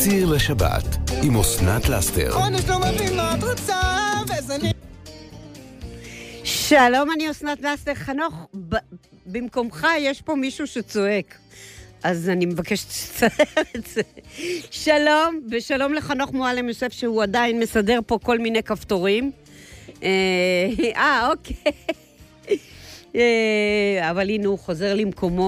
אליסיר 0.00 0.28
לשבת, 0.32 0.84
עם 1.22 1.36
אסנת 1.36 1.88
לאסתר. 1.88 2.34
עונש 2.34 2.64
לא 2.68 2.78
מבין 2.78 3.16
מה 3.16 3.34
את 3.34 3.42
רוצה, 3.42 3.80
וזה 4.24 4.58
נ... 4.58 4.60
שלום, 6.44 7.10
אני 7.10 7.30
אסנת 7.30 7.60
לסטר. 7.60 7.94
חנוך, 7.94 8.34
ב- 8.68 8.76
במקומך 9.26 9.86
יש 9.98 10.20
פה 10.20 10.34
מישהו 10.34 10.66
שצועק. 10.66 11.38
אז 12.02 12.28
אני 12.28 12.46
מבקשת 12.46 12.90
שתצטער 12.90 13.62
את 13.76 13.86
זה. 13.86 14.00
שלום, 14.70 15.40
ושלום 15.50 15.94
לחנוך 15.94 16.32
מועלם 16.32 16.68
יוסף, 16.68 16.92
שהוא 16.92 17.22
עדיין 17.22 17.60
מסדר 17.60 18.00
פה 18.06 18.18
כל 18.22 18.38
מיני 18.38 18.62
כפתורים. 18.62 19.30
אה, 20.02 20.08
אה, 20.96 21.28
אוקיי. 21.30 21.72
אה, 23.16 24.10
אבל 24.10 24.30
הנה 24.30 24.48
הוא 24.48 24.58
חוזר 24.58 24.94
למקומו 24.94 25.46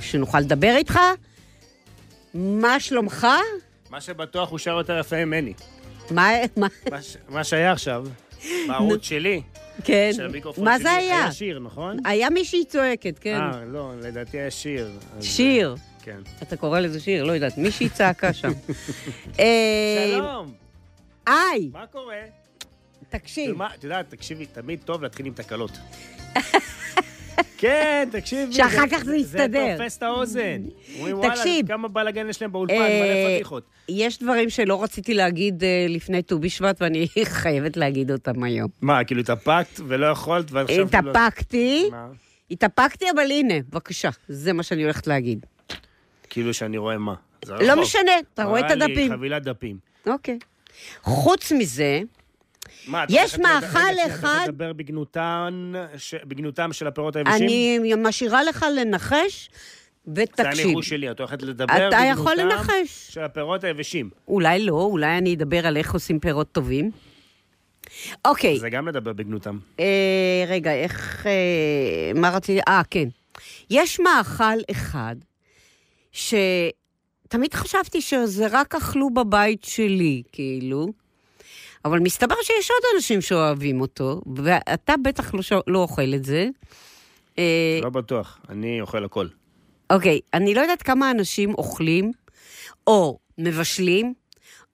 שנוכל 0.00 0.40
לדבר 0.40 0.74
איתך. 0.76 0.98
מה 2.34 2.80
שלומך? 2.80 3.26
מה 3.90 4.00
שבטוח 4.00 4.50
הוא 4.50 4.58
שר 4.58 4.70
יותר 4.78 4.98
יפה 4.98 5.24
ממני. 5.24 5.52
מה, 6.10 6.28
מה, 6.56 6.66
מה 6.90 7.02
ש- 7.02 7.16
מה 7.28 7.44
שהיה 7.44 7.72
עכשיו, 7.72 8.04
בערוץ 8.68 9.02
שלי, 9.04 9.42
כן. 9.84 10.10
מה 10.58 10.74
שלי 10.74 10.82
זה 10.82 10.90
היה? 10.90 11.18
היה 11.22 11.32
שיר, 11.32 11.58
נכון? 11.58 11.96
היה 12.04 12.30
מישהי 12.30 12.64
צועקת, 12.64 13.18
כן. 13.18 13.40
אה, 13.40 13.64
לא, 13.66 13.92
לדעתי 14.02 14.38
היה 14.38 14.50
שיר. 14.50 14.90
אז- 15.18 15.24
שיר. 15.24 15.76
כן. 16.02 16.18
אתה 16.42 16.56
קורא 16.56 16.80
לזה 16.80 17.00
שיר, 17.00 17.24
לא 17.24 17.32
יודעת, 17.32 17.58
מישהי 17.58 17.88
צעקה 17.88 18.32
שם. 18.32 18.48
אה, 19.40 20.10
שלום, 20.14 20.52
היי, 21.26 21.68
מה 21.72 21.86
קורה? 21.86 22.16
תקשיב, 23.08 23.62
את 23.62 23.84
יודעת, 23.84 24.10
תקשיבי, 24.10 24.46
תמיד 24.46 24.78
טוב 24.84 25.02
להתחיל 25.02 25.26
עם 25.26 25.32
תקלות. 25.34 25.70
כן, 27.58 28.08
תקשיבי. 28.12 28.52
שאחר 28.52 28.88
כך 28.92 29.04
זה 29.04 29.16
יסתדר. 29.16 29.46
זה 29.48 29.74
תופס 29.78 29.98
את 29.98 30.02
האוזן. 30.02 30.62
אומרים, 30.98 31.18
וואלה, 31.18 31.34
תקשיב. 31.34 31.66
כמה 31.66 31.88
בלאגן 31.88 32.28
יש 32.28 32.42
להם 32.42 32.52
באולפן, 32.52 32.74
אה, 32.74 33.24
מלא 33.24 33.34
פדיחות. 33.36 33.62
יש 33.88 34.18
דברים 34.18 34.50
שלא 34.50 34.82
רציתי 34.82 35.14
להגיד 35.14 35.64
אה, 35.64 35.86
לפני 35.88 36.22
ט"ו 36.22 36.38
בשבט, 36.38 36.82
ואני 36.82 37.06
חייבת 37.24 37.76
להגיד 37.76 38.10
אותם 38.10 38.42
היום. 38.42 38.68
מה, 38.82 39.04
כאילו 39.04 39.20
התאפקת 39.20 39.80
ולא 39.88 40.06
יכולת, 40.06 40.52
ועכשיו... 40.52 40.88
כאילו- 40.90 41.10
התאפקתי? 41.10 41.90
התאפקתי, 42.50 43.04
אבל 43.14 43.30
הנה, 43.30 43.54
בבקשה, 43.70 44.10
זה 44.28 44.52
מה 44.52 44.62
שאני 44.62 44.82
הולכת 44.82 45.06
להגיד. 45.06 45.46
כאילו 46.30 46.54
שאני 46.54 46.78
רואה 46.78 46.98
מה. 46.98 47.14
לא. 47.48 47.82
משנה, 47.82 48.12
אתה 48.34 48.44
רואה 48.44 48.60
את 48.60 48.70
הדפים. 48.70 49.12
חבילת 49.12 49.42
דפים. 49.42 49.76
אוקיי. 50.06 50.38
חוץ 51.02 51.52
מזה, 51.52 52.00
מה, 52.86 53.04
יש 53.08 53.38
מאכל 53.38 53.66
אחד- 54.06 54.28
הולכת 54.28 54.48
לדבר 54.48 54.72
בגנותן, 54.72 55.72
ש- 55.96 56.14
בגנותם 56.14 56.72
של 56.72 56.86
הפירות 56.86 57.16
היבשים? 57.16 57.42
אני 57.46 57.78
משאירה 57.96 58.42
לך 58.42 58.66
לנחש, 58.76 59.50
זה 60.04 60.22
ותקשיב. 60.22 60.64
הניחוש 60.66 60.88
שלי, 60.88 61.10
את 61.10 61.18
הולכת 61.20 61.42
לדבר 61.42 61.88
אתה 61.88 61.96
יכול 62.12 62.36
לנחש. 62.36 63.06
של 63.10 63.20
הפירות 63.20 63.64
היבשים. 63.64 64.10
אולי 64.28 64.64
לא, 64.64 64.72
אולי 64.90 65.18
אני 65.18 65.34
אדבר 65.34 65.66
על 65.66 65.76
איך 65.76 65.92
עושים 65.94 66.20
פירות 66.20 66.52
טובים. 66.52 66.90
אוקיי. 68.24 68.58
זה 68.58 68.70
גם 68.70 68.88
לדבר 68.88 69.12
בגנותם. 69.12 69.58
אה, 69.80 69.84
רגע, 70.48 70.72
איך... 70.74 71.26
אה, 71.26 72.20
מה 72.20 72.30
רציתי? 72.30 72.60
אה, 72.68 72.82
כן. 72.90 73.08
יש 73.70 74.00
מאכל 74.00 74.58
אחד 74.70 75.16
שתמיד 76.12 77.54
חשבתי 77.54 78.00
שזה 78.00 78.46
רק 78.50 78.74
אכלו 78.74 79.10
בבית 79.10 79.64
שלי, 79.64 80.22
כאילו, 80.32 80.86
אבל 81.84 81.98
מסתבר 81.98 82.34
שיש 82.42 82.70
עוד 82.70 82.80
אנשים 82.96 83.20
שאוהבים 83.20 83.80
אותו, 83.80 84.20
ואתה 84.36 84.94
בטח 85.04 85.34
לא. 85.34 85.40
לא 85.66 85.78
אוכל 85.78 86.14
את 86.14 86.24
זה. 86.24 86.48
אה, 87.38 87.78
לא 87.82 87.90
בטוח, 87.90 88.40
אני 88.48 88.80
אוכל 88.80 89.04
הכל. 89.04 89.26
אוקיי, 89.90 90.20
אני 90.34 90.54
לא 90.54 90.60
יודעת 90.60 90.82
כמה 90.82 91.10
אנשים 91.10 91.54
אוכלים, 91.54 92.12
או 92.86 93.18
מבשלים, 93.38 94.14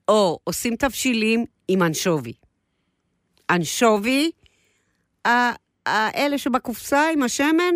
או 0.08 0.38
עושים 0.44 0.76
תבשילים 0.76 1.44
עם 1.68 1.82
אנשובי. 1.82 2.32
אנשובי, 3.50 4.30
האלה 5.86 6.38
שבקופסה 6.38 7.08
עם 7.12 7.22
השמן. 7.22 7.74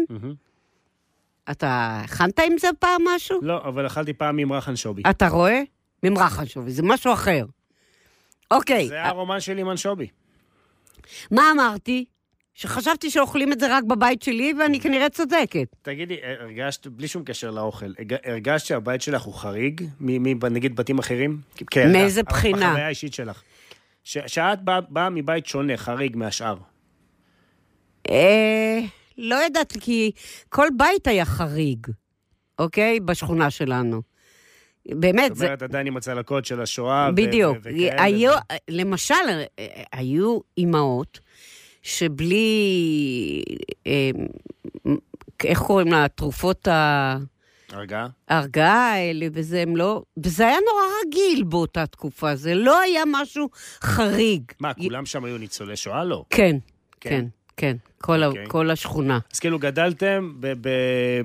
אתה 1.50 2.00
הכנת 2.04 2.38
עם 2.38 2.58
זה 2.58 2.68
פעם 2.78 3.02
משהו? 3.08 3.38
לא, 3.42 3.58
אבל 3.64 3.86
אכלתי 3.86 4.12
פעם 4.12 4.36
ממרח 4.36 4.68
אנשובי. 4.68 5.02
אתה 5.10 5.28
רואה? 5.28 5.62
ממרח 6.02 6.40
אנשובי, 6.40 6.70
זה 6.70 6.82
משהו 6.82 7.12
אחר. 7.12 7.44
אוקיי, 8.56 8.88
זה 8.88 9.02
הרומן 9.04 9.40
שלי 9.40 9.60
עם 9.60 9.70
אנשובי. 9.70 10.06
מה 11.30 11.50
אמרתי? 11.54 12.04
שחשבתי 12.54 13.10
שאוכלים 13.10 13.52
את 13.52 13.60
זה 13.60 13.76
רק 13.76 13.84
בבית 13.84 14.22
שלי, 14.22 14.54
ואני 14.60 14.80
כנראה 14.80 15.08
צודקת. 15.10 15.66
תגידי, 15.82 16.16
הרגשת, 16.40 16.86
בלי 16.86 17.08
שום 17.08 17.24
קשר 17.24 17.50
לאוכל, 17.50 17.86
הרג- 17.98 18.18
הרגשת 18.30 18.66
שהבית 18.66 19.02
שלך 19.02 19.22
הוא 19.22 19.34
חריג, 19.34 19.84
נגיד 20.50 20.76
בתים 20.76 20.98
אחרים? 20.98 21.40
כן. 21.70 21.92
מאיזה 21.92 22.22
בחינה? 22.22 22.66
בחוויה 22.68 22.86
האישית 22.86 23.14
שלך. 23.14 23.42
ש- 24.04 24.18
שאת 24.26 24.62
באה 24.64 24.80
באה 24.80 25.10
מבית 25.10 25.46
שונה, 25.46 25.76
חריג 25.76 26.16
מהשאר. 26.16 26.56
אה, 28.10 28.78
לא 29.18 29.34
יודעת, 29.34 29.72
כי 29.80 30.10
כל 30.48 30.68
בית 30.76 31.06
היה 31.06 31.24
חריג, 31.24 31.86
אוקיי? 32.58 33.00
בשכונה 33.00 33.50
שלנו. 33.50 34.02
באמת, 34.88 35.28
זאת 35.28 35.38
זה... 35.38 35.44
אומרת, 35.46 35.62
עדיין 35.62 35.86
עם 35.86 35.96
הצלקות 35.96 36.44
של 36.44 36.60
השואה. 36.60 37.10
בדיוק. 37.12 37.56
ו- 37.56 37.60
וכאלה. 37.60 38.02
היו, 38.02 38.32
למשל, 38.70 39.14
היו 39.92 40.38
אימהות 40.58 41.20
שבלי... 41.82 43.42
אה, 43.86 44.10
איך 45.44 45.58
קוראים 45.62 45.88
לה? 45.88 46.08
תרופות 46.08 46.68
ה- 46.68 47.16
הרגעה? 47.72 48.06
ההרגעה 48.28 48.92
האלה, 48.92 49.26
וזה 49.32 49.60
הם 49.62 49.76
לא... 49.76 50.02
וזה 50.24 50.46
היה 50.48 50.56
נורא 50.70 50.84
רגיל 51.06 51.44
באותה 51.44 51.86
תקופה, 51.86 52.36
זה 52.36 52.54
לא 52.54 52.80
היה 52.80 53.02
משהו 53.06 53.48
חריג. 53.80 54.42
מה, 54.60 54.74
כולם 54.74 55.06
שם 55.06 55.24
היו 55.24 55.38
ניצולי 55.38 55.76
שואה? 55.76 56.04
לא. 56.04 56.24
כן, 56.30 56.56
כן. 57.00 57.10
כן, 57.10 57.24
כן. 57.56 57.76
כל, 58.00 58.22
ה- 58.22 58.26
אוקיי. 58.26 58.44
כל 58.48 58.70
השכונה. 58.70 59.18
אז 59.32 59.38
כאילו 59.40 59.58
גדלתם 59.58 60.32
ב- 60.40 60.52
ב- 60.68 61.20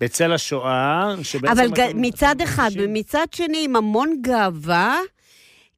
בצל 0.00 0.32
השואה, 0.32 1.14
שבעצם... 1.22 1.52
אבל 1.60 1.70
ג- 1.70 1.90
מצד 1.94 2.40
אחד, 2.40 2.62
מרגישים- 2.62 2.90
ומצד 2.90 3.26
שני, 3.34 3.64
עם 3.64 3.76
המון 3.76 4.16
גאווה, 4.20 4.98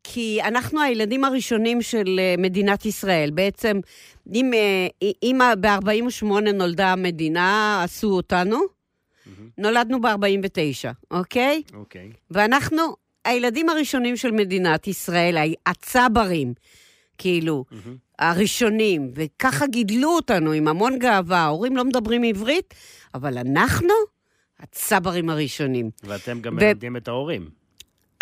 כי 0.04 0.38
אנחנו 0.42 0.82
הילדים 0.82 1.24
הראשונים 1.24 1.82
של 1.82 2.04
אה, 2.18 2.34
מדינת 2.38 2.86
ישראל. 2.86 3.30
בעצם, 3.30 3.80
אם, 4.34 4.50
אה, 4.54 5.10
אם 5.22 5.38
ב-48 5.60 6.24
נולדה 6.54 6.92
המדינה, 6.92 7.80
עשו 7.84 8.08
אותנו, 8.10 8.60
נולדנו 9.58 10.00
ב-49, 10.00 10.08
אוקיי? 11.10 11.62
אוקיי. 11.74 12.10
ואנחנו 12.30 12.82
הילדים 13.24 13.68
הראשונים 13.68 14.16
של 14.16 14.30
מדינת 14.30 14.86
ישראל, 14.86 15.36
הצברים, 15.66 16.54
כאילו, 17.18 17.64
הראשונים, 18.22 19.10
וככה 19.14 19.66
גידלו 19.66 20.08
אותנו 20.10 20.52
עם 20.52 20.68
המון 20.68 20.98
גאווה. 20.98 21.38
ההורים 21.38 21.76
לא 21.76 21.84
מדברים 21.84 22.22
עברית, 22.22 22.74
אבל 23.14 23.38
אנחנו 23.38 23.94
הצברים 24.60 25.30
הראשונים. 25.30 25.90
ואתם 26.04 26.40
גם 26.40 26.56
ו- 26.60 26.64
מלמדים 26.64 26.96
את 26.96 27.08
ההורים. 27.08 27.48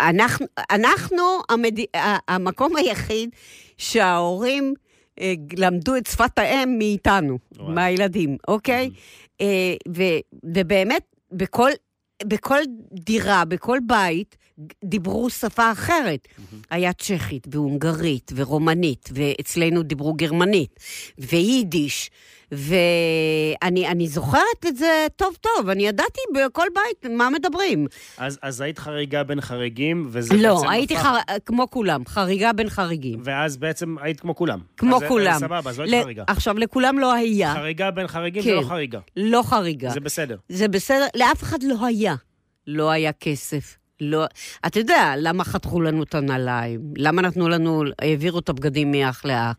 אנחנו, 0.01 0.45
אנחנו 0.71 1.23
המד... 1.49 1.79
המקום 2.27 2.75
היחיד 2.75 3.29
שההורים 3.77 4.73
אה, 5.19 5.33
למדו 5.57 5.95
את 5.95 6.07
שפת 6.07 6.39
האם 6.39 6.77
מאיתנו, 6.77 7.39
וואי. 7.57 7.73
מהילדים, 7.73 8.37
אוקיי? 8.47 8.89
אה, 9.41 9.73
ו, 9.95 10.03
ובאמת, 10.43 11.03
בכל, 11.31 11.69
בכל 12.27 12.59
דירה, 12.93 13.45
בכל 13.45 13.77
בית, 13.87 14.37
דיברו 14.83 15.29
שפה 15.29 15.71
אחרת. 15.71 16.27
היה 16.69 16.93
צ'כית 16.93 17.47
והונגרית 17.51 18.31
ורומנית, 18.35 19.09
ואצלנו 19.13 19.83
דיברו 19.83 20.13
גרמנית, 20.13 20.79
ויידיש. 21.17 22.11
ואני 22.51 23.87
אני 23.87 24.07
זוכרת 24.07 24.41
את 24.67 24.77
זה 24.77 25.07
טוב 25.15 25.35
טוב, 25.41 25.69
אני 25.69 25.87
ידעתי 25.87 26.19
בכל 26.35 26.65
בית 26.75 27.11
מה 27.11 27.29
מדברים. 27.29 27.87
אז, 28.17 28.39
אז 28.41 28.61
היית 28.61 28.79
חריגה 28.79 29.23
בין 29.23 29.41
חריגים, 29.41 30.07
וזה 30.11 30.33
לא, 30.37 30.55
בעצם 30.55 30.69
הייתי 30.69 30.95
הפך- 30.97 31.03
חר... 31.03 31.17
כמו 31.45 31.69
כולם, 31.69 32.05
חריגה 32.07 32.53
בין 32.53 32.69
חריגים. 32.69 33.19
ואז 33.23 33.57
בעצם 33.57 33.95
היית 34.01 34.19
כמו 34.19 34.35
כולם. 34.35 34.59
כמו 34.77 34.95
אז, 34.95 35.03
כולם. 35.07 35.33
אז 35.33 35.39
סבבה, 35.39 35.69
אז 35.69 35.79
לא 35.79 35.83
היית 35.83 35.95
ל- 35.95 36.03
חריגה. 36.03 36.23
עכשיו, 36.27 36.57
לכולם 36.57 36.99
לא 36.99 37.13
היה. 37.13 37.53
חריגה 37.53 37.91
בין 37.91 38.07
חריגים 38.07 38.43
כן. 38.43 38.49
זה 38.49 38.55
לא 38.55 38.61
חריגה. 38.67 38.99
לא 39.17 39.43
חריגה. 39.45 39.89
זה 39.89 39.99
בסדר. 39.99 40.37
זה 40.49 40.67
בסדר, 40.67 41.05
לאף 41.15 41.43
אחד 41.43 41.63
לא 41.63 41.85
היה. 41.85 42.15
לא 42.67 42.91
היה 42.91 43.11
כסף. 43.11 43.77
לא... 44.01 44.25
אתה 44.65 44.79
יודע, 44.79 45.13
למה 45.17 45.43
חתכו 45.43 45.81
לנו 45.81 46.03
את 46.03 46.15
הנעליים? 46.15 46.81
למה 46.97 47.21
נתנו 47.21 47.49
לנו, 47.49 47.83
העבירו 48.01 48.39
את 48.39 48.49
הבגדים 48.49 48.91
מאח 48.91 49.25
לאח? 49.25 49.55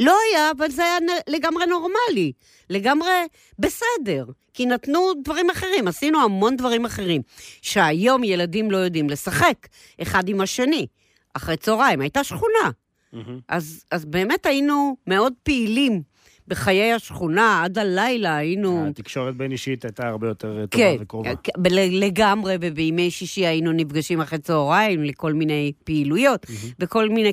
לא 0.00 0.16
היה, 0.30 0.50
אבל 0.56 0.70
זה 0.70 0.82
היה 0.82 0.98
לגמרי 1.28 1.66
נורמלי. 1.66 2.32
לגמרי 2.70 3.10
בסדר. 3.58 4.24
כי 4.54 4.66
נתנו 4.66 5.12
דברים 5.24 5.50
אחרים, 5.50 5.88
עשינו 5.88 6.24
המון 6.24 6.56
דברים 6.56 6.84
אחרים. 6.84 7.22
שהיום 7.62 8.24
ילדים 8.24 8.70
לא 8.70 8.76
יודעים 8.76 9.10
לשחק 9.10 9.66
אחד 10.02 10.28
עם 10.28 10.40
השני. 10.40 10.86
אחרי 11.34 11.56
צהריים, 11.56 12.00
הייתה 12.00 12.24
שכונה. 12.24 12.70
מהמם. 13.12 13.40
אז, 13.48 13.84
אז 13.90 14.04
באמת 14.04 14.46
היינו 14.46 14.96
מאוד 15.06 15.32
פעילים 15.42 16.02
בחיי 16.48 16.92
השכונה, 16.92 17.62
עד 17.64 17.78
הלילה 17.78 18.36
היינו... 18.36 18.86
התקשורת 18.88 19.36
בין 19.36 19.52
אישית 19.52 19.84
הייתה 19.84 20.08
הרבה 20.08 20.28
יותר 20.28 20.66
טובה 20.66 20.84
כן, 20.84 20.96
וקרובה. 21.00 21.30
ב- 21.58 21.68
לגמרי, 21.90 22.56
ובימי 22.60 23.10
שישי 23.10 23.46
היינו 23.46 23.72
נפגשים 23.72 24.20
אחרי 24.20 24.38
צהריים 24.38 25.04
לכל 25.04 25.32
מיני 25.32 25.72
פעילויות, 25.84 26.46
וכל 26.78 27.08
מיני... 27.08 27.32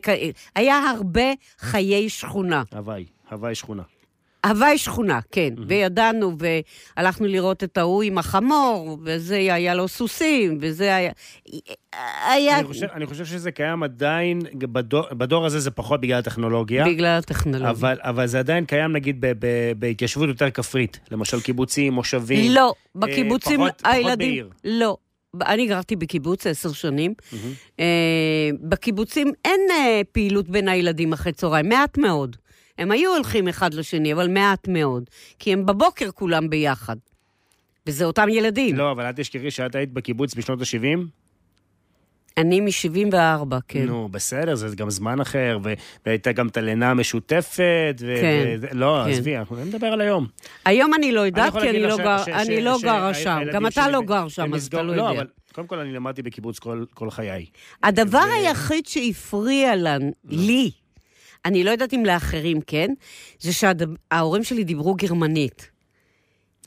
היה 0.56 0.78
הרבה 0.90 1.32
חיי 1.60 2.10
שכונה. 2.10 2.64
הוואי, 2.72 3.06
הוואי 3.32 3.56
שכונה. 3.56 3.84
הוואי 4.46 4.78
שכונה, 4.78 5.20
כן. 5.32 5.54
וידענו, 5.68 6.36
והלכנו 6.98 7.28
לראות 7.28 7.64
את 7.64 7.78
ההוא 7.78 8.04
עם 8.04 8.18
החמור, 8.18 8.98
וזה 9.04 9.36
היה 9.36 9.76
לו 9.76 9.88
סוסים, 9.88 10.58
וזה 10.62 10.96
היה... 10.96 11.12
היה... 12.30 12.60
אני 12.60 12.68
חושב, 12.68 12.88
אני 12.94 13.06
חושב 13.06 13.26
שזה 13.26 13.52
קיים 13.52 13.84
עדיין, 13.84 14.40
בדור, 14.54 15.04
בדור 15.14 15.46
הזה 15.46 15.60
זה 15.60 15.72
פחות 15.72 16.02
בגלל 16.02 16.20
הטכנולוגיה. 16.20 16.86
בגלל 16.86 17.18
הטכנולוגיה. 17.18 17.70
אבל, 17.70 17.98
אבל 18.02 18.28
זה 18.28 18.40
עדיין 18.40 18.66
קיים 18.66 18.92
נגיד 18.92 19.22
ב, 19.22 19.32
ב, 19.40 19.72
בהתיישבות 19.80 20.28
יותר 20.30 20.50
כפרית, 20.52 21.00
למשל 21.12 21.42
קיבוצים, 21.42 21.94
מושבים. 21.94 22.52
לא, 22.52 22.74
בקיבוצים 22.96 23.60
פחות- 23.60 23.82
פחות 23.82 23.94
הילדים... 23.96 24.18
בעיר. 24.30 24.50
לא. 24.64 24.98
אני 25.42 25.68
גרתי 25.68 25.96
בקיבוץ 25.96 26.48
עשר 26.48 26.72
שנים. 26.72 27.14
אה, 27.80 27.86
בקיבוצים 28.62 29.32
אין 29.46 29.62
אה, 29.72 30.02
פעילות 30.12 30.50
בין 30.50 30.68
הילדים 30.68 31.14
אחרי 31.14 31.32
צהריים, 31.34 31.70
מעט 31.70 31.98
מאוד. 31.98 32.36
הם 32.82 32.92
היו 32.92 33.14
הולכים 33.16 33.48
אחד 33.48 33.74
לשני, 33.74 34.14
אבל 34.14 34.28
מעט 34.28 34.68
מאוד. 34.68 35.04
כי 35.40 35.54
הם 35.54 35.66
בבוקר 35.66 36.12
כולם 36.12 36.50
ביחד. 36.50 36.96
וזה 37.88 38.06
אותם 38.06 38.30
ילדים. 38.30 38.76
לא, 38.76 38.92
אבל 38.92 39.10
את 39.10 39.16
תשכחי 39.20 39.52
שאת 39.52 39.76
היית 39.76 39.94
בקיבוץ 39.94 40.36
בשנות 40.36 40.62
ה-70? 40.62 41.00
אני 42.38 42.60
מ-74, 42.62 43.14
כן. 43.68 43.86
נו, 43.86 44.10
בסדר, 44.12 44.56
זה 44.56 44.76
גם 44.76 44.90
זמן 44.90 45.20
אחר, 45.22 45.60
ו- 45.64 45.74
והייתה 46.06 46.32
גם 46.32 46.48
את 46.48 46.58
הלינה 46.58 46.92
המשותפת, 46.92 47.96
ו- 48.02 48.16
כן, 48.22 48.56
ו- 48.62 48.68
לא, 48.72 49.02
כן. 49.06 49.12
עזבי, 49.12 49.38
אנחנו 49.38 49.56
נדבר 49.66 49.88
על 49.88 50.02
היום. 50.02 50.28
היום 50.66 50.94
אני 50.94 51.12
לא 51.12 51.22
יודעת, 51.22 51.54
כי 51.54 51.70
אני 51.70 51.80
לא, 51.84 51.98
גר, 51.98 52.24
ש- 52.24 52.28
אני 52.28 52.46
ש- 52.62 52.64
לא 52.64 52.78
ש- 52.80 52.84
גרה 52.84 53.14
שה- 53.14 53.24
שם. 53.24 53.40
גם 53.54 53.68
אתה 53.68 53.90
לא 53.90 54.02
גר 54.02 54.28
שם, 54.28 54.54
אז 54.54 54.68
אתה 54.68 54.82
לא 54.82 54.96
לא, 54.96 55.02
יודע. 55.02 55.20
אבל 55.20 55.28
קודם 55.54 55.68
כל 55.68 55.80
אני 55.80 55.94
למדתי 55.94 56.22
בקיבוץ 56.22 56.60
כל, 56.60 56.84
כל 56.94 57.10
חיי. 57.10 57.46
הדבר 57.84 58.18
ו- 58.30 58.34
היחיד 58.34 58.86
שהפריע 58.86 59.76
לנו, 59.76 60.12
לי, 60.26 60.72
אני 61.46 61.64
לא 61.64 61.72
יודעת 61.72 61.94
אם 61.94 62.06
לאחרים 62.06 62.62
כן, 62.68 62.88
זה 63.40 63.52
שההורים 63.54 64.44
שלי 64.44 64.64
דיברו 64.64 64.96
גרמנית. 64.96 65.68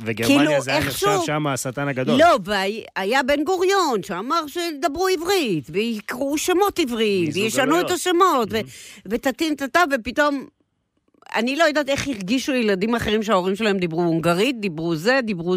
וגרמניה 0.01 0.39
כאילו, 0.49 0.61
זה 0.63 0.71
היה 0.71 0.81
נחשב 0.81 1.07
איכשהו- 1.07 1.27
שם 1.27 1.47
השטן 1.47 1.89
הגדול. 1.89 2.19
לא, 2.21 2.39
והיה 2.45 3.23
בן 3.23 3.45
גוריון 3.45 4.03
שאמר 4.03 4.41
שדברו 4.47 5.07
עברית, 5.09 5.65
ויקראו 5.71 6.39
שמות 6.39 6.79
עבריים, 6.79 7.25
מיזוג 7.25 7.43
וישנו. 7.43 7.81
את 7.81 7.91
השמות, 7.91 8.49
ו- 8.53 8.61
וטטין 9.07 9.55
טטה, 9.55 9.81
ופתאום... 9.93 10.47
אני 11.35 11.57
לא 11.57 11.65
יודעת 11.65 11.89
איך 11.89 12.09
הרגישו 12.09 12.53
ילדים 12.53 12.95
אחרים 12.95 13.23
שההורים 13.23 13.57
שלהם 13.57 13.79
דיברו 13.79 14.03
הונגרית, 14.03 14.61
דיברו 14.61 14.97
זה, 14.97 15.21
דיברו 15.25 15.55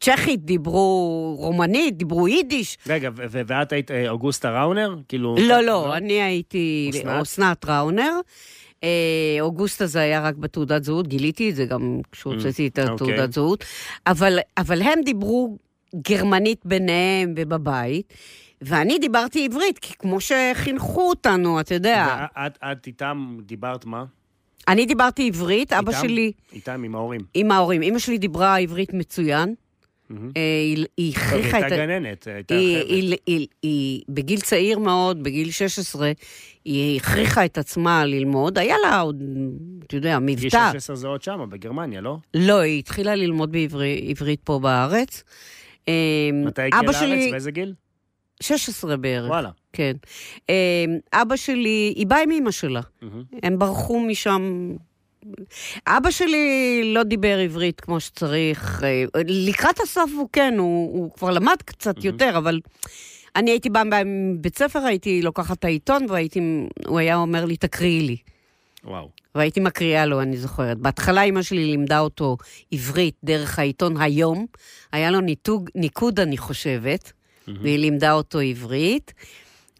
צ'כית, 0.00 0.44
דיברו 0.44 1.34
רומנית, 1.38 1.96
דיברו 1.96 2.28
יידיש. 2.28 2.78
רגע, 2.86 3.10
ואת 3.14 3.72
היית 3.72 3.90
אה, 3.90 4.10
אוגוסטה 4.10 4.62
ראונר? 4.62 4.96
כאילו... 5.08 5.36
לא, 5.38 5.60
לא, 5.60 5.96
אני 5.96 6.22
הייתי 6.22 6.90
אסנת? 7.22 7.64
ראונר. 7.64 8.20
אה, 8.84 9.36
אוגוסטה 9.40 9.86
זה 9.86 10.00
היה 10.00 10.20
רק 10.20 10.34
בתעודת 10.34 10.84
זהות, 10.84 11.08
גיליתי 11.08 11.50
את 11.50 11.56
זה 11.56 11.64
גם 11.64 12.00
כשהוצאתי 12.12 12.66
את 12.66 12.78
אוקיי. 12.78 12.94
התעודת 12.94 13.32
זהות. 13.32 13.64
אבל, 14.06 14.38
אבל 14.58 14.82
הם 14.82 15.00
דיברו 15.04 15.58
גרמנית 16.02 16.66
ביניהם 16.66 17.34
ובבית, 17.36 18.14
ואני 18.62 18.98
דיברתי 18.98 19.44
עברית, 19.44 19.78
כי 19.78 19.94
כמו 19.98 20.18
שחינכו 20.20 21.08
אותנו, 21.08 21.60
אתה 21.60 21.74
יודע. 21.74 22.26
ואת 22.36 22.58
את 22.62 22.86
איתם 22.86 23.36
דיברת 23.42 23.84
מה? 23.84 24.04
אני 24.68 24.86
דיברתי 24.86 25.26
עברית, 25.28 25.72
אבא 25.72 25.90
איתם? 25.92 26.02
שלי 26.08 26.32
איתם, 26.52 26.82
עם 26.84 26.94
ההורים. 26.94 27.20
עם 27.34 27.50
ההורים. 27.50 27.82
אמא 27.82 27.98
שלי 27.98 28.18
דיברה 28.18 28.58
עברית 28.58 28.94
מצוין. 28.94 29.54
אה, 30.10 30.16
היא- 30.36 30.76
היא 30.76 30.86
היא 30.96 31.12
הכריחה 31.16 31.58
את... 31.58 31.62
הייתה 31.62 31.74
ה- 31.82 31.86
גננת, 31.86 32.26
הייתה 32.26 32.54
היא, 32.54 32.78
חבר'ה. 32.82 32.94
היא, 32.94 33.16
היא, 33.26 33.46
היא, 33.62 34.02
בגיל 34.08 34.40
צעיר 34.40 34.78
מאוד, 34.78 35.22
בגיל 35.22 35.50
16, 35.50 36.12
היא 36.64 36.96
הכריחה 37.00 37.44
את 37.44 37.58
עצמה 37.58 38.04
ללמוד. 38.04 38.58
היה 38.58 38.76
לה 38.82 39.00
עוד, 39.00 39.22
אתה 39.86 39.96
יודע, 39.96 40.18
גיל 40.18 40.36
מבטא. 40.36 40.68
16 40.72 40.96
זה 40.96 41.06
עוד 41.08 41.22
שמה, 41.22 41.46
בגרמניה, 41.46 42.00
לא? 42.00 42.16
לא, 42.34 42.58
היא 42.60 42.78
התחילה 42.78 43.14
ללמוד 43.14 43.52
בעברית 43.52 44.40
פה 44.44 44.58
בארץ. 44.58 45.22
אה, 45.88 45.94
מתי 46.46 46.62
הגיע 46.62 46.80
אבא 46.80 46.92
לארץ? 46.92 47.30
באיזה 47.30 47.50
גיל? 47.50 47.74
16 48.42 48.96
בערך. 48.96 49.30
וואלה. 49.30 49.50
כן. 49.72 49.92
אה, 50.50 50.84
אבא 51.12 51.36
שלי, 51.36 51.92
היא 51.96 52.06
באה 52.06 52.22
עם 52.22 52.30
אמא 52.30 52.50
שלה. 52.50 52.80
הם 53.42 53.58
ברחו 53.58 54.00
משם. 54.00 54.72
אבא 55.86 56.10
שלי 56.10 56.80
לא 56.94 57.02
דיבר 57.02 57.38
עברית 57.38 57.80
כמו 57.80 58.00
שצריך. 58.00 58.84
אה, 58.84 59.04
לקראת 59.28 59.80
הסוף 59.80 60.10
הוא 60.16 60.28
כן, 60.32 60.54
הוא, 60.58 60.98
הוא 60.98 61.10
כבר 61.12 61.30
למד 61.30 61.56
קצת 61.64 62.04
יותר, 62.04 62.38
אבל 62.38 62.60
אני 63.36 63.50
הייתי 63.50 63.70
באה 63.70 63.82
מבית 64.04 64.58
ספר, 64.58 64.78
הייתי 64.78 65.22
לוקחת 65.22 65.58
את 65.58 65.64
העיתון, 65.64 66.06
והוא 66.08 66.98
היה 66.98 67.16
אומר 67.16 67.44
לי, 67.44 67.56
תקריאי 67.56 68.00
לי. 68.00 68.16
וואו. 68.84 69.08
והייתי 69.34 69.60
מקריאה 69.60 70.06
לו, 70.06 70.22
אני 70.22 70.36
זוכרת. 70.36 70.78
בהתחלה 70.78 71.22
אימא 71.22 71.42
שלי 71.42 71.64
לימדה 71.64 71.98
אותו 71.98 72.36
עברית 72.72 73.14
דרך 73.24 73.58
העיתון 73.58 74.00
היום. 74.00 74.46
היה 74.92 75.10
לו 75.10 75.20
ניתוג, 75.20 75.70
ניקוד, 75.74 76.20
אני 76.20 76.38
חושבת, 76.38 77.12
והיא 77.48 77.78
לימדה 77.78 78.12
אותו 78.12 78.38
עברית. 78.40 79.14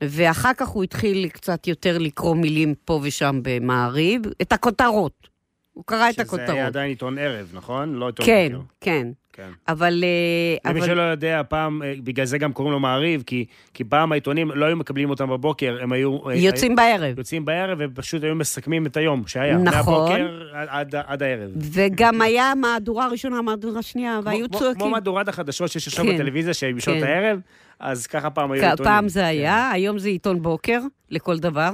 ואחר 0.00 0.54
כך 0.56 0.68
הוא 0.68 0.84
התחיל 0.84 1.28
קצת 1.28 1.66
יותר 1.66 1.98
לקרוא 1.98 2.36
מילים 2.36 2.74
פה 2.84 3.00
ושם 3.02 3.40
במעריב, 3.42 4.22
את 4.42 4.52
הכותרות. 4.52 5.36
הוא 5.76 5.84
קרא 5.87 6.08
את 6.08 6.14
שזה 6.14 6.23
הכותרות. 6.23 6.49
היה 6.49 6.67
עדיין 6.67 6.88
עיתון 6.88 7.19
ערב, 7.19 7.50
נכון? 7.55 7.94
לא 7.94 8.06
עיתון 8.06 8.26
כן, 8.26 8.49
בוקר. 8.52 8.64
כן. 8.81 9.08
כן. 9.32 9.50
אבל... 9.69 10.05
אה, 10.05 10.70
למי 10.70 10.81
אבל... 10.81 10.88
שלא 10.88 11.02
יודע, 11.02 11.43
פעם, 11.49 11.82
אה, 11.82 11.94
בגלל 12.05 12.26
זה 12.26 12.38
גם 12.38 12.52
קוראים 12.52 12.73
לו 12.73 12.81
מעריב, 12.81 13.23
כי, 13.26 13.44
כי 13.75 13.84
פעם 13.84 14.12
העיתונים 14.12 14.50
לא 14.50 14.67
היו 14.67 14.76
מקבלים 14.76 15.11
אותם 15.11 15.31
בבוקר, 15.31 15.78
הם 15.82 15.93
היו... 15.93 16.28
אה, 16.28 16.34
יוצאים 16.34 16.76
בערב. 16.76 17.19
יוצאים 17.19 17.44
בערב 17.44 17.78
ופשוט 17.81 18.23
היו 18.23 18.34
מסכמים 18.34 18.87
את 18.87 18.96
היום 18.96 19.26
שהיה. 19.26 19.58
נכון. 19.58 19.75
מהבוקר 19.75 20.43
עד, 20.52 20.69
עד, 20.69 21.05
עד 21.06 21.23
הערב. 21.23 21.50
וגם 21.56 22.23
היה 22.23 22.52
מהדורה 22.55 23.08
ראשונה, 23.08 23.43
מהדורה 23.43 23.82
שנייה, 23.82 24.20
והיו 24.25 24.49
צועקים. 24.49 24.81
כמו 24.81 24.90
מהדורת 24.90 25.28
החדשות 25.28 25.70
שיש 25.70 25.87
עכשיו 25.87 26.05
כן. 26.05 26.14
בטלוויזיה, 26.14 26.55
שהיא 26.55 26.75
בשעות 26.75 26.99
כן. 26.99 27.06
הערב, 27.06 27.40
אז 27.81 28.06
ככה 28.06 28.31
פעם 28.31 28.52
היו 28.52 28.62
עיתונים. 28.70 28.93
פעם 28.93 29.08
זה 29.08 29.20
כן. 29.20 29.26
היה, 29.26 29.70
היום 29.70 29.99
זה 29.99 30.08
עיתון 30.08 30.43
בוקר, 30.43 30.81
לכל 31.11 31.38
דבר. 31.38 31.70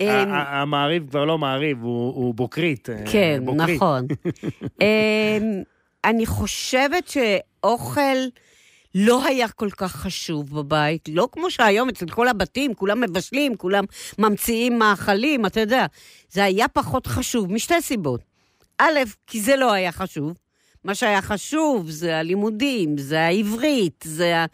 ה- 0.00 0.22
אמ, 0.22 0.32
ה- 0.32 0.60
המעריב 0.62 1.10
כבר 1.10 1.24
לא 1.24 1.38
מעריב, 1.38 1.82
הוא 1.82 2.34
בוקרית. 2.34 2.90
אה, 2.90 3.04
כן. 3.12 3.42
נכון. 3.56 4.06
אמ, 4.82 5.62
אני 6.04 6.26
חושבת 6.26 7.08
שאוכל 7.08 8.00
לא 8.94 9.24
היה 9.26 9.48
כל 9.48 9.70
כך 9.70 9.92
חשוב 9.96 10.50
בבית, 10.58 11.08
לא 11.12 11.28
כמו 11.32 11.50
שהיום 11.50 11.88
אצל 11.88 12.08
כל 12.08 12.28
הבתים, 12.28 12.74
כולם 12.74 13.00
מבשלים, 13.00 13.56
כולם 13.56 13.84
ממציאים 14.18 14.78
מאכלים, 14.78 15.46
אתה 15.46 15.60
יודע. 15.60 15.86
זה 16.30 16.44
היה 16.44 16.68
פחות 16.68 17.06
חשוב, 17.06 17.52
משתי 17.52 17.80
סיבות. 17.80 18.20
א', 18.78 18.98
כי 19.26 19.40
זה 19.40 19.56
לא 19.56 19.72
היה 19.72 19.92
חשוב. 19.92 20.32
מה 20.84 20.94
שהיה 20.94 21.22
חשוב 21.22 21.90
זה 21.90 22.18
הלימודים, 22.18 22.98
זה 22.98 23.20
העברית, 23.20 24.04
זה 24.06 24.38
ה... 24.38 24.46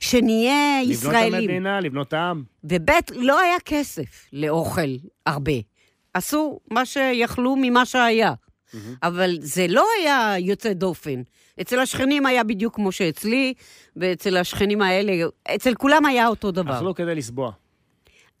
שנהיה 0.00 0.82
לבנות 0.82 0.94
ישראלים. 0.94 1.34
המדינה, 1.34 1.80
לבנות 1.80 2.12
העם. 2.12 2.42
וב' 2.64 2.90
לא 3.14 3.40
היה 3.40 3.60
כסף 3.64 4.28
לאוכל 4.32 4.96
הרבה. 5.26 5.52
עשו 6.14 6.60
מה 6.70 6.86
שיכלו 6.86 7.56
ממה 7.56 7.86
שהיה. 7.86 8.32
אבל 9.02 9.36
זה 9.40 9.66
לא 9.68 9.86
היה 9.98 10.34
יוצא 10.38 10.72
דופן. 10.72 11.22
אצל 11.60 11.78
השכנים 11.78 12.26
היה 12.26 12.44
בדיוק 12.44 12.74
כמו 12.74 12.92
שאצלי, 12.92 13.54
ואצל 13.96 14.36
השכנים 14.36 14.82
האלה, 14.82 15.12
אצל 15.54 15.74
כולם 15.74 16.06
היה 16.06 16.26
אותו 16.26 16.50
דבר. 16.50 16.76
אכלו 16.76 16.94
כדי 16.94 17.14
לסבוע. 17.14 17.52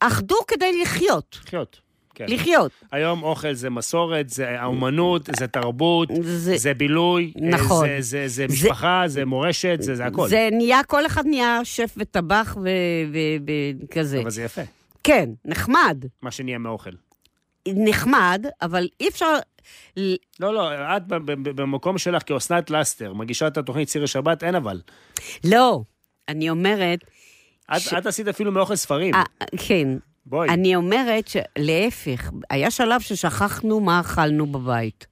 אחדו 0.00 0.36
כדי 0.46 0.82
לחיות. 0.82 1.38
לחיות. 1.44 1.80
כן. 2.14 2.24
לחיות. 2.28 2.72
היום 2.92 3.22
אוכל 3.22 3.52
זה 3.52 3.70
מסורת, 3.70 4.28
זה 4.30 4.60
האומנות, 4.60 5.28
זה 5.38 5.46
תרבות, 5.46 6.08
זה- 6.22 6.56
זה 6.56 6.74
בילוי, 6.74 7.32
אה, 7.42 7.48
נכון. 7.48 7.86
זה- 7.88 7.96
זה- 8.00 8.28
זה 8.28 8.46
זה- 8.48 8.52
משפחה, 8.54 9.02
זה 9.06 9.24
מורשת, 9.24 9.76
זה 9.80 9.94
זה 9.94 10.06
הכל. 10.06 10.28
זה 10.28 10.48
נהיה, 10.52 10.82
כל 10.84 11.06
אחד 11.06 11.26
נהיה 11.26 11.60
שף 11.64 11.94
וטבח 11.96 12.56
וכזה. 13.84 14.20
אבל 14.20 14.30
זה 14.30 14.42
יפה, 14.42 14.62
כן, 15.04 15.28
נחמד. 15.44 16.04
מה 16.22 16.30
שנהיה 16.30 16.58
מאוכל. 16.58 16.90
נחמד, 17.68 18.46
אבל 18.62 18.88
אי 19.00 19.08
אפשר... 19.08 19.26
לא, 19.96 20.14
לא, 20.54 20.70
את 20.96 21.02
במקום 21.42 21.98
שלך 21.98 22.22
כאסנת 22.26 22.70
לסטר, 22.70 23.12
מגישה 23.12 23.46
את 23.46 23.56
התוכנית 23.58 23.88
צירי 23.88 24.06
שבת, 24.06 24.44
אין 24.44 24.54
אבל. 24.54 24.80
לא, 25.44 25.80
אני 26.28 26.50
אומרת, 26.50 26.98
את 27.76 27.80
ש- 27.80 27.92
את 27.94 28.06
עשית 28.06 28.28
אפילו 28.28 28.52
מאוכל 28.52 28.76
ספרים. 28.76 29.14
אה, 29.14 29.22
כן, 29.68 29.88
בואי. 30.26 30.48
אני 30.48 30.76
אומרת 30.76 31.28
שלהפך, 31.28 32.30
היה 32.50 32.70
שלב 32.70 33.00
ששכחנו 33.00 33.80
מה 33.80 34.00
אכלנו 34.00 34.46
בבית. 34.46 35.06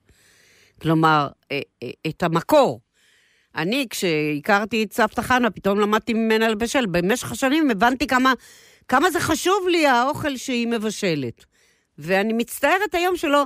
כלומר, 0.82 1.28
אה, 1.52 1.60
אה, 1.82 1.90
את 2.06 2.22
המקור. 2.22 2.80
אני, 3.56 3.86
כשהכרתי 3.90 4.82
את 4.82 4.92
סבתא 4.92 5.22
חנה, 5.22 5.50
פתאום 5.50 5.80
למדתי 5.80 6.14
ממנה 6.14 6.48
לבשל. 6.48 6.86
במשך 6.86 7.32
השנים 7.32 7.70
הבנתי 7.70 8.06
כמה, 8.06 8.32
כמה 8.88 9.10
זה 9.10 9.20
חשוב 9.20 9.68
לי, 9.68 9.86
האוכל 9.86 10.36
שהיא 10.36 10.66
מבשלת. 10.66 11.44
ואני 11.98 12.32
מצטערת 12.32 12.94
היום 12.94 13.16
שלא 13.16 13.44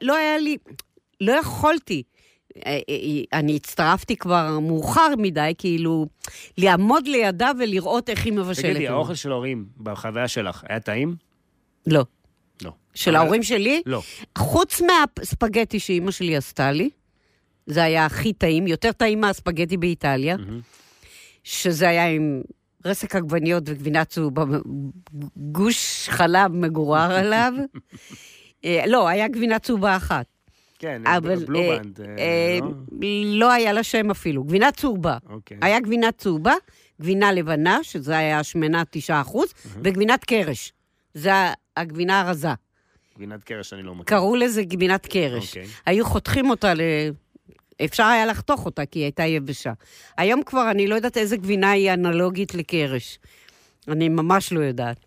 לא 0.00 0.16
היה 0.16 0.38
לי... 0.38 0.56
לא 1.20 1.32
יכולתי. 1.32 2.02
אה, 2.66 2.78
אה, 2.88 3.38
אני 3.38 3.56
הצטרפתי 3.56 4.16
כבר 4.16 4.58
מאוחר 4.58 5.08
מדי, 5.18 5.52
כאילו, 5.58 6.06
לעמוד 6.58 7.06
לידה 7.06 7.50
ולראות 7.58 8.10
איך 8.10 8.24
היא 8.24 8.32
מבשלת. 8.32 8.64
תגידי. 8.64 8.88
האוכל 8.88 9.14
של 9.14 9.32
ההורים, 9.32 9.66
בחוויה 9.78 10.28
שלך, 10.28 10.64
היה 10.68 10.80
טעים? 10.80 11.14
לא. 11.86 12.04
לא. 12.62 12.70
של 12.94 13.10
אבל- 13.10 13.24
ההורים 13.24 13.42
שלי? 13.42 13.82
לא. 13.86 14.02
חוץ 14.38 14.80
מהספגטי 14.80 15.80
שאימא 15.80 16.10
שלי 16.10 16.36
עשתה 16.36 16.72
לי, 16.72 16.90
זה 17.66 17.82
היה 17.82 18.06
הכי 18.06 18.32
טעים, 18.32 18.66
יותר 18.66 18.92
טעים 18.92 19.20
מהספגטי 19.20 19.76
באיטליה, 19.76 20.36
שזה 21.44 21.88
היה 21.88 22.08
עם 22.08 22.42
רסק 22.84 23.16
עגבניות 23.16 23.62
וגבינה 23.66 24.04
צהובה, 24.04 24.44
גוש 25.36 26.08
חלב 26.08 26.52
מגורר 26.52 27.12
עליו. 27.12 27.52
אה, 28.64 28.84
לא, 28.86 29.08
היה 29.08 29.28
גבינה 29.28 29.58
צהובה 29.58 29.96
אחת. 29.96 30.26
כן, 30.80 31.02
אבל 31.06 31.44
בלובנד, 31.44 32.00
אה, 32.00 32.06
אה, 32.06 32.12
אה, 32.18 32.58
לא? 32.60 33.38
לא 33.38 33.52
היה 33.52 33.72
לה 33.72 33.82
שם 33.82 34.10
אפילו, 34.10 34.44
גבינה 34.44 34.72
צהובה. 34.72 35.18
אוקיי. 35.28 35.56
היה 35.62 35.80
גבינה 35.80 36.12
צהובה, 36.12 36.54
גבינה 37.00 37.32
לבנה, 37.32 37.78
שזה 37.82 38.18
היה 38.18 38.44
שמנה 38.44 38.82
9 38.90 39.20
אחוז, 39.20 39.54
וגבינת 39.82 40.24
קרש. 40.24 40.72
זה 41.14 41.32
הגבינה 41.76 42.20
הרזה. 42.20 42.48
גבינת 43.16 43.44
קרש 43.44 43.72
אני 43.72 43.82
לא 43.82 43.94
מכיר. 43.94 44.04
קראו 44.04 44.36
לזה 44.36 44.62
גבינת 44.62 45.06
קרש. 45.06 45.48
אוקיי. 45.48 45.66
היו 45.86 46.04
חותכים 46.04 46.50
אותה 46.50 46.74
ל... 46.74 46.80
אפשר 47.84 48.04
היה 48.04 48.26
לחתוך 48.26 48.66
אותה, 48.66 48.86
כי 48.86 48.98
היא 48.98 49.04
הייתה 49.04 49.22
יבשה. 49.22 49.72
היום 50.16 50.42
כבר 50.42 50.70
אני 50.70 50.86
לא 50.86 50.94
יודעת 50.94 51.16
איזה 51.16 51.36
גבינה 51.36 51.70
היא 51.70 51.92
אנלוגית 51.92 52.54
לקרש. 52.54 53.18
אני 53.88 54.08
ממש 54.08 54.52
לא 54.52 54.60
יודעת. 54.60 55.06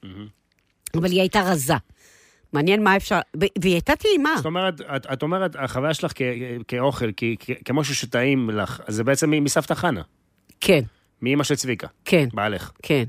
אבל 0.98 1.12
היא 1.12 1.20
הייתה 1.20 1.42
רזה. 1.42 1.74
מעניין 2.54 2.84
מה 2.84 2.96
אפשר... 2.96 3.20
והיא 3.38 3.74
הייתה 3.74 3.96
טעימה. 3.96 4.34
זאת 4.38 4.46
אומרת, 4.46 4.82
את, 4.82 5.06
את 5.14 5.24
אומרת, 5.24 5.56
החוויה 5.60 5.94
שלך 5.94 6.12
כ, 6.16 6.22
כאוכל, 6.68 7.10
כ, 7.18 7.24
כ, 7.40 7.50
כמשהו 7.66 7.96
שטעים 7.96 8.50
לך, 8.50 8.82
אז 8.88 8.96
זה 8.96 9.04
בעצם 9.04 9.32
מסבתא 9.32 9.74
חנה, 9.74 10.02
כן, 10.62 10.82
מאמא 11.22 11.44
של 11.44 11.56
צביקה, 11.56 11.88
כן, 12.06 12.26
בעלך. 12.34 12.72
כן, 12.84 13.04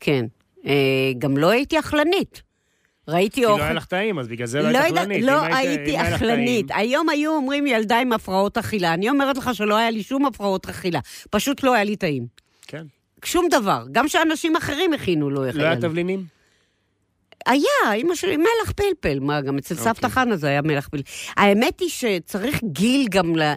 כן. 0.00 0.24
אה, 0.66 0.72
גם 1.18 1.36
לא 1.36 1.50
הייתי 1.50 1.78
אכלנית. 1.78 2.42
ראיתי 3.08 3.34
כי 3.34 3.42
לא 3.42 3.50
אוכל... 3.50 3.62
היה 3.62 3.72
לך 3.72 3.84
טעים, 3.84 4.18
אז 4.18 4.28
בגלל 4.28 4.46
זה 4.46 4.62
לא 4.62 4.70
לא, 4.70 4.78
היית 4.78 4.96
אכלנית. 4.96 5.24
לא 5.24 5.40
היית- 5.42 5.56
הייתי 5.78 6.00
אכלנית. 6.14 6.66
היום 6.74 7.08
היו 7.08 7.30
אומרים 7.36 7.66
ילדה 7.66 7.98
עם 8.00 8.12
הפרעות 8.12 8.58
אכילה. 8.58 8.94
אני 8.94 9.10
אומרת 9.10 9.36
לך 9.36 9.50
שלא 9.54 9.76
היה 9.76 9.90
לי 9.90 10.02
שום 10.02 10.26
הפרעות 10.26 10.68
אכילה. 10.68 11.00
פשוט 11.30 11.62
לא 11.62 11.74
היה 11.74 11.84
לי 11.84 11.96
טעים. 11.96 12.26
כן. 12.66 12.86
שום 13.24 13.48
דבר. 13.50 13.84
גם 13.92 14.08
שאנשים 14.08 14.56
אחרים 14.56 14.92
הכינו 14.92 15.30
לא 15.30 15.46
לא 15.54 15.62
היה 15.64 15.76
תבלינים? 15.76 16.37
היה, 17.48 17.94
אמא 17.96 18.14
שלי, 18.14 18.36
מלח 18.36 18.72
פלפל. 18.76 19.18
מה, 19.20 19.40
גם 19.40 19.58
אצל 19.58 19.74
סבתא 19.74 20.06
אוקיי. 20.06 20.10
חנה 20.10 20.36
זה 20.36 20.46
היה 20.48 20.62
מלח 20.62 20.88
פלפל. 20.88 21.10
האמת 21.36 21.80
היא 21.80 21.88
שצריך 21.88 22.60
גיל 22.64 23.06
גם 23.10 23.36
לה, 23.36 23.54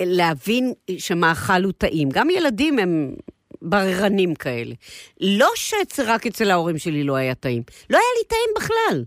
להבין 0.00 0.72
שמאכל 0.98 1.64
הוא 1.64 1.72
טעים. 1.78 2.08
גם 2.08 2.30
ילדים 2.30 2.78
הם 2.78 3.14
בררנים 3.62 4.34
כאלה. 4.34 4.74
לא 5.20 5.48
שרק 5.54 6.26
אצל 6.26 6.50
ההורים 6.50 6.78
שלי 6.78 7.04
לא 7.04 7.16
היה 7.16 7.34
טעים. 7.34 7.62
לא 7.90 7.96
היה 7.96 8.06
לי 8.18 8.24
טעים 8.28 8.50
בכלל. 8.56 9.04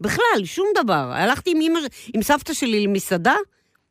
בכלל, 0.00 0.44
שום 0.44 0.68
דבר. 0.84 1.12
הלכתי 1.14 1.50
עם, 1.50 1.60
אמא, 1.60 1.80
עם 2.14 2.22
סבתא 2.22 2.52
שלי 2.52 2.86
למסעדה, 2.86 3.34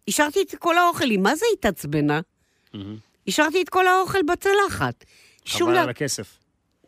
השארתי 0.07 0.41
את 0.41 0.55
כל 0.55 0.77
האוכל. 0.77 1.09
היא 1.09 1.19
מה 1.19 1.35
זה 1.35 1.45
התעצבנה? 1.53 2.21
השארתי 3.27 3.61
את 3.61 3.69
כל 3.69 3.87
האוכל 3.87 4.21
בצלחת. 4.21 5.05
חבל. 5.47 5.77
על 5.77 5.89
הכסף. 5.89 6.37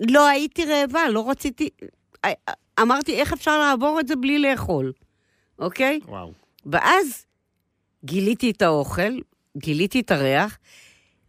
לא 0.10 0.28
הייתי 0.28 0.66
רעבה, 0.66 1.10
לא 1.10 1.30
רציתי... 1.30 1.70
אמרתי, 2.82 3.16
איך 3.16 3.34
אפשר 3.34 3.60
לעבור 3.60 4.00
את 4.00 4.08
זה 4.08 4.16
בלי 4.16 4.40
לאכול, 4.40 4.92
אוקיי? 5.60 6.00
וואו. 6.08 6.32
ואז 6.66 7.26
גיליתי 8.06 8.52
את 8.52 8.62
האוכל, 8.62 9.20
גיליתי 9.58 10.00
את 10.00 10.12
הריח, 10.12 10.58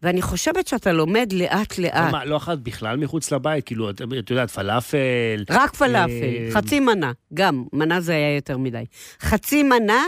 ואני 0.03 0.23
חושבת 0.23 0.67
שאתה 0.67 0.93
לומד 0.93 1.33
לאט-לאט. 1.33 2.13
מה, 2.13 2.25
לא 2.25 2.37
אכלת 2.37 2.61
בכלל 2.61 2.97
מחוץ 2.97 3.33
לבית? 3.33 3.67
כאילו, 3.67 3.91
את 3.91 4.03
את 4.19 4.31
יודעת, 4.31 4.51
פלאפל? 4.51 5.45
רק 5.51 5.75
פלאפל, 5.77 6.13
אה, 6.13 6.49
חצי 6.53 6.81
מנה, 6.81 7.13
גם, 7.35 7.65
מנה 7.73 8.01
זה 8.01 8.13
היה 8.13 8.35
יותר 8.35 8.59
מדי. 8.59 8.85
חצי 9.21 9.63
מנה, 9.63 10.03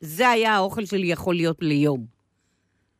זה 0.00 0.28
היה 0.28 0.54
האוכל 0.54 0.84
שלי 0.84 1.06
יכול 1.06 1.34
להיות 1.34 1.56
ליום. 1.62 2.06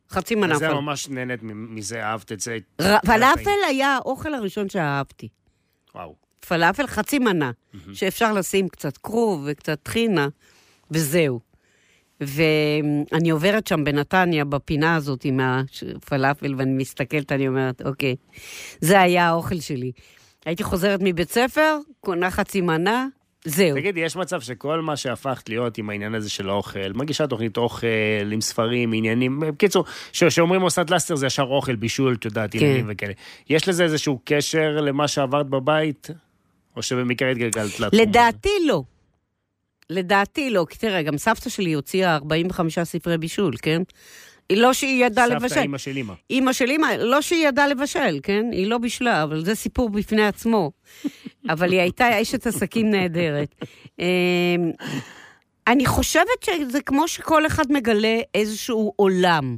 חצי 0.09 0.35
מנה 0.35 0.57
זה. 0.57 0.69
ממש 0.69 1.09
נהנית 1.09 1.39
מזה, 1.43 2.03
אהבת 2.03 2.31
את 2.31 2.39
זה. 2.39 2.57
ר- 2.81 2.99
פלאפל. 3.05 3.49
היה 3.69 3.95
האוכל 3.95 4.33
הראשון 4.33 4.69
שאהבתי. 4.69 5.27
וואו. 5.95 6.15
פלאפל 6.47 6.87
חצי 6.87 7.19
מנה, 7.19 7.51
שאפשר 7.93 8.33
לשים 8.33 8.69
קצת 8.69 8.97
כרוב 8.97 9.43
וקצת 9.47 9.79
טחינה, 9.83 10.27
וזהו. 10.91 11.39
ואני 12.21 13.29
עוברת 13.29 13.67
שם 13.67 13.83
בנתניה, 13.83 14.45
בפינה 14.45 14.95
הזאת 14.95 15.25
עם 15.25 15.39
הפלאפל, 15.43 16.55
ואני 16.57 16.73
מסתכלת, 16.73 17.31
אני 17.31 17.47
אומרת, 17.47 17.81
אוקיי, 17.85 18.15
זה 18.81 19.01
היה 19.01 19.27
האוכל 19.27 19.59
שלי. 19.59 19.91
הייתי 20.45 20.63
חוזרת 20.63 20.99
מבית 21.03 21.31
ספר, 21.31 21.77
קונה 21.99 22.31
חצי 22.31 22.61
מנה, 22.61 23.07
זהו. 23.45 23.75
תגידי, 23.75 23.99
יש 23.99 24.15
מצב 24.15 24.41
שכל 24.41 24.81
מה 24.81 24.95
שהפכת 24.95 25.49
להיות 25.49 25.77
עם 25.77 25.89
העניין 25.89 26.15
הזה 26.15 26.29
של 26.29 26.49
האוכל, 26.49 26.93
מגישה 26.93 27.27
תוכנית 27.27 27.57
אוכל, 27.57 27.87
עם 28.31 28.41
ספרים, 28.41 28.93
עניינים, 28.93 29.39
בקיצור, 29.39 29.85
ש- 30.11 30.23
שאומרים 30.23 30.65
אסנת 30.65 30.89
לסטר 30.91 31.15
זה 31.15 31.25
ישר 31.25 31.43
אוכל, 31.43 31.75
בישול, 31.75 32.13
את 32.13 32.25
יודעת, 32.25 32.51
כן. 32.51 32.57
עניינים 32.57 32.85
וכאלה. 32.89 33.13
יש 33.49 33.67
לזה 33.67 33.83
איזשהו 33.83 34.19
קשר 34.25 34.81
למה 34.81 35.07
שעברת 35.07 35.47
בבית? 35.49 36.07
או 36.75 36.81
שבמקרה 36.81 37.31
התגלגלת 37.31 37.79
לתחום? 37.79 37.99
לדעתי 37.99 38.49
לא. 38.67 38.83
לדעתי 39.89 40.49
לא, 40.49 40.65
כי 40.69 40.77
תראה, 40.77 41.01
גם 41.01 41.17
סבתא 41.17 41.49
שלי 41.49 41.73
הוציאה 41.73 42.15
45 42.15 42.79
ספרי 42.79 43.17
בישול, 43.17 43.53
כן? 43.61 43.81
היא 44.49 44.57
לא 44.57 44.73
שהיא 44.73 45.05
ידעה 45.05 45.27
לבשל. 45.27 45.47
סבתא 45.47 45.59
אימא 45.59 45.77
של 45.77 45.95
אימא. 45.95 46.13
אימא 46.29 46.53
של 46.53 46.69
אימא, 46.69 46.87
לא 46.87 47.21
שהיא 47.21 47.47
ידעה 47.47 47.67
לבשל, 47.67 48.19
כן? 48.23 48.45
היא 48.51 48.67
לא 48.67 48.77
בישלה, 48.77 49.23
אבל 49.23 49.45
זה 49.45 49.55
סיפור 49.55 49.89
בפני 49.89 50.27
עצמו. 50.27 50.71
אבל 51.53 51.71
היא 51.71 51.79
הייתה 51.79 52.21
אשת 52.21 52.47
עסקים 52.47 52.89
נהדרת. 52.89 53.55
אמ, 53.99 54.05
אני 55.67 55.85
חושבת 55.85 56.43
שזה 56.43 56.81
כמו 56.81 57.07
שכל 57.07 57.45
אחד 57.45 57.71
מגלה 57.71 58.19
איזשהו 58.35 58.93
עולם, 58.95 59.57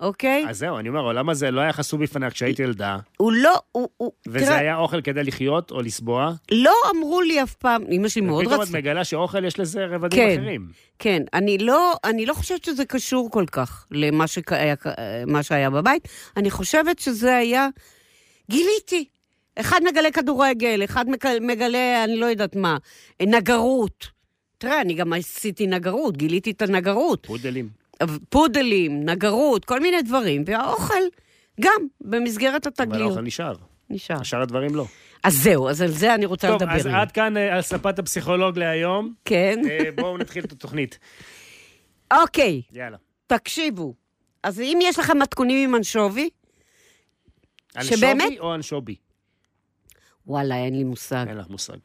אוקיי? 0.00 0.44
אז 0.48 0.58
זהו, 0.58 0.78
אני 0.78 0.88
אומר, 0.88 1.00
העולם 1.00 1.28
הזה 1.28 1.50
לא 1.50 1.60
היה 1.60 1.72
חשוף 1.72 2.00
בפניה 2.00 2.30
כשהייתי 2.30 2.62
ילדה, 2.62 2.98
הוא 3.16 3.32
לא, 3.32 3.60
הוא, 3.72 3.88
הוא, 3.96 4.12
וזה 4.28 4.56
היה 4.56 4.76
אוכל 4.76 5.00
כדי 5.00 5.24
לחיות 5.24 5.70
או 5.70 5.82
לסבוע, 5.82 6.32
לא 6.50 6.74
אמרו 6.96 7.20
לי 7.20 7.42
אף 7.42 7.54
פעם, 7.54 7.82
אימא 7.88 8.08
שלי 8.08 8.22
מאוד 8.22 8.44
ופתאום 8.44 8.62
את 8.62 8.66
רצתה. 8.66 8.78
מגלה 8.78 9.04
שאוכל 9.04 9.44
יש 9.44 9.58
לזה 9.58 9.86
רבדים 9.86 10.18
כן. 10.18 10.40
אחרים. 10.40 10.68
כן, 10.98 11.22
אני 11.34 11.58
לא, 11.58 11.94
אני 12.04 12.26
לא 12.26 12.34
חושבת 12.34 12.64
שזה 12.64 12.84
קשור 12.84 13.30
כל 13.30 13.44
כך 13.52 13.86
למה 13.90 15.42
שהיה, 15.42 15.70
בבית. 15.70 16.08
אני 16.36 16.50
חושבת 16.50 16.98
שזה 16.98 17.36
היה... 17.36 17.68
גיליתי. 18.50 19.04
אחד 19.56 19.80
מגלה 19.90 20.10
כדורגל, 20.10 20.84
אחד 20.84 21.04
מגלה, 21.40 22.04
אני 22.04 22.16
לא 22.16 22.26
יודעת 22.26 22.56
מה, 22.56 22.76
נגרות. 23.22 24.06
תראה, 24.58 24.80
אני 24.80 24.94
גם 24.94 25.12
עשיתי 25.12 25.66
נגרות, 25.66 26.16
גיליתי 26.16 26.50
את 26.50 26.62
הנגרות. 26.62 27.26
פודלים. 27.26 27.79
פודלים, 28.28 29.04
נגרות, 29.04 29.64
כל 29.64 29.80
מיני 29.80 30.02
דברים, 30.02 30.42
והאוכל 30.46 30.94
גם 31.60 31.80
במסגרת 32.00 32.66
אבל 32.66 32.72
התגליות. 32.78 33.06
האוכל 33.10 33.20
נשאר, 33.22 33.54
נשאר. 33.90 34.22
שאר 34.22 34.42
הדברים 34.42 34.74
לא. 34.74 34.86
אז 35.24 35.34
זהו, 35.34 35.68
אז 35.68 35.82
על 35.82 35.88
זה 35.88 36.14
אני 36.14 36.26
רוצה 36.26 36.48
טוב, 36.48 36.62
לדבר. 36.62 36.76
אז 36.76 36.86
היום. 36.86 36.96
עד 36.98 37.12
כאן 37.12 37.36
אה, 37.36 37.54
על 37.56 37.62
ספת 37.62 37.98
הפסיכולוג 37.98 38.58
להיום. 38.58 39.14
כן. 39.24 39.58
אה, 39.70 39.78
בואו 39.96 40.18
נתחיל 40.18 40.44
את 40.44 40.52
התוכנית. 40.52 40.98
אוקיי, 42.12 42.62
יאללה. 42.72 42.96
תקשיבו. 43.26 43.94
אז 44.42 44.60
אם 44.60 44.78
יש 44.82 44.98
לכם 44.98 45.18
מתכונים 45.18 45.68
עם 45.68 45.74
אנשובי, 45.76 46.30
אנשובי 47.76 47.96
שבאמת- 47.96 48.38
או 48.40 48.54
אנשובי? 48.54 48.94
וואלה, 50.26 50.56
אין 50.56 50.76
לי 50.76 50.84
מושג. 50.84 51.24
אין 51.28 51.36
לך 51.38 51.48
מושג. 51.48 51.76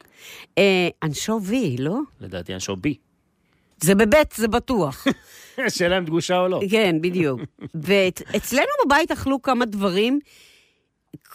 אה, 0.58 0.88
אנשובי, 1.02 1.76
לא? 1.78 1.98
לדעתי 2.20 2.54
אנשובי. 2.54 2.94
זה 3.80 3.94
בבית, 3.94 4.32
זה 4.32 4.48
בטוח. 4.48 5.06
שאלה 5.68 5.98
אם 5.98 6.04
דגושה 6.04 6.38
או 6.38 6.48
לא. 6.48 6.60
כן, 6.70 6.96
בדיוק. 7.00 7.40
ואצלנו 7.74 8.70
בבית 8.86 9.10
אכלו 9.10 9.42
כמה 9.42 9.64
דברים. 9.64 10.20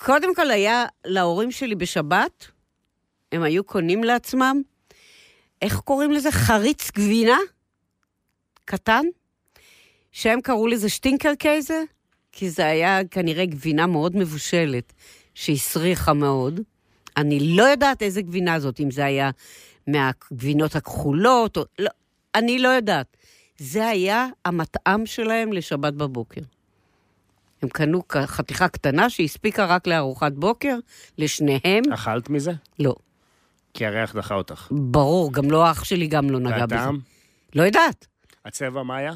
קודם 0.05 0.35
כל 0.35 0.51
היה 0.51 0.85
להורים 1.05 1.51
שלי 1.51 1.75
בשבת, 1.75 2.47
הם 3.31 3.43
היו 3.43 3.63
קונים 3.63 4.03
לעצמם, 4.03 4.61
איך 5.61 5.79
קוראים 5.79 6.11
לזה? 6.11 6.31
חריץ 6.31 6.91
גבינה? 6.91 7.37
קטן? 8.65 9.05
שהם 10.11 10.41
קראו 10.41 10.67
לזה 10.67 10.89
שטינקר 10.89 11.35
קייזה, 11.35 11.83
כי 12.31 12.49
זה 12.49 12.65
היה 12.65 12.99
כנראה 13.11 13.45
גבינה 13.45 13.87
מאוד 13.87 14.15
מבושלת, 14.15 14.93
שהסריחה 15.33 16.13
מאוד. 16.13 16.59
אני 17.17 17.55
לא 17.55 17.63
יודעת 17.63 18.01
איזה 18.01 18.21
גבינה 18.21 18.59
זאת, 18.59 18.79
אם 18.79 18.91
זה 18.91 19.05
היה 19.05 19.29
מהגבינות 19.87 20.75
הכחולות, 20.75 21.57
או... 21.57 21.63
לא, 21.79 21.89
אני 22.35 22.59
לא 22.59 22.67
יודעת. 22.67 23.17
זה 23.57 23.87
היה 23.87 24.27
המטעם 24.45 25.05
שלהם 25.05 25.53
לשבת 25.53 25.93
בבוקר. 25.93 26.41
הם 27.61 27.69
קנו 27.69 28.01
חתיכה 28.25 28.67
קטנה 28.67 29.09
שהספיקה 29.09 29.65
רק 29.65 29.87
לארוחת 29.87 30.31
בוקר, 30.31 30.77
לשניהם. 31.17 31.93
אכלת 31.93 32.29
מזה? 32.29 32.51
לא. 32.79 32.95
כי 33.73 33.85
הריח 33.85 34.15
דחה 34.15 34.35
אותך. 34.35 34.67
ברור, 34.71 35.33
גם 35.33 35.51
לא 35.51 35.71
אח 35.71 35.83
שלי 35.83 36.07
גם 36.07 36.29
לא 36.29 36.39
נגע 36.39 36.65
בזה. 36.65 36.75
והטעם? 36.75 36.99
לא 37.55 37.63
יודעת. 37.63 38.07
הצבע 38.45 38.83
מה 38.83 38.97
היה? 38.97 39.13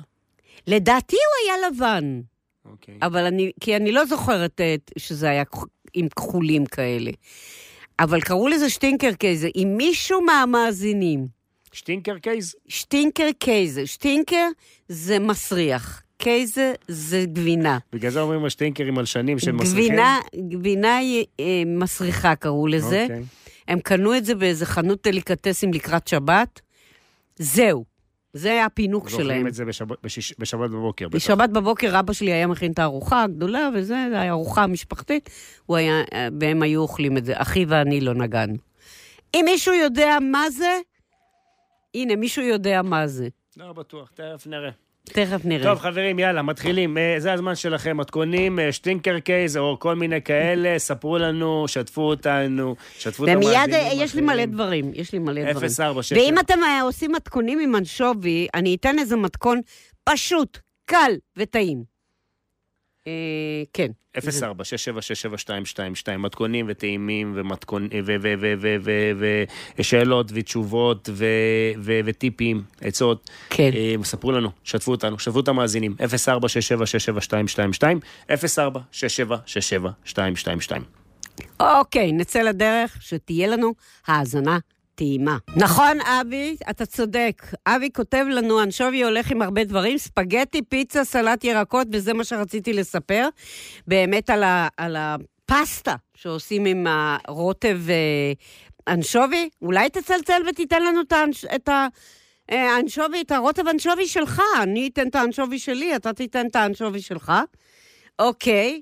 לדעתי 0.68 1.16
הוא 1.16 1.54
היה 1.54 1.70
לבן, 1.70 2.22
אוקיי. 2.66 2.98
אבל 3.02 3.26
אני, 3.26 3.52
כי 3.60 3.76
אני 3.76 3.92
לא 3.92 4.06
זוכרת 4.06 4.62
אה, 4.62 4.76
שזה 4.98 5.30
היה 5.30 5.44
עם 5.94 6.08
כחולים 6.10 6.66
כאלה. 6.66 7.12
אבל 8.00 8.22
קראו 8.22 8.48
לזה 8.48 8.70
שטינקר 8.70 9.14
קייזר. 9.14 9.48
אם 9.56 9.74
מישהו 9.78 10.22
מהמאזינים, 10.22 11.28
שטינקר 11.76 12.18
קייז? 12.18 12.56
שטינקר 12.68 13.30
קייזר, 13.40 13.86
שטינקר 13.86 14.48
זה 14.90 15.20
מסריח, 15.20 16.04
קייזר 16.18 16.72
זה 16.88 17.26
גבינה. 17.34 17.78
בגלל 17.94 18.12
זה 18.12 18.22
אומרים 18.22 18.46
השטינקרים 18.46 18.94
מלשנים 18.94 19.40
של 19.40 19.52
מסריחים? 19.52 19.86
גבינה, 19.86 20.20
גבינה 20.50 21.00
אה, 21.40 21.64
מסריחה 21.66 22.36
קראו 22.36 22.68
לזה. 22.68 23.04
אוקיי. 23.04 23.24
הם 23.68 23.80
קנו 23.80 24.18
את 24.18 24.26
זה 24.26 24.36
באיזה 24.36 24.66
חנות 24.66 25.08
דליקטסים 25.08 25.74
לקראת 25.74 26.08
שבת. 26.08 26.62
זהו, 27.36 27.86
זה 28.34 28.52
היה 28.52 28.66
הפינוק 28.66 29.10
שלהם. 29.10 29.48
את 29.48 29.54
זה 29.54 29.66
בשבת, 29.66 29.98
בשיש, 30.04 30.34
בשבת 30.40 30.70
בבוקר. 30.70 31.08
בטח. 31.08 31.16
בשבת 31.16 31.50
בבוקר 31.50 32.00
אבא 32.00 32.14
שלי 32.14 32.32
היה 32.34 32.48
מכין 32.48 32.72
את 32.72 32.80
הארוחה 32.80 33.24
הגדולה, 33.24 33.70
וזה, 33.76 34.08
זה 34.12 34.22
היה 34.22 34.32
ארוחה 34.32 34.68
משפחתית, 34.68 35.30
הוא 35.66 35.78
היה, 35.78 36.02
והם 36.42 36.62
היו 36.62 36.82
אוכלים 36.82 37.18
את 37.18 37.26
זה. 37.26 37.34
אחי 37.36 37.66
ואני 37.66 38.02
לא 38.02 38.14
נגענו. 38.14 38.56
אם 39.34 39.42
מישהו 39.46 39.74
יודע 39.74 40.18
מה 40.22 40.50
זה, 40.50 40.80
הנה, 41.96 42.16
מישהו 42.16 42.44
יודע 42.44 42.82
מה 42.82 43.08
זה. 43.08 43.28
לא 43.58 43.74
בטוח, 43.74 44.12
תכף 44.16 44.48
נראה. 44.48 44.70
תכף 45.04 45.42
נראה. 45.46 45.64
טוב, 45.64 45.80
חברים, 45.80 46.20
יאללה, 46.20 46.42
מתחילים. 46.42 46.98
אה, 46.98 47.16
זה 47.18 47.34
הזמן 47.34 47.56
שלכם. 47.56 47.98
מתכונים, 47.98 48.60
אה, 48.60 48.72
שטינקר 48.72 49.20
קייז 49.20 49.58
או 49.58 49.78
כל 49.80 49.96
מיני 49.96 50.22
כאלה, 50.22 50.80
ספרו 50.80 51.18
לנו, 51.18 51.68
שתפו 51.68 52.02
אותנו, 52.02 52.76
שתפו 52.98 53.24
את 53.24 53.30
ומיד 53.30 53.48
המאזינים 53.48 53.74
אה, 53.74 54.04
יש 54.04 54.16
לי. 54.16 54.22
מלא 54.22 54.46
דברים, 54.46 54.92
יש 54.94 55.14
לי 55.14 55.20
מלא 55.20 55.42
דברים. 55.52 55.56
0466. 55.58 56.12
ואם 56.18 56.40
אתם 56.40 56.64
אה, 56.64 56.82
עושים 56.82 57.12
מתכונים 57.12 57.60
עם 57.60 57.76
אנשובי, 57.76 58.48
אני 58.54 58.76
אתן 58.76 59.00
איזה 59.00 59.16
מתכון 59.16 59.62
פשוט, 60.04 60.58
קל 60.86 61.12
וטעים. 61.38 61.95
אה, 63.08 63.12
כן. 63.74 63.92
04-6767-222, 64.18 64.22
מתכונים 66.18 66.66
וטעימים 66.70 67.34
ו- 67.36 67.42
ושאלות 69.80 70.32
ותשובות 70.34 71.10
וטיפים, 72.06 72.64
עצות. 72.82 73.30
כן. 73.50 73.70
אה, 73.76 73.96
ספרו 74.04 74.32
לנו, 74.32 74.50
שתפו 74.64 74.92
אותנו, 74.92 75.20
שתפו 75.20 75.40
את 75.40 75.48
המאזינים. 75.48 75.96
04-6767-222, 76.00 76.04
04-6767-222. 78.30 78.34
אוקיי, 81.60 82.12
נצא 82.12 82.42
לדרך, 82.42 82.98
שתהיה 83.02 83.48
לנו 83.48 83.74
האזנה 84.08 84.58
טעימה. 84.96 85.38
נכון, 85.56 85.98
אבי, 86.02 86.56
אתה 86.70 86.86
צודק. 86.86 87.42
אבי 87.68 87.90
כותב 87.96 88.26
לנו, 88.30 88.64
אנשובי 88.64 89.04
הולך 89.04 89.32
עם 89.32 89.42
הרבה 89.42 89.64
דברים, 89.64 89.98
ספגטי, 89.98 90.62
פיצה, 90.62 91.04
סלט 91.04 91.44
ירקות, 91.44 91.88
וזה 91.92 92.14
מה 92.14 92.24
שרציתי 92.24 92.74
לספר. 92.74 93.28
באמת 93.88 94.30
על, 94.30 94.44
ה, 94.44 94.68
על 94.78 94.96
הפסטה 95.00 95.96
שעושים 96.18 96.66
עם 96.66 96.88
הרוטב 96.90 97.80
אה, 97.90 98.32
אנשובי. 98.94 99.50
אולי 99.62 99.90
תצלצל 99.90 100.42
ותיתן 100.50 100.84
לנו 100.84 101.02
את 101.02 101.14
האנש- 101.14 101.56
את 101.56 101.70
ה... 101.70 101.88
אה, 102.52 102.76
האנשובי, 102.76 103.22
את 103.22 103.32
הרוטב 103.32 103.68
אנשובי 103.68 104.08
שלך. 104.08 104.42
אני 104.64 104.90
אתן 104.94 105.08
את 105.08 105.16
האנשובי 105.16 105.60
שלי, 105.60 105.96
אתה 105.96 106.14
תיתן 106.14 106.48
את 106.48 106.56
האנשובי 106.56 107.02
שלך. 107.02 107.34
אוקיי. 108.20 108.82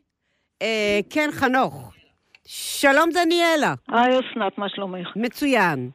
אה, 0.61 0.99
כן, 1.09 1.29
חנוך. 1.31 1.91
שלום, 2.45 3.09
דניאלה. 3.13 3.73
היי 3.89 4.13
אסנת, 4.19 4.57
מה 4.57 4.69
שלומך? 4.69 5.07
מצוין. 5.15 5.89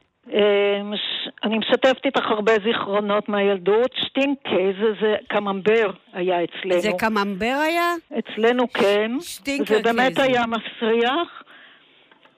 מש- 0.85 1.29
אני 1.45 1.59
משתפת 1.59 2.05
איתך 2.05 2.27
הרבה 2.31 2.53
זיכרונות 2.65 3.29
מהילדות. 3.29 3.91
שטינקה 3.95 4.51
זה, 4.81 4.87
זה 5.01 5.15
קממבר 5.29 5.91
היה 6.13 6.37
אצלנו. 6.45 6.81
זה 6.81 6.91
קממבר 6.99 7.59
היה? 7.65 7.93
אצלנו 8.19 8.73
כן. 8.73 9.13
שטינקר 9.21 9.75
זה 9.77 9.83
באמת 9.83 10.15
קייזר. 10.17 10.23
היה 10.23 10.45
מסריח. 10.47 11.43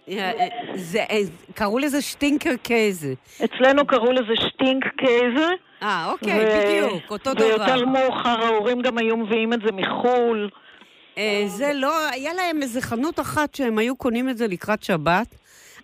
אה, 0.09 0.33
אה, 0.41 0.49
זה, 0.75 0.99
אה, 1.11 1.21
קראו 1.55 1.79
לזה 1.79 2.03
שטינקר 2.03 2.57
קייזה. 2.63 3.15
אצלנו 3.45 3.87
קראו 3.87 4.13
לזה 4.13 4.33
שטינק 4.49 4.85
קייזה. 4.97 5.49
אה, 5.83 6.11
אוקיי, 6.13 6.45
ו- 6.45 6.61
בדיוק, 6.65 7.11
אותו 7.11 7.35
דבר. 7.35 7.45
ויותר 7.45 7.87
מאוחר 7.87 8.45
ההורים 8.45 8.83
גם 8.83 8.99
היו 8.99 9.17
מביאים 9.17 9.53
את 9.53 9.59
זה 9.67 9.73
מחו"ל. 9.73 10.49
זה 11.47 11.73
לא, 11.75 12.09
היה 12.13 12.35
להם 12.35 12.63
איזה 12.63 12.81
חנות 12.81 13.21
אחת 13.21 13.55
שהם 13.55 13.79
היו 13.79 13.97
קונים 13.97 14.29
את 14.29 14.37
זה 14.39 14.47
לקראת 14.49 14.83
שבת. 14.83 15.35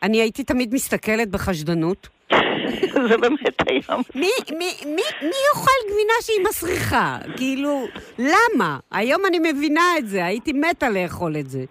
אני 0.02 0.20
הייתי 0.20 0.44
תמיד 0.44 0.74
מסתכלת 0.74 1.30
בחשדנות. 1.30 2.08
זה 3.08 3.16
באמת 3.18 3.70
היה... 3.70 3.96
מי, 4.14 4.30
מי, 4.50 4.70
מי, 4.86 5.02
מי 5.22 5.36
יאכל 5.48 5.78
גבינה 5.90 6.12
שהיא 6.20 6.44
מסריחה? 6.48 7.18
כאילו, 7.36 7.84
למה? 8.18 8.78
היום 8.90 9.22
אני 9.28 9.38
מבינה 9.38 9.98
את 9.98 10.06
זה, 10.06 10.24
הייתי 10.24 10.52
מתה 10.52 10.88
לאכול 10.88 11.36
את 11.36 11.50
זה. 11.50 11.64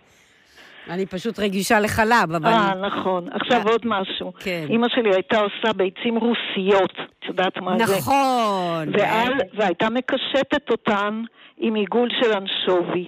אני 0.90 1.06
פשוט 1.06 1.40
רגישה 1.40 1.80
לחלב, 1.80 2.32
אבל... 2.36 2.50
אה, 2.50 2.74
נכון. 2.76 3.28
עכשיו 3.32 3.68
אה, 3.68 3.72
עוד 3.72 3.82
משהו. 3.86 4.34
כן. 4.40 4.66
אימא 4.70 4.88
שלי 4.90 5.14
הייתה 5.14 5.40
עושה 5.40 5.74
ביצים 5.74 6.18
רוסיות. 6.18 6.92
את 7.20 7.26
יודעת 7.28 7.58
מה 7.58 7.78
זה? 7.78 7.98
נכון. 7.98 8.90
ועל, 8.94 9.34
והייתה 9.54 9.90
מקשטת 9.90 10.70
אותן 10.70 11.24
עם 11.58 11.76
עיגול 11.76 12.10
של 12.22 12.32
אנשובי. 12.34 13.08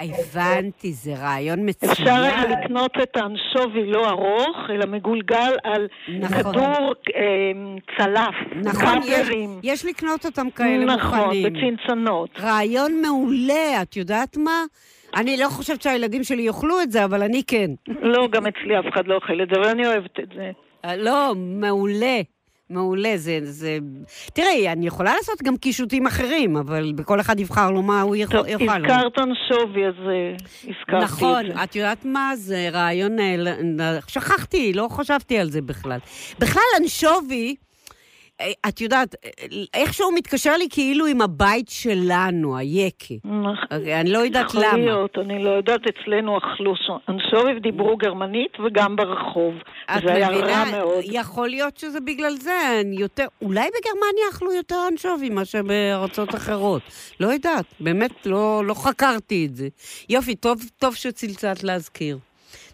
הבנתי, 0.00 0.92
זה 0.92 1.14
רעיון 1.14 1.68
מצוין. 1.68 1.92
אפשר 1.92 2.10
היה 2.10 2.44
לקנות 2.46 2.90
את 3.02 3.16
האנשובי 3.16 3.86
לא 3.86 4.08
ארוך, 4.10 4.56
אלא 4.70 4.86
מגולגל 4.86 5.52
על 5.64 5.86
נכון. 6.20 6.38
כדור 6.38 6.94
אה, 7.16 7.52
צלף. 7.98 8.34
נכון, 8.64 8.98
יש, 9.04 9.18
קאפרים. 9.18 9.60
יש 9.62 9.84
לקנות 9.84 10.26
אותם 10.26 10.50
כאלה 10.50 10.84
נכון, 10.84 11.18
מוכנים. 11.18 11.52
בצנצנות. 11.52 12.30
רעיון 12.40 13.02
מעולה, 13.02 13.82
את 13.82 13.96
יודעת 13.96 14.36
מה? 14.36 14.64
אני 15.16 15.36
לא 15.36 15.48
חושבת 15.48 15.82
שהילדים 15.82 16.24
שלי 16.24 16.42
יאכלו 16.42 16.80
את 16.82 16.90
זה, 16.92 17.04
אבל 17.04 17.22
אני 17.22 17.42
כן. 17.46 17.70
לא, 18.02 18.28
גם 18.30 18.46
אצלי 18.46 18.78
אף 18.78 18.84
אחד 18.94 19.06
לא 19.06 19.14
אוכל 19.14 19.42
את 19.42 19.48
זה, 19.48 19.60
אבל 19.60 19.68
אני 19.68 19.86
אוהבת 19.86 20.20
את 20.20 20.28
זה. 20.36 20.50
אה, 20.84 20.96
לא, 20.96 21.32
מעולה. 21.36 22.20
מעולה, 22.70 23.12
זה, 23.16 23.38
זה... 23.42 23.78
תראי, 24.32 24.68
אני 24.68 24.86
יכולה 24.86 25.14
לעשות 25.14 25.42
גם 25.42 25.56
קישוטים 25.56 26.06
אחרים, 26.06 26.56
אבל 26.56 26.92
בכל 26.94 27.20
אחד 27.20 27.40
יבחר 27.40 27.70
לו 27.70 27.82
מה 27.82 28.00
הוא 28.00 28.16
יכול. 28.16 28.36
טוב. 28.36 28.46
הזכרת 28.46 29.18
אנשובי, 29.18 29.86
אז 29.86 29.94
אה, 30.08 30.32
הזכרתי 30.62 31.04
נכון, 31.04 31.46
את 31.46 31.56
זה. 31.56 31.64
את 31.64 31.76
יודעת 31.76 32.04
מה? 32.04 32.30
זה 32.36 32.68
רעיון... 32.72 33.18
אה, 33.20 33.98
שכחתי, 34.08 34.72
לא 34.72 34.88
חשבתי 34.90 35.38
על 35.38 35.50
זה 35.50 35.62
בכלל. 35.62 35.98
בכלל, 36.38 36.62
אנשובי, 36.82 37.56
את 38.68 38.80
יודעת, 38.80 39.14
אה, 39.24 39.30
איכשהו 39.74 40.12
מתקשר 40.12 40.56
לי 40.56 40.66
כאילו 40.70 41.06
עם 41.06 41.20
הבית 41.22 41.68
שלנו, 41.68 42.56
היקה. 42.56 43.14
נכון. 43.24 43.54
אני 44.00 44.10
לא 44.10 44.18
יודעת 44.18 44.46
יכול 44.48 44.60
למה. 44.64 44.76
להיות, 44.76 45.18
אני 45.18 45.44
לא 45.44 45.50
יודעת, 45.50 45.80
אצלנו 45.88 46.38
אכלו 46.38 46.76
ש- 46.76 46.90
אנשובי 47.08 47.52
ודיברו 47.56 47.96
גרמנית 47.96 48.52
וגם 48.66 48.96
ברחוב. 48.96 49.54
זה 50.04 50.12
היה 50.14 50.30
מבינה? 50.30 50.46
רע 50.46 50.64
מאוד. 50.70 51.04
יכול 51.04 51.48
להיות 51.48 51.76
שזה 51.76 52.00
בגלל 52.00 52.32
זה, 52.36 52.52
יותר, 52.92 53.26
אולי 53.42 53.68
בגרמניה 53.68 54.24
אכלו 54.32 54.52
יותר 54.52 54.76
אנשובי 54.92 55.30
מאשר 55.30 55.62
בארצות 55.62 56.34
אחרות. 56.34 56.82
לא 57.20 57.26
יודעת, 57.26 57.64
באמת 57.80 58.26
לא, 58.26 58.62
לא 58.66 58.74
חקרתי 58.74 59.46
את 59.46 59.56
זה. 59.56 59.68
יופי, 60.08 60.34
טוב, 60.34 60.60
טוב 60.78 60.94
שצלצלת 60.94 61.64
להזכיר. 61.64 62.18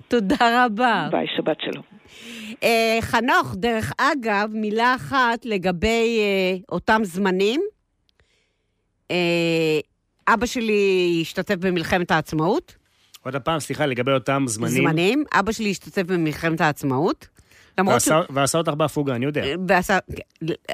תודה 0.09 0.37
רבה. 0.67 1.09
ביי, 1.11 1.27
שבת 1.37 1.57
שלום. 1.61 2.02
אה, 2.63 2.99
חנוך, 3.01 3.55
דרך 3.57 3.93
אגב, 3.99 4.51
מילה 4.53 4.95
אחת 4.95 5.45
לגבי 5.45 6.19
אה, 6.21 6.57
אותם 6.73 7.01
זמנים. 7.05 7.61
אה, 9.11 9.81
אבא 10.29 10.47
שלי 10.47 11.19
השתתף 11.23 11.55
במלחמת 11.55 12.11
העצמאות. 12.11 12.75
עוד 13.25 13.37
פעם, 13.37 13.61
סליחה, 13.61 13.87
לגבי 13.87 14.13
אותם 14.13 14.45
זמנים. 14.49 14.73
זמנים. 14.83 15.25
אבא 15.33 15.53
שלי 15.53 15.71
השתתף 15.71 16.03
במלחמת 16.03 16.61
העצמאות. 16.61 17.29
למרות 17.79 18.01
שהוא... 18.01 18.15
ועשה- 18.17 18.33
ועשה 18.33 18.59
אותך 18.59 18.73
בהפוגה, 18.73 19.15
אני 19.15 19.25
יודע. 19.25 19.43
ועשה, 19.69 19.99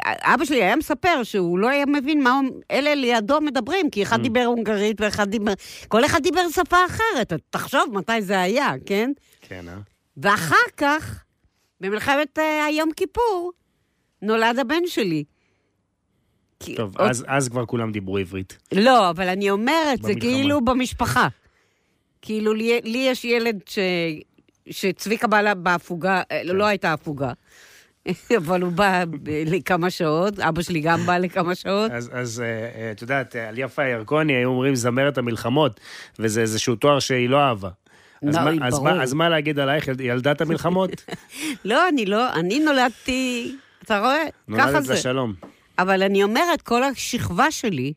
אבא 0.05 0.45
שלי 0.45 0.63
היה 0.65 0.77
מספר 0.77 1.23
שהוא 1.23 1.59
לא 1.59 1.69
היה 1.69 1.87
מבין 1.87 2.23
מה 2.23 2.41
אלה 2.71 2.95
לידו 2.95 3.41
מדברים, 3.41 3.91
כי 3.91 4.03
Mm. 4.03 4.07
אחד 4.07 4.23
דיבר 4.23 4.45
הונגרית 4.45 5.01
ואחד 5.01 5.31
דיבר... 5.31 5.53
כל 5.89 6.05
אחד 6.05 6.23
דיבר 6.23 6.41
שפה 6.55 6.77
אחרת. 6.87 7.33
תחשוב 7.51 7.81
מתי 7.93 8.23
זה 8.23 8.41
היה, 8.41 8.73
כן? 8.87 9.11
כן, 9.43 9.69
אה? 9.69 9.75
ואחר 10.17 10.57
כך, 10.77 11.25
במלחמת 11.81 12.39
אה, 12.39 12.65
היום 12.65 12.91
כיפור, 12.97 13.53
נולד 14.23 14.59
הבן 14.59 14.83
שלי. 14.87 15.25
טוב, 16.77 16.99
עוד- 16.99 17.11
אז- 17.11 17.25
אז 17.29 17.49
כבר 17.49 17.67
כולם 17.67 17.93
דיברו 17.93 18.19
עברית. 18.19 18.59
לא, 18.73 19.11
אבל 19.11 19.29
אני 19.29 19.51
אומרת, 19.51 20.03
זה 20.03 20.09
במלחמה. 20.09 20.21
כאילו 20.21 20.65
במשפחה. 20.65 21.29
כאילו, 22.23 22.55
לי, 22.55 22.81
לי 22.85 22.99
יש 22.99 23.25
ילד 23.25 23.61
ש... 23.67 23.79
שצביקה 24.71 25.27
בא 25.27 25.55
בהפוגה, 25.55 26.17
אה, 26.33 26.41
כן. 26.43 26.57
לא 26.57 26.65
הייתה 26.67 26.93
הפוגה, 26.93 27.33
אבל 28.39 28.63
הוא 28.63 28.73
בא 28.73 29.05
לכמה 29.47 29.91
שעות, 29.91 30.39
אבא 30.39 30.63
שלי 30.63 30.81
גם 30.81 31.01
בא 31.07 31.19
לכמה 31.19 31.55
שעות. 31.55 31.91
אז, 31.91 32.11
אז 32.13 32.41
אה, 32.41 32.47
אה, 32.47 32.91
את 32.93 33.03
יודעת, 33.03 33.37
אה, 33.37 33.49
על 33.49 33.59
יפה 33.59 33.85
ירקוני 33.89 34.33
היו 34.33 34.49
אומרים 34.49 34.75
זמרת 34.75 35.19
המלחמות, 35.19 35.81
וזה 36.19 36.41
איזשהו 36.41 36.77
תואר 36.77 36.99
שהיא 36.99 37.29
לא 37.29 37.37
אהבה. 37.41 37.71
אז, 38.29 38.37
לא, 38.37 38.43
מה, 38.43 38.67
אז. 38.67 38.79
מה, 38.79 39.03
אז 39.03 39.15
מה 39.15 39.29
להגיד 39.29 39.59
עלייך, 39.59 39.89
ילד- 39.89 40.01
ילדת 40.01 40.41
המלחמות? 40.43 40.91
לא, 41.65 41.89
אני 41.89 42.07
לא, 42.07 42.33
אני 42.33 42.59
נולדתי, 42.61 43.55
אתה 43.85 43.99
רואה? 43.99 44.25
ככה 44.57 44.67
נולדת 44.71 44.85
זה. 44.85 44.95
לשלום. 44.95 45.35
אבל 45.79 46.03
אני 46.03 46.23
אומרת, 46.25 46.63
כל 46.63 46.83
השכבה 46.83 47.51
שלי 47.51 47.93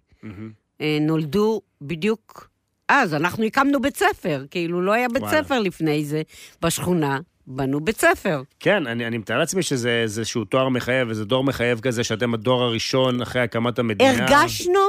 אה, 0.81 0.97
נולדו 1.01 1.61
בדיוק 1.81 2.49
אז. 2.89 3.13
אנחנו 3.13 3.43
הקמנו 3.43 3.81
בית 3.81 3.97
ספר, 3.97 4.43
כאילו 4.51 4.81
לא 4.81 4.91
היה 4.91 5.07
בית 5.09 5.23
וואלה. 5.23 5.43
ספר 5.43 5.59
לפני 5.59 6.05
זה 6.05 6.21
בשכונה, 6.61 7.19
בנו 7.47 7.79
בית 7.79 7.97
ספר. 8.01 8.41
כן, 8.59 8.87
אני, 8.87 9.07
אני 9.07 9.17
מתאר 9.17 9.37
לעצמי 9.39 9.63
שזה 9.63 9.99
איזשהו 10.03 10.45
תואר 10.45 10.69
מחייב, 10.69 11.09
איזה 11.09 11.25
דור 11.25 11.43
מחייב 11.43 11.79
כזה, 11.79 12.03
שאתם 12.03 12.33
הדור 12.33 12.63
הראשון 12.63 13.21
אחרי 13.21 13.41
הקמת 13.41 13.79
המדינה. 13.79 14.11
הרגשנו, 14.11 14.79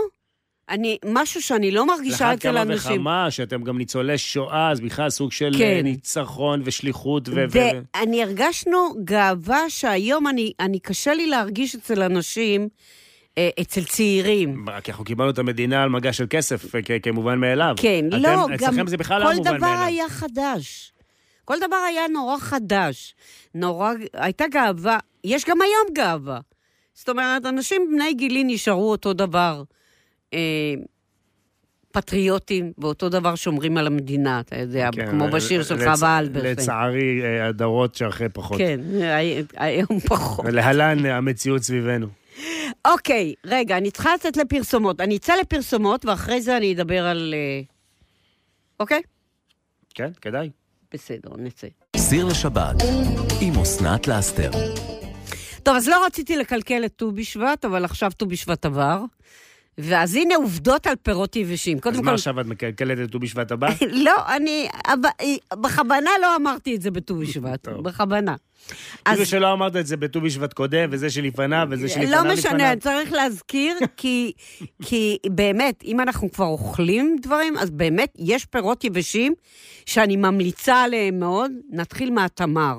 אני, 0.72 0.98
משהו 1.04 1.42
שאני 1.42 1.70
לא 1.70 1.86
מרגישה 1.86 2.34
אצל 2.34 2.48
כמה 2.50 2.62
אנשים. 2.62 3.00
וכמה, 3.00 3.30
שאתם 3.30 3.62
גם 3.62 3.78
ניצולי 3.78 4.18
שואה, 4.18 4.70
אז 4.70 4.80
בכלל 4.80 5.10
סוג 5.10 5.32
של 5.32 5.54
כן. 5.58 5.64
אה, 5.64 5.82
ניצחון 5.82 6.62
ושליחות 6.64 7.28
ו... 7.28 7.44
ואני 7.50 8.22
הרגשנו 8.22 8.94
גאווה 9.04 9.70
שהיום 9.70 10.28
אני, 10.28 10.52
אני 10.60 10.78
קשה 10.78 11.14
לי 11.14 11.26
להרגיש 11.26 11.74
אצל 11.74 12.02
אנשים, 12.02 12.68
אה, 13.38 13.48
אצל 13.60 13.84
צעירים. 13.84 14.66
כי 14.84 14.90
אנחנו 14.90 15.04
קיבלנו 15.04 15.30
את 15.30 15.38
המדינה 15.38 15.82
על 15.82 15.88
מגש 15.88 16.16
של 16.18 16.26
כסף, 16.30 16.66
כ- 16.84 17.02
כמובן 17.02 17.38
מאליו. 17.38 17.74
כן, 17.78 18.04
אתם, 18.08 18.16
לא, 18.16 18.46
גם 18.58 18.86
זה 18.86 18.96
בכלל 18.96 19.22
לא 19.22 19.26
כל 19.26 19.42
דבר 19.44 19.58
מאליו. 19.58 19.84
היה 19.84 20.08
חדש. 20.08 20.92
כל 21.44 21.56
דבר 21.66 21.76
היה 21.76 22.08
נורא 22.08 22.38
חדש. 22.38 23.14
נורא, 23.54 23.92
הייתה 24.14 24.44
גאווה, 24.48 24.98
יש 25.24 25.44
גם 25.44 25.62
היום 25.62 25.94
גאווה. 25.94 26.40
זאת 26.94 27.08
אומרת, 27.08 27.46
אנשים 27.46 27.88
בני 27.92 28.14
גילי 28.14 28.44
נשארו 28.44 28.90
אותו 28.90 29.12
דבר. 29.12 29.62
אה, 30.34 30.38
פטריוטים, 31.92 32.72
ואותו 32.78 33.08
דבר 33.08 33.34
שומרים 33.34 33.76
על 33.76 33.86
המדינה, 33.86 34.40
אתה 34.40 34.58
יודע, 34.58 34.88
כן, 34.92 35.10
כמו 35.10 35.28
בשיר 35.30 35.62
של 35.62 35.74
לצ- 35.74 35.84
חווה 35.96 36.18
אלברשטיין. 36.18 36.52
לצערי, 36.58 37.22
אה, 37.22 37.48
הדורות 37.48 37.94
שאחרי 37.94 38.28
פחות. 38.28 38.58
כן, 38.58 38.80
הי- 39.00 39.42
היום 39.56 40.00
פחות. 40.08 40.44
להלן 40.52 41.06
אה, 41.06 41.16
המציאות 41.16 41.62
סביבנו. 41.62 42.06
אוקיי, 42.84 43.34
רגע, 43.44 43.76
אני 43.76 43.90
צריכה 43.90 44.14
לצאת 44.14 44.36
לפרסומות. 44.36 45.00
אני 45.00 45.16
אצא 45.16 45.34
לפרסומות, 45.40 46.04
ואחרי 46.06 46.42
זה 46.42 46.56
אני 46.56 46.72
אדבר 46.74 47.06
על... 47.06 47.34
אה, 47.36 47.60
אוקיי? 48.80 49.02
כן, 49.94 50.10
כדאי. 50.20 50.50
בסדר, 50.94 51.30
נצא. 51.38 51.66
סיר 51.96 52.24
לשבת 52.26 52.82
עם 53.40 53.52
אסנת 53.62 54.08
לאסתר. 54.08 54.50
טוב, 55.62 55.76
אז 55.76 55.88
לא 55.88 56.06
רציתי 56.06 56.36
לקלקל 56.36 56.84
את 56.84 56.92
ט"ו 56.96 57.12
בשבט, 57.12 57.64
אבל 57.64 57.84
עכשיו 57.84 58.10
ט"ו 58.16 58.26
בשבט 58.26 58.66
עבר. 58.66 59.00
ואז 59.78 60.14
הנה 60.14 60.36
עובדות 60.36 60.86
על 60.86 60.94
פירות 61.02 61.36
יבשים. 61.36 61.78
אז 61.84 61.96
מה 62.00 62.04
כל... 62.04 62.14
עכשיו 62.14 62.40
את 62.40 62.46
מקלקלת 62.46 62.98
את 63.04 63.10
ט"ו 63.12 63.18
בשבט 63.18 63.52
הבא? 63.52 63.68
לא, 64.06 64.34
אני... 64.36 64.68
אבל- 64.86 65.08
בכוונה 65.60 66.10
לא 66.22 66.36
אמרתי 66.36 66.74
את 66.76 66.82
זה 66.82 66.90
בט"ו 66.90 67.16
בשבט. 67.16 67.68
בכוונה. 67.84 68.34
אז 69.04 69.12
כאילו 69.14 69.26
שלא 69.26 69.52
אמרת 69.52 69.76
את 69.76 69.86
זה 69.86 69.96
בט"ו 69.96 70.20
בשבט 70.20 70.52
קודם, 70.52 70.88
וזה 70.92 71.10
שלפניו, 71.10 71.66
וזה 71.70 71.88
שלפניו 71.88 72.24
לא. 72.24 72.32
משנה, 72.32 72.76
צריך 72.76 73.12
להזכיר, 73.12 73.76
כי, 73.96 74.32
כי 74.86 75.18
באמת, 75.28 75.82
אם 75.84 76.00
אנחנו 76.00 76.32
כבר 76.32 76.46
אוכלים 76.46 77.16
דברים, 77.22 77.58
אז 77.58 77.70
באמת 77.70 78.14
יש 78.18 78.44
פירות 78.44 78.84
יבשים 78.84 79.34
שאני 79.86 80.16
ממליצה 80.16 80.82
עליהם 80.82 81.18
מאוד. 81.18 81.52
נתחיל 81.70 82.10
מהתמר. 82.10 82.78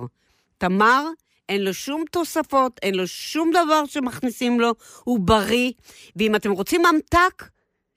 תמר, 0.58 1.04
אין 1.50 1.64
לו 1.64 1.74
שום 1.74 2.04
תוספות, 2.12 2.80
אין 2.84 2.96
לו 2.96 3.08
שום 3.08 3.52
דבר 3.52 3.86
שמכניסים 3.86 4.60
לו, 4.60 4.74
הוא 5.04 5.20
בריא. 5.20 5.72
ואם 6.16 6.36
אתם 6.36 6.52
רוצים 6.52 6.82
ממתק, 6.82 7.44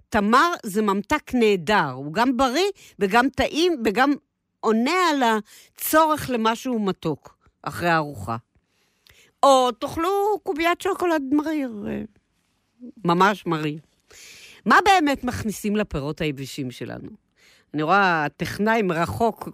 תמר 0.09 0.53
זה 0.63 0.83
ממתק 0.83 1.35
נהדר. 1.35 1.91
הוא 1.91 2.13
גם 2.13 2.37
בריא 2.37 2.71
וגם 2.99 3.29
טעים 3.29 3.83
וגם 3.85 4.13
עונה 4.61 5.11
על 5.11 5.23
הצורך 5.23 6.31
למשהו 6.31 6.79
מתוק 6.79 7.37
אחרי 7.63 7.89
הארוחה. 7.89 8.37
או 9.43 9.73
תאכלו 9.73 10.39
קוביית 10.43 10.81
שוקולד 10.81 11.23
מריר, 11.33 11.73
ממש 13.05 13.47
מריר. 13.47 13.79
מה 14.67 14.79
באמת 14.85 15.25
מכניסים 15.25 15.77
לפירות 15.77 16.21
היבשים 16.21 16.71
שלנו? 16.71 17.09
אני 17.75 17.83
רואה, 17.83 18.25
הטכנאי 18.25 18.83
מרחוק, 18.83 19.49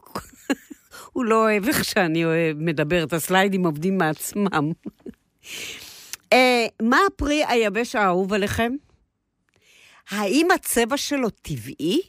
הוא 1.12 1.24
לא 1.24 1.34
אוהב 1.34 1.68
איך 1.68 1.84
שאני 1.84 2.24
מדברת, 2.56 3.12
הסליידים 3.12 3.66
עובדים 3.66 3.98
מעצמם. 3.98 4.72
אה, 6.32 6.66
מה 6.82 6.98
הפרי 7.06 7.44
היבש 7.48 7.94
האהוב 7.94 8.32
עליכם? 8.32 8.72
האם 10.10 10.48
הצבע 10.54 10.96
שלו 10.96 11.30
טבעי, 11.30 12.00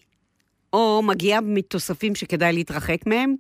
או 0.74 1.02
מגיע 1.04 1.40
מתוספים 1.42 2.16
שכדאי 2.16 2.54
להתרחק 2.54 3.06
מהם? 3.06 3.36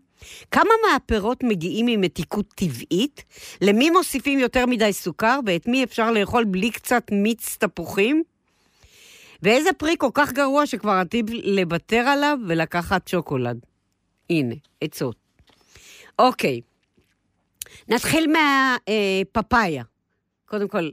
כמה 0.51 0.69
מהפירות 0.91 1.43
מגיעים 1.43 1.85
ממתיקות 1.85 2.53
טבעית? 2.55 3.23
למי 3.61 3.89
מוסיפים 3.89 4.39
יותר 4.39 4.65
מדי 4.65 4.93
סוכר, 4.93 5.39
ואת 5.45 5.67
מי 5.67 5.83
אפשר 5.83 6.11
לאכול 6.11 6.43
בלי 6.43 6.71
קצת 6.71 7.03
מיץ 7.11 7.57
תפוחים? 7.59 8.23
ואיזה 9.41 9.73
פרי 9.73 9.95
כל 9.97 10.09
כך 10.13 10.31
גרוע 10.31 10.65
שכבר 10.65 10.91
עתיד 10.91 11.29
לוותר 11.29 11.97
עליו 11.97 12.37
ולקחת 12.47 13.07
שוקולד? 13.07 13.57
הנה, 14.29 14.55
עצות. 14.81 15.22
אוקיי, 16.19 16.61
נתחיל 17.87 18.31
מהפפאיה. 18.31 19.83
קודם 20.45 20.67
כל, 20.67 20.89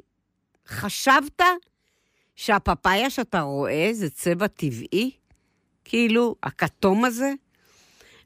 חשבת 0.67 1.43
שהפפאיה 2.37 3.11
שאתה 3.11 3.41
רואה 3.41 3.89
זה 3.93 4.11
צבע 4.11 4.47
טבעי? 4.47 5.11
כאילו, 5.85 6.37
הכתום 6.43 7.05
הזה? 7.05 7.33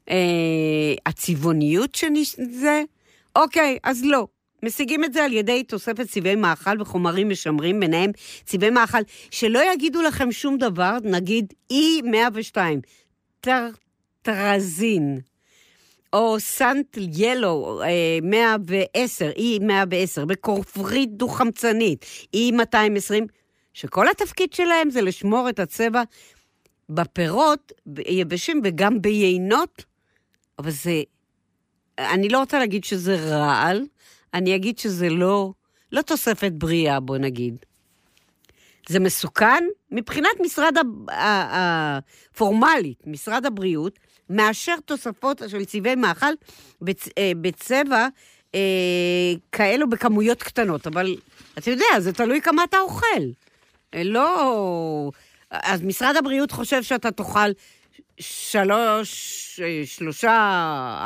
אה, 0.09 0.93
הצבעוניות 1.05 1.95
שזה? 1.95 2.83
אוקיי, 3.35 3.77
אז 3.83 4.01
לא. 4.05 4.27
משיגים 4.63 5.03
את 5.03 5.13
זה 5.13 5.25
על 5.25 5.33
ידי 5.33 5.63
תוספת 5.63 6.07
צבעי 6.07 6.35
מאכל 6.35 6.81
וחומרים 6.81 7.29
משמרים, 7.29 7.79
ביניהם 7.79 8.11
צבעי 8.45 8.69
מאכל, 8.69 8.97
שלא 9.31 9.73
יגידו 9.73 10.01
לכם 10.01 10.31
שום 10.31 10.57
דבר, 10.57 10.97
נגיד 11.03 11.53
E102, 11.73 12.57
טרטרזין, 13.39 15.19
או 16.15 16.39
סנט 16.39 16.97
ילו, 17.17 17.81
אה, 17.83 18.19
110, 18.21 19.31
E110, 19.31 20.25
בקורפרית 20.25 21.09
דו-חמצנית, 21.17 22.05
E220, 22.35 23.25
שכל 23.73 24.07
התפקיד 24.07 24.53
שלהם 24.53 24.89
זה 24.89 25.01
לשמור 25.01 25.49
את 25.49 25.59
הצבע 25.59 26.03
בפירות 26.89 27.71
יבשים 28.07 28.61
וגם 28.63 29.01
ביינות, 29.01 29.85
אבל 30.59 30.71
זה... 30.71 31.01
אני 31.99 32.29
לא 32.29 32.39
רוצה 32.39 32.59
להגיד 32.59 32.83
שזה 32.83 33.15
רעל, 33.15 33.85
אני 34.33 34.55
אגיד 34.55 34.77
שזה 34.77 35.09
לא, 35.09 35.51
לא 35.91 36.01
תוספת 36.01 36.51
בריאה, 36.51 36.99
בוא 36.99 37.17
נגיד. 37.17 37.55
זה 38.89 38.99
מסוכן 38.99 39.63
מבחינת 39.91 40.39
משרד 40.39 40.73
הפורמלית, 42.35 43.07
משרד 43.07 43.45
הבריאות, 43.45 43.99
מאשר 44.29 44.75
תוספות 44.85 45.41
של 45.47 45.65
צבעי 45.65 45.95
מאכל 45.95 46.33
בצ, 46.81 47.07
אה, 47.17 47.31
בצבע 47.41 48.07
אה, 48.55 48.59
כאלו 49.51 49.89
בכמויות 49.89 50.43
קטנות, 50.43 50.87
אבל 50.87 51.15
אתה 51.57 51.71
יודע, 51.71 51.99
זה 51.99 52.13
תלוי 52.13 52.41
כמה 52.41 52.63
אתה 52.63 52.79
אוכל. 52.79 53.21
אה, 53.93 54.03
לא... 54.03 55.11
אז 55.51 55.81
משרד 55.81 56.15
הבריאות 56.15 56.51
חושב 56.51 56.83
שאתה 56.83 57.11
תאכל 57.11 57.51
שלוש, 58.19 59.59
אה, 59.63 59.81
שלושה, 59.85 60.37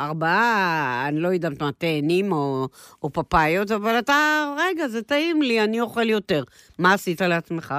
ארבעה, 0.06 1.04
אני 1.08 1.20
לא 1.20 1.28
יודעת 1.28 1.62
מה, 1.62 1.72
תאנים 1.72 2.32
או, 2.32 2.68
או 3.02 3.12
פפאיות, 3.12 3.70
אבל 3.70 3.98
אתה, 3.98 4.52
רגע, 4.58 4.88
זה 4.88 5.02
טעים 5.02 5.42
לי, 5.42 5.64
אני 5.64 5.80
אוכל 5.80 6.08
יותר. 6.08 6.44
מה 6.78 6.94
עשית 6.94 7.20
לעצמך? 7.20 7.74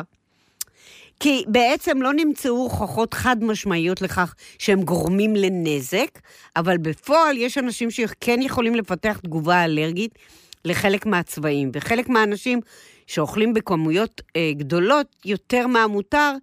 כי 1.24 1.44
בעצם 1.48 2.02
לא 2.02 2.14
נמצאו 2.14 2.54
הוכחות 2.54 3.14
חד 3.14 3.44
משמעיות 3.44 4.02
לכך 4.02 4.34
שהם 4.60 4.82
גורמים 4.82 5.36
לנזק, 5.36 6.20
אבל 6.56 6.78
בפועל 6.78 7.38
יש 7.38 7.58
אנשים 7.58 7.92
שכן 7.92 8.42
יכולים 8.42 8.76
לפתח 8.76 9.20
תגובה 9.24 9.66
אלרגית 9.66 10.20
לחלק 10.66 11.06
מהצבעים, 11.06 11.72
וחלק 11.74 12.10
מהאנשים 12.10 12.60
שאוכלים 13.08 13.54
בכמויות 13.54 14.22
אה, 14.36 14.52
גדולות 14.58 15.16
יותר 15.26 15.68
מהמותר, 15.68 16.34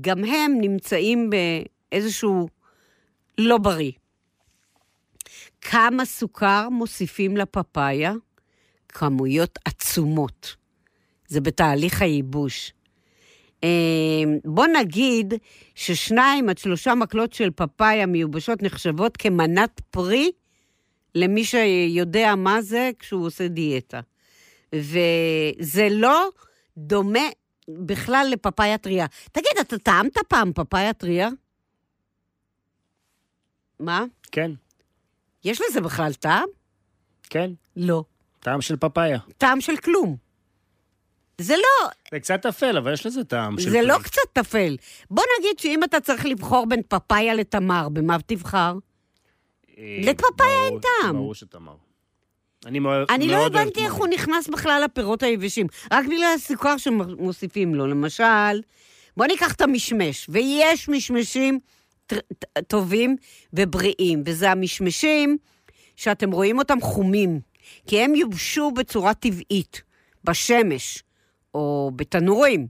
גם 0.00 0.24
הם 0.24 0.60
נמצאים 0.60 1.30
באיזשהו 1.30 2.48
לא 3.38 3.58
בריא. 3.58 3.92
כמה 5.60 6.04
סוכר 6.04 6.68
מוסיפים 6.68 7.36
לפפאיה? 7.36 8.12
כמויות 8.88 9.58
עצומות. 9.64 10.56
זה 11.28 11.40
בתהליך 11.40 12.02
הייבוש. 12.02 12.72
אה, 13.64 13.68
בוא 14.44 14.66
נגיד 14.66 15.34
ששניים 15.74 16.48
עד 16.48 16.58
שלושה 16.58 16.94
מקלות 16.94 17.32
של 17.32 17.50
פפאיה 17.50 18.06
מיובשות 18.06 18.62
נחשבות 18.62 19.16
כמנת 19.16 19.80
פרי 19.90 20.30
למי 21.14 21.44
שיודע 21.44 22.34
מה 22.34 22.62
זה 22.62 22.90
כשהוא 22.98 23.26
עושה 23.26 23.48
דיאטה. 23.48 24.00
וזה 24.72 25.88
לא 25.90 26.28
דומה 26.78 27.28
בכלל 27.68 28.26
לפפאיה 28.30 28.78
טריה. 28.78 29.06
תגיד, 29.32 29.52
אתה 29.60 29.78
טעמת 29.78 30.18
פעם 30.28 30.52
פפאיה 30.52 30.92
טריה? 30.92 31.28
מה? 33.80 34.04
כן, 34.32 34.50
יש 35.44 35.60
לזה 35.68 35.80
בכלל 35.80 36.12
טעם? 36.12 36.48
כן. 37.30 37.50
לא. 37.76 38.04
טעם 38.40 38.60
של 38.60 38.76
פפאיה. 38.76 39.18
טעם 39.38 39.60
של 39.60 39.76
כלום. 39.76 40.16
זה 41.40 41.54
לא, 41.56 41.88
זה 42.10 42.20
קצת 42.20 42.46
אפל, 42.46 42.76
אבל 42.76 42.92
יש 42.92 43.06
לזה 43.06 43.24
טעם 43.24 43.58
של 43.58 43.70
זה 43.70 43.82
לא. 43.82 43.98
קצת 44.02 44.22
טפל. 44.32 44.76
בוא 45.10 45.24
נגיד 45.38 45.58
שאם 45.58 45.84
אתה 45.84 46.00
צריך 46.00 46.26
לבחור 46.26 46.66
בין 46.66 46.82
פפאיה 46.88 47.34
לתמר, 47.34 47.88
במה 47.88 48.16
תבחר? 48.26 48.74
אה, 49.78 49.98
לפפאיה 50.02 50.66
אין 50.66 50.78
טעם. 50.80 51.16
ברור 51.16 51.34
שתמר. 51.34 51.74
אני 52.66 52.78
מאוד 52.78 53.06
אני 53.10 53.28
לא 53.28 53.36
אוהב 53.36 53.56
הבנתי 53.56 53.84
איך. 53.84 53.92
הוא 53.92 54.06
נכנס 54.06 54.48
בכלל 54.48 54.82
לפירות 54.84 55.22
היבשים, 55.22 55.66
רק 55.92 56.04
בגלל 56.06 56.32
הסוכר 56.34 56.76
שמוסיפים 56.76 57.74
לו. 57.74 57.86
למשל, 57.86 58.60
בוא 59.16 59.26
ניקח 59.26 59.52
את 59.52 59.60
המשמש, 59.60 60.26
ויש 60.28 60.88
משמשים 60.88 61.58
טובים 62.66 63.16
ובריאים, 63.52 64.22
וזה 64.26 64.50
המשמשים 64.50 65.38
שאתם 65.96 66.30
רואים 66.30 66.58
אותם 66.58 66.80
חומים, 66.80 67.40
כי 67.86 68.00
הם 68.00 68.14
יובשו 68.14 68.70
בצורה 68.70 69.14
טבעית, 69.14 69.82
בשמש, 70.24 71.02
או 71.54 71.90
בתנורים. 71.96 72.66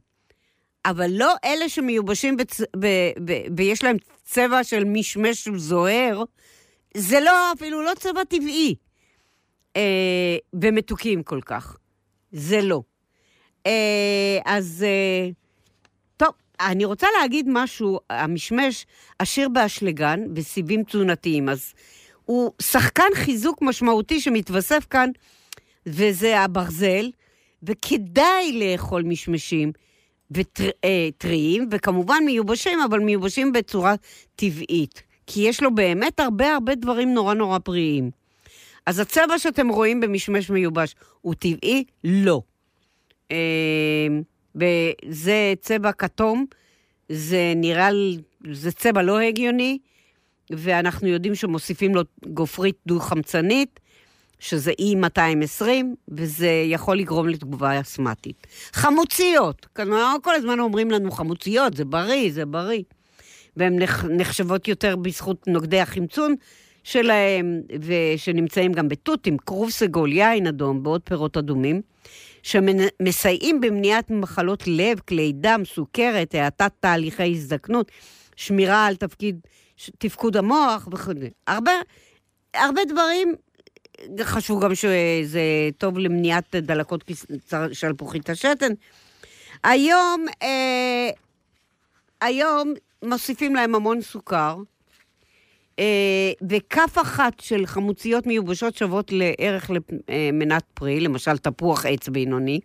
אבל 0.86 1.10
לא 1.10 1.34
אלה 1.44 1.68
שמיובשים 1.68 2.36
בצ... 2.36 2.60
ב... 2.60 2.86
ב... 3.24 3.32
ויש 3.56 3.84
להם 3.84 3.96
צבע 4.24 4.64
של 4.64 4.84
משמש 4.84 5.48
זוהר, 5.56 6.22
זה 6.96 7.20
לא, 7.20 7.52
אפילו 7.52 7.82
לא 7.82 7.92
צבע 7.98 8.24
טבעי. 8.24 8.74
אה, 9.76 10.36
ומתוקים 10.52 11.22
כל 11.22 11.40
כך. 11.40 11.76
זה 12.32 12.60
לא. 12.60 12.82
אה, 13.66 14.38
אז 14.44 14.84
אה, 14.88 15.30
טוב, 16.16 16.28
אני 16.60 16.84
רוצה 16.84 17.06
להגיד 17.20 17.46
משהו, 17.48 18.00
המשמש 18.10 18.86
עשיר 19.18 19.48
באשלגן 19.48 20.20
וסיבים 20.34 20.84
תזונתיים, 20.84 21.48
אז 21.48 21.74
הוא 22.24 22.52
שחקן 22.62 23.08
חיזוק 23.14 23.62
משמעותי 23.62 24.20
שמתווסף 24.20 24.86
כאן, 24.90 25.10
וזה 25.86 26.40
הברזל, 26.40 27.10
וכדאי 27.62 28.60
לאכול 28.60 29.02
משמשים 29.02 29.72
וטריים, 30.30 31.68
וכמובן 31.70 32.22
מיובשים, 32.26 32.78
אבל 32.80 32.98
מיובשים 32.98 33.52
בצורה 33.52 33.94
טבעית, 34.36 35.02
כי 35.26 35.40
יש 35.40 35.62
לו 35.62 35.74
באמת 35.74 36.20
הרבה 36.20 36.54
הרבה 36.54 36.74
דברים 36.74 37.14
נורא 37.14 37.34
נורא 37.34 37.58
בריאים. 37.64 38.10
אז 38.86 38.98
הצבע 38.98 39.38
שאתם 39.38 39.68
רואים 39.68 40.00
במשמש 40.00 40.50
מיובש 40.50 40.94
הוא 41.20 41.34
טבעי? 41.34 41.84
לא. 42.04 42.42
אה, 43.30 44.06
וזה 44.54 45.54
צבע 45.60 45.92
כתום, 45.92 46.46
זה 47.08 47.52
נראה, 47.56 47.88
זה 48.52 48.72
צבע 48.72 49.02
לא 49.02 49.20
הגיוני, 49.20 49.78
ואנחנו 50.50 51.08
יודעים 51.08 51.34
שמוסיפים 51.34 51.94
לו 51.94 52.02
גופרית 52.26 52.76
דו-חמצנית, 52.86 53.80
שזה 54.38 54.72
E220, 54.80 55.64
וזה 56.08 56.50
יכול 56.66 56.98
לגרום 56.98 57.28
לתגובה 57.28 57.80
אסמטית. 57.80 58.46
חמוציות, 58.72 59.66
כל 60.22 60.34
הזמן 60.34 60.60
אומרים 60.60 60.90
לנו 60.90 61.10
חמוציות, 61.10 61.74
זה 61.76 61.84
בריא, 61.84 62.32
זה 62.32 62.46
בריא. 62.46 62.82
והן 63.56 63.78
נח- 63.82 64.04
נחשבות 64.04 64.68
יותר 64.68 64.96
בזכות 64.96 65.48
נוגדי 65.48 65.80
החמצון 65.80 66.34
שלהם, 66.84 67.60
ושנמצאים 67.80 68.72
גם 68.72 68.88
בתותים, 68.88 69.36
כרוב 69.38 69.70
סגול, 69.70 70.12
יין 70.12 70.46
אדום, 70.46 70.80
ועוד 70.84 71.00
פירות 71.04 71.36
אדומים, 71.36 71.80
שמסייעים 72.42 73.60
במניעת 73.60 74.10
מחלות 74.10 74.62
לב, 74.66 74.98
כלי 75.08 75.32
דם, 75.34 75.62
סוכרת, 75.74 76.34
האטת 76.34 76.72
תהליכי 76.80 77.30
הזדקנות, 77.32 77.92
שמירה 78.36 78.86
על 78.86 78.96
תפקיד, 78.96 79.40
תפקוד 79.98 80.36
המוח 80.36 80.88
וכו'. 80.92 81.12
הרבה, 81.46 81.72
הרבה 82.54 82.80
דברים, 82.88 83.34
חשוב 84.22 84.64
גם 84.64 84.74
שזה 84.74 85.40
טוב 85.78 85.98
למניעת 85.98 86.54
דלקות 86.54 87.04
שלפוחית 87.72 88.30
השתן. 88.30 88.72
היום, 89.64 90.26
אה, 90.42 91.10
היום 92.20 92.74
מוסיפים 93.02 93.54
להם 93.54 93.74
המון 93.74 94.00
סוכר, 94.00 94.56
אה, 95.78 96.32
וכף 96.48 96.98
אחת 97.02 97.40
של 97.40 97.66
חמוציות 97.66 98.26
מיובשות 98.26 98.76
שוות 98.76 99.12
לערך 99.12 99.70
למנת 99.70 100.64
פרי, 100.74 101.00
למשל 101.00 101.38
תפוח 101.38 101.86
עץ 101.86 102.08
בינוני. 102.08 102.60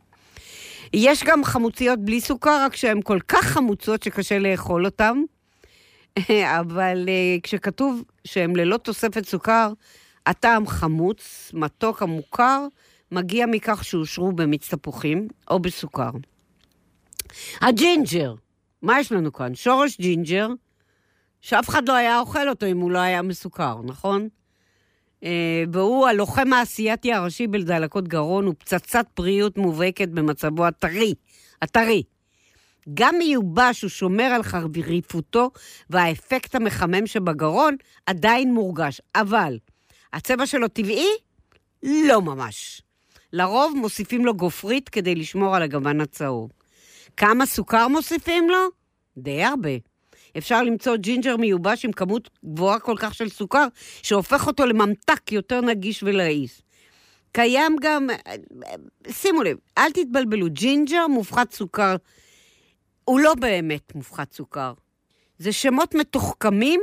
יש 0.93 1.23
גם 1.23 1.43
חמוציות 1.43 1.99
בלי 1.99 2.21
סוכר, 2.21 2.65
רק 2.65 2.75
שהן 2.75 3.01
כל 3.01 3.19
כך 3.27 3.45
חמוצות 3.45 4.03
שקשה 4.03 4.39
לאכול 4.39 4.85
אותן, 4.85 5.17
אבל 6.59 7.05
אה, 7.07 7.37
כשכתוב 7.43 8.03
שהן 8.25 8.55
ללא 8.55 8.77
תוספת 8.77 9.25
סוכר, 9.25 9.73
הטעם 10.25 10.67
חמוץ, 10.67 11.51
מתוק 11.53 12.01
המוכר, 12.01 12.67
מגיע 13.11 13.45
מכך 13.45 13.83
שאושרו 13.83 14.31
במיץ 14.31 14.73
תפוחים 14.73 15.27
או 15.51 15.59
בסוכר. 15.59 16.09
הג'ינג'ר, 17.61 18.35
מה 18.81 18.99
יש 18.99 19.11
לנו 19.11 19.33
כאן? 19.33 19.55
שורש 19.55 19.97
ג'ינג'ר, 19.97 20.47
שאף 21.41 21.69
אחד 21.69 21.87
לא 21.87 21.93
היה 21.93 22.19
אוכל 22.19 22.49
אותו 22.49 22.65
אם 22.65 22.77
הוא 22.77 22.91
לא 22.91 22.99
היה 22.99 23.21
מסוכר, 23.21 23.81
נכון? 23.83 24.27
אה, 25.23 25.63
והוא 25.73 26.07
הלוחם 26.07 26.53
האסייתי 26.53 27.13
הראשי 27.13 27.47
בדלקות 27.47 28.07
גרון, 28.07 28.45
הוא 28.45 28.55
פצצת 28.57 29.05
בריאות 29.17 29.57
מובהקת 29.57 30.07
במצבו 30.07 30.65
הטרי, 30.65 31.13
הטרי. 31.61 32.03
גם 32.93 33.15
מיובש 33.17 33.81
הוא 33.81 33.89
שומר 33.89 34.23
על 34.23 34.43
חריפותו, 34.43 35.51
והאפקט 35.89 36.55
המחמם 36.55 37.07
שבגרון 37.07 37.75
עדיין 38.05 38.53
מורגש. 38.53 39.01
אבל 39.15 39.57
הצבע 40.13 40.45
שלו 40.45 40.67
טבעי? 40.67 41.09
לא 41.83 42.21
ממש. 42.21 42.81
לרוב 43.33 43.73
מוסיפים 43.75 44.25
לו 44.25 44.33
גופרית 44.33 44.89
כדי 44.89 45.15
לשמור 45.15 45.55
על 45.55 45.61
הגוון 45.61 46.01
הצהוב. 46.01 46.51
כמה 47.17 47.45
סוכר 47.45 47.87
מוסיפים 47.87 48.49
לו? 48.49 48.67
די 49.17 49.43
הרבה. 49.43 49.69
אפשר 50.37 50.63
למצוא 50.63 50.95
ג'ינג'ר 50.95 51.37
מיובש 51.37 51.85
עם 51.85 51.91
כמות 51.91 52.29
גבוהה 52.45 52.79
כל 52.79 52.95
כך 52.99 53.13
של 53.13 53.29
סוכר, 53.29 53.67
שהופך 54.03 54.47
אותו 54.47 54.65
לממתק 54.65 55.31
יותר 55.31 55.61
נגיש 55.61 56.03
ולעיס. 56.03 56.61
קיים 57.31 57.75
גם, 57.81 58.09
שימו 59.09 59.43
לב, 59.43 59.57
אל 59.77 59.91
תתבלבלו, 59.91 60.47
ג'ינג'ר 60.49 61.07
מופחת 61.07 61.53
סוכר, 61.53 61.95
הוא 63.05 63.19
לא 63.19 63.33
באמת 63.35 63.95
מופחת 63.95 64.33
סוכר. 64.33 64.73
זה 65.37 65.51
שמות 65.51 65.95
מתוחכמים, 65.95 66.81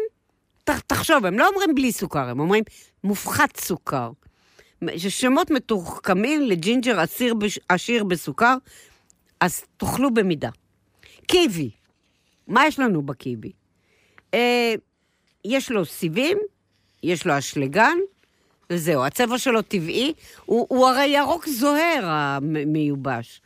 תחשוב, 0.87 1.27
הם 1.27 1.39
לא 1.39 1.49
אומרים 1.49 1.75
בלי 1.75 1.93
סוכר, 1.93 2.29
הם 2.29 2.41
אומרים 2.41 2.65
מופחת 3.05 3.57
סוכר. 3.57 4.11
זה 4.97 5.11
שמות 5.11 5.51
מתוחכמים 5.51 6.43
לג'ינג'ר 6.43 7.01
עשיר, 7.01 7.35
עשיר 7.69 8.05
בסוכר, 8.05 8.57
אז 9.41 9.63
תאכלו 9.77 10.15
במידה. 10.15 10.51
קיווי, 11.27 11.71
מה 12.49 12.67
יש 12.67 12.79
לנו 12.79 13.03
בקיווי? 13.03 13.53
אה, 14.35 14.75
יש 15.45 15.71
לו 15.71 15.85
סיבים, 15.85 16.39
יש 17.03 17.27
לו 17.27 17.39
אשלגן, 17.39 17.99
וזהו, 18.71 19.05
הצבע 19.05 19.39
שלו 19.39 19.63
טבעי, 19.63 20.13
הוא, 20.45 20.67
הוא 20.71 20.87
הרי 20.87 21.07
ירוק 21.07 21.49
זוהר 21.49 22.05
המיובש. 22.05 23.41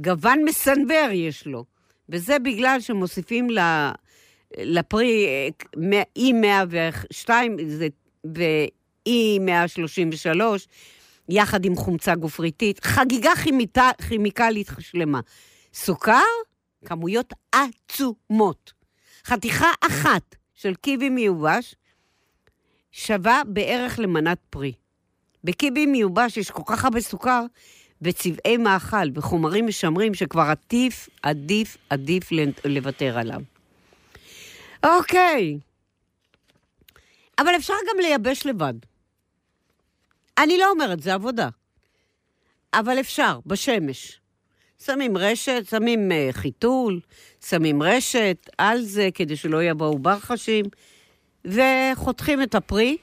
גוון 0.00 0.44
מסנוור 0.44 1.08
יש 1.12 1.46
לו, 1.46 1.64
וזה 2.08 2.38
בגלל 2.38 2.80
שמוסיפים 2.80 3.50
ל, 3.50 3.58
לפרי 4.58 5.26
אה, 5.26 5.48
E102 6.18 7.30
ו-E133, 8.26 10.40
יחד 11.28 11.64
עם 11.64 11.76
חומצה 11.76 12.14
גופריתית, 12.14 12.84
חגיגה 12.84 13.30
כימיתה, 13.44 13.90
כימיקלית 14.08 14.68
שלמה. 14.78 15.20
סוכר, 15.74 16.22
כמויות 16.84 17.32
עצומות. 17.52 18.72
חתיכה 19.24 19.70
אחת 19.80 20.36
של 20.54 20.74
קיבי 20.74 21.08
מיובש 21.08 21.74
שווה 22.92 23.42
בערך 23.46 23.98
למנת 23.98 24.38
פרי. 24.50 24.72
בקיבי 25.44 25.86
מיובש 25.86 26.36
יש 26.36 26.50
כל 26.50 26.62
כך 26.66 26.84
הרבה 26.84 27.00
סוכר 27.00 27.44
וצבעי 28.02 28.56
מאכל 28.56 29.08
וחומרים 29.14 29.66
משמרים 29.66 30.14
שכבר 30.14 30.50
עדיף, 30.50 31.08
עדיף, 31.22 31.76
עדיף 31.90 32.28
לוותר 32.64 33.18
עליו. 33.18 33.40
אוקיי. 34.86 35.58
אבל 37.38 37.56
אפשר 37.56 37.74
גם 37.90 38.00
לייבש 38.00 38.46
לבד. 38.46 38.74
אני 40.38 40.58
לא 40.58 40.70
אומרת, 40.70 41.02
זה 41.02 41.14
עבודה. 41.14 41.48
אבל 42.74 43.00
אפשר, 43.00 43.38
בשמש. 43.46 44.20
שמים 44.84 45.16
רשת, 45.16 45.62
שמים 45.70 46.10
uh, 46.10 46.32
חיתול, 46.32 47.00
שמים 47.46 47.82
רשת 47.82 48.50
על 48.58 48.82
זה 48.82 49.08
כדי 49.14 49.36
שלא 49.36 49.62
יבואו 49.62 49.98
ברחשים, 49.98 50.64
וחותכים 51.44 52.42
את 52.42 52.54
הפרי, 52.54 52.96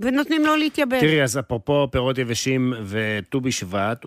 ונותנים 0.00 0.46
לו 0.46 0.56
להתייבש. 0.56 1.00
תראי, 1.00 1.22
אז 1.22 1.38
אפרופו 1.38 1.88
פירות 1.90 2.18
יבשים 2.18 2.72
וט"ו 2.84 3.40
בשבט, 3.40 4.06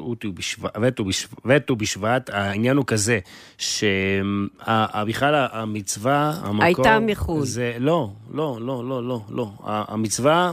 וט"ו 1.45 1.76
בשבט, 1.76 2.30
העניין 2.34 2.78
הוא 2.78 2.86
כזה, 2.88 3.19
שבכלל 3.58 5.47
המצווה, 5.52 6.34
המקור... 6.43 6.63
הייתה 6.63 7.00
מחו"ל. 7.00 7.45
זה, 7.45 7.76
לא, 7.80 8.10
לא, 8.34 8.58
לא, 8.62 8.84
לא, 8.89 9.04
לא, 9.04 9.21
לא. 9.30 9.52
המצווה 9.63 10.52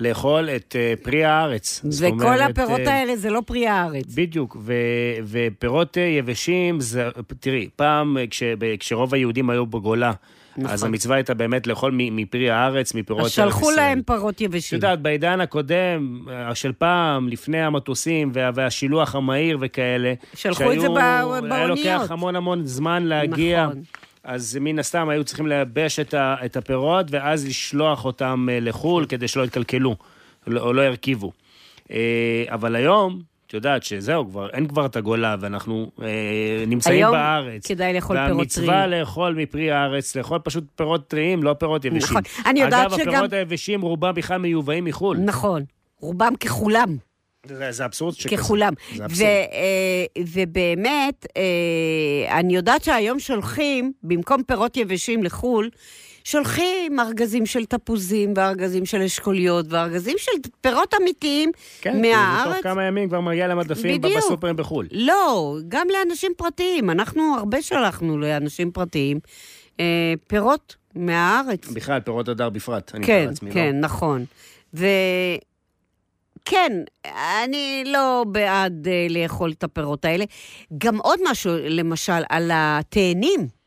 לאכול 0.00 0.50
את 0.50 0.76
אה, 0.78 0.94
פרי 1.02 1.24
הארץ. 1.24 1.80
וכל 2.00 2.06
אומרת, 2.06 2.50
הפירות 2.50 2.80
אה, 2.80 2.94
האלה 2.94 3.16
זה 3.16 3.30
לא 3.30 3.42
פרי 3.46 3.66
הארץ. 3.66 4.04
בדיוק, 4.14 4.56
ו, 4.60 4.72
ופירות 5.24 5.98
אה, 5.98 6.02
יבשים, 6.02 6.80
זה, 6.80 7.08
תראי, 7.40 7.68
פעם 7.76 8.16
כש, 8.30 8.42
כשרוב 8.80 9.14
היהודים 9.14 9.50
היו 9.50 9.66
בגולה, 9.66 10.12
נכון. 10.56 10.70
אז 10.72 10.84
המצווה 10.84 11.16
הייתה 11.16 11.34
באמת 11.34 11.66
לאכול 11.66 11.92
מפרי 11.94 12.50
הארץ, 12.50 12.94
מפירות 12.94 13.20
אז 13.20 13.26
ארץ 13.26 13.32
שלחו 13.34 13.60
ישראל. 13.72 13.76
להם 13.76 14.02
פירות 14.02 14.34
את 14.34 14.40
יבשים. 14.40 14.76
יודעת, 14.76 15.00
בעידן 15.02 15.40
הקודם, 15.40 16.24
אה, 16.30 16.54
של 16.54 16.72
פעם, 16.72 17.28
לפני 17.28 17.62
המטוסים 17.62 18.30
וה, 18.34 18.50
והשילוח 18.54 19.14
המהיר 19.14 19.58
וכאלה, 19.60 20.14
שלחו 20.34 20.72
את 20.72 20.80
זה 20.80 20.88
בא- 20.88 21.16
היה 21.16 21.40
באוניות. 21.40 21.68
לוקח 21.78 22.10
המון 22.10 22.36
המון 22.36 22.64
זמן 22.64 23.02
להגיע. 23.02 23.66
נכון. 23.66 23.82
אז 24.24 24.58
מן 24.60 24.78
הסתם 24.78 25.08
היו 25.08 25.24
צריכים 25.24 25.46
לייבש 25.46 26.00
את, 26.00 26.14
ה, 26.14 26.36
את 26.44 26.56
הפירות, 26.56 27.06
ואז 27.10 27.46
לשלוח 27.46 28.04
אותם 28.04 28.46
אה, 28.50 28.58
לחו"ל 28.60 29.06
כדי 29.06 29.28
שלא 29.28 29.42
יתקלקלו, 29.44 29.96
לא- 30.46 30.60
או 30.60 30.72
לא 30.72 30.82
ירכיבו. 30.82 31.32
אה, 31.92 31.98
אבל 32.48 32.76
היום, 32.76 33.20
את 33.52 33.64
יודעת 33.64 33.82
שזהו, 33.82 34.28
כבר, 34.28 34.50
אין 34.50 34.68
כבר 34.68 34.86
את 34.86 34.96
הגולה, 34.96 35.36
ואנחנו 35.40 35.90
אה, 36.02 36.06
נמצאים 36.66 36.96
היום 36.96 37.12
בארץ. 37.12 37.66
כדאי 37.66 37.92
לאכול 37.92 38.16
פירות 38.16 38.36
והמצווה 38.36 38.66
טריים. 38.66 38.90
לאכול 38.90 39.34
מפרי 39.34 39.70
הארץ, 39.70 40.16
לאכול 40.16 40.38
פשוט 40.38 40.64
פירות 40.76 41.08
טריים, 41.08 41.42
לא 41.42 41.54
פירות 41.58 41.84
יבשים. 41.84 42.02
נכון. 42.18 42.22
אני 42.46 42.60
יודעת 42.60 42.86
אגב, 42.86 42.96
שגם- 42.98 43.08
הפירות 43.08 43.32
היבשים, 43.32 43.80
רובם 43.82 44.14
בכלל 44.14 44.38
מיובאים 44.38 44.84
מחו"ל. 44.84 45.16
נכון. 45.16 45.64
רובם 46.00 46.32
ככולם. 46.40 46.96
זה, 47.46 47.72
זה 47.72 47.84
אבסורד 47.84 48.14
שכזה. 48.14 48.36
ככולם. 48.36 48.72
זה 48.94 49.02
ו, 49.02 49.04
אבסורד. 49.04 49.28
אה, 49.28 50.22
ובאמת, 50.32 51.26
אה, 51.36 52.38
אני 52.38 52.56
יודעת 52.56 52.84
שהיום 52.84 53.18
שולחים, 53.20 53.92
במקום 54.02 54.42
פירות 54.42 54.76
יבשים 54.76 55.24
לחו"ל, 55.24 55.70
שולחים 56.24 57.00
ארגזים 57.00 57.46
של 57.46 57.64
תפוזים, 57.64 58.32
וארגזים 58.36 58.86
של 58.86 59.02
אשכוליות, 59.02 59.66
וארגזים 59.68 60.16
של 60.18 60.32
פירות 60.60 60.94
אמיתיים 61.02 61.50
כן, 61.80 62.00
מהארץ. 62.00 62.54
תוך 62.54 62.62
כמה 62.62 62.84
ימים 62.84 63.08
כבר 63.08 63.20
מגיע 63.20 63.48
למדפים 63.48 64.00
בדיוק. 64.00 64.18
בסופרים 64.18 64.56
בחו"ל. 64.56 64.86
לא, 64.92 65.56
גם 65.68 65.86
לאנשים 65.90 66.32
פרטיים. 66.36 66.90
אנחנו 66.90 67.34
הרבה 67.38 67.62
שלחנו 67.62 68.18
לאנשים 68.18 68.70
פרטיים 68.70 69.20
אה, 69.80 70.14
פירות 70.26 70.76
מהארץ. 70.94 71.68
בכלל, 71.68 72.00
פירות 72.00 72.28
הדר 72.28 72.50
בפרט. 72.50 72.94
אני 72.94 73.06
כן, 73.06 73.18
מתאר 73.18 73.28
לעצמי, 73.30 73.52
כן, 73.52 73.74
לא? 73.74 73.80
נכון. 73.80 74.24
וכן, 74.74 76.72
אני 77.44 77.84
לא 77.86 78.24
בעד 78.28 78.86
uh, 78.86 79.12
לאכול 79.12 79.52
את 79.52 79.64
הפירות 79.64 80.04
האלה. 80.04 80.24
גם 80.78 80.98
עוד 80.98 81.18
משהו, 81.30 81.52
למשל, 81.68 82.22
על 82.28 82.50
התאנים. 82.54 83.61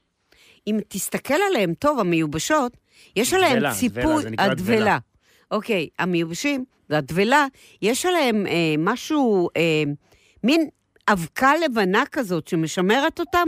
אם 0.67 0.79
תסתכל 0.87 1.37
עליהם 1.49 1.73
טוב, 1.73 1.99
המיובשות, 1.99 2.77
יש 3.15 3.33
עליהם 3.33 3.57
דבלה, 3.57 3.73
ציפוי... 3.73 4.01
דבלה, 4.01 4.21
זה 4.21 4.29
נקרא 4.29 4.53
דבלה. 4.53 4.97
אוקיי, 5.51 5.89
המיובשים 5.99 6.65
והדבלה, 6.89 7.47
יש 7.81 8.05
עליהם 8.05 8.47
אה, 8.47 8.75
משהו, 8.77 9.49
אה, 9.57 9.83
מין 10.43 10.69
אבקה 11.07 11.51
לבנה 11.55 12.03
כזאת 12.11 12.47
שמשמרת 12.47 13.19
אותם. 13.19 13.47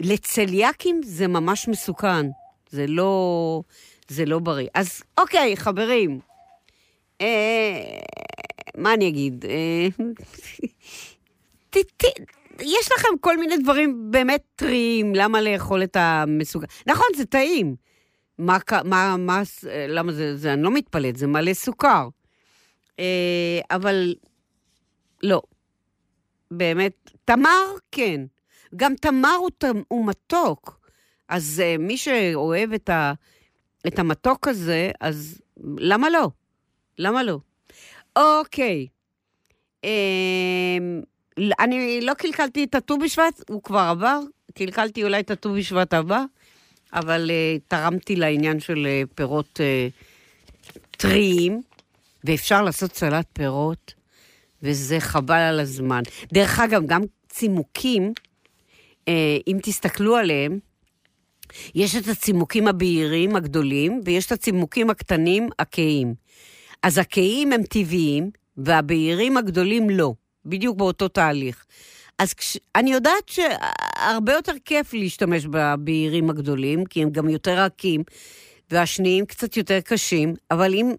לצליאקים 0.00 1.00
זה 1.04 1.28
ממש 1.28 1.68
מסוכן. 1.68 2.26
זה 2.70 2.86
לא, 2.86 3.62
זה 4.08 4.24
לא 4.24 4.38
בריא. 4.38 4.68
אז 4.74 5.02
אוקיי, 5.18 5.56
חברים, 5.56 6.20
אה, 7.20 8.00
מה 8.76 8.94
אני 8.94 9.08
אגיד? 9.08 9.44
אה, 9.44 9.88
ת, 11.70 11.76
ת, 11.76 12.04
יש 12.60 12.92
לכם 12.92 13.08
כל 13.20 13.38
מיני 13.38 13.56
דברים 13.56 14.10
באמת 14.10 14.42
טריים, 14.56 15.14
למה 15.14 15.40
לאכול 15.40 15.82
את 15.82 15.96
המסוגל... 15.96 16.66
נכון, 16.86 17.06
זה 17.16 17.26
טעים. 17.26 17.76
מה, 18.38 18.58
מה, 18.84 19.16
מה, 19.18 19.42
למה 19.88 20.12
זה, 20.12 20.36
זה, 20.36 20.52
אני 20.52 20.62
לא 20.62 20.70
מתפלאת, 20.70 21.16
זה 21.16 21.26
מלא 21.26 21.54
סוכר. 21.54 22.08
אה, 23.00 23.60
אבל 23.70 24.14
לא. 25.22 25.42
באמת, 26.50 27.10
תמר, 27.24 27.64
כן. 27.92 28.20
גם 28.76 28.94
תמר 28.94 29.34
הוא, 29.38 29.50
הוא 29.88 30.06
מתוק. 30.06 30.80
אז 31.28 31.62
אה, 31.64 31.78
מי 31.78 31.96
שאוהב 31.96 32.72
את, 32.72 32.88
ה, 32.88 33.12
את 33.86 33.98
המתוק 33.98 34.48
הזה, 34.48 34.90
אז 35.00 35.40
למה 35.78 36.10
לא? 36.10 36.28
למה 36.98 37.22
לא? 37.22 37.38
אוקיי. 38.16 38.86
אה, 39.84 40.78
אני 41.38 42.00
לא 42.00 42.14
קלקלתי 42.14 42.64
את 42.64 42.74
הט"ו 42.74 42.98
בשבט, 42.98 43.50
הוא 43.50 43.62
כבר 43.62 43.78
עבר. 43.78 44.20
קלקלתי 44.54 45.04
אולי 45.04 45.20
את 45.20 45.30
הט"ו 45.30 45.52
בשבט 45.52 45.94
הבא, 45.94 46.24
אבל 46.92 47.30
אה, 47.30 47.56
תרמתי 47.68 48.16
לעניין 48.16 48.60
של 48.60 48.86
אה, 48.86 49.02
פירות 49.14 49.60
אה, 49.60 49.88
טריים, 50.90 51.62
ואפשר 52.24 52.62
לעשות 52.62 52.96
סלט 52.96 53.26
פירות, 53.32 53.94
וזה 54.62 55.00
חבל 55.00 55.34
על 55.34 55.60
הזמן. 55.60 56.02
דרך 56.32 56.60
אגב, 56.60 56.86
גם 56.86 57.02
צימוקים, 57.28 58.12
אה, 59.08 59.38
אם 59.46 59.58
תסתכלו 59.62 60.16
עליהם, 60.16 60.58
יש 61.74 61.96
את 61.96 62.08
הצימוקים 62.08 62.68
הבהירים 62.68 63.36
הגדולים, 63.36 64.00
ויש 64.04 64.26
את 64.26 64.32
הצימוקים 64.32 64.90
הקטנים 64.90 65.48
הכהים. 65.58 66.14
אז 66.82 66.98
הכהים 66.98 67.52
הם 67.52 67.62
טבעיים, 67.62 68.30
והבהירים 68.56 69.36
הגדולים 69.36 69.90
לא. 69.90 70.14
בדיוק 70.46 70.76
באותו 70.76 71.08
תהליך. 71.08 71.64
אז 72.18 72.34
כש... 72.34 72.58
אני 72.76 72.92
יודעת 72.92 73.28
שהרבה 73.28 74.32
יותר 74.32 74.52
כיף 74.64 74.94
להשתמש 74.94 75.46
בבהירים 75.46 76.30
הגדולים, 76.30 76.84
כי 76.84 77.02
הם 77.02 77.10
גם 77.10 77.28
יותר 77.28 77.58
רכים, 77.58 78.02
והשניים 78.70 79.26
קצת 79.26 79.56
יותר 79.56 79.80
קשים, 79.80 80.34
אבל 80.50 80.74
אם, 80.74 80.92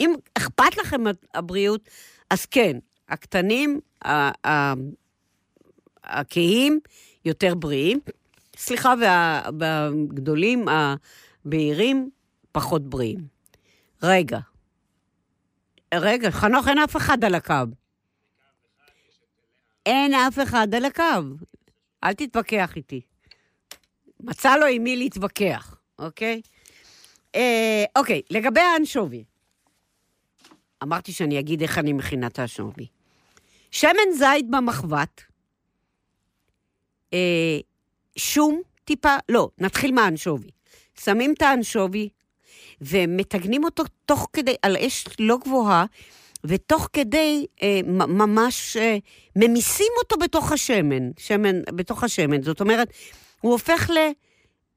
אם 0.00 0.14
אכפת 0.34 0.76
לכם 0.76 1.00
הבריאות, 1.34 1.88
אז 2.30 2.46
כן, 2.46 2.78
הקטנים, 3.08 3.80
הכהים, 6.04 6.80
יותר 7.24 7.54
בריאים. 7.54 8.00
סליחה, 8.56 8.94
וה, 9.00 9.42
והגדולים, 9.60 10.66
הבהירים, 10.68 12.10
פחות 12.52 12.88
בריאים. 12.88 13.18
רגע. 14.02 14.38
רגע, 15.94 16.30
חנוך, 16.30 16.68
אין 16.68 16.78
אף 16.78 16.96
אחד 16.96 17.24
על 17.24 17.34
הקו. 17.34 17.54
אין 19.86 20.14
אף 20.14 20.38
אחד 20.42 20.74
על 20.74 20.84
הקו. 20.84 21.02
אל 22.04 22.12
תתווכח 22.14 22.76
איתי. 22.76 23.00
מצא 24.20 24.56
לו 24.56 24.66
עם 24.66 24.84
מי 24.84 24.96
להתווכח, 24.96 25.76
אוקיי? 25.98 26.40
אה, 27.34 27.84
אוקיי, 27.96 28.22
לגבי 28.30 28.60
האנשובי. 28.60 29.24
אמרתי 30.82 31.12
שאני 31.12 31.38
אגיד 31.38 31.62
איך 31.62 31.78
אני 31.78 31.92
מכינה 31.92 32.26
את 32.26 32.38
האנשובי. 32.38 32.86
שמן 33.70 34.12
זית 34.12 34.50
במחבת, 34.50 35.22
אה, 37.12 37.58
שום 38.16 38.60
טיפה, 38.84 39.16
לא, 39.28 39.48
נתחיל 39.58 39.92
מהאנשובי. 39.92 40.50
שמים 41.00 41.32
את 41.32 41.42
האנשובי 41.42 42.08
ומטגנים 42.80 43.64
אותו 43.64 43.84
תוך 44.04 44.28
כדי, 44.32 44.54
על 44.62 44.76
אש 44.76 45.04
לא 45.18 45.38
גבוהה, 45.38 45.84
ותוך 46.48 46.88
כדי 46.92 47.46
אה, 47.62 47.80
ממש 48.08 48.76
אה, 48.76 48.96
ממיסים 49.36 49.92
אותו 50.02 50.16
בתוך 50.16 50.52
השמן, 50.52 51.10
שמן, 51.18 51.60
בתוך 51.62 52.04
השמן. 52.04 52.42
זאת 52.42 52.60
אומרת, 52.60 52.88
הוא 53.40 53.52
הופך 53.52 53.90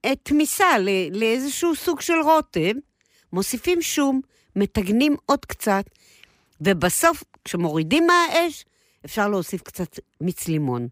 לתמיסה, 0.05 0.77
ל- 0.79 1.19
לאיזשהו 1.19 1.75
סוג 1.75 2.01
של 2.01 2.13
רוטב, 2.23 2.73
מוסיפים 3.33 3.81
שום, 3.81 4.21
מטגנים 4.55 5.15
עוד 5.25 5.45
קצת, 5.45 5.85
ובסוף, 6.61 7.23
כשמורידים 7.45 8.07
מהאש, 8.07 8.65
אפשר 9.05 9.27
להוסיף 9.27 9.61
קצת 9.61 9.99
מיץ 10.21 10.47
לימון. 10.47 10.87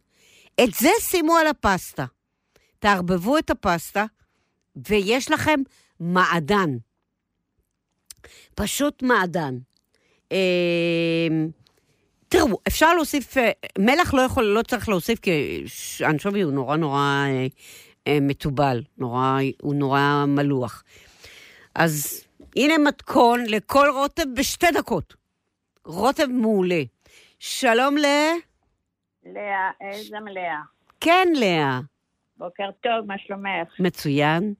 את 0.63 0.73
זה 0.73 0.89
שימו 0.99 1.35
על 1.37 1.47
הפסטה. 1.47 2.05
תערבבו 2.79 3.37
את 3.37 3.49
הפסטה, 3.49 4.05
ויש 4.89 5.31
לכם 5.31 5.59
מעדן. 5.99 6.69
פשוט 8.55 9.03
מעדן. 9.03 9.57
אה, 10.31 11.27
תראו, 12.29 12.57
אפשר 12.67 12.93
להוסיף, 12.93 13.37
אה, 13.37 13.51
מלח 13.79 14.13
לא 14.13 14.21
יכול, 14.21 14.43
לא 14.43 14.61
צריך 14.61 14.89
להוסיף, 14.89 15.19
כי 15.19 15.63
אנשובי 16.05 16.41
הוא 16.41 16.53
נורא 16.53 16.77
נורא 16.77 17.25
אה, 17.27 17.47
אה, 18.07 18.17
מתובל, 18.21 18.83
נורא, 18.97 19.39
הוא 19.61 19.75
נורא 19.75 20.25
מלוח. 20.27 20.83
אז 21.75 22.23
הנה 22.55 22.77
מתכון 22.77 23.43
לכל 23.47 23.87
רוטב 23.93 24.23
בשתי 24.37 24.67
דקות. 24.73 25.13
רוטב 25.85 26.27
מעולה. 26.27 26.81
שלום 27.39 27.97
ל... 27.97 28.05
לאה, 29.25 29.71
איזה 29.81 30.19
מלאה. 30.19 30.61
כן, 30.99 31.27
לאה. 31.35 31.79
בוקר 32.37 32.69
טוב, 32.81 33.05
מה 33.07 33.15
שלומך? 33.17 33.79
מצוין. 33.79 34.53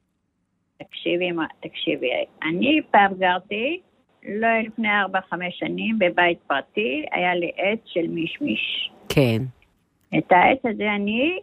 תקשיבי, 0.78 1.30
תקשיבי, 1.60 2.08
אני 2.44 2.82
פעם 2.92 3.14
גרתי 3.20 3.82
לא, 4.28 4.48
לפני 4.68 4.88
ארבע-חמש 5.02 5.60
שנים, 5.60 6.00
בבית 6.00 6.40
פרטי, 6.48 7.06
היה 7.12 7.36
לי 7.36 7.52
עץ 7.58 7.80
של 7.86 8.08
מישמיש. 8.08 8.92
כן. 9.10 9.38
את 10.18 10.32
העץ 10.32 10.60
הזה 10.66 10.92
אני 10.96 11.40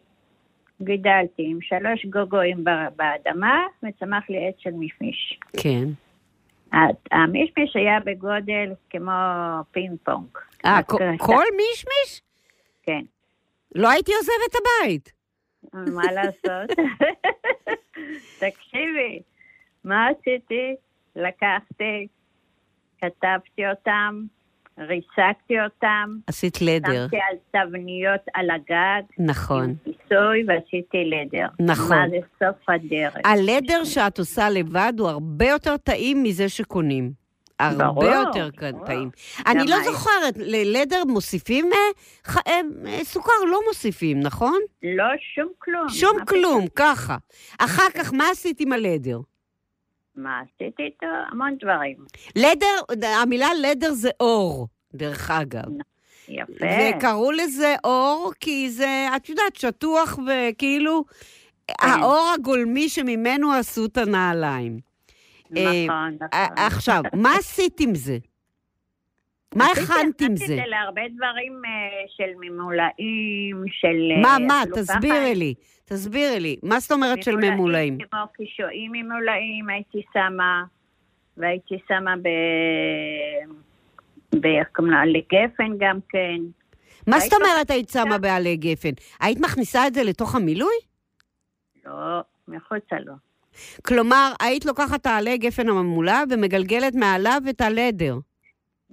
גידלתי 0.83 1.43
עם 1.47 1.59
שלוש 1.63 2.07
גוגויים 2.07 2.65
באדמה, 2.97 3.63
וצמח 3.83 4.31
לי 4.31 4.49
עץ 4.49 4.55
של 4.59 4.71
מישמיש. 4.71 5.39
כן. 5.63 5.85
המישמיש 7.11 7.77
היה 7.77 8.01
בגודל 8.05 8.73
כמו 8.91 9.13
פינג 9.71 9.97
פונג. 10.05 10.27
אה, 10.67 10.83
כל- 10.83 11.45
מישמיש? 11.57 12.23
כן. 12.83 13.01
לא 13.75 13.91
הייתי 13.91 14.13
עוזבת 14.15 14.51
את 14.51 14.55
הבית. 14.83 15.13
מה 15.95 16.13
לעשות? 16.13 16.71
תקשיבי, 18.41 19.23
מה 19.85 20.07
עשיתי? 20.09 20.75
לקחתי, 21.17 22.07
כתבתי 23.05 23.63
אותם, 23.71 24.23
ריסקתי 24.79 25.55
אותם, 25.65 26.17
עשית 26.27 26.63
לדר. 26.63 27.07
שמתי 27.11 27.17
על 27.17 27.67
תבניות 27.67 28.21
על 28.35 28.51
הגג, 28.51 29.03
נכון. 29.19 29.65
עם 29.65 29.75
כיסוי 29.85 30.45
ועשיתי 30.49 31.05
לדר. 31.05 31.47
נכון. 31.61 31.99
מה 31.99 32.05
זה 32.11 32.17
סוף 32.39 32.71
הדרך. 32.71 33.15
הלדר 33.25 33.85
שאת 33.85 34.19
עושה 34.19 34.51
לבד 34.51 34.93
הוא 34.99 35.09
הרבה 35.09 35.49
יותר 35.49 35.77
טעים 35.77 36.23
מזה 36.23 36.49
שקונים. 36.49 37.25
הרבה 37.61 37.85
ברור, 37.85 38.05
יותר 38.05 38.49
ברור. 38.71 38.87
טעים. 38.87 39.11
אני 39.47 39.65
לא 39.67 39.77
זוכרת, 39.85 40.35
ללדר 40.37 41.03
מוסיפים 41.09 41.65
אה, 41.73 41.79
ח- 42.27 42.47
אה, 42.47 42.61
אה, 42.87 43.05
סוכר? 43.05 43.33
לא 43.51 43.59
מוסיפים, 43.69 44.21
נכון? 44.21 44.59
לא 44.83 45.05
שום 45.35 45.49
כלום. 45.59 45.89
שום 45.89 46.17
כלום, 46.29 46.67
ככה. 46.77 47.17
אחר 47.59 47.91
כך, 47.99 48.13
מה 48.13 48.25
עשית 48.33 48.61
עם 48.61 48.73
הלדר? 48.73 49.19
מה 50.17 50.41
עשיתי 50.41 50.83
איתו? 50.83 51.07
המון 51.33 51.57
דברים. 51.61 51.97
לדר, 52.37 53.07
המילה 53.23 53.49
לדר 53.63 53.93
זה 53.93 54.11
אור, 54.21 54.69
דרך 54.95 55.31
אגב. 55.31 55.63
יפה. 56.29 56.67
וקראו 56.97 57.33
לזה 57.33 57.75
אור, 57.85 58.33
כי 58.41 58.71
זה, 58.71 59.07
את 59.17 59.29
יודעת, 59.29 59.57
שטוח 59.57 60.19
וכאילו, 60.27 61.05
כן. 61.69 61.75
האור 61.89 62.33
הגולמי 62.35 62.89
שממנו 62.89 63.53
עשו 63.53 63.85
את 63.85 63.97
הנעליים. 63.99 64.79
אה, 65.57 65.85
נכון, 65.87 66.15
נכון. 66.21 66.29
א- 66.33 66.67
עכשיו, 66.67 67.03
מה 67.13 67.35
עשית 67.37 67.81
עם 67.81 67.95
זה? 67.95 68.19
מה 69.55 69.65
עשיתי- 69.65 69.81
הכנת 69.93 70.21
עם 70.21 70.33
עשיתי 70.33 70.47
זה? 70.47 70.55
את 70.55 70.59
זה 70.59 70.67
להרבה 70.67 71.03
דברים 71.17 71.53
אה, 71.65 71.71
של 72.17 72.31
ממולאים, 72.41 73.65
של... 73.69 74.13
אה, 74.17 74.21
מה, 74.23 74.47
מה? 74.47 74.63
אפילו 74.63 74.77
תסבירי 74.77 75.35
לי. 75.35 75.55
תסבירי 75.85 76.41
לי. 76.41 76.57
מה 76.63 76.81
זאת 76.81 76.93
אומרת 76.93 77.23
של 77.23 77.37
ממולאים? 77.37 77.99
כמו 78.11 78.21
קישואים 78.37 78.93
ממולאים 78.93 79.69
הייתי 79.69 80.03
שמה, 80.13 80.65
והייתי 81.37 81.75
שמה 81.89 82.15
ב... 82.17 82.29
ב... 84.41 84.47
איך 84.47 84.69
קוראים 84.73 84.93
לה? 84.93 85.01
עלי 85.01 85.23
גפן 85.33 85.73
גם 85.79 85.99
כן. 86.09 86.37
מה 87.07 87.21
זאת 87.21 87.33
אומרת 87.33 87.71
היית 87.71 87.89
שמה 87.89 88.19
בעלי 88.19 88.57
גפן? 88.57 88.91
היית 89.21 89.41
מכניסה 89.41 89.87
את 89.87 89.95
זה 89.95 90.03
לתוך 90.03 90.35
המילוי? 90.35 90.75
לא, 91.87 92.21
מחוצה 92.49 92.97
לו. 93.05 93.15
כלומר, 93.87 94.33
היית 94.43 94.65
לוקחת 94.65 95.01
את 95.01 95.07
העלי 95.07 95.39
גפן 95.39 95.69
הממולא 95.69 96.17
ומגלגלת 96.31 96.95
מעליו 96.95 97.43
את 97.51 97.61
הלדר, 97.61 98.19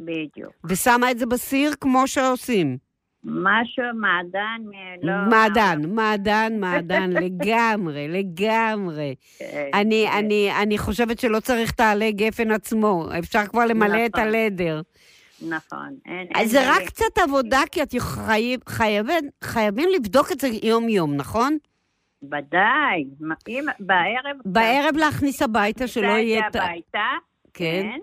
בדיוק. 0.05 0.53
ושמה 0.63 1.11
את 1.11 1.19
זה 1.19 1.25
בסיר 1.25 1.71
כמו 1.81 2.07
שעושים. 2.07 2.77
משהו, 3.23 3.83
מעדן, 3.95 4.61
אה, 4.73 4.95
לא... 5.03 5.13
מעדן, 5.29 5.81
מעדן, 5.95 6.53
מעדן, 6.59 7.09
לגמרי, 7.23 8.07
לגמרי. 8.07 9.15
כן, 9.39 9.69
אני, 9.73 10.05
כן. 10.11 10.17
אני, 10.17 10.51
אני 10.61 10.77
חושבת 10.77 11.19
שלא 11.19 11.39
צריך 11.39 11.71
את 11.71 11.79
העלי 11.79 12.11
גפן 12.11 12.51
עצמו, 12.51 13.05
אפשר 13.19 13.45
כבר 13.45 13.65
למלא 13.65 14.05
את 14.05 14.11
נכון. 14.15 14.27
הלדר. 14.27 14.81
נכון. 15.49 15.89
אין- 16.05 16.27
אז 16.35 16.39
אין 16.41 16.47
זה 16.47 16.59
לי- 16.59 16.65
רק 16.67 16.81
קצת 16.87 17.17
עבודה, 17.23 17.61
כי 17.71 17.83
את 17.83 17.93
חייב, 17.99 18.59
חייבים, 18.69 19.29
חייבים 19.43 19.89
לבדוק 19.95 20.31
את 20.31 20.39
זה 20.39 20.47
יום-יום, 20.63 21.15
נכון? 21.15 21.57
ודאי. 22.23 23.05
אם 23.49 23.65
בערב... 23.79 24.37
בערב 24.45 24.95
להכניס 24.97 25.41
הביתה, 25.41 25.87
שלא 25.87 26.07
את 26.07 26.23
יהיה... 26.23 26.41
זה 26.41 26.47
את 26.47 26.55
ה- 26.55 26.63
הביתה, 26.63 26.99
כן. 27.53 27.97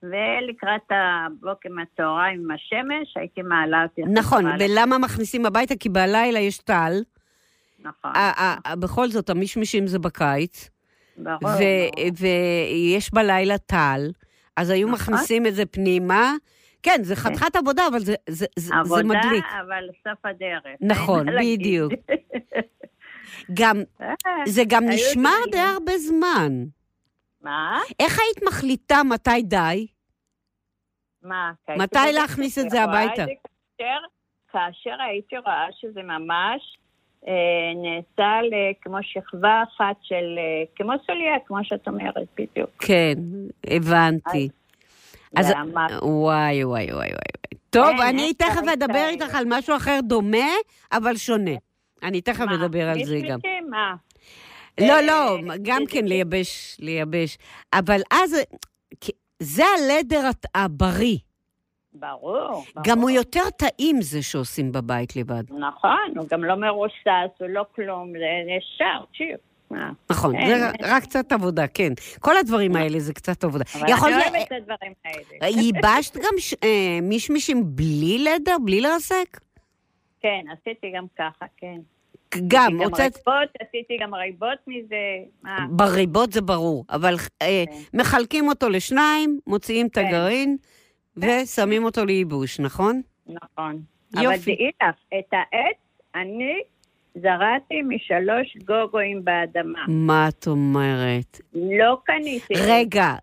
כן. 0.00 0.06
ולקראת 0.06 0.90
הבוקר 0.90 1.68
מהצהריים 1.72 2.40
עם 2.40 2.50
השמש, 2.50 3.16
הייתי 3.16 3.42
מעלה 3.42 3.82
אותי. 3.82 4.02
נכון, 4.02 4.44
ולמה 4.58 4.98
מכניסים 4.98 5.46
הביתה? 5.46 5.74
כי 5.76 5.88
בלילה 5.88 6.38
יש 6.38 6.58
טל. 6.58 6.92
נכון. 7.78 8.10
בכל 8.80 9.08
זאת, 9.08 9.30
המשמישים 9.30 9.86
זה 9.86 9.98
בקיץ, 9.98 10.70
ברור. 11.16 11.50
ויש 12.18 13.14
בלילה 13.14 13.58
טל, 13.58 14.10
אז 14.56 14.70
היו 14.70 14.88
נכון. 14.88 15.14
מכניסים 15.14 15.46
את 15.46 15.54
זה 15.54 15.66
פנימה. 15.66 16.34
כן, 16.82 17.00
זה 17.02 17.16
חתיכת 17.16 17.56
עבודה, 17.56 17.86
אבל 17.86 17.98
זה, 17.98 18.14
זה, 18.28 18.46
זה, 18.56 18.68
זה 18.68 18.74
עבודה, 18.74 19.02
מדליק. 19.02 19.44
אבל 19.60 19.88
סוף 20.08 20.26
הדרך. 20.26 20.62
נכון. 20.80 21.26
בדיוק. 21.40 21.92
גם, 23.58 23.82
אה, 24.00 24.14
זה 24.46 24.62
גם 24.68 24.84
נשמר. 24.88 25.30
די 25.52 25.58
הרבה 25.58 25.98
זמן. 25.98 26.64
מה? 27.42 27.80
איך 28.00 28.18
היית 28.18 28.48
מחליטה 28.48 29.02
מתי 29.04 29.42
די? 29.42 29.86
מה? 31.22 31.52
מתי 31.76 32.12
להכניס 32.12 32.58
את 32.58 32.70
זה 32.70 32.82
הביתה? 32.82 33.24
כאשר, 33.78 33.98
כאשר 34.52 35.02
הייתי 35.02 35.38
רואה 35.38 35.66
שזה 35.80 36.02
ממש 36.02 36.78
אה, 37.28 37.32
נעשה 37.82 38.40
כמו 38.80 38.98
שכבה 39.02 39.62
אחת 39.62 39.96
של, 40.02 40.38
אה, 40.38 40.64
כמו 40.76 40.92
סוליה, 41.06 41.34
כמו 41.46 41.64
שאת 41.64 41.88
אומרת, 41.88 42.28
בדיוק. 42.38 42.70
כן, 42.78 43.14
הבנתי. 43.66 44.48
אז 45.36 45.52
וואי, 46.02 46.64
וואי, 46.64 46.92
וואי, 46.92 46.94
וואי. 46.94 47.58
טוב, 47.70 47.88
אין, 47.88 48.08
אני 48.08 48.22
אין 48.22 48.32
תכף 48.32 48.68
אדבר. 48.72 49.06
איתך 49.08 49.34
על 49.34 49.44
משהו 49.46 49.76
אחר 49.76 49.98
דומה, 50.02 50.48
אבל 50.92 51.16
שונה. 51.16 51.50
אני 52.02 52.20
תכף 52.20 52.44
אדבר 52.54 52.88
על 52.88 53.04
זה? 53.04 53.20
גם. 53.28 53.38
מה? 53.70 53.94
לא, 54.80 54.92
אה, 54.92 55.02
לא, 55.02 55.36
גם 55.62 55.82
זה- 55.86 55.92
כן 55.92 56.00
זה- 56.02 56.08
לייבש, 56.08 56.76
לייבש. 56.80 57.38
אבל 57.72 58.00
אז, 58.10 58.36
זה 59.42 59.62
הלדר 59.78 60.28
הבריא. 60.54 61.16
ברור. 61.92 62.64
גם 62.84 62.98
הוא 62.98 63.06
ברור. 63.06 63.10
יותר 63.10 63.50
טעים 63.58 64.02
זה 64.02 64.22
שעושים 64.22 64.72
בבית 64.72 65.16
לבד. 65.16 65.42
נכון, 65.58 66.12
הוא 66.16 66.26
גם 66.30 66.44
לא 66.44 66.54
מרוסס, 66.54 66.94
הוא 67.40 67.48
לא 67.48 67.64
כלום, 67.74 68.12
זה 68.12 68.18
ישר. 68.58 69.28
מה? 69.70 69.90
נכון, 70.10 70.34
זה. 70.46 70.70
רק 70.82 71.02
קצת 71.02 71.32
עבודה, 71.32 71.66
כן. 71.66 71.92
כל 72.20 72.36
הדברים 72.36 72.76
האלה 72.76 73.00
זה 73.00 73.14
קצת 73.14 73.44
עבודה. 73.44 73.64
אבל 73.74 74.12
אני 74.12 74.22
אוהבת 74.22 74.46
את 74.46 74.52
הדברים 74.52 74.92
האלה. 75.04 75.48
ייבשת 75.62 76.16
גם 76.16 76.34
אה, 76.64 76.98
מישמישים 77.02 77.62
בלי 77.66 78.18
לדר, 78.18 78.56
בלי 78.64 78.80
לרסק? 78.80 79.40
כן, 80.20 80.44
עשיתי 80.52 80.92
גם 80.96 81.04
ככה, 81.18 81.46
כן. 81.56 81.76
גם, 82.48 82.80
עשיתי 82.80 82.86
גם. 82.86 83.02
ריבות, 83.02 83.48
עשיתי 83.60 83.96
גם 84.00 84.14
ריבות 84.14 84.58
מזה. 84.66 84.96
מה? 85.42 85.66
בריבות 85.70 86.32
זה 86.32 86.40
ברור, 86.40 86.84
אבל 86.90 87.14
אה, 87.42 87.64
כן. 87.66 87.98
מחלקים 87.98 88.48
אותו 88.48 88.68
לשניים, 88.68 89.40
מוציאים 89.46 89.86
את 89.86 89.94
כן. 89.94 90.06
הגרעין 90.06 90.56
ושמים 91.16 91.84
אותו 91.84 92.04
לייבוש, 92.04 92.60
נכון? 92.60 93.00
נכון. 93.26 93.82
יופי. 94.14 94.26
אבל 94.26 94.36
דעי 94.44 94.70
לך, 94.82 94.96
את 95.18 95.32
העץ 95.32 95.76
אני 96.14 96.54
זרעתי 97.14 97.82
משלוש 97.82 98.56
גוגויים 98.64 99.24
באדמה. 99.24 99.84
מה 99.88 100.28
את 100.28 100.46
אומרת? 100.46 101.40
לא 101.54 101.98
קניתי. 102.04 102.54
רגע, 102.56 103.14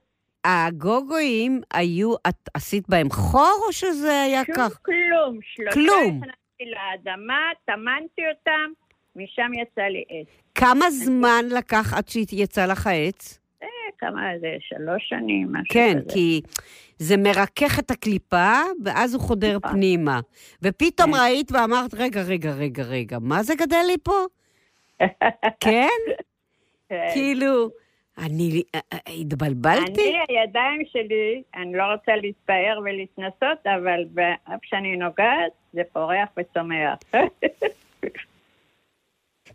הגוגויים 0.46 1.62
היו, 1.74 2.16
את 2.28 2.50
עשית 2.54 2.90
בהם 2.90 3.10
חור 3.10 3.64
או 3.68 3.74
שזה 3.74 4.22
היה 4.22 4.44
שום 4.46 4.56
כך? 4.56 4.80
כלום. 4.86 5.40
שלושה 5.42 5.72
כלום. 5.72 6.20
הכנסתי 6.24 6.64
לאדמה, 6.66 7.40
טמנתי 7.66 8.22
אותם, 8.32 8.72
משם 9.16 9.52
יצא 9.54 9.82
לי 9.82 10.04
עץ. 10.10 10.28
כמה 10.56 10.92
זמן 10.92 11.46
לקח 11.52 11.94
עד 11.94 12.08
שיצא 12.08 12.66
לך 12.66 12.88
העץ? 12.88 13.40
אה, 13.64 13.68
כמה 13.98 14.22
זה? 14.40 14.56
שלוש 14.60 15.10
שנים, 15.10 15.48
משהו 15.52 15.74
כן, 15.74 15.98
כזה. 16.02 16.14
כי 16.14 16.42
זה 16.98 17.18
מרכך 17.18 17.80
את 17.80 17.92
הקליפה, 17.92 18.54
ואז 18.86 19.14
הוא 19.14 19.22
חודר 19.22 19.58
נכון. 19.58 19.72
פנימה. 19.72 20.20
ופתאום 20.62 21.14
כן. 21.14 21.20
ראית 21.20 21.52
ואמרת, 21.52 21.94
רגע, 21.94 22.22
רגע, 22.22 22.52
רגע, 22.52 22.84
רגע, 22.84 23.18
מה 23.22 23.44
זה 23.44 23.56
גדל 23.56 23.84
לי 23.88 23.98
פה? 24.04 24.26
כן? 25.66 25.88
כן. 26.90 27.08
כאילו, 27.14 27.70
אני 28.18 28.64
אה, 28.76 28.80
אה, 28.94 29.14
התבלבלתי? 29.22 30.10
אני, 30.10 30.18
הידיים 30.30 30.82
שלי, 30.92 31.44
אני 31.56 31.74
לא 31.74 31.84
רוצה 31.84 32.16
להתפאר 32.16 32.80
ולהתנסות, 32.84 33.68
אבל 33.68 34.04
באף 34.10 34.60
שאני 34.64 34.96
נוגעת, 34.96 35.52
זה 35.74 35.82
פורח 35.94 36.30
וצומח. 36.38 36.98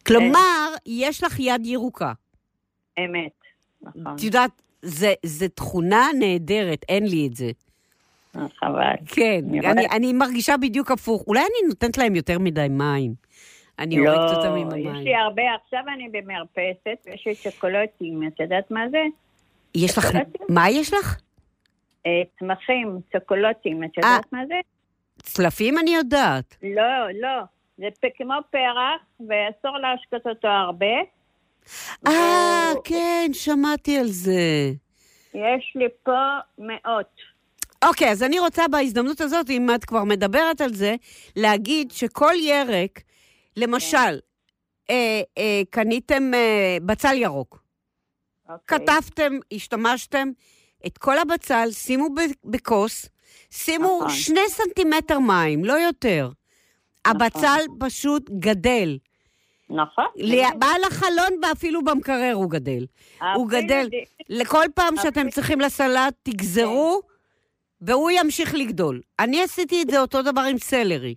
כלומר, 0.07 0.69
יש 0.87 1.25
לך 1.25 1.41
יד 1.41 1.67
ירוקה. 1.67 2.13
אמת, 2.99 3.31
נכון, 3.83 4.15
את 4.17 4.23
יודעת, 4.23 4.51
זה- 4.83 5.15
זה 5.27 5.49
תכונה 5.49 6.07
נהדרת, 6.19 6.85
אין 6.89 7.07
לי 7.07 7.27
את 7.27 7.35
זה. 7.37 7.51
חבל. 8.35 8.95
כן, 9.07 9.41
אני 9.65 9.87
אני, 9.87 10.13
מרגישה 10.13 10.57
בדיוק 10.57 10.91
הפוך. 10.91 11.25
אולי 11.27 11.41
אני 11.41 11.69
נותנת 11.69 11.99
להם 11.99 12.15
יותר 12.17 12.39
מדי 12.39 12.67
מים. 12.71 13.15
אני 13.79 13.99
הורגת 13.99 14.37
אותם 14.37 14.55
עם 14.55 14.69
לא, 14.71 14.77
יש 14.77 14.87
המים. 14.87 15.05
לי 15.05 15.15
הרבה, 15.15 15.43
עכשיו 15.65 15.81
אני 15.95 16.09
במרפסת, 16.09 17.07
ויש 17.07 17.27
לי 17.27 17.35
שוקולטים, 17.35 18.23
את 18.29 18.41
יודעת 18.41 18.71
מה 18.71 18.81
זה? 18.91 18.99
יש 19.75 19.99
לך. 19.99 20.07
מה 20.49 20.71
יש 20.71 20.95
לך? 20.95 21.21
אה, 22.07 22.11
צמחים, 22.39 22.99
סוקולוטים, 23.13 23.85
את 23.85 23.97
יודעת 23.97 24.33
מה 24.33 24.47
זה? 24.49 24.55
צלפים 25.23 25.79
אני 25.79 25.95
יודעת. 25.95 26.57
לא, 26.63 26.83
לא. 27.21 27.43
זה 27.81 28.09
כמו 28.17 28.35
פרח, 28.51 29.01
ואסור 29.21 29.79
להשקות 29.79 30.27
אותו 30.27 30.49
הרבה. 30.49 30.87
אה, 32.07 32.13
והוא- 32.73 32.83
כן, 32.85 33.31
שמעתי 33.33 33.99
על 33.99 34.07
זה. 34.09 34.71
יש 35.35 35.73
לי 35.75 35.87
פה 36.03 36.21
מאות. 36.59 37.11
אוקיי, 37.85 38.11
אז 38.11 38.23
אני 38.23 38.39
רוצה 38.39 38.69
בהזדמנות 38.69 39.21
הזאת, 39.21 39.51
אם 39.51 39.69
את 39.75 39.85
כבר 39.85 40.05
מדברת 40.05 40.61
על 40.61 40.75
זה, 40.75 40.95
להגיד 41.37 41.91
שכל 41.91 42.35
ירק, 42.41 43.01
למשל, 43.57 44.19
אה, 44.91 45.21
אה, 45.39 45.63
קניתם 45.71 46.35
אה, 46.35 46.77
בצל 46.87 47.15
ירוק, 47.17 47.63
אוקיי. 48.49 48.79
כתבתם, 48.79 49.33
השתמשתם, 49.53 50.29
את 50.87 50.99
כל 50.99 51.19
הבצל, 51.19 51.69
שימו 51.73 52.07
בכוס, 52.45 53.09
שימו 53.51 53.99
נכון. 53.99 54.11
שני 54.11 54.49
סנטימטר 54.49 55.19
מים, 55.19 55.65
לא 55.65 55.73
יותר. 55.73 56.29
הבצל 57.05 57.61
פשוט 57.81 58.31
גדל. 58.31 58.99
נכון. 59.71 60.07
בעל 60.59 60.85
החלון 60.87 61.41
ואפילו 61.43 61.85
במקרר 61.85 62.33
הוא 62.35 62.51
גדל. 62.51 62.87
הוא 63.35 63.49
גדל. 63.49 63.89
לכל 64.29 64.65
פעם 64.75 64.97
שאתם 64.97 65.29
צריכים 65.29 65.61
לסלט, 65.61 66.15
תגזרו, 66.23 67.01
והוא 67.81 68.11
ימשיך 68.11 68.55
לגדול. 68.55 69.01
אני 69.19 69.43
עשיתי 69.43 69.83
את 69.83 69.91
זה 69.91 70.01
אותו 70.01 70.23
דבר 70.23 70.41
עם 70.41 70.59
סלרי. 70.59 71.15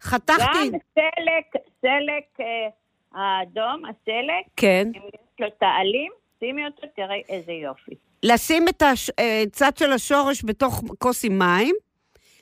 חתכתי, 0.00 0.70
גם 0.72 0.78
סלק, 0.94 1.64
סלק 1.80 2.40
אה, 2.40 2.68
האדום, 3.12 3.82
הסלק, 3.84 4.46
כן, 4.56 4.88
אם 4.94 5.00
יש 5.14 5.40
לו 5.40 5.46
טעלים, 5.50 6.12
שימי 6.40 6.66
אותו, 6.66 6.86
תראי 6.96 7.22
איזה 7.28 7.52
יופי. 7.52 7.94
לשים 8.22 8.68
את 8.68 8.82
הצד 8.82 9.76
של 9.76 9.92
השורש 9.92 10.44
בתוך 10.44 10.82
כוס 10.98 11.24
עם 11.24 11.38
מים, 11.38 11.74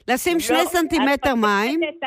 לשים 0.08 0.40
שני 0.40 0.56
לא, 0.56 0.64
סנטימטר 0.64 1.32
את 1.32 1.36
מים, 1.36 1.80
את 1.82 2.04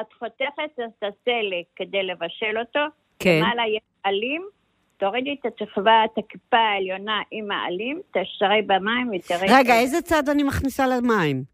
את 0.00 0.12
חותכת 0.18 0.44
את 0.76 1.02
הסלק 1.02 1.64
כדי 1.76 2.02
לבשל 2.02 2.58
אותו, 2.58 2.80
כן, 3.18 3.38
למעלה 3.42 3.62
יש 3.76 3.82
עלים, 4.02 4.48
תורידי 4.96 5.36
את 5.40 5.52
השכבה, 5.62 6.04
את 6.04 6.18
הכיפה 6.18 6.56
העליונה 6.56 7.22
עם 7.30 7.50
העלים, 7.50 8.00
תשרי 8.10 8.62
במים 8.62 9.10
ותראי... 9.14 9.40
רגע, 9.48 9.58
איזה- 9.58 9.72
איזה 9.72 10.02
צד 10.02 10.28
אני 10.28 10.42
מכניסה 10.42 10.86
למים? 10.86 11.44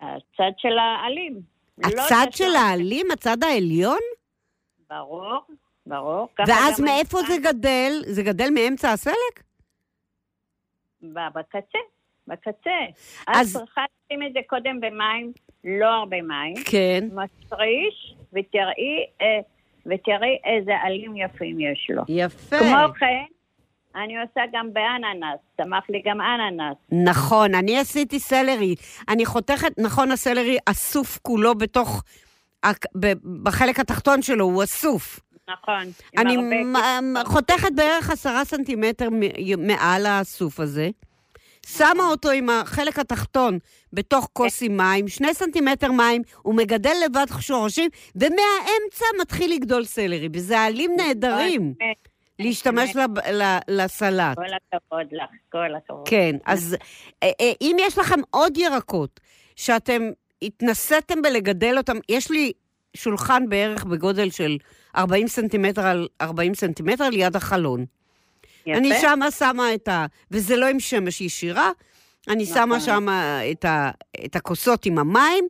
הצד 0.00 0.52
של 0.58 0.78
העלים. 0.78 1.40
לא 1.78 1.88
הצד 1.88 2.24
את 2.28 2.32
של. 2.32 2.44
העלים, 2.44 3.06
הצד 3.12 3.36
העליון? 3.42 3.98
ברור, 4.90 5.38
ברור. 5.86 6.28
ואז 6.48 6.80
מאיפה 6.80 7.18
זה 7.22 7.34
גדל? 7.44 7.92
זה 8.06 8.22
גדל 8.22 8.48
מאמצע 8.54 8.90
הסלק? 8.92 9.42
בקצה, 11.02 11.78
בקצה. 12.28 12.70
אז- 13.26 13.56
את 13.56 13.62
צריכה 13.62 13.80
לשים 14.06 14.22
את 14.26 14.32
זה 14.32 14.40
קודם 14.46 14.80
במים, 14.80 15.32
לא 15.80 15.86
הרבה 15.86 16.22
מים, 16.22 16.54
כן. 16.64 17.04
מפריש, 17.12 18.14
ותראי, 18.32 19.06
אה, 19.20 19.40
ותראי 19.86 20.38
איזה 20.44 20.72
עלים 20.82 21.16
יפים 21.16 21.60
יש 21.60 21.90
לו. 21.90 22.02
יפה. 22.08 22.58
כמו 22.58 22.94
כן, 22.98 23.24
אני 23.96 24.20
עושה 24.22 24.40
גם 24.52 24.72
באננס, 24.72 25.38
צמח 25.56 25.84
לי 25.88 26.02
גם 26.04 26.20
אננס. 26.20 26.76
נכון, 27.10 27.54
אני 27.54 27.78
עשיתי 27.78 28.18
סלרי. 28.18 28.74
אני 29.08 29.26
חותכת, 29.26 29.72
נכון, 29.78 30.10
הסלרי 30.10 30.56
אסוף 30.66 31.18
כולו 31.22 31.54
בתוך, 31.54 32.02
בחלק 33.42 33.80
התחתון 33.80 34.22
שלו, 34.22 34.44
הוא 34.44 34.64
אסוף. 34.64 35.20
נכון. 35.48 35.84
אני 36.18 36.36
הרבה 36.36 37.24
חותכת 37.24 37.72
בערך 37.74 38.10
עשרה 38.10 38.44
סנטימטר 38.44 39.08
מעל 39.58 40.06
האסוף 40.06 40.60
הזה, 40.60 40.90
שמה 41.76 42.04
אותו 42.10 42.30
עם 42.30 42.50
החלק 42.50 42.98
התחתון 42.98 43.58
בתוך 43.92 44.28
כוס 44.32 44.62
עם 44.62 44.76
מים, 44.76 45.08
שני 45.08 45.34
סנטימטר 45.34 45.92
מים, 45.92 46.22
הוא 46.42 46.54
מגדל 46.54 46.94
לבד 47.04 47.26
שורשים, 47.40 47.90
ומהאמצע 48.16 49.06
מתחיל 49.20 49.54
לגדול 49.54 49.84
סלרי, 49.84 50.28
וזה 50.32 50.60
עלים 50.60 50.90
נהדרים 50.96 51.74
להשתמש 52.38 52.90
לסלט. 53.68 54.36
כל 54.36 54.42
הכבוד 54.44 55.06
לך, 55.12 55.30
כל 55.52 55.74
הכבוד. 55.76 56.08
כן, 56.08 56.36
אז 56.46 56.76
אה, 57.22 57.30
אה, 57.40 57.52
אם 57.60 57.76
יש 57.80 57.98
לכם 57.98 58.20
עוד 58.30 58.56
ירקות 58.56 59.20
שאתם 59.56 60.02
התנסיתם 60.42 61.22
בלגדל 61.22 61.78
אותם, 61.78 61.96
יש 62.08 62.30
לי 62.30 62.52
שולחן 62.94 63.48
בערך 63.48 63.84
בגודל 63.84 64.30
של 64.30 64.56
40 64.96 65.28
סנטימטר 65.28 65.86
על 65.86 66.08
40 66.20 66.54
סנטימטר 66.54 67.10
ליד 67.10 67.36
החלון. 67.36 67.84
יפה. 68.68 68.78
אני 68.78 69.00
שמה 69.00 69.30
שמה 69.30 69.74
את 69.74 69.88
ה... 69.88 70.06
וזה 70.30 70.56
לא 70.56 70.66
עם 70.66 70.80
שמש 70.80 71.20
ישירה, 71.20 71.70
אני 72.28 72.42
נכון. 72.42 72.54
שמה 72.54 72.80
שמה 72.80 73.40
את, 73.50 73.64
ה, 73.64 73.90
את 74.24 74.36
הכוסות 74.36 74.86
עם 74.86 74.98
המים 74.98 75.44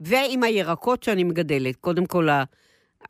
ועם 0.00 0.42
הירקות 0.42 1.02
שאני 1.02 1.24
מגדלת. 1.24 1.76
קודם 1.76 2.06
כל, 2.06 2.28
ה, 2.28 2.44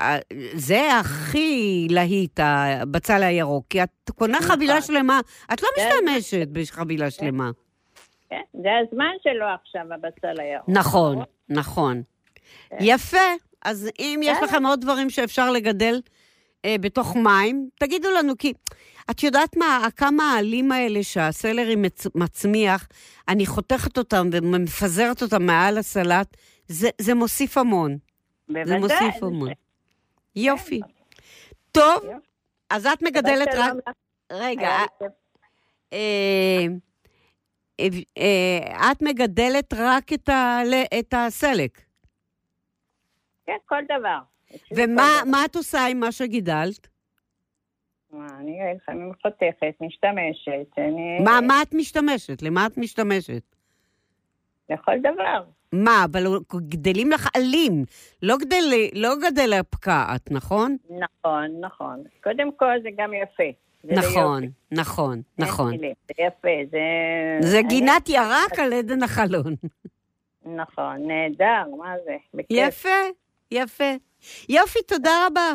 ה, 0.03 0.17
זה 0.55 0.97
הכי 0.99 1.87
להיט, 1.91 2.41
הבצל 2.43 3.23
הירוק, 3.23 3.67
כי 3.71 3.83
את 3.83 4.11
קונה 4.15 4.39
נכון. 4.39 4.49
חבילה 4.57 4.83
שלמה, 4.83 5.21
את 5.53 5.63
לא 5.63 5.69
זה- 5.77 5.83
משתמשת 5.83 6.49
בחבילה 6.53 7.11
שלמה. 7.11 7.51
כן, 8.31 8.41
זה 8.53 8.69
הזמן 8.83 9.13
שלו 9.23 9.47
עכשיו, 9.63 9.83
הבצל 9.95 10.41
הירוק. 10.41 10.69
נכון, 10.69 11.19
נכון. 11.49 12.03
כן. 12.71 12.77
יפה. 12.81 13.17
אז 13.65 13.91
אם 13.99 14.21
יש. 14.23 14.39
לכם 14.43 14.67
עוד 14.67 14.81
דברים 14.81 15.11
שאפשר 15.11 15.51
לגדל 15.51 16.01
אה, 16.65 16.77
בתוך 16.81 17.17
מים, 17.17 17.69
תגידו 17.81 18.09
לנו, 18.19 18.33
כי 18.39 18.53
את 19.11 19.23
יודעת 19.23 19.57
מה, 19.57 19.89
כמה 19.97 20.23
העלים 20.23 20.73
האלה 20.73 21.03
שהסלרי 21.03 21.77
מצ, 21.77 22.07
מצמיח, 22.15 22.89
אני 23.29 23.47
חותכת 23.47 23.99
אותם 23.99 24.29
ומפזרת 24.33 25.23
אותם 25.23 25.47
מעל 25.47 25.79
הסלט, 25.79 26.37
זה, 26.69 26.89
זה 27.01 27.15
מוסיף 27.15 27.59
המון. 27.59 27.99
זה 28.49 28.55
בוודאי. 28.65 28.79
מוסיף 28.79 29.23
המון. 29.23 29.51
יופי. 30.37 30.81
טוב, 31.73 32.05
יופי. 32.05 32.17
אז 32.71 32.87
את 32.87 33.03
מגדלת 33.03 33.49
רק... 33.55 33.73
רגע. 34.33 34.69
אה, 35.93 36.67
אה, 37.81 37.87
אה, 38.19 38.93
את 38.93 39.03
מגדלת 39.03 39.75
רק 39.77 40.13
את, 40.13 40.29
ה, 40.29 40.59
את 40.99 41.15
הסלק. 41.17 41.81
כן, 43.47 43.57
כל 43.65 43.83
דבר. 43.85 44.19
ומה 44.71 45.45
את 45.45 45.57
עושה 45.57 45.87
עם 45.87 46.01
מה 46.01 46.13
שגידלת? 46.13 46.89
אני 48.15 48.59
לפעמים 48.77 49.13
חותכת, 49.23 49.75
משתמשת, 49.81 50.79
אני... 50.79 51.19
מה, 51.25 51.41
מה 51.41 51.63
את 51.63 51.75
משתמשת? 51.75 52.43
למה 52.43 52.67
את 52.67 52.79
משתמשת? 52.79 53.43
לכל 54.71 54.99
דבר. 55.01 55.45
מה, 55.73 56.05
אבל 56.05 56.25
גדלים 56.69 57.11
לך 57.11 57.29
עלים, 57.37 57.85
לא 58.23 58.37
גדל, 58.37 58.65
לא 58.93 59.11
גדל 59.27 59.53
הפקעת, 59.53 60.31
נכון? 60.31 60.77
נכון, 60.91 61.47
נכון. 61.61 62.03
קודם 62.23 62.53
כל 62.57 62.73
זה 62.83 62.89
גם 62.97 63.11
יפה. 63.15 63.43
זה 63.83 63.93
נכון, 63.93 64.43
ליופי. 64.43 64.55
נכון, 64.73 65.23
נכון. 65.39 65.71
מילים, 65.71 65.95
זה 66.09 66.15
יפה, 66.27 66.49
זה... 66.71 66.79
זה 67.49 67.59
אני- 67.59 67.69
גינת 67.69 68.09
ירק 68.09 68.59
על 68.59 68.73
עדן 68.73 69.03
החלון. 69.03 69.55
נכון, 70.45 70.97
נהדר, 71.07 71.65
מה 71.79 71.95
זה? 72.05 72.17
בכיף. 72.35 72.49
יפה, 72.51 72.89
יפה. 73.51 73.93
יופי, 74.49 74.79
תודה 74.89 75.27
רבה. 75.27 75.53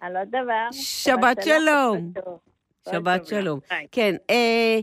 על 0.00 0.16
עוד 0.16 0.28
דבר. 0.28 0.68
שבת 0.72 1.36
שלום. 1.44 2.12
ושטוב. 2.16 2.38
כל 2.84 2.90
שבת 2.92 3.26
שלום. 3.26 3.60
כן, 3.92 4.14
אה, 4.30 4.78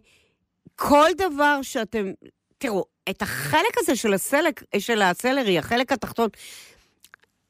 כל 0.76 1.10
דבר 1.18 1.62
שאתם... 1.62 2.12
תראו, 2.58 2.86
את 3.10 3.22
החלק 3.22 3.78
הזה 3.78 3.96
של 3.96 4.14
הסלק, 4.14 4.64
של 4.78 5.02
הסלרי, 5.02 5.60
החלק 5.60 5.92
התחתון, 5.92 6.30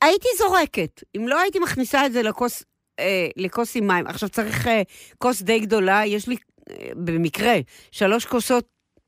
הייתי 0.02 0.28
זורקת. 0.38 1.04
אם 1.18 1.28
לא 1.28 1.40
הייתי 1.40 1.60
מכניסה 1.60 2.06
את 2.06 2.14
זה 2.14 2.24
לכוס, 2.24 2.64
אה, 3.00 3.28
לכוס 3.38 3.76
עם 3.76 3.88
מים. 3.88 4.08
עכשיו 4.08 4.30
צריך 4.30 4.68
אה, 4.68 4.82
כוס 5.18 5.42
די 5.42 5.60
גדולה, 5.60 6.06
יש 6.06 6.28
לי 6.28 6.36
אה, 6.70 6.76
במקרה 6.96 7.56
שלוש 7.92 8.26
כוסות 8.26 8.68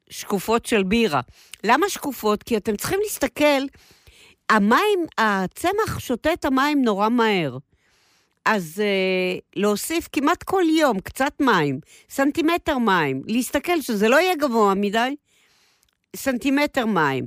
שקופות 0.09 0.65
של 0.65 0.83
בירה. 0.83 1.21
למה 1.63 1.89
שקופות? 1.89 2.43
כי 2.43 2.57
אתם 2.57 2.75
צריכים 2.75 2.99
להסתכל, 3.03 3.61
המים, 4.49 5.05
הצמח 5.17 5.99
שותה 5.99 6.33
את 6.33 6.45
המים 6.45 6.81
נורא 6.81 7.09
מהר. 7.09 7.57
אז 8.45 8.81
אה, 8.83 9.37
להוסיף 9.55 10.07
כמעט 10.11 10.43
כל 10.43 10.63
יום 10.79 10.99
קצת 10.99 11.33
מים, 11.39 11.79
סנטימטר 12.09 12.77
מים, 12.77 13.21
להסתכל 13.27 13.81
שזה 13.81 14.09
לא 14.09 14.15
יהיה 14.15 14.35
גבוה 14.35 14.73
מדי, 14.73 15.15
סנטימטר 16.15 16.85
מים. 16.85 17.25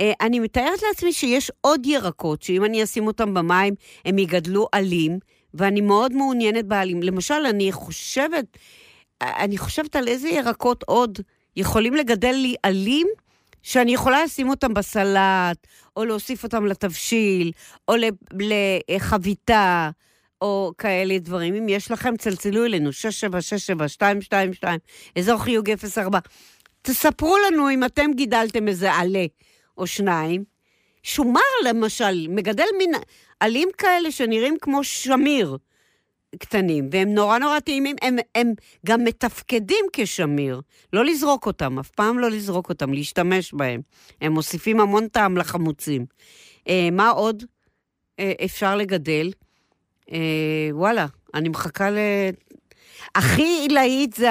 אה, 0.00 0.12
אני 0.20 0.40
מתארת 0.40 0.82
לעצמי 0.88 1.12
שיש 1.12 1.50
עוד 1.60 1.86
ירקות, 1.86 2.42
שאם 2.42 2.64
אני 2.64 2.84
אשים 2.84 3.06
אותם 3.06 3.34
במים, 3.34 3.74
הם 4.04 4.18
יגדלו 4.18 4.68
עלים, 4.72 5.18
ואני 5.54 5.80
מאוד 5.80 6.12
מעוניינת 6.12 6.66
בעלים. 6.66 7.02
למשל, 7.02 7.46
אני 7.48 7.72
חושבת, 7.72 8.58
אני 9.20 9.58
חושבת 9.58 9.96
על 9.96 10.08
איזה 10.08 10.28
ירקות 10.28 10.82
עוד 10.82 11.18
יכולים 11.56 11.94
לגדל 11.94 12.32
לי 12.32 12.54
עלים, 12.62 13.06
שאני 13.62 13.94
יכולה 13.94 14.24
לשים 14.24 14.48
אותם 14.48 14.74
בסלט, 14.74 15.66
או 15.96 16.04
להוסיף 16.04 16.44
אותם 16.44 16.66
לתבשיל, 16.66 17.52
או 17.88 17.94
לחביתה, 18.90 19.90
או 20.40 20.72
כאלה 20.78 21.18
דברים. 21.18 21.54
אם 21.54 21.68
יש 21.68 21.90
לכם, 21.90 22.16
צלצלו 22.16 22.64
אלינו, 22.64 22.90
6767222, 22.92 24.64
אזור 25.18 25.38
חיוג 25.38 25.70
04. 25.74 26.18
תספרו 26.82 27.36
לנו 27.46 27.70
אם 27.70 27.84
אתם 27.84 28.10
גידלתם 28.14 28.68
איזה 28.68 28.92
עלה 28.92 29.26
או 29.78 29.86
שניים. 29.86 30.44
שומר, 31.02 31.40
למשל, 31.64 32.26
מגדל 32.28 32.66
מין 32.78 32.92
עלים 33.40 33.68
כאלה 33.78 34.10
שנראים 34.10 34.56
כמו 34.60 34.84
שמיר 34.84 35.56
קטנים, 36.38 36.88
והם 36.92 37.14
נורא 37.14 37.38
נורא 37.38 37.60
טעימים, 37.60 37.96
הם, 38.02 38.16
הם 38.34 38.52
גם 38.86 39.04
מתפקדים 39.04 39.84
כשמיר. 39.92 40.60
לא 40.92 41.04
לזרוק 41.04 41.46
אותם, 41.46 41.78
אף 41.78 41.90
פעם 41.90 42.18
לא 42.18 42.30
לזרוק 42.30 42.68
אותם, 42.68 42.92
להשתמש 42.92 43.54
בהם. 43.54 43.80
הם 44.20 44.32
מוסיפים 44.32 44.80
המון 44.80 45.08
טעם 45.08 45.36
לחמוצים. 45.36 46.06
אה, 46.68 46.88
מה 46.92 47.08
עוד 47.08 47.44
אה, 48.18 48.32
אפשר 48.44 48.76
לגדל? 48.76 49.30
אה, 50.12 50.68
וואלה, 50.72 51.06
אני 51.34 51.48
מחכה 51.48 51.90
ל... 51.90 51.98
הכי 53.14 53.58
עילאית 53.62 54.14
זה. 54.14 54.28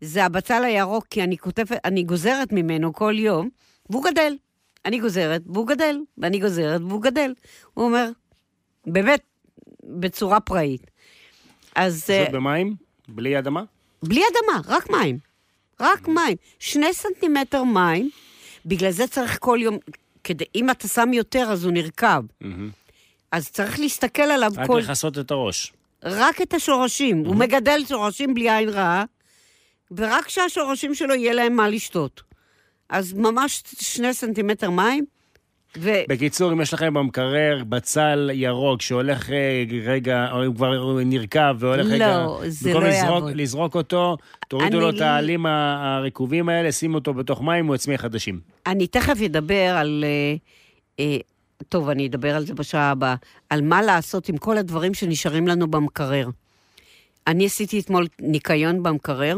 זה 0.00 0.24
הבצל 0.24 0.64
הירוק, 0.64 1.06
כי 1.10 1.22
אני 1.22 1.38
כותבת, 1.38 1.80
אני 1.84 2.02
גוזרת 2.02 2.52
ממנו 2.52 2.92
כל 2.92 3.14
יום, 3.18 3.48
והוא 3.90 4.04
גדל. 4.04 4.36
אני 4.84 5.00
גוזרת, 5.00 5.42
והוא 5.46 5.66
גדל, 5.66 5.96
ואני 6.18 6.38
גוזרת, 6.38 6.80
והוא 6.80 7.02
גדל. 7.02 7.34
הוא 7.74 7.84
אומר, 7.84 8.10
באמת, 8.86 9.20
בצורה 9.84 10.40
פראית. 10.40 10.90
אז... 11.74 12.02
פשוט 12.02 12.10
אה, 12.10 12.30
במים? 12.32 12.74
בלי 13.08 13.38
אדמה? 13.38 13.62
בלי 14.02 14.20
אדמה, 14.20 14.60
רק 14.66 14.90
מים. 14.90 15.18
רק 15.80 16.08
מים. 16.08 16.36
שני 16.58 16.92
סנטימטר 16.92 17.64
מים, 17.64 18.10
בגלל 18.66 18.90
זה 18.90 19.06
צריך 19.06 19.38
כל 19.40 19.58
יום, 19.62 19.78
כדי, 20.24 20.44
אם 20.54 20.70
אתה 20.70 20.88
שם 20.88 21.12
יותר 21.12 21.48
אז 21.50 21.64
הוא 21.64 21.72
נרקב. 21.72 22.22
אז 23.36 23.48
צריך 23.50 23.80
להסתכל 23.80 24.22
עליו 24.22 24.52
רק 24.56 24.66
כל... 24.66 24.78
לכסות 24.78 25.18
את 25.18 25.30
הראש. 25.30 25.72
רק 26.04 26.42
את 26.42 26.54
השורשים. 26.54 27.24
הוא 27.26 27.36
מגדל 27.36 27.80
שורשים 27.88 28.34
בלי 28.34 28.50
עין 28.50 28.68
רעה, 28.68 29.04
ורק 29.90 30.28
שהשורשים 30.28 30.94
שלו 30.94 31.14
יהיה 31.14 31.32
להם 31.32 31.56
מה 31.56 31.68
לשתות. 31.68 32.22
אז 32.88 33.12
ממש 33.12 33.62
שני 33.80 34.14
סנטימטר 34.14 34.70
מים, 34.70 35.04
ו... 35.78 35.90
בקיצור, 36.08 36.52
אם 36.52 36.60
יש 36.60 36.74
לכם 36.74 36.94
במקרר 36.94 37.64
בצל 37.68 38.30
ירוק 38.32 38.82
שהולך 38.82 39.30
אה, 39.30 39.64
רגע, 39.84 40.28
או 40.32 40.44
הוא 40.44 40.54
כבר 40.54 40.98
נרקב 41.04 41.54
והולך 41.58 41.86
לא, 41.86 41.94
רגע... 41.94 42.26
זה 42.48 42.68
במקום 42.68 42.82
לא 42.82 42.88
לזרוק, 42.88 43.14
יעבוד. 43.14 43.36
לזרוק 43.36 43.74
אותו, 43.74 44.16
תורידו 44.48 44.80
לו 44.80 44.88
אני- 44.88 44.96
את 44.96 45.02
העלים 45.02 45.46
הרקובים 45.46 46.48
האלה, 46.48 46.72
שימו 46.72 46.94
אותו 46.94 47.14
בתוך 47.14 47.42
מים, 47.42 47.66
הוא 47.66 47.74
יצמיח 47.74 48.00
חדשים. 48.00 48.40
אני 48.66 48.86
תכף 48.86 49.22
אדבר 49.24 49.76
על... 49.76 50.04
אה, 50.06 50.36
אה, 51.00 51.16
טוב, 51.68 51.88
אני 51.88 52.06
אדבר 52.06 52.36
על 52.36 52.46
זה 52.46 52.54
בשעה 52.54 52.90
הבאה, 52.90 53.14
על 53.50 53.62
מה 53.62 53.82
לעשות 53.82 54.28
עם 54.28 54.36
כל 54.36 54.58
הדברים 54.58 54.94
שנשארים 54.94 55.48
לנו 55.48 55.70
במקרר. 55.70 56.28
אני 57.26 57.46
עשיתי 57.46 57.80
אתמול 57.80 58.06
ניקיון 58.20 58.82
במקרר, 58.82 59.36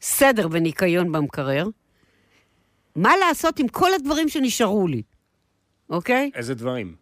סדר 0.00 0.48
וניקיון 0.50 1.12
במקרר. 1.12 1.66
מה 2.96 3.16
לעשות 3.16 3.58
עם 3.58 3.68
כל 3.68 3.94
הדברים 3.94 4.28
שנשארו 4.28 4.88
לי, 4.88 5.02
אוקיי? 5.90 6.30
איזה 6.34 6.54
דברים? 6.54 6.94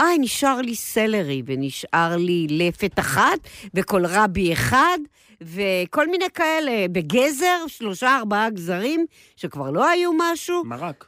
איי, 0.00 0.18
נשאר 0.18 0.60
לי 0.60 0.74
סלרי, 0.74 1.42
ונשאר 1.46 2.16
לי 2.16 2.46
לפת 2.50 2.98
אחת, 2.98 3.38
וקולרבי 3.74 4.52
אחד, 4.52 4.98
וכל 5.40 6.10
מיני 6.10 6.30
כאלה, 6.34 6.88
בגזר, 6.92 7.64
שלושה, 7.66 8.16
ארבעה 8.16 8.50
גזרים, 8.50 9.06
שכבר 9.36 9.70
לא 9.70 9.88
היו 9.88 10.10
משהו. 10.18 10.64
מרק. 10.64 11.06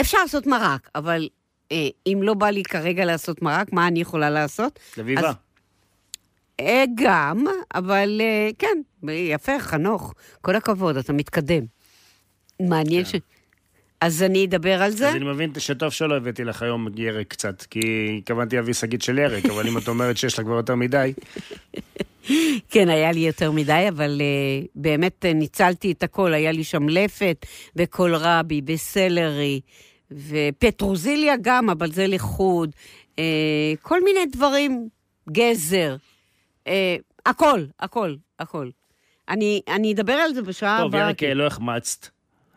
אפשר 0.00 0.18
לעשות 0.18 0.46
מרק, 0.46 0.90
אבל 0.94 1.28
אה, 1.72 1.88
אם 2.06 2.20
לא 2.22 2.34
בא 2.34 2.46
לי 2.50 2.62
כרגע 2.62 3.04
לעשות 3.04 3.42
מרק, 3.42 3.72
מה 3.72 3.86
אני 3.88 4.00
יכולה 4.00 4.30
לעשות? 4.30 4.78
לביבה. 4.98 5.28
אז- 5.28 5.34
אה, 6.60 6.84
גם, 6.94 7.44
אבל 7.74 8.20
אה, 8.24 8.50
כן, 8.58 9.08
יפה, 9.12 9.58
חנוך, 9.60 10.14
כל 10.40 10.56
הכבוד, 10.56 10.96
אתה 10.96 11.12
מתקדם. 11.12 11.64
מעניין 12.60 13.04
ש... 13.04 13.14
אז 14.00 14.22
אני 14.22 14.44
אדבר 14.44 14.82
על 14.82 14.90
זה. 14.90 14.98
כן. 15.04 15.10
אז 15.10 15.16
אני 15.16 15.24
מבין 15.24 15.52
שטוב 15.58 15.90
שלא 15.90 16.16
הבאתי 16.16 16.44
לך 16.44 16.62
היום 16.62 16.88
ירק 16.96 17.26
קצת, 17.28 17.62
כי 17.62 17.80
התכוונתי 18.18 18.56
להביא 18.56 18.74
שקית 18.74 19.02
של 19.02 19.18
ירק, 19.18 19.46
אבל 19.46 19.68
אם 19.68 19.78
את 19.78 19.88
אומרת 19.88 20.16
שיש 20.16 20.38
לה 20.38 20.44
כבר 20.44 20.54
יותר 20.54 20.74
מדי, 20.74 21.12
כן, 22.70 22.88
היה 22.88 23.12
לי 23.12 23.20
יותר 23.20 23.50
מדי, 23.50 23.86
אבל 23.88 24.20
uh, 24.20 24.66
באמת 24.74 25.24
uh, 25.24 25.34
ניצלתי 25.34 25.92
את 25.92 26.02
הכל. 26.02 26.34
היה 26.34 26.52
לי 26.52 26.64
שם 26.64 26.88
לפת, 26.88 27.46
וקולרבי, 27.76 28.60
וסלרי, 28.66 29.60
ופטרוזיליה 30.10 31.34
גם, 31.42 31.70
אבל 31.70 31.92
זה 31.92 32.06
לחוד. 32.06 32.70
Uh, 33.16 33.18
כל 33.82 34.04
מיני 34.04 34.26
דברים, 34.26 34.88
גזר. 35.30 35.96
Uh, 36.64 36.68
הכל, 37.26 37.64
הכל, 37.80 38.14
הכל. 38.38 38.70
אני, 39.28 39.60
אני 39.68 39.92
אדבר 39.92 40.12
על 40.12 40.34
זה 40.34 40.42
בשעה 40.42 40.78
טוב, 40.82 40.94
הבאה. 40.94 41.08
ירק 41.08 41.18
כי- 41.18 41.26
אה, 41.28 41.34
לא 41.34 41.46
החמצת. 41.46 42.06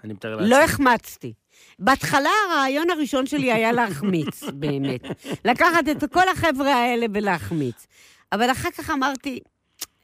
אני 0.04 0.14
מתאר 0.14 0.36
לעצמי. 0.36 0.50
לא 0.50 0.64
החמצתי. 0.64 1.34
בהתחלה 1.80 2.30
הרעיון 2.50 2.90
הראשון 2.90 3.26
שלי 3.26 3.52
היה 3.54 3.72
להחמיץ, 3.72 4.44
באמת. 4.60 5.02
לקחת 5.46 5.90
את 5.92 6.14
כל 6.14 6.30
החבר'ה 6.30 6.74
האלה 6.76 7.06
ולהחמיץ. 7.14 7.88
אבל 8.32 8.52
אחר 8.52 8.70
כך 8.72 8.90
אמרתי, 8.90 9.40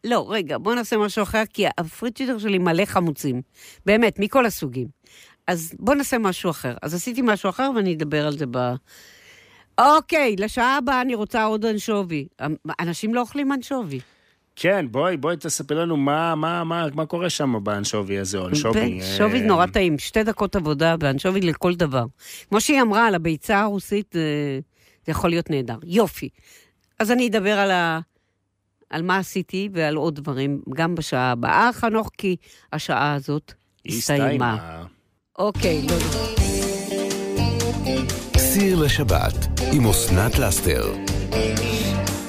לא, 0.04 0.26
רגע, 0.30 0.58
בוא 0.58 0.76
נעשה 0.76 0.98
משהו 0.98 1.24
אחר, 1.24 1.43
כי 1.54 1.66
הפריצ'יטר 1.78 2.38
שלי 2.38 2.58
מלא 2.58 2.86
חמוצים. 2.86 3.41
באמת, 3.86 4.20
מכל 4.20 4.46
הסוגים. 4.46 4.88
אז 5.48 5.74
בוא 5.80 5.96
נעשה 5.96 6.18
משהו 6.18 6.50
אחר. 6.50 6.74
אז 6.82 6.93
עשיתי 6.93 7.22
משהו 7.22 7.50
אחר 7.50 7.72
ואני 7.76 7.93
אדבר 7.93 8.28
על 8.28 8.38
זה 8.38 8.46
ב... 8.52 8.58
אוקיי, 9.78 10.36
לשעה 10.39 10.78
הבאה 10.78 11.02
אני 11.02 11.16
רוצה 11.16 11.43
עוד 11.43 11.66
אנשובי. 11.66 12.28
אנשים 12.80 13.14
לא 13.14 13.22
אוכלים 13.22 13.54
אנשובי. 13.54 14.00
כן, 14.56 14.86
בואי, 14.91 15.18
בואי 15.18 15.38
תספר 15.38 15.80
לנו 15.80 15.98
מה, 15.98 16.36
מה, 16.36 16.64
מה, 16.64 16.88
מה 16.93 17.06
קורה 17.06 17.30
שם 17.30 17.64
באנשובי 17.64 18.20
הזה, 18.20 18.38
או 18.38 18.48
אנשובי. 18.48 19.00
שובי 19.18 19.41
אה, 19.41 19.46
נורא 19.46 19.66
טעים, 19.66 20.00
שתי 20.00 20.24
דקות 20.24 20.56
עבודה 20.56 20.96
ואנשובי 21.00 21.41
לכל 21.41 21.76
דבר. 21.76 22.06
כמו 22.50 22.62
שהיא 22.62 22.82
אמרה 22.82 23.08
על 23.08 23.16
הביצה 23.16 23.62
הרוסית, 23.62 24.12
זה, 24.14 24.60
זה 25.06 25.12
יכול 25.12 25.30
להיות 25.30 25.50
נהדר. 25.50 25.78
יופי. 25.84 26.30
אז 27.00 27.12
אני 27.12 27.28
אדבר 27.28 27.60
על, 27.60 27.72
ה, 27.72 28.00
על 28.89 29.02
מה 29.02 29.18
עשיתי 29.18 29.70
ועל 29.74 29.96
עוד 29.96 30.16
דברים, 30.16 30.62
גם 30.76 30.96
בשעה 30.96 31.32
הבאה, 31.32 31.70
חנוך, 31.74 32.10
כי 32.18 32.36
השעה 32.74 33.14
הזאת 33.14 33.54
הסתיימה. 33.86 34.54
הסתיימה. 34.54 34.86
אוקיי, 35.40 35.82
לא, 35.82 35.96
לא. 35.96 36.26
סיר 38.38 38.80
לשבת 38.80 39.48
עם 39.72 39.88
אסנת 39.88 40.40
לאסתר. 40.40 40.94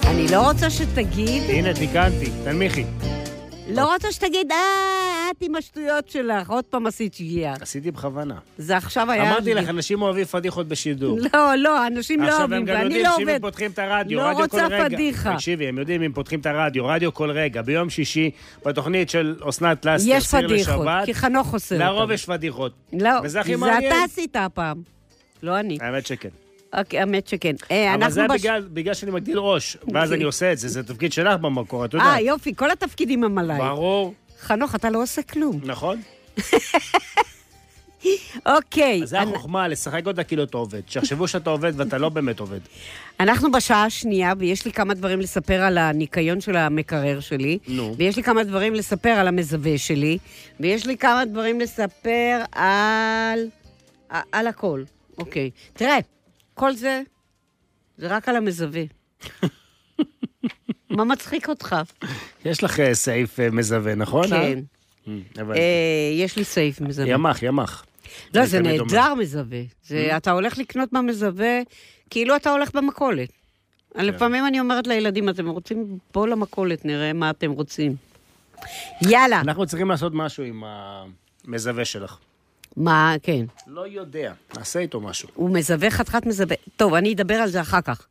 אני 0.06 0.26
לא 0.28 0.48
רוצה 0.50 0.70
שתגיד, 0.70 1.42
הנה, 1.48 1.74
תיקנתי, 1.74 2.30
תנמיכי. 2.44 2.84
לא 3.70 3.92
רוצה 3.92 4.12
שתגיד, 4.12 4.52
אה, 4.52 5.30
את 5.30 5.42
עם 5.42 5.54
השטויות 5.54 6.08
שלך, 6.08 6.50
עוד 6.50 6.64
פעם 6.64 6.86
עשית 6.86 7.14
שגיאה. 7.14 7.54
עשיתי 7.60 7.90
בכוונה. 7.90 8.34
זה 8.58 8.76
עכשיו 8.76 9.10
היה... 9.10 9.22
אמרתי 9.22 9.54
לך, 9.54 9.68
אנשים 9.68 10.02
אוהבים 10.02 10.24
פדיחות 10.24 10.68
בשידור. 10.68 11.18
לא, 11.34 11.54
לא, 11.58 11.86
אנשים 11.86 12.20
לא 12.22 12.26
עכשיו 12.26 12.40
אוהבים, 12.40 12.58
הם 12.58 12.64
גם 12.64 12.74
ואני 12.74 12.84
יודעים 12.84 13.04
לא 13.04 13.10
שאם 13.16 13.22
הם 13.22 13.28
עובד. 13.28 13.40
פותחים 13.40 13.70
את 13.70 13.78
הרדיו, 13.78 14.18
לא 14.18 14.24
רדיו 14.24 14.38
רוצה 14.38 14.68
כל 14.68 14.74
רגע. 14.74 14.88
פדיחה. 14.88 15.34
תקשיבי, 15.34 15.68
הם 15.68 15.78
יודעים 15.78 16.02
אם 16.02 16.12
פותחים 16.12 16.40
את 16.40 16.46
הרדיו, 16.46 16.86
רדיו 16.86 17.14
כל 17.14 17.30
רגע, 17.30 17.62
ביום 17.62 17.90
שישי, 17.90 18.30
בתוכנית 18.64 19.10
של 19.10 19.36
אסנת 19.48 19.84
לסטר, 19.84 20.10
יש 20.10 20.34
פדיחות, 20.34 20.86
כי 21.04 21.14
חנוך 21.14 21.52
עושה 21.52 21.78
לרוב 21.78 22.00
אותם. 22.00 22.12
יש 22.12 22.24
פדיחות. 22.24 22.72
לא, 22.92 23.28
זה. 23.28 23.40
אתה 23.40 24.04
עשית 24.04 24.36
הפעם, 24.36 24.82
לא 25.42 25.60
אני. 25.60 25.78
האמת 25.80 26.06
שכן. 26.06 26.45
אוקיי, 26.74 27.00
האמת 27.00 27.28
שכן. 27.28 27.54
אה, 27.70 27.94
אבל 27.94 28.10
זה 28.10 28.26
בש- 28.30 28.40
בגלל- 28.40 28.68
בגלל 28.72 28.94
שאני 28.94 29.10
מגדיל 29.12 29.38
ראש, 29.38 29.76
ואז 29.92 30.12
אני 30.12 30.24
עושה 30.24 30.52
את 30.52 30.58
זה, 30.58 30.68
זה 30.68 30.82
תפקיד 30.82 31.12
שלך 31.12 31.40
במקור, 31.40 31.84
את 31.84 31.94
יודעת. 31.94 32.08
אה, 32.08 32.20
יופי, 32.20 32.54
כל 32.56 32.70
התפקידים 32.70 33.24
הם 33.24 33.38
עליי. 33.38 33.58
ברור, 33.58 34.14
חנוך, 34.40 34.74
אתה 34.74 34.90
לא 34.90 35.02
עושה 35.02 35.22
כלום. 35.22 35.60
נכון? 35.64 36.00
אוקיי, 38.46 39.00
אז 39.02 39.08
זה 39.08 39.22
אנ- 39.22 39.28
החוכמה, 39.28 39.68
לשחק 39.68 40.06
אותה 40.06 40.24
כאילו 40.24 40.42
אתה 40.42 40.56
עובד. 40.56 40.80
שיחשבו 40.86 41.28
שאתה 41.28 41.50
עובד 41.50 41.72
ואתה 41.76 41.98
לא 41.98 42.08
באמת 42.08 42.40
עובד. 42.40 42.60
אנחנו 43.20 43.52
בשעה 43.52 43.84
השנייה, 43.84 44.32
ויש 44.38 44.64
לי 44.64 44.72
כמה 44.72 44.94
דברים 44.94 45.20
לספר 45.20 45.60
על 45.62 45.78
הניקיון 45.78 46.40
של 46.40 46.56
המקרר 46.56 47.20
שלי. 47.20 47.58
נו. 47.68 47.94
ויש 47.98 48.16
לי 48.16 48.22
כמה 48.22 48.44
דברים 48.44 48.74
לספר 48.74 49.08
על 49.10 49.28
המזווה 49.28 49.78
שלי. 49.78 50.18
ויש 50.60 50.86
לי 50.86 50.96
כמה 50.96 51.24
דברים 51.24 51.60
לספר 51.60 52.42
על... 52.52 53.38
על 54.32 54.46
הכל. 54.46 54.82
אוקיי. 55.18 55.50
תראה, 55.72 55.98
כל 56.56 56.74
זה, 56.74 57.02
זה 57.98 58.06
רק 58.08 58.28
על 58.28 58.36
המזווה. 58.36 58.82
מה 60.90 61.04
מצחיק 61.04 61.48
אותך? 61.48 61.76
יש 62.44 62.64
לך 62.64 62.80
אה, 62.80 62.94
סעיף 62.94 63.40
אה, 63.40 63.50
מזווה, 63.50 63.94
נכון? 63.94 64.32
אה? 64.32 64.52
כן. 65.06 65.12
יש 66.12 66.36
לי 66.36 66.44
סעיף 66.44 66.80
מזווה. 66.80 67.08
ימ"ח, 67.08 67.42
ימ"ח. 67.42 67.84
לא, 68.34 68.46
זה. 68.46 68.58
Mm-hmm. 68.58 68.62
נהדר 68.62 69.14
מזווה. 69.14 69.60
זה, 69.82 70.16
אתה 70.16 70.30
הולך 70.30 70.58
לקנות 70.58 70.88
במזווה, 70.92 71.60
כאילו 72.10 72.36
אתה 72.36 72.50
הולך 72.50 72.74
במכולת. 72.74 73.28
כן. 73.94 74.04
לפעמים 74.04 74.46
אני 74.46 74.60
אומרת 74.60 74.86
לילדים, 74.86 75.28
אתם 75.28 75.48
רוצים? 75.48 75.98
בואו 76.14 76.26
למכולת, 76.26 76.84
נראה 76.84 77.12
מה 77.12 77.30
אתם 77.30 77.50
רוצים. 77.50 77.96
יאללה. 79.02 79.40
אנחנו 79.40 79.66
צריכים 79.66 79.88
לעשות 79.88 80.12
משהו 80.14 80.44
עם 80.44 80.64
המזווה 80.66 81.84
שלך. 81.84 82.18
מה, 82.76 83.14
כן. 83.22 83.44
לא 83.66 83.88
יודע, 83.88 84.32
נעשה 84.58 84.78
איתו 84.78 85.00
משהו. 85.00 85.28
הוא 85.34 85.50
מזווה 85.50 85.90
חתיכת 85.90 86.26
מזווה. 86.26 86.56
טוב, 86.76 86.94
אני 86.94 87.12
אדבר 87.12 87.34
על 87.34 87.48
זה 87.48 87.60
אחר 87.60 87.80
כך. 87.80 88.06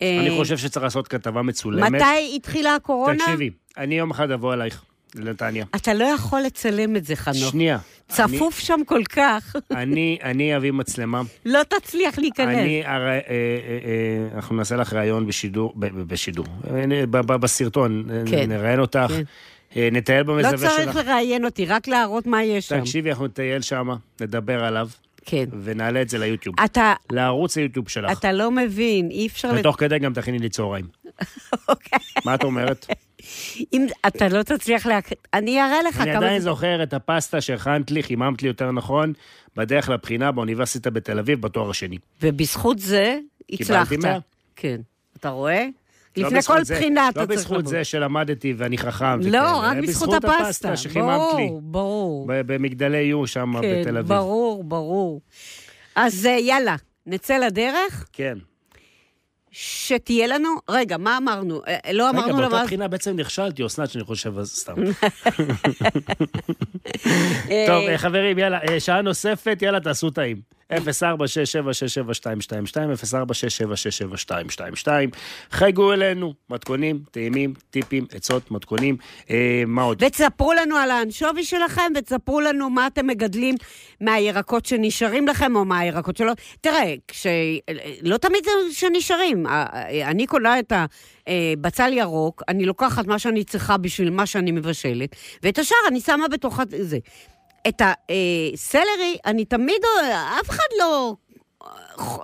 אני 0.00 0.30
אה, 0.30 0.36
חושב 0.36 0.56
שצריך 0.56 0.84
לעשות 0.84 1.08
כתבה 1.08 1.42
מצולמת. 1.42 1.92
מתי 1.92 2.32
התחילה 2.36 2.74
הקורונה? 2.74 3.18
תקשיבי, 3.18 3.50
אני 3.78 3.98
יום 3.98 4.10
אחד 4.10 4.30
אבוא 4.30 4.54
אלייך. 4.54 4.82
לנתניה. 5.14 5.64
אתה 5.76 5.94
לא 5.94 6.04
יכול 6.04 6.40
לצלם 6.40 6.96
את 6.96 7.04
זה, 7.04 7.16
חנוך. 7.16 7.36
שנייה. 7.50 7.78
צפוף 8.08 8.58
שם 8.58 8.80
כל 8.86 9.04
כך, 9.04 9.56
אני, 9.70 9.78
אני, 9.80 10.18
אני 10.22 10.56
אביא 10.56 10.72
מצלמה. 10.72 11.22
לא 11.44 11.60
תצליח 11.68 12.18
להיכנס. 12.18 12.56
אני, 12.58 12.82
הרי, 12.84 13.08
אה, 13.08 13.18
אה, 13.18 13.18
אה, 13.28 14.36
אנחנו 14.36 14.56
נעשה 14.56 14.76
לך 14.76 14.92
ראיון 14.92 15.26
בשידור, 15.26 15.72
ב- 15.76 15.86
בשידור, 16.02 16.46
אה, 16.70 17.06
ב- 17.10 17.16
ב- 17.16 17.36
בסרטון, 17.36 18.10
אה, 18.10 18.22
כן. 18.30 18.52
נראיין 18.52 18.80
אותך, 18.80 19.00
כן. 19.08 19.22
אה, 19.76 19.88
נטייל 19.92 20.26
לא 20.26 20.34
במזווה 20.34 20.56
צריך 20.70 20.92
שלך. 20.92 20.96
לראיין 21.06 21.44
אותי, 21.44 21.66
רק 21.66 21.88
להראות 21.88 22.26
מה 22.26 22.44
יש 22.44 22.68
שם. 22.68 22.80
תקשיבי, 22.80 23.10
אנחנו 23.10 23.26
נטייל 23.26 23.62
שם, 23.62 23.88
נדבר 24.20 24.64
עליו, 24.64 24.88
כן. 25.24 25.44
ונעלה 25.62 26.02
את 26.02 26.08
זה 26.08 26.18
ליוטיוב. 26.18 26.60
אתה, 26.64 26.94
לערוץ 27.12 27.58
היוטיוב 27.58 27.88
שלך. 27.88 28.18
אתה 28.18 28.32
לא 28.32 28.50
מבין, 28.50 29.10
אי 29.10 29.26
אפשר... 29.26 29.52
לת- 29.52 29.60
ותוך 29.60 29.76
כדי 29.80 29.98
גם 29.98 30.12
תכיני 30.14 30.38
לי 30.38 30.48
צהריים. 30.48 30.84
אוקיי. 31.68 31.98
מה 32.24 32.34
את 32.34 32.44
אומרת? 32.44 32.86
אם 33.72 33.86
אתה 34.06 34.28
לא 34.28 34.42
תצליח 34.42 34.86
לה... 34.86 34.98
אני 35.34 35.60
אראה 35.62 35.82
לך 35.82 36.00
אני 36.00 36.10
כמה... 36.12 36.16
עדיין 36.18 36.38
זה- 36.38 36.44
זוכר 36.44 36.82
את 36.82 36.94
הפסטה 36.94 37.40
שהכנת 37.40 37.90
לי, 37.90 38.02
חיממת 38.02 38.42
לי 38.42 38.48
יותר 38.48 38.70
נכון, 38.72 39.12
בדרך 39.56 39.88
לבחינה 39.88 40.32
באוניברסיטה 40.32 40.90
בתל 40.90 41.18
אביב 41.18 41.40
בתואר 41.40 41.70
השני. 41.70 41.98
ובזכות 42.22 42.78
זה 42.78 43.18
הצלחת. 43.52 43.88
קיבלתי 43.88 44.08
מאה. 44.08 44.18
כן. 44.56 44.80
אתה 45.20 45.28
רואה? 45.28 45.66
לא 46.16 46.26
לפני 46.26 46.38
בזכות 46.38 46.56
כל 46.56 46.74
בחינה 46.74 47.08
אתה 47.08 47.20
לא 47.20 47.26
צריך 47.26 47.38
בזכות 47.38 47.58
לבוא. 47.58 47.70
זה 47.70 47.84
שלמדתי 47.84 48.54
ואני 48.56 48.78
חכם. 48.78 49.20
לא, 49.20 49.26
וכאלה, 49.26 49.58
רק 49.58 49.76
בזכות 49.76 50.24
הפסטה. 50.24 50.72
ברור, 50.94 51.60
ברור. 51.62 52.26
במגדלי 52.28 52.98
יו 52.98 53.26
שם 53.26 53.52
כן, 53.60 53.80
בתל 53.80 53.96
אביב. 53.96 54.08
ברור, 54.08 54.64
ברור. 54.64 55.20
אז 55.94 56.26
אה, 56.26 56.30
יאללה, 56.30 56.76
נצא 57.06 57.38
לדרך, 57.38 58.08
כן. 58.12 58.38
שתהיה 59.58 60.26
לנו... 60.26 60.48
רגע, 60.70 60.96
מה 60.96 61.16
אמרנו? 61.16 61.62
אה, 61.68 61.92
לא 61.92 62.08
רגע, 62.08 62.18
אמרנו 62.18 62.36
באותה 62.36 62.56
למה... 62.56 62.64
בחינה 62.64 62.88
בעצם 62.88 63.16
נכשלתי, 63.16 63.66
אסנת, 63.66 63.90
שאני 63.90 64.04
חושב, 64.04 64.38
אז 64.38 64.48
סתם. 64.48 64.74
אה, 67.50 67.64
טוב, 67.66 67.84
אה, 67.88 67.98
חברים, 67.98 68.38
יאללה, 68.38 68.58
אה, 68.68 68.80
שעה 68.80 69.02
נוספת, 69.02 69.58
יאללה, 69.62 69.80
תעשו 69.80 70.10
טעים. 70.10 70.55
0467672222, 70.72 70.76
0467676222. 74.84 74.88
חייגו 75.50 75.92
אלינו, 75.92 76.34
מתכונים, 76.50 77.00
טעימים, 77.10 77.54
טיפים, 77.70 78.06
עצות, 78.12 78.50
מתכונים. 78.50 78.96
אה, 79.30 79.62
מה 79.66 79.82
עוד? 79.82 80.02
ותספרו 80.02 80.52
לנו 80.52 80.76
על 80.76 80.90
האנשובי 80.90 81.44
שלכם, 81.44 81.92
ותספרו 81.96 82.40
לנו 82.40 82.70
מה 82.70 82.86
אתם 82.86 83.06
מגדלים 83.06 83.54
מהירקות 84.00 84.66
שנשארים 84.66 85.28
לכם, 85.28 85.56
או 85.56 85.64
מהירקות 85.64 86.16
שלא. 86.16 86.32
תראה, 86.60 86.94
כש... 87.08 87.26
לא 88.02 88.16
תמיד 88.16 88.44
זה 88.44 88.50
שנשארים. 88.72 89.46
אה, 89.46 90.10
אני 90.10 90.26
קונה 90.26 90.58
את 90.58 90.72
הבצל 91.26 91.92
ירוק, 91.92 92.42
אני 92.48 92.66
לוקחת 92.66 93.06
מה 93.06 93.18
שאני 93.18 93.44
צריכה 93.44 93.76
בשביל 93.76 94.10
מה 94.10 94.26
שאני 94.26 94.52
מבשלת, 94.52 95.16
ואת 95.42 95.58
השאר 95.58 95.78
אני 95.88 96.00
שמה 96.00 96.28
בתוך 96.28 96.60
זה. 96.80 96.98
את 97.68 97.82
הסלרי, 97.82 99.16
אני 99.26 99.44
תמיד, 99.44 99.82
אף 100.40 100.50
אחד 100.50 100.68
לא, 100.78 101.16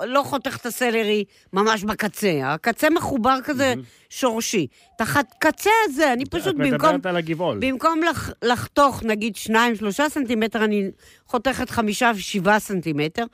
לא 0.04 0.22
חותך 0.22 0.56
את 0.56 0.66
הסלרי 0.66 1.24
ממש 1.52 1.84
בקצה. 1.84 2.40
הקצה 2.44 2.90
מחובר 2.90 3.38
כזה 3.44 3.74
שורשי. 4.10 4.66
את 4.96 5.00
הקצה 5.00 5.70
הזה, 5.84 6.12
אני 6.12 6.26
פשוט 6.26 6.46
את 6.48 6.54
במקום... 6.54 6.74
מדברת 6.74 7.06
על 7.06 7.16
הגבעול. 7.16 7.58
במקום 7.60 8.00
לח, 8.02 8.30
לחתוך 8.44 9.02
נגיד 9.02 9.36
שניים, 9.36 9.76
שלושה 9.76 10.08
סנטימטר, 10.08 10.64
אני 10.64 10.90
חותכת 11.26 11.70
חמישה, 11.70 12.12
שבעה 12.16 12.58
סנטימטר, 12.58 13.24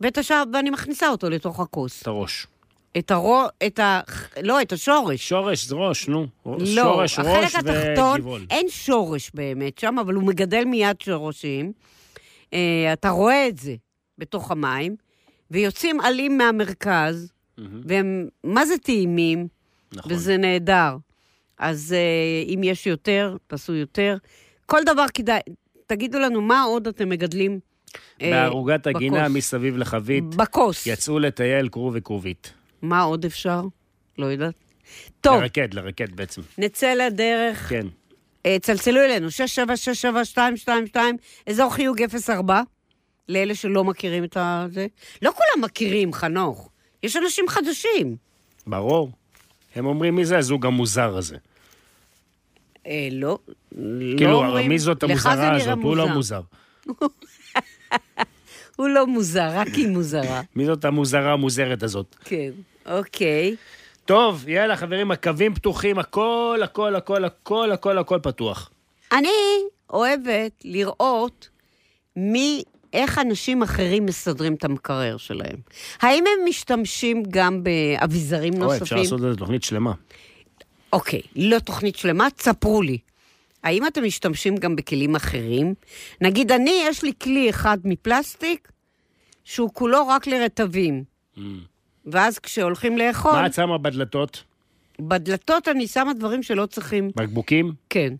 ואת 0.00 0.18
השאר, 0.18 0.42
ואני 0.52 0.70
מכניסה 0.70 1.08
אותו 1.08 1.30
לתוך 1.30 1.60
הכוס. 1.60 2.02
את 2.02 2.06
הראש. 2.06 2.46
את 2.98 3.10
הרו... 3.10 3.44
את 3.66 3.78
ה... 3.78 4.00
לא, 4.42 4.62
את 4.62 4.72
השורש. 4.72 5.28
שורש 5.28 5.64
זה 5.64 5.74
ראש, 5.74 6.08
נו. 6.08 6.26
לא, 6.46 6.56
שורש, 6.66 7.18
החלק 7.18 7.44
ראש 7.44 7.54
התחתון, 7.54 8.20
וגבעול. 8.20 8.46
אין 8.50 8.66
שורש 8.68 9.30
באמת 9.34 9.78
שם, 9.78 9.98
אבל 9.98 10.14
הוא 10.14 10.22
מגדל 10.22 10.64
מיד 10.64 11.00
שורשים. 11.00 11.72
אה, 12.52 12.92
אתה 12.92 13.10
רואה 13.10 13.48
את 13.48 13.58
זה 13.58 13.74
בתוך 14.18 14.50
המים, 14.50 14.96
ויוצאים 15.50 16.00
עלים 16.00 16.38
מהמרכז, 16.38 17.32
והם 17.58 18.28
מה 18.44 18.66
זה 18.66 18.78
טעימים, 18.78 19.48
נכון. 19.92 20.12
וזה 20.12 20.36
נהדר. 20.36 20.96
אז 21.58 21.94
אה, 21.96 22.54
אם 22.54 22.60
יש 22.64 22.86
יותר, 22.86 23.36
תעשו 23.46 23.74
יותר. 23.74 24.16
כל 24.66 24.80
דבר 24.86 25.04
כדאי, 25.14 25.40
תגידו 25.86 26.18
לנו 26.18 26.40
מה 26.40 26.62
עוד 26.62 26.88
אתם 26.88 27.08
מגדלים. 27.08 27.60
אה, 28.22 28.30
בערוגת 28.30 28.86
הגינה. 28.86 29.28
מסביב 29.28 29.76
לחבית, 29.76 30.24
בכוס. 30.24 30.86
יצאו 30.86 31.18
לטייל 31.18 31.68
כרוב 31.68 31.94
וכרובית. 31.96 32.52
מה 32.88 33.02
עוד 33.02 33.24
אפשר? 33.24 33.62
לא 34.18 34.26
יודעת. 34.26 34.54
טוב, 35.20 35.40
לרקד, 35.40 35.74
לרקד 35.74 36.16
בעצם. 36.16 36.42
נצא 36.58 36.94
לדרך. 36.94 37.68
כן. 37.68 37.86
אה, 38.46 38.56
צלצלו 38.62 39.00
אלינו, 39.00 39.28
6767222, 39.30 40.98
אזור 41.46 41.74
חיוג 41.74 42.02
04, 42.36 42.62
לאלה 43.28 43.54
שלא 43.54 43.84
מכירים 43.84 44.24
את 44.24 44.36
זה. 44.70 44.86
לא 45.22 45.30
כולם 45.30 45.64
מכירים, 45.64 46.12
חנוך. 46.12 46.70
יש 47.02 47.16
אנשים 47.16 47.48
חדשים. 47.48 48.16
ברור. 48.66 49.10
הם 49.74 49.86
אומרים 49.86 50.16
מי 50.16 50.24
זה 50.24 50.38
הזוג 50.38 50.66
המוזר 50.66 51.16
הזה. 51.16 51.36
אה, 52.86 53.08
לא, 53.12 53.38
לא 53.72 54.16
כאילו, 54.16 54.44
אומרים... 54.44 54.68
מי 54.68 54.78
זאת 54.78 55.02
המוזרה 55.02 55.56
הזאת? 55.56 55.78
הוא 55.82 55.96
לא 55.96 56.08
מוזר. 56.08 56.40
מוזר. 56.86 57.06
הוא 58.76 58.88
לא 58.88 59.06
מוזר, 59.06 59.48
רק 59.52 59.68
היא 59.68 59.88
מוזרה. 59.88 60.40
מי 60.56 60.66
זאת 60.66 60.84
המוזרה 60.84 61.32
המוזרת 61.32 61.82
הזאת? 61.82 62.16
כן, 62.24 62.50
אוקיי. 62.88 63.56
טוב, 64.04 64.48
יאללה, 64.48 64.76
חברים, 64.76 65.10
הקווים 65.10 65.54
פתוחים, 65.54 65.98
הכל, 65.98 66.60
הכל, 66.64 66.96
הכל, 66.96 67.24
הכל, 67.24 67.72
הכל, 67.72 67.98
הכל 67.98 68.18
פתוח. 68.22 68.70
אני 69.12 69.28
אוהבת 69.90 70.52
לראות 70.64 71.48
מי, 72.16 72.62
איך 72.92 73.18
אנשים 73.18 73.62
אחרים 73.62 74.06
מסדרים 74.06 74.54
את 74.54 74.64
המקרר 74.64 75.16
שלהם. 75.16 75.56
האם 76.00 76.24
הם 76.26 76.48
משתמשים 76.48 77.22
גם 77.30 77.62
באביזרים 77.64 78.52
אוי, 78.52 78.62
נוספים? 78.62 78.82
אפשר 78.82 78.96
לעשות 78.96 79.20
לזה 79.20 79.36
תוכנית 79.36 79.62
שלמה. 79.64 79.92
אוקיי, 80.92 81.20
לא 81.36 81.58
תוכנית 81.58 81.96
שלמה, 81.96 82.30
תספרו 82.30 82.82
לי. 82.82 82.98
האם 83.62 83.86
אתם 83.86 84.04
משתמשים 84.04 84.56
גם 84.56 84.76
בכלים 84.76 85.16
אחרים? 85.16 85.74
נגיד, 86.20 86.52
אני, 86.52 86.82
יש 86.88 87.02
לי 87.02 87.12
כלי 87.22 87.50
אחד 87.50 87.78
מפלסטיק, 87.84 88.68
שהוא 89.44 89.70
כולו 89.72 90.08
רק 90.08 90.26
לרטבים. 90.26 91.04
ואז 92.06 92.38
כשהולכים 92.38 92.98
לאכול, 92.98 93.32
מה 93.32 93.46
את 93.46 93.54
שמה 93.54 93.78
בדלתות? 93.78 94.44
בדלתות 95.00 95.68
אני 95.68 95.86
שמה 95.86 96.14
דברים 96.14 96.42
שלא 96.42 96.66
צריכים, 96.66 97.10
בקבוקים? 97.16 97.72
כן. 97.90 98.14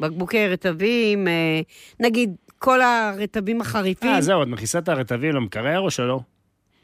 בקבוקי 0.00 0.48
רטבים, 0.48 1.28
אה, 1.28 1.60
נגיד, 2.00 2.34
כל 2.58 2.80
הרטבים 2.82 3.60
החריפים. 3.60 4.10
אה, 4.10 4.20
זהו, 4.20 4.42
את 4.42 4.48
מכניסה 4.48 4.78
את 4.78 4.88
הרטבים 4.88 5.32
למקרר 5.32 5.80
או 5.80 5.90
שלא? 5.90 6.20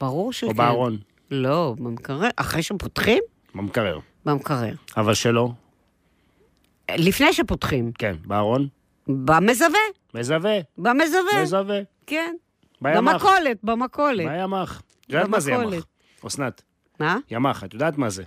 ברור 0.00 0.32
שכן. 0.32 0.46
או 0.46 0.54
בארון? 0.54 0.98
לא, 1.30 1.74
במקרר. 1.78 2.28
אחרי 2.36 2.62
שפותחים? 2.62 3.22
במקרר. 3.54 3.98
במקרר. 4.24 4.74
אבל 4.96 5.14
שלא? 5.14 5.50
לפני 6.90 7.32
שפותחים. 7.32 7.92
כן, 7.98 8.16
בארון? 8.26 8.68
במזווה. 9.08 9.80
מזווה, 10.14 10.58
במזווה. 10.78 11.42
מזווה. 11.42 11.80
כן. 12.06 12.34
בימ"ח. 12.80 13.12
במכולת, 13.12 13.58
במכולת. 13.62 14.26
בימ"ח. 14.28 14.82
את 15.06 15.12
יודעת 15.12 15.28
מה 15.28 15.40
זה. 15.40 15.52
ימ"ח? 15.52 15.84
אסנת, 16.26 16.62
מה? 17.00 17.18
ימ"ח, 17.30 17.64
את 17.64 17.74
יודעת 17.74 17.98
מה 17.98 18.10
זה? 18.10 18.22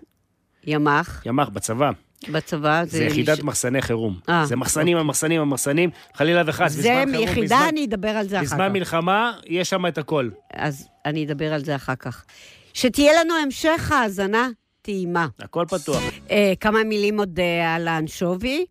ימ"ח, 0.68 1.22
ימ"ח 1.26 1.50
בצבא. 1.50 1.91
בצבא. 2.32 2.84
זה 2.86 3.04
יחידת 3.04 3.43
מחסני 3.43 3.82
חירום. 3.82 4.20
אה, 4.30 4.46
זה 4.46 4.56
מחסנים, 4.56 4.98
המחסנים, 4.98 5.41
המחסנים, 5.41 5.89
חלילה 6.14 6.41
וחס, 6.46 6.72
זה 6.72 6.80
בזמן 6.82 7.12
חירום, 7.12 7.28
יחידה, 7.30 7.46
בזמן- 7.56 7.68
אני 7.70 7.86
אדבר 7.86 8.10
על 8.10 8.28
זה 8.28 8.36
אחר 8.38 8.46
בזמן 8.46 8.66
כך. 8.68 8.74
מלחמה, 8.74 9.34
יש 9.46 9.70
שם 9.70 9.88
את 9.88 9.98
הכל. 9.98 10.30
אז 10.54 10.88
אני 11.06 11.26
אדבר 11.26 11.54
על 11.54 11.66
זה 11.66 11.76
אחר 11.76 11.96
כך. 11.96 12.26
שתהיה 12.74 13.12
לנו 13.22 13.34
המשך 13.43 13.91
האזנה 13.91 14.50
טעימה. 14.82 15.28
הכל 15.39 15.66
פתוח. 15.70 16.02
אה, 16.32 16.54
כמה 16.60 16.84
מילים 16.84 17.20
עוד 17.20 17.39
אה, 17.39 17.76
על 17.76 17.88
האנשובי. 17.88 18.66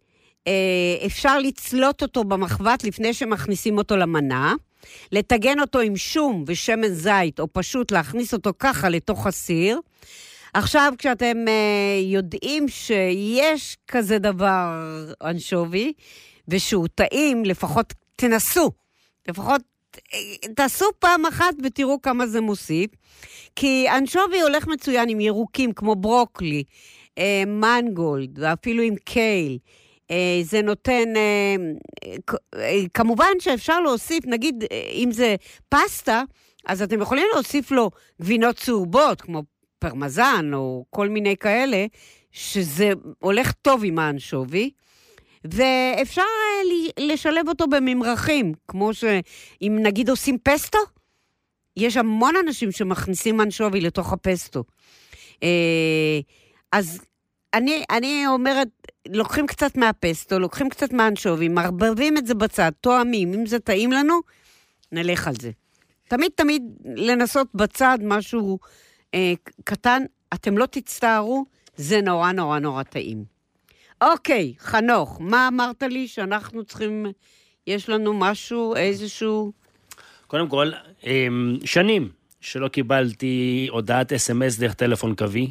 אה, 0.46 0.52
אפשר 1.06 1.38
לצלוט 1.38 2.02
אותו 2.02 2.24
במחבת 2.24 2.84
לפני 2.84 3.14
שמכניסים 3.14 3.78
אותו 3.78 3.96
למנה, 3.96 4.54
לטגן 5.12 5.60
אותו 5.60 5.80
עם 5.80 5.96
שום 5.96 6.44
ושמן 6.46 6.88
זית, 6.88 7.40
או 7.40 7.46
פשוט 7.52 7.92
להכניס 7.92 8.32
אותו 8.32 8.50
ככה 8.58 8.88
לתוך 8.88 9.26
הסיר. 9.26 9.80
עכשיו, 10.54 10.92
כשאתם 10.98 11.36
אה, 11.48 12.00
יודעים 12.02 12.68
שיש 12.68 13.76
כזה 13.88 14.18
דבר 14.18 14.68
אנשובי, 15.22 15.92
ושהוא 16.48 16.88
טעים, 16.94 17.44
לפחות 17.44 17.92
תנסו. 18.16 18.70
לפחות 19.28 19.62
אה, 19.96 20.18
תעשו 20.56 20.84
פעם 20.98 21.26
אחת 21.26 21.54
ותראו 21.64 22.02
כמה 22.02 22.26
זה 22.26 22.40
מוסיף. 22.40 22.90
כי 23.56 23.86
אנשובי 23.98 24.40
הולך 24.40 24.66
מצוין 24.66 25.08
עם 25.08 25.20
ירוקים 25.20 25.72
כמו 25.72 25.96
ברוקלי, 25.96 26.64
אה, 27.18 27.42
מנגולד, 27.46 28.38
ואפילו 28.38 28.82
עם 28.82 28.94
קייל. 28.96 29.58
אה, 30.10 30.40
זה 30.42 30.62
נותן, 30.62 31.16
אה, 31.16 31.56
אה, 32.54 32.80
כמובן 32.94 33.32
שאפשר 33.38 33.80
להוסיף, 33.80 34.26
נגיד, 34.26 34.64
אם 34.92 35.08
זה 35.12 35.36
פסטה, 35.68 36.22
אז 36.66 36.82
אתם 36.82 37.00
יכולים 37.00 37.26
להוסיף 37.34 37.70
לו 37.70 37.90
גבינות 38.22 38.56
צהובות, 38.56 39.20
כמו 39.20 39.42
פרמזן 39.78 40.50
או 40.54 40.84
כל 40.90 41.08
מיני 41.08 41.36
כאלה, 41.36 41.86
שזה 42.32 42.90
הולך 43.18 43.52
טוב 43.52 43.84
עם 43.84 43.98
האנשובי. 43.98 44.70
ואפשר 45.44 46.22
לשלב 47.00 47.48
אותו 47.48 47.66
בממרחים, 47.66 48.52
כמו 48.68 48.94
שאם 48.94 49.78
נגיד 49.82 50.10
עושים 50.10 50.38
פסטו, 50.42 50.78
יש 51.76 51.96
המון 51.96 52.34
אנשים 52.36 52.72
שמכניסים 52.72 53.40
אנשובי 53.40 53.80
לתוך 53.80 54.12
הפסטו. 54.12 54.64
אז 56.72 57.00
אני, 57.54 57.84
אני 57.90 58.26
אומרת, 58.26 58.68
לוקחים 59.08 59.46
קצת 59.46 59.76
מהפסטו, 59.76 60.38
לוקחים 60.38 60.68
קצת 60.68 60.92
מהאנשובי, 60.92 61.48
מערבבים 61.48 62.16
את 62.18 62.26
זה 62.26 62.34
בצד, 62.34 62.72
תואמים, 62.80 63.34
אם 63.34 63.46
זה 63.46 63.58
טעים 63.58 63.92
לנו, 63.92 64.20
נלך 64.92 65.28
על 65.28 65.34
זה. 65.40 65.50
תמיד 66.08 66.30
תמיד 66.34 66.62
לנסות 66.96 67.46
בצד 67.54 67.98
משהו 68.02 68.58
אה, 69.14 69.32
קטן, 69.64 70.02
אתם 70.34 70.58
לא 70.58 70.66
תצטערו, 70.66 71.44
זה 71.76 72.00
נורא 72.00 72.32
נורא 72.32 72.58
נורא 72.58 72.82
טעים. 72.82 73.24
אוקיי, 74.02 74.54
חנוך, 74.58 75.18
מה 75.20 75.48
אמרת 75.48 75.82
לי 75.82 76.08
שאנחנו 76.08 76.64
צריכים, 76.64 77.06
יש 77.66 77.88
לנו 77.88 78.12
משהו, 78.12 78.76
איזשהו... 78.76 79.52
קודם 80.26 80.48
כל, 80.48 80.70
אמ, 81.04 81.56
שנים 81.64 82.08
שלא 82.40 82.68
קיבלתי 82.68 83.68
הודעת 83.70 84.12
אס.אם.אס 84.12 84.58
דרך 84.58 84.74
טלפון 84.74 85.14
קווי. 85.14 85.50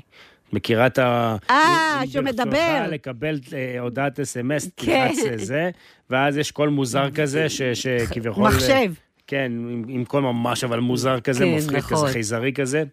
מכירה 0.54 0.88
את 0.88 1.00
ה... 1.00 1.36
אה, 1.50 2.02
שמדבר. 2.08 2.44
ברצונך 2.46 2.92
לקבל 2.92 3.40
אה, 3.54 3.80
הודעת 3.80 4.20
אס.אם.אס, 4.20 4.70
כן. 4.78 5.08
תלחץ 5.08 5.24
לזה, 5.32 5.70
ואז 6.10 6.38
יש 6.38 6.52
קול 6.52 6.70
מוזר 6.70 7.10
כזה, 7.22 7.50
ש- 7.50 7.62
שכביכול... 7.62 8.48
מחשב. 8.48 8.94
כן, 9.28 9.52
עם, 9.52 9.84
עם 9.88 10.06
קול 10.06 10.24
ממש 10.24 10.64
אבל 10.64 10.80
מוזר 10.80 11.20
כזה, 11.20 11.46
כן, 11.46 11.56
מפחיד 11.56 11.78
נכון. 11.78 11.98
כזה, 11.98 12.14
חייזרי 12.14 12.54
כזה. 12.54 12.84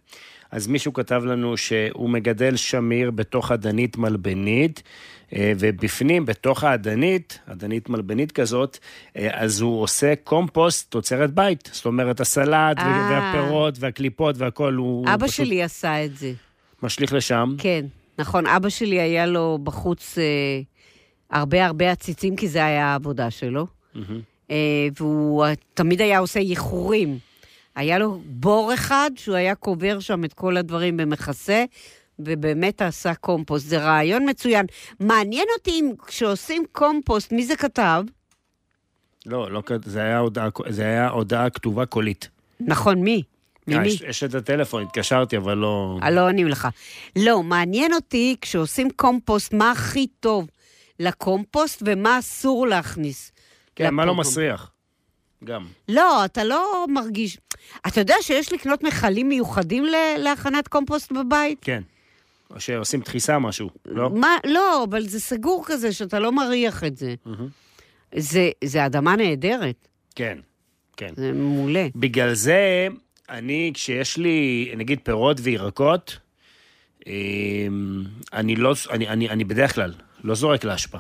אז 0.50 0.66
מישהו 0.66 0.92
כתב 0.92 1.22
לנו 1.24 1.56
שהוא 1.56 2.10
מגדל 2.10 2.56
שמיר 2.56 3.10
בתוך 3.10 3.52
אדנית 3.52 3.96
מלבנית, 3.96 4.82
אה, 5.34 5.52
ובפנים, 5.58 6.26
בתוך 6.26 6.64
האדנית, 6.64 7.38
אדנית 7.46 7.88
מלבנית 7.88 8.32
כזאת, 8.32 8.78
אה, 9.16 9.28
אז 9.32 9.60
הוא 9.60 9.82
עושה 9.82 10.14
קומפוסט 10.24 10.90
תוצרת 10.90 11.30
בית. 11.34 11.70
זאת 11.72 11.86
אומרת, 11.86 12.20
הסלט 12.20 12.78
אה. 12.78 13.08
והפירות 13.10 13.74
והקליפות 13.80 14.38
והכול, 14.38 14.74
הוא 14.74 15.06
אבא 15.14 15.26
פשוט 15.26 15.46
שלי 15.46 15.62
עשה 15.62 16.04
את 16.04 16.16
זה. 16.16 16.32
משליך 16.82 17.12
לשם. 17.12 17.54
כן, 17.58 17.86
נכון, 18.18 18.46
אבא 18.46 18.68
שלי 18.68 19.00
היה 19.00 19.26
לו 19.26 19.58
בחוץ 19.62 20.18
אה, 20.18 20.60
הרבה 21.30 21.66
הרבה 21.66 21.92
עציצים, 21.92 22.36
כי 22.36 22.48
זה 22.48 22.64
היה 22.64 22.86
העבודה 22.86 23.30
שלו. 23.30 23.66
מהמם. 23.94 24.20
אה, 24.50 24.88
והוא 24.96 25.44
תמיד 25.74 26.00
היה 26.00 26.18
עושה 26.18 26.40
איחורים. 26.40 27.18
היה 27.74 27.98
לו 27.98 28.20
בור 28.24 28.74
אחד 28.74 29.10
שהוא 29.16 29.36
היה 29.36 29.54
קובר 29.54 30.00
שם 30.00 30.24
את 30.24 30.32
כל 30.32 30.56
הדברים 30.56 30.96
במכסה, 30.96 31.64
ובאמת 32.18 32.82
עשה 32.82 33.14
קומפוסט. 33.14 33.66
זה 33.66 33.78
רעיון 33.78 34.28
מצוין. 34.28 34.66
מעניין 35.00 35.46
אותי 35.58 35.70
אם 35.70 35.92
כשעושים 36.06 36.64
קומפוסט, 36.72 37.32
מי 37.32 37.46
זה 37.46 37.56
כתב? 37.56 38.04
לא, 39.26 39.52
לא, 39.52 39.62
זה 39.84 40.02
היה 40.02 40.18
הודעה, 40.18 40.48
זה 40.68 40.82
היה 40.82 41.08
הודעה 41.08 41.50
כתובה 41.50 41.86
קולית. 41.86 42.28
נכון, 42.60 42.98
מי? 43.00 43.22
אה, 43.72 43.78
ממי? 43.78 43.88
יש, 43.88 44.00
יש 44.00 44.24
את 44.24 44.34
הטלפון, 44.34 44.82
התקשרתי, 44.82 45.36
אבל 45.36 45.54
לא... 45.56 45.98
אה, 46.02 46.10
לא 46.10 46.20
עונים 46.26 46.48
לך. 46.48 46.68
לא, 47.16 47.42
מעניין 47.42 47.92
אותי 47.94 48.36
כשעושים 48.40 48.90
קומפוסט, 48.90 49.52
מה 49.54 49.70
הכי 49.70 50.06
טוב 50.20 50.48
לקומפוסט 51.00 51.82
ומה 51.86 52.18
אסור 52.18 52.66
להכניס. 52.66 53.32
כן, 53.76 53.94
מה 53.94 54.04
לא 54.04 54.12
לפומפום. 54.12 54.30
מסריח? 54.32 54.70
גם. 55.44 55.66
לא, 55.88 56.24
אתה 56.24 56.44
לא 56.44 56.86
מרגיש... 56.88 57.38
אתה 57.86 58.00
יודע 58.00 58.14
שיש 58.22 58.52
לקנות 58.52 58.82
מכלים 58.84 59.28
מיוחדים 59.28 59.84
ל- 59.84 59.94
להכנת 60.18 60.68
קומפוסט 60.68 61.12
בבית? 61.12 61.58
כן. 61.62 61.82
או 62.54 62.60
שעושים 62.60 63.00
דחיסה 63.00 63.38
משהו, 63.38 63.70
לא? 63.86 64.10
מה? 64.10 64.36
לא, 64.46 64.84
אבל 64.90 65.02
זה 65.08 65.20
סגור 65.20 65.64
כזה 65.66 65.92
שאתה 65.92 66.18
לא 66.18 66.32
מריח 66.32 66.84
את 66.84 66.96
זה. 66.96 67.14
מהמם. 67.26 67.48
זה, 68.16 68.50
זה 68.64 68.86
אדמה 68.86 69.16
נהדרת, 69.16 69.88
כן, 70.14 70.38
כן. 70.96 71.12
זה 71.16 71.32
מעולה. 71.32 71.86
בגלל 71.96 72.34
זה, 72.34 72.88
אני, 73.30 73.70
כשיש 73.74 74.16
לי, 74.16 74.72
נגיד, 74.76 74.98
פירות 75.02 75.36
וירקות, 75.42 76.18
אמ, 77.06 78.04
אני 78.32 78.56
לא, 78.56 78.74
אני, 78.90 79.08
אני, 79.08 79.28
אני 79.30 79.44
בדרך 79.44 79.74
כלל 79.74 79.92
לא 80.24 80.34
זורק 80.34 80.64
לאשפה, 80.64 80.98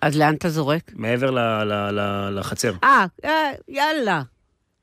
אז 0.00 0.16
לאן 0.16 0.34
אתה 0.34 0.48
זורק? 0.48 0.92
מעבר 0.94 1.30
ל, 1.30 1.38
ל, 1.38 1.72
ל, 1.90 2.28
לחצר. 2.38 2.72
אה, 2.84 3.06
אה, 3.24 3.50
יאללה, 3.68 4.22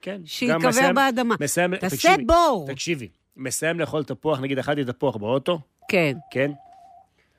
כן. 0.02 0.22
שייקבר 0.26 0.70
באדמה. 0.96 1.36
מסיים, 1.40 1.76
תעשה 1.76 1.96
תקשיבי, 1.96 2.24
בור. 2.26 2.66
תקשיבי, 2.68 3.08
מסיים 3.38 3.80
לאכול 3.80 4.04
תפוח, 4.04 4.40
נגיד 4.40 4.60
אכלתי 4.60 4.84
תפוח 4.86 5.16
באוטו, 5.16 5.60
כן, 5.90 6.18
כן? 6.32 6.52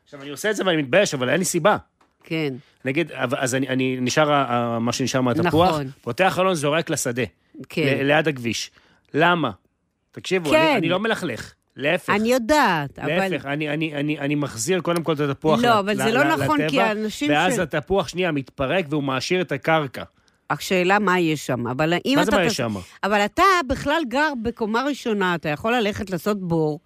עכשיו, 0.05 0.23
אני 0.23 0.31
עושה 0.31 0.51
את 0.51 0.57
זה 0.57 0.67
ואני 0.67 0.77
מתבייש, 0.83 1.15
אבל 1.15 1.29
אין 1.29 1.39
לי 1.39 1.45
סיבה. 1.45 1.77
כן. 2.25 2.55
נגיד, 2.85 3.13
אז 3.13 3.55
אני, 3.55 3.69
אני 3.69 3.99
נשאר, 4.01 4.79
מה 4.79 4.93
שנשאר 4.93 5.21
מהתפוח, 5.21 5.69
נכון. 5.69 5.91
פותח 6.01 6.33
חלון, 6.37 6.55
זורק 6.55 6.91
לשדה, 6.91 7.23
כן. 7.69 7.83
ל- 8.01 8.03
ליד 8.07 8.29
הכביש. 8.29 8.71
למה? 9.17 9.51
תקשיבו, 10.13 10.51
כן. 10.51 10.57
אני, 10.57 10.77
אני 10.77 10.89
לא 10.89 11.01
מלכלך, 11.01 11.53
להפך. 11.77 12.11
אני 12.11 12.33
יודעת, 12.33 12.99
אבל... 12.99 13.29
להפך, 13.29 13.47
אני, 13.47 13.69
אני, 13.75 13.95
אני, 13.95 14.19
אני 14.19 14.35
מחזיר 14.35 14.81
קודם 14.81 15.03
כל 15.03 15.13
את 15.13 15.21
התפוח 15.21 15.61
לא, 15.63 15.69
ל- 15.69 15.73
אבל 15.73 15.93
ל- 15.93 15.97
זה 15.97 16.11
לא 16.13 16.23
ל- 16.25 16.35
נכון, 16.37 16.57
לטבע, 16.61 16.69
כי 16.71 16.81
האנשים 16.81 17.31
ואז 17.31 17.55
ש- 17.55 17.59
התפוח 17.59 18.09
שנייה 18.09 18.33
מתפרק 18.33 18.85
והוא 18.91 19.03
מעשיר 19.03 19.41
את 19.41 19.53
הקרקע. 19.53 20.03
השאלה 20.51 20.99
מה 20.99 21.21
יש 21.21 21.47
שם, 21.47 21.67
אבל 21.67 21.93
אם 22.07 22.13
מה 22.17 22.23
אתה... 22.23 22.31
זה 22.31 22.37
מה 22.37 22.45
יש 22.45 22.57
שם? 22.57 22.75
אבל 23.05 23.25
אתה 23.25 23.43
בכלל 23.67 24.03
גר 24.09 24.33
בקומה 24.43 24.83
ראשונה, 24.83 25.35
אתה 25.35 25.49
יכול 25.49 25.75
ללכת 25.77 26.11
לעשות 26.11 26.41
בור, 26.41 26.81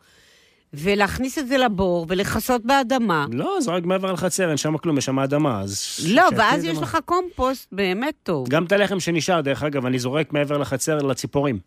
ולהכניס 0.74 1.38
את 1.38 1.48
זה 1.48 1.58
לבור, 1.58 2.06
ולכסות 2.08 2.64
באדמה. 2.64 3.26
לא, 3.32 3.56
זה 3.60 3.70
רק 3.70 3.84
מעבר 3.84 4.12
לחצר, 4.12 4.48
אין 4.48 4.56
שם 4.56 4.76
כלום, 4.76 4.98
יש 4.98 5.04
שם 5.04 5.18
אדמה, 5.18 5.60
אז... 5.60 5.98
לא, 6.08 6.22
ואז 6.36 6.64
יש 6.64 6.76
מה- 6.76 6.82
לך 6.82 6.98
קומפוסט 7.04 7.68
באמת 7.72 8.14
טוב. 8.22 8.48
גם 8.48 8.64
את 8.64 8.72
הלחם 8.72 9.00
שנשאר, 9.00 9.40
דרך 9.40 9.62
אגב, 9.62 9.86
אני 9.86 9.98
זורק 9.98 10.32
מעבר 10.32 10.58
לחצר 10.58 10.98
לציפורים. 10.98 11.58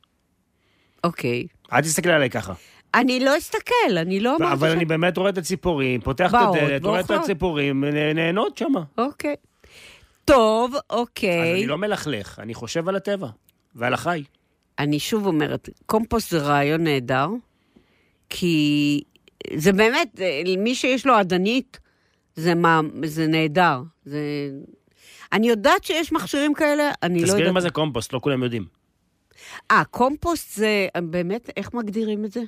אוקיי. 1.03 1.47
אל 1.73 1.81
תסתכלי 1.81 2.13
עליי 2.13 2.29
ככה. 2.29 2.53
אני 2.95 3.19
לא 3.19 3.37
אסתכל, 3.37 3.97
אני 3.97 4.19
לא 4.19 4.35
אמרתי 4.35 4.53
אבל 4.53 4.69
ש... 4.69 4.73
אני 4.73 4.85
באמת 4.85 5.17
רואה 5.17 5.29
את 5.29 5.37
הציפורים, 5.37 6.01
פותח 6.01 6.29
את 6.29 6.39
הדלת, 6.49 6.85
רואה 6.85 6.99
את. 6.99 7.11
הציפורים, 7.11 7.83
נה- 7.83 8.13
נהנות 8.13 8.57
שמה. 8.57 8.83
אוקיי. 8.97 9.35
טוב, 10.25 10.75
אז 10.75 10.81
אוקיי. 10.89 11.53
אני 11.53 11.67
לא 11.67 11.77
מלכלך, 11.77 12.39
אני 12.39 12.53
חושב 12.53 12.89
על 12.89 12.95
הטבע 12.95 13.27
ועל 13.75 13.93
החי. 13.93 14.23
אני 14.79 14.99
שוב 14.99 15.27
אומרת, 15.27 15.69
קומפוסט 15.85 16.31
זה 16.31 16.37
רעיון 16.37 16.83
נהדר, 16.83 17.27
כי 18.29 19.01
זה 19.55 19.73
באמת, 19.73 20.21
אה, 20.21 20.41
מי 20.57 20.75
שיש 20.75 21.05
לו 21.05 21.21
אדנית, 21.21 21.79
זה, 22.35 22.55
מה, 22.55 22.81
זה 23.05 23.27
נהדר. 23.27 23.81
זה... 24.05 24.19
אני 25.33 25.47
יודעת 25.47 25.83
שיש 25.83 26.11
מכשירים 26.11 26.53
כאלה, 26.53 26.91
אני 27.03 27.13
לא 27.13 27.19
יודעת... 27.19 27.35
תסבירי 27.35 27.51
מה 27.51 27.61
זה 27.61 27.69
קומפוסט, 27.69 28.13
לא 28.13 28.19
כולם 28.19 28.43
יודעים. 28.43 28.82
אה, 29.71 29.83
קומפוסט 29.91 30.55
זה, 30.55 30.87
באמת, 31.03 31.49
איך 31.57 31.73
מגדירים 31.73 32.25
את 32.25 32.31
זה? 32.31 32.41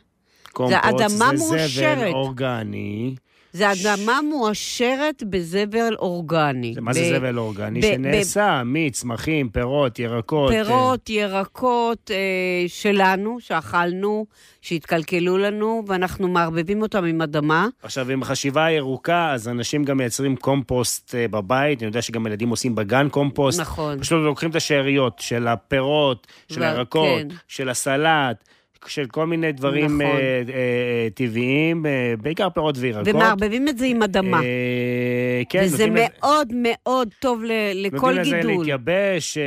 קומפוסט 0.53 0.83
אדמה 0.83 1.31
זה 1.35 1.67
זבל. 1.67 2.11
אורגני. 2.13 3.15
זה 3.55 3.71
אדמה 3.71 4.19
מועשרת 4.29 5.23
בזבל 5.29 5.95
אורגני. 5.99 6.75
מה 6.81 6.93
זה 6.93 7.09
זבל 7.09 7.37
אורגני? 7.37 7.81
שנעשה 7.81 8.61
מצמחים, 8.65 9.49
פירות, 9.49 9.99
ירקות. 9.99 10.51
אה, 10.51 10.63
פירות, 10.63 11.09
ירקות 11.09 12.11
אה, 12.11 12.67
שלנו, 12.67 13.37
שאכלנו, 13.39 14.25
שהתקלקלו 14.61 15.37
לנו, 15.37 15.83
ואנחנו 15.87 16.27
מערבבים 16.27 16.81
אותם 16.81 17.05
עם 17.05 17.21
אדמה. 17.21 17.67
עכשיו, 17.83 18.11
עם 18.11 18.23
חשיבה 18.23 18.71
ירוקה, 18.71 19.31
אז 19.33 19.47
אנשים 19.47 19.83
גם 19.83 19.97
מייצרים 19.97 20.35
קומפוסט 20.35 21.15
אה, 21.15 21.27
בבית. 21.27 21.79
אני 21.79 21.87
יודע 21.87 22.01
שגם 22.01 22.27
ילדים 22.27 22.49
עושים 22.49 22.75
בגן 22.75 23.09
קומפוסט. 23.09 23.59
נכון. 23.59 23.99
פשוט 23.99 24.23
לוקחים 24.23 24.49
את 24.49 24.55
השאריות 24.55 25.19
של 25.19 25.47
הפירות, 25.47 26.27
של 26.51 26.63
הירקות, 26.63 27.21
כן. 27.21 27.27
של 27.47 27.69
הסלט, 27.69 28.43
של 28.87 29.05
כל 29.05 29.27
מיני 29.27 29.51
דברים 29.51 29.85
נכון. 30.01 30.15
אה, 30.15 30.41
אה, 30.53 31.07
טבעיים, 31.13 31.85
אה, 31.85 32.13
בעיקר 32.21 32.49
פירות 32.49 32.75
וירקות. 32.77 33.07
ומערבבים 33.15 33.67
את 33.67 33.77
זה 33.77 33.85
עם 33.85 34.03
אדמה. 34.03 34.41
אה, 34.43 35.41
כן, 35.49 35.61
וזה 35.63 35.71
נותנים 35.77 35.93
לזה- 35.93 36.05
מאוד 36.19 36.47
מאוד 36.55 37.09
טוב 37.19 37.43
ל- 37.43 37.51
לכל 37.85 37.95
נותנים 38.13 38.21
לזה 38.21 38.35
גידול. 38.37 38.51
להתייבש. 38.57 39.37
אה, 39.37 39.43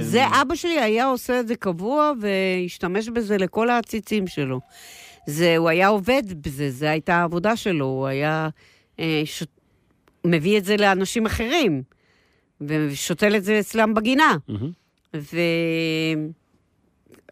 זה 0.00 0.22
אבא 0.42 0.54
שלי 0.54 0.80
היה 0.80 1.06
עושה 1.06 1.40
את 1.40 1.48
זה 1.48 1.56
קבוע, 1.56 2.12
והשתמש 2.20 3.08
בזה 3.08 3.38
לכל 3.38 3.70
העציצים 3.70 4.26
שלו. 4.26 4.60
זה, 5.26 5.56
הוא 5.56 5.68
היה 5.68 5.88
עובד 5.88 6.22
בזה, 6.46 6.70
זו 6.70 6.86
הייתה 6.86 7.14
העבודה 7.14 7.56
שלו, 7.56 7.84
הוא 7.86 8.06
היה 8.06 8.48
אה, 9.00 9.22
ש... 9.24 9.42
מביא 10.26 10.58
את 10.58 10.64
זה 10.64 10.76
לאנשים 10.76 11.26
אחרים, 11.26 11.82
ושותל 12.60 13.36
את 13.36 13.44
זה 13.44 13.58
אצלם 13.58 13.94
בגינה. 13.94 14.36
מהמם. 14.48 14.70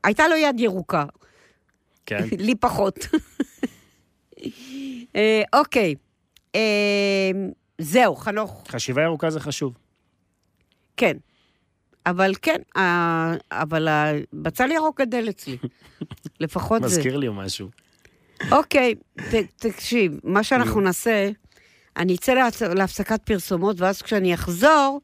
והייתה 0.04 0.28
לו 0.28 0.36
יד 0.36 0.60
ירוקה, 0.60 1.04
כן. 2.10 2.24
לי 2.46 2.54
פחות. 2.54 2.98
אה, 5.16 5.42
אוקיי, 5.52 5.94
אה, 6.54 7.30
זהו, 7.78 8.16
חנוך, 8.16 8.64
חשיבה 8.68 9.02
ירוקה 9.02 9.30
זה 9.30 9.40
חשוב. 9.40 9.74
כן. 10.96 11.16
אבל 12.06 12.32
כן, 12.42 12.78
ה- 12.78 13.34
אבל 13.52 13.88
הבצל 13.90 14.70
ירוק 14.70 15.00
גדל 15.00 15.28
אצלי. 15.30 15.56
לפחות 16.40 16.82
זה. 16.82 16.86
מזכיר 16.86 17.16
לי 17.16 17.26
משהו. 17.32 17.68
אוקיי, 18.52 18.94
ת, 19.18 19.34
תקשיב, 19.56 20.12
מה 20.24 20.42
שאנחנו 20.44 20.80
נעשה, 20.80 21.30
אני 21.96 22.14
אצא 22.14 22.32
להפס- 22.34 22.62
להפסקת 22.74 23.20
פרסומות, 23.24 23.80
ואז 23.80 24.02
כשאני 24.02 24.34
אחזור, 24.34 25.00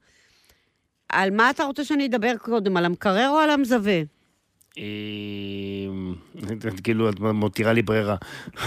על 1.09 1.31
מה 1.31 1.51
אתה 1.51 1.65
רוצה 1.65 1.85
שאני 1.85 2.07
אדבר 2.07 2.33
קודם, 2.39 2.77
על 2.77 2.85
המקרר 2.85 3.29
או 3.31 3.39
על 3.39 3.51
המזווה? 3.51 4.01
אה, 4.79 4.85
כאילו, 6.85 7.09
את 7.11 7.21
מותירה 7.21 7.73
לי 7.73 7.83
ברירה. 7.83 8.17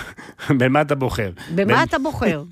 במה 0.59 0.81
אתה 0.81 0.95
בוחר? 0.95 1.31
במה 1.55 1.83
אתה 1.83 1.99
בוחר? 1.99 2.43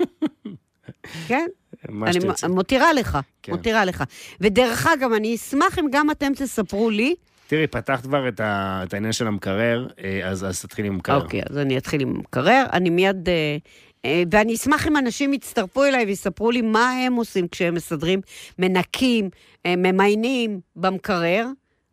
כן? 1.27 1.47
אני 1.89 2.19
מותירה 2.49 2.93
לך, 2.93 3.17
כן. 3.43 3.51
מותירה 3.51 3.85
לך. 3.85 4.03
ודרך 4.41 4.87
אגב, 4.87 5.11
אני 5.13 5.35
אשמח 5.35 5.79
אם 5.79 5.85
גם 5.91 6.11
אתם 6.11 6.33
תספרו 6.35 6.89
לי. 6.89 7.15
תראי, 7.47 7.67
פתחת 7.67 8.03
כבר 8.03 8.27
את 8.27 8.39
ה- 8.39 8.81
את 8.83 8.93
העניין 8.93 9.13
של 9.13 9.27
המקרר, 9.27 9.87
אה, 10.03 10.29
אז 10.29 10.45
אז 10.45 10.61
תתחילי 10.61 10.87
עם 10.87 10.93
המקרר. 10.93 11.21
אוקיי, 11.23 11.41
אז 11.49 11.57
אני 11.57 11.77
אתחיל 11.77 12.01
עם 12.01 12.09
המקרר. 12.15 12.65
אני 12.73 12.89
מיד... 12.89 13.29
אה, 13.29 13.57
אה, 14.05 14.23
ואני 14.31 14.53
אשמח 14.55 14.87
אם 14.87 14.97
אנשים 14.97 15.33
יצטרפו 15.33 15.83
אליי 15.83 16.05
ויספרו 16.05 16.51
לי 16.51 16.61
מה 16.61 16.91
הם 16.91 17.13
עושים 17.13 17.47
כשהם 17.47 17.73
מסדרים, 17.73 18.21
מנקים, 18.59 19.29
אה, 19.65 19.75
ממיינים 19.75 20.59
במקרר. 20.75 21.47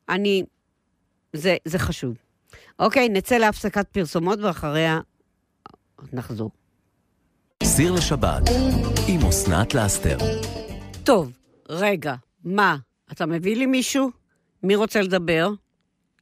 אני... 0.08 0.42
זה, 1.34 1.56
זה 1.64 1.78
חשוב. 1.78 2.14
אוקיי, 2.78 3.08
נצא 3.08 3.36
להפסקת 3.36 3.88
פרסומות 3.88 4.38
ואחריה 4.40 5.00
נחזור. 6.12 6.50
סיר 7.62 7.92
לשבת 7.92 8.42
עם 9.08 9.20
אסנת 9.28 9.74
לאסתר. 9.74 10.16
טוב, 11.04 11.32
רגע, 11.68 12.14
מה? 12.44 12.76
אתה 13.12 13.26
מביא 13.26 13.56
לי 13.56 13.66
מישהו? 13.66 14.10
מי 14.62 14.74
רוצה 14.74 15.00
לדבר? 15.00 15.50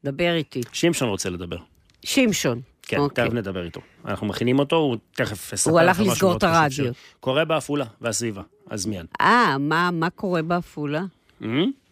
דבר 0.05 0.35
איתי. 0.35 0.61
שמשון 0.73 1.09
רוצה 1.09 1.31
לדבר. 1.31 1.57
שמשון. 2.05 2.61
כן, 2.83 2.99
אוקיי. 2.99 3.25
תכף 3.25 3.35
נדבר 3.35 3.65
איתו. 3.65 3.81
אנחנו 4.05 4.27
מכינים 4.27 4.59
אותו, 4.59 4.77
הוא 4.77 4.97
תכף 5.13 5.53
יספר 5.53 5.71
הוא 5.71 5.81
לך 5.81 5.87
הלך 5.89 6.01
משהו 6.01 6.13
לסגור 6.13 6.31
מאוד 6.31 6.45
את 6.45 6.51
חשוב 6.51 6.85
הרדיו. 6.85 6.95
שקורה 7.19 7.45
בעפולה 7.45 7.85
והסביבה, 8.01 8.43
אז 8.71 8.87
מיד. 8.87 9.07
אה, 9.21 9.59
מה, 9.59 9.91
מה 9.91 10.11
קורה 10.11 10.43
בעפולה? 10.43 11.03
אה? 11.43 11.49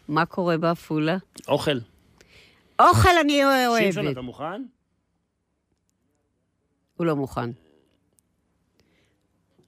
מה 0.09 0.27
קורה 0.27 0.59
בעפולה? 0.59 1.17
אוכל. 1.49 1.79
אוכל 2.89 3.19
אני 3.21 3.41
שמשון, 3.87 4.03
אוהבת. 4.05 4.13
אתה 4.13 4.21
מוכן? 4.21 4.63
הוא 6.97 7.07
לא 7.07 7.17
מוכן. 7.17 7.51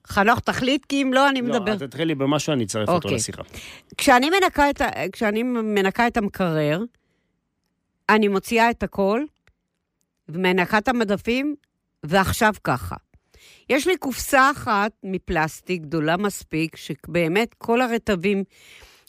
חנוך, 0.06 0.40
תחליט, 0.40 0.84
כי 0.84 1.02
אם 1.02 1.12
לא, 1.12 1.28
אני 1.28 1.40
מדבר. 1.40 1.72
לא, 1.72 1.86
תתחילי 1.86 2.14
במשהו, 2.14 2.52
אני 2.52 2.64
אצרף 2.64 2.88
אותו 2.88 3.08
אוקיי. 3.08 3.14
לשיחה. 3.14 3.42
כשאני 3.96 4.30
מנקה 4.30 4.70
את. 4.70 4.80
כשאני 5.12 5.42
מנקה 5.42 6.06
את 6.06 6.16
המקרר, 6.16 6.82
אני 8.08 8.28
מוציאה 8.28 8.70
את 8.70 8.82
הכל, 8.82 9.24
ומנקה 10.28 10.78
את 10.78 10.88
המדפים, 10.88 11.54
ועכשיו 12.02 12.52
ככה. 12.64 12.96
יש 13.70 13.86
לי 13.86 13.96
קופסה 13.96 14.50
אחת 14.50 14.92
מפלסטיק, 15.02 15.82
גדולה 15.82 16.16
מספיק, 16.16 16.76
שבאמת 16.76 17.54
כל 17.58 17.80
הרטבים 17.80 18.44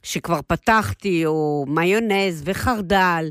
שכבר 0.03 0.39
פתחתי, 0.47 1.25
או 1.25 1.65
מיונז 1.67 2.41
וחרדל, 2.45 3.29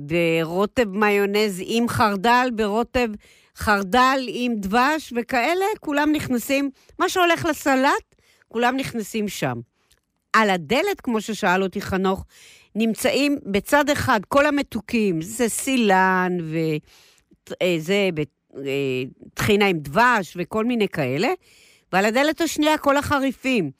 ברוטב 0.00 0.88
מיונז 0.88 1.62
עם 1.64 1.88
חרדל, 1.88 2.48
ברוטב 2.54 3.08
חרדל 3.56 4.18
עם 4.28 4.54
דבש 4.56 5.12
וכאלה, 5.16 5.64
כולם 5.80 6.12
נכנסים, 6.12 6.70
מה 6.98 7.08
שהולך 7.08 7.44
לסלט, 7.44 8.14
כולם 8.48 8.76
נכנסים 8.76 9.28
שם. 9.28 9.60
על 10.32 10.50
הדלת, 10.50 11.00
כמו 11.02 11.20
ששאל 11.20 11.62
אותי 11.62 11.80
חנוך, 11.80 12.24
נמצאים 12.74 13.38
בצד 13.46 13.90
אחד 13.90 14.20
כל 14.28 14.46
המתוקים, 14.46 15.22
זה 15.22 15.48
סילן 15.48 16.36
וזה, 17.42 18.08
טחינה 19.34 19.66
עם 19.66 19.78
דבש 19.78 20.36
וכל 20.36 20.64
מיני 20.64 20.88
כאלה, 20.88 21.28
ועל 21.92 22.04
הדלת 22.04 22.40
השנייה 22.40 22.78
כל 22.78 22.96
החריפים. 22.96 23.70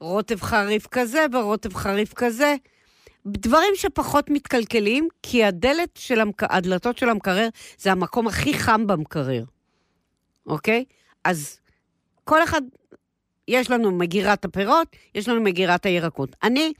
רוטב 0.00 0.40
חריף 0.40 0.86
כזה 0.86 1.26
ורוטב 1.32 1.74
חריף 1.74 2.12
כזה. 2.14 2.54
דברים 3.32 3.72
שפחות 3.74 4.30
מתקלקלים, 4.30 5.08
כי 5.22 5.44
הדלת 5.44 5.90
של 5.94 6.20
המק... 6.20 6.42
הדלתות 6.42 6.98
של 6.98 7.08
המקרר 7.08 7.48
זה 7.78 7.92
המקום 7.92 8.26
הכי 8.28 8.54
חם 8.54 8.86
במקרר, 8.86 9.44
אוקיי? 10.46 10.84
אז 11.24 11.60
כל 12.24 12.44
אחד, 12.44 12.62
יש 13.48 13.70
לנו 13.70 13.90
מגירת 13.90 14.44
הפירות, 14.44 14.88
יש 15.14 15.28
לנו 15.28 15.40
מגירת 15.40 15.86
הירקות. 15.86 16.36
אני, 16.42 16.72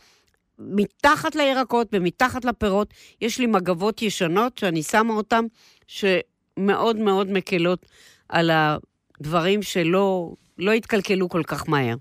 מתחת 0.59 1.35
לירקות 1.35 1.89
ומתחת 1.93 2.45
לפירות, 2.45 2.95
יש 3.21 3.39
לי 3.39 3.47
מגבות 3.47 4.03
ישנות 4.03 4.59
שאני 4.59 4.83
שמה 4.83 5.15
אותן, 5.15 5.45
שמאוד 5.87 6.97
מאוד 6.97 7.31
מקלות 7.31 7.87
על 8.29 8.51
הדברים 8.51 9.63
שלא 9.63 10.33
לא 10.59 10.73
התקלקלו 10.73 11.29
כל 11.29 11.43
כך 11.47 11.69
מהר. 11.69 11.97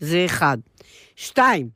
זה 0.00 0.24
אחד. 0.24 0.58
שתיים, 1.16 1.68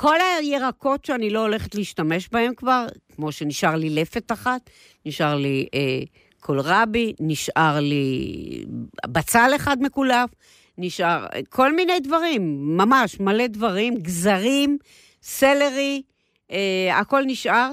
כל 0.00 0.16
הירקות 0.20 1.04
שאני 1.04 1.30
לא 1.30 1.40
הולכת 1.40 1.74
להשתמש 1.74 2.28
בהם 2.28 2.54
כבר, 2.54 2.86
כמו 3.14 3.32
שנשאר 3.32 3.76
לי 3.76 3.90
לפת 3.90 4.32
אחת, 4.32 4.70
נשאר 5.06 5.36
לי 5.36 5.66
אה, 5.74 6.00
קולרבי, 6.40 7.12
נשאר 7.20 7.80
לי 7.80 8.64
בצל 9.06 9.50
אחד 9.56 9.76
מקולף, 9.82 10.30
נשאר 10.78 11.26
כל 11.48 11.76
מיני 11.76 12.00
דברים, 12.00 12.76
ממש 12.76 13.20
מלא 13.20 13.46
דברים, 13.46 13.94
גזרים, 13.96 14.78
סלרי, 15.22 16.02
אה, 16.50 16.98
הכל 16.98 17.22
נשאר. 17.26 17.70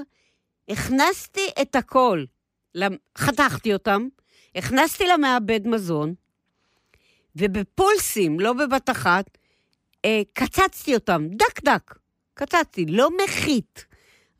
הכנסתי 0.69 1.47
את 1.61 1.75
הכל, 1.75 2.23
חתכתי 3.17 3.73
אותם, 3.73 4.07
הכנסתי 4.55 5.03
למעבד 5.07 5.67
מזון, 5.67 6.13
ובפולסים, 7.35 8.39
לא 8.39 8.53
בבת 8.53 8.89
אחת, 8.89 9.37
אה, 10.05 10.21
קצצתי 10.33 10.95
אותם, 10.95 11.27
דק 11.29 11.63
דק. 11.63 12.04
קצצתי, 12.35 12.85
לא 12.85 13.09
מחית. 13.23 13.85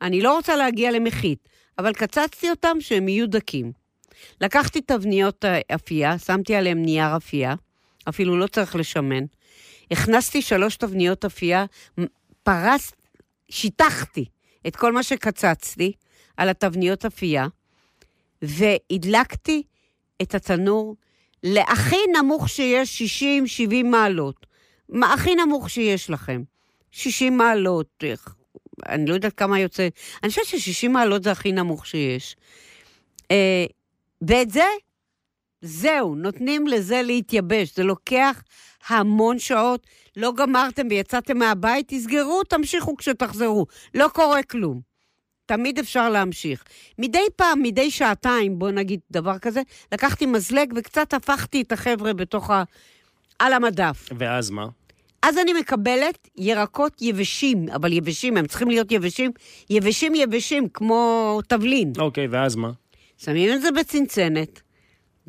אני 0.02 0.20
לא 0.20 0.36
רוצה 0.36 0.56
להגיע 0.56 0.90
למחית, 0.90 1.48
אבל 1.78 1.92
קצצתי 1.92 2.50
אותם 2.50 2.76
שהם 2.80 3.08
יהיו 3.08 3.28
דקים. 3.28 3.72
לקחתי 4.40 4.80
תבניות 4.80 5.44
אפייה, 5.74 6.18
שמתי 6.18 6.54
עליהם 6.54 6.82
נייר 6.82 7.16
אפייה, 7.16 7.54
אפילו 8.08 8.38
לא 8.38 8.46
צריך 8.46 8.76
לשמן. 8.76 9.24
הכנסתי 9.90 10.42
שלוש 10.42 10.76
תבניות 10.76 11.24
אפייה, 11.24 11.64
פרס, 12.42 12.92
שיטחתי 13.50 14.24
את 14.66 14.76
כל 14.76 14.92
מה 14.92 15.02
שקצצתי 15.02 15.92
על 16.36 16.48
התבניות 16.48 17.04
אפייה, 17.04 17.46
והדלקתי 18.42 19.62
את 20.22 20.34
התנור 20.34 20.96
להכי 21.42 21.96
נמוך 22.18 22.48
שיש, 22.48 23.22
60-70 23.70 23.84
מעלות. 23.84 24.46
מה 24.88 25.14
הכי 25.14 25.34
נמוך 25.34 25.70
שיש 25.70 26.10
לכם. 26.10 26.42
60 26.96 27.36
מעלות, 27.36 28.04
אני 28.88 29.06
לא 29.06 29.14
יודעת 29.14 29.32
כמה 29.32 29.60
יוצא, 29.60 29.88
אני 30.22 30.30
חושבת 30.30 30.46
ש-60 30.46 30.88
מעלות 30.88 31.22
זה 31.22 31.32
הכי 31.32 31.52
נמוך 31.52 31.86
שיש. 31.86 32.36
אה, 33.30 33.64
ואת 34.22 34.50
זה, 34.50 34.64
זהו, 35.60 36.14
נותנים 36.14 36.66
לזה 36.66 37.02
להתייבש. 37.02 37.76
זה 37.76 37.82
לוקח 37.82 38.42
המון 38.88 39.38
שעות, 39.38 39.86
לא 40.16 40.32
גמרתם 40.36 40.86
ויצאתם 40.90 41.38
מהבית, 41.38 41.86
תסגרו, 41.88 42.44
תמשיכו 42.44 42.96
כשתחזרו. 42.96 43.66
לא 43.94 44.08
קורה 44.08 44.42
כלום. 44.42 44.80
תמיד 45.46 45.78
אפשר 45.78 46.10
להמשיך. 46.10 46.64
מדי 46.98 47.26
פעם, 47.36 47.62
מדי 47.62 47.90
שעתיים, 47.90 48.58
בוא 48.58 48.70
נגיד 48.70 49.00
דבר 49.10 49.38
כזה, 49.38 49.62
לקחתי 49.92 50.26
מזלג 50.26 50.72
וקצת 50.76 51.14
הפכתי 51.14 51.62
את 51.62 51.72
החבר'ה 51.72 52.12
בתוך 52.12 52.50
ה... 52.50 52.62
על 53.38 53.52
המדף. 53.52 54.08
ואז 54.18 54.50
מה? 54.50 54.66
אז 55.28 55.38
אני 55.38 55.52
מקבלת 55.52 56.28
ירקות 56.36 57.02
יבשים, 57.02 57.68
אבל 57.68 57.92
יבשים, 57.92 58.36
הם 58.36 58.46
צריכים 58.46 58.68
להיות 58.68 58.92
יבשים, 58.92 59.30
יבשים 59.70 60.14
יבשים, 60.14 60.68
כמו 60.68 61.40
תבלין. 61.48 61.92
אוקיי, 61.98 62.26
ואז 62.26 62.56
מה? 62.56 62.70
שמים 63.18 63.52
את 63.52 63.62
זה 63.62 63.68
בצנצנת, 63.80 64.60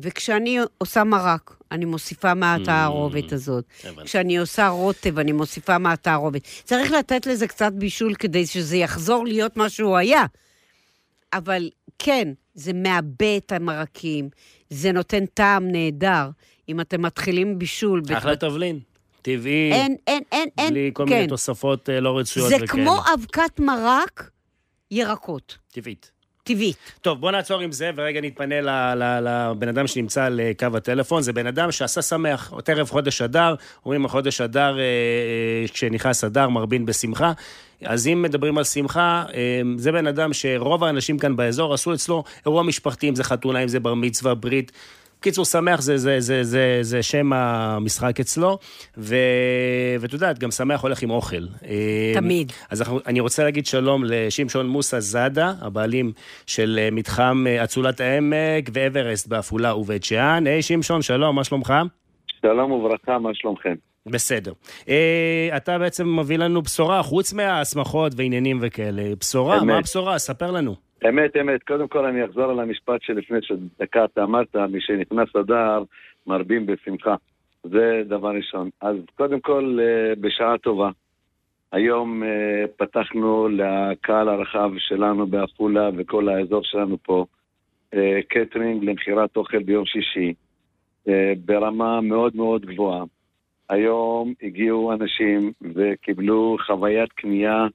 וכשאני 0.00 0.58
עושה 0.78 1.04
מרק, 1.04 1.56
אני 1.72 1.84
מוסיפה 1.84 2.34
מהתערובת 2.34 3.32
הזאת. 3.32 3.64
הבנתי. 3.84 4.08
כשאני 4.08 4.38
עושה 4.38 4.68
רוטב, 4.68 5.18
אני 5.18 5.32
מוסיפה 5.32 5.78
מהתערובת. 5.78 6.42
צריך 6.64 6.92
לתת 6.92 7.26
לזה 7.26 7.46
קצת 7.46 7.72
בישול 7.72 8.14
כדי 8.14 8.46
שזה 8.46 8.76
יחזור 8.76 9.24
להיות 9.26 9.56
מה 9.56 9.68
שהוא 9.68 9.96
היה. 9.96 10.24
אבל 11.32 11.70
כן, 11.98 12.28
זה 12.54 12.72
מעבה 12.72 13.36
את 13.36 13.52
המרקים, 13.52 14.28
זה 14.70 14.92
נותן 14.92 15.26
טעם 15.26 15.68
נהדר. 15.72 16.30
אם 16.68 16.80
אתם 16.80 17.02
מתחילים 17.02 17.58
בישול... 17.58 18.00
בת- 18.00 18.16
אחלה 18.16 18.36
תבלין. 18.36 18.80
טבעי, 19.22 19.72
אין, 19.72 19.96
אין, 20.06 20.22
אין, 20.32 20.48
אין. 20.58 20.70
בלי 20.70 20.90
כל 20.92 21.04
כן. 21.08 21.14
מיני 21.14 21.26
תוספות 21.26 21.90
אה, 21.90 22.00
לא 22.00 22.18
רצויות 22.18 22.48
זה 22.48 22.56
וכאלה. 22.56 22.68
כמו 22.68 22.96
אבקת 23.14 23.60
מרק 23.60 24.30
ירקות, 24.90 25.58
טבעית. 25.72 26.10
טבעית. 26.44 26.76
טוב, 27.02 27.20
בוא 27.20 27.30
נעצור 27.30 27.60
עם 27.60 27.72
זה, 27.72 27.90
ורגע 27.96 28.20
נתפנה 28.20 28.54
לבן 29.20 29.68
אדם 29.68 29.86
שנמצא 29.86 30.24
על 30.24 30.40
אה, 30.40 30.52
קו 30.58 30.76
הטלפון. 30.76 31.22
זה 31.22 31.32
בן 31.32 31.46
אדם 31.46 31.72
שעשה 31.72 32.02
שמח, 32.02 32.52
עוד 32.52 32.70
ערב 32.70 32.90
חודש 32.90 33.22
אדר, 33.22 33.54
אומרים 33.84 34.04
החודש 34.04 34.40
אדר, 34.40 34.78
אה, 34.78 35.64
כשנכנס 35.72 36.24
אדר, 36.24 36.48
מרבין 36.48 36.86
בשמחה. 36.86 37.32
אז 37.84 38.06
אם 38.06 38.22
מדברים 38.22 38.58
על 38.58 38.64
שמחה, 38.64 39.24
זה 39.76 39.92
בן 39.92 40.06
אדם 40.06 40.32
שרוב 40.32 40.84
האנשים 40.84 41.18
כאן 41.18 41.36
באזור 41.36 41.74
עשו 41.74 41.94
אצלו 41.94 42.24
אירוע 42.46 42.62
משפחתי, 42.62 43.08
אם 43.08 43.14
זה 43.14 43.24
חתונה, 43.24 43.62
אם 43.62 43.68
זה 43.68 43.80
בר 43.80 43.94
מצווה, 43.94 44.34
ברית. 44.34 44.72
קיצור, 45.20 45.44
שמח 45.44 45.80
זה, 45.80 45.96
זה, 45.96 46.20
זה, 46.20 46.44
זה, 46.44 46.78
זה 46.82 47.02
שם 47.02 47.32
המשחק 47.32 48.20
אצלו, 48.20 48.58
ו, 48.98 49.16
ואת 50.00 50.12
יודעת, 50.12 50.38
גם 50.38 50.50
שמח 50.50 50.82
הולך 50.82 51.02
עם 51.02 51.10
אוכל. 51.10 51.46
תמיד. 52.14 52.52
אז 52.70 52.82
אנחנו, 52.82 53.00
אני 53.06 53.20
רוצה 53.20 53.44
להגיד 53.44 53.66
שלום 53.66 54.04
לשמשון 54.04 54.66
מוסא 54.66 55.00
זאדה, 55.00 55.52
הבעלים 55.60 56.12
של 56.46 56.78
אה, 56.82 56.88
מתחם 56.92 57.44
אה, 57.46 57.64
אצולת 57.64 58.00
העמק 58.00 58.70
ואברסט 58.72 59.28
בעפולה 59.28 59.76
ובית 59.76 60.04
שאן. 60.04 60.46
היי 60.46 60.62
שמשון, 60.62 61.02
שלום, 61.02 61.36
מה 61.36 61.44
שלומך? 61.44 61.74
שלום 62.42 62.72
וברכה, 62.72 63.18
מה 63.18 63.30
שלומכם? 63.34 63.74
בסדר. 64.06 64.52
אה, 64.88 65.48
אתה 65.56 65.78
בעצם 65.78 66.18
מביא 66.18 66.38
לנו 66.38 66.62
בשורה, 66.62 67.02
חוץ 67.02 67.32
מההסמכות 67.32 68.12
ועניינים 68.16 68.58
וכאלה. 68.62 69.02
בשורה, 69.20 69.58
אמת. 69.58 69.66
מה 69.66 69.78
הבשורה? 69.78 70.18
ספר 70.18 70.50
לנו. 70.50 70.87
אמת, 71.08 71.36
אמת. 71.36 71.62
קודם 71.62 71.88
כל 71.88 72.04
אני 72.04 72.24
אחזור 72.24 72.44
על 72.44 72.60
המשפט 72.60 73.02
שלפני 73.02 73.38
שדקה 73.42 74.04
אתה 74.04 74.22
אמרת, 74.22 74.56
משנכנס 74.56 75.36
אדר, 75.36 75.82
מרבים 76.26 76.66
בשמחה. 76.66 77.14
זה 77.64 78.02
דבר 78.08 78.28
ראשון. 78.28 78.70
אז 78.80 78.96
קודם 79.16 79.40
כל, 79.40 79.78
אה, 79.82 80.14
בשעה 80.20 80.58
טובה. 80.58 80.90
היום 81.72 82.22
אה, 82.22 82.64
פתחנו 82.76 83.48
לקהל 83.48 84.28
הרחב 84.28 84.70
שלנו 84.78 85.26
בעפולה 85.26 85.90
וכל 85.96 86.28
האזור 86.28 86.60
שלנו 86.64 86.98
פה, 87.02 87.24
אה, 87.94 88.20
קטרינג 88.28 88.84
למכירת 88.84 89.36
אוכל 89.36 89.62
ביום 89.62 89.86
שישי, 89.86 90.34
ברמה 91.44 92.00
מאוד 92.00 92.36
מאוד 92.36 92.66
גבוהה. 92.66 93.04
היום 93.68 94.34
הגיעו 94.42 94.92
אנשים 94.92 95.52
וקיבלו 95.74 96.56
חוויית 96.66 97.12
קנייה 97.12 97.66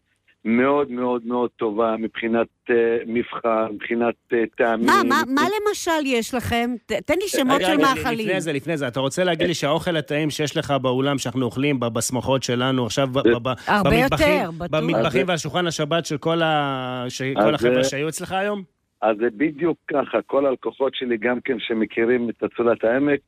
מאוד 0.46 0.92
מאוד 0.92 1.22
מאוד 1.26 1.50
טובה 1.50 1.96
מבחינת 2.00 2.48
uh, 2.70 2.74
מבחר, 3.08 3.68
מבחינת 3.74 4.16
uh, 4.34 4.36
טעמים. 4.58 4.86
מה, 4.86 5.02
מה, 5.10 5.22
מה 5.28 5.42
למשל 5.42 6.06
יש 6.06 6.34
לכם? 6.34 6.72
ת- 6.86 6.92
תן 6.92 7.14
לי 7.22 7.28
שמות 7.28 7.56
רגע, 7.62 7.66
של 7.66 7.78
מאכלים. 7.78 8.28
לפני 8.28 8.42
זה, 8.42 8.54
לפני 8.54 8.78
זה, 8.78 8.88
אתה 8.88 9.00
רוצה 9.00 9.24
להגיד 9.24 9.48
לי 9.48 9.54
שהאוכל 9.54 9.98
הטעים 9.98 10.30
שיש 10.30 10.58
לך 10.58 10.72
באולם, 10.82 11.18
שאנחנו 11.18 11.46
אוכלים 11.46 11.80
בשמחות 11.80 12.44
שלנו, 12.44 12.86
עכשיו 12.86 13.08
ב- 13.08 13.20
ב- 13.20 13.50
ב- 13.50 13.54
הרבה 13.68 13.90
במטבחים- 13.90 14.28
יותר, 14.28 14.52
בטוח. 14.58 14.80
במטבחים 14.82 15.28
ועל 15.28 15.38
השבת 15.68 16.06
של 16.06 16.18
כל 16.18 16.42
החבר'ה 16.44 17.84
שהיו 17.84 18.10
אצלך 18.10 18.32
היום? 18.32 18.64
אז 19.02 19.18
זה 19.18 19.28
בדיוק 19.38 19.78
ככה, 19.88 20.18
כל 20.26 20.46
הלקוחות 20.46 20.96
שלי 20.96 21.18
גם 21.18 21.40
כן 21.46 21.58
שמכירים 21.60 22.30
את 22.30 22.44
אצולת 22.44 22.84
העמק, 22.84 23.20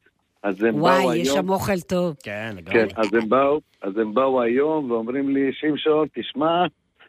אז 0.44 0.64
הם 0.64 0.72
באו 0.74 0.82
וואי, 0.82 1.18
יש 1.18 1.28
היום, 1.28 1.38
שם 1.38 1.50
אוכל 1.50 1.80
טוב. 1.80 2.16
כן, 2.24 2.50
כן, 2.66 2.78
לגמרי. 2.78 2.94
אז 2.98 3.14
הם 3.14 3.30
באו, 3.30 3.60
אז 3.82 3.98
הם 3.98 4.14
באו 4.14 4.42
היום 4.42 4.92
ואומרים 4.92 5.30
לי, 5.30 5.50
שמשון, 5.54 6.08
תשמע, 6.16 6.66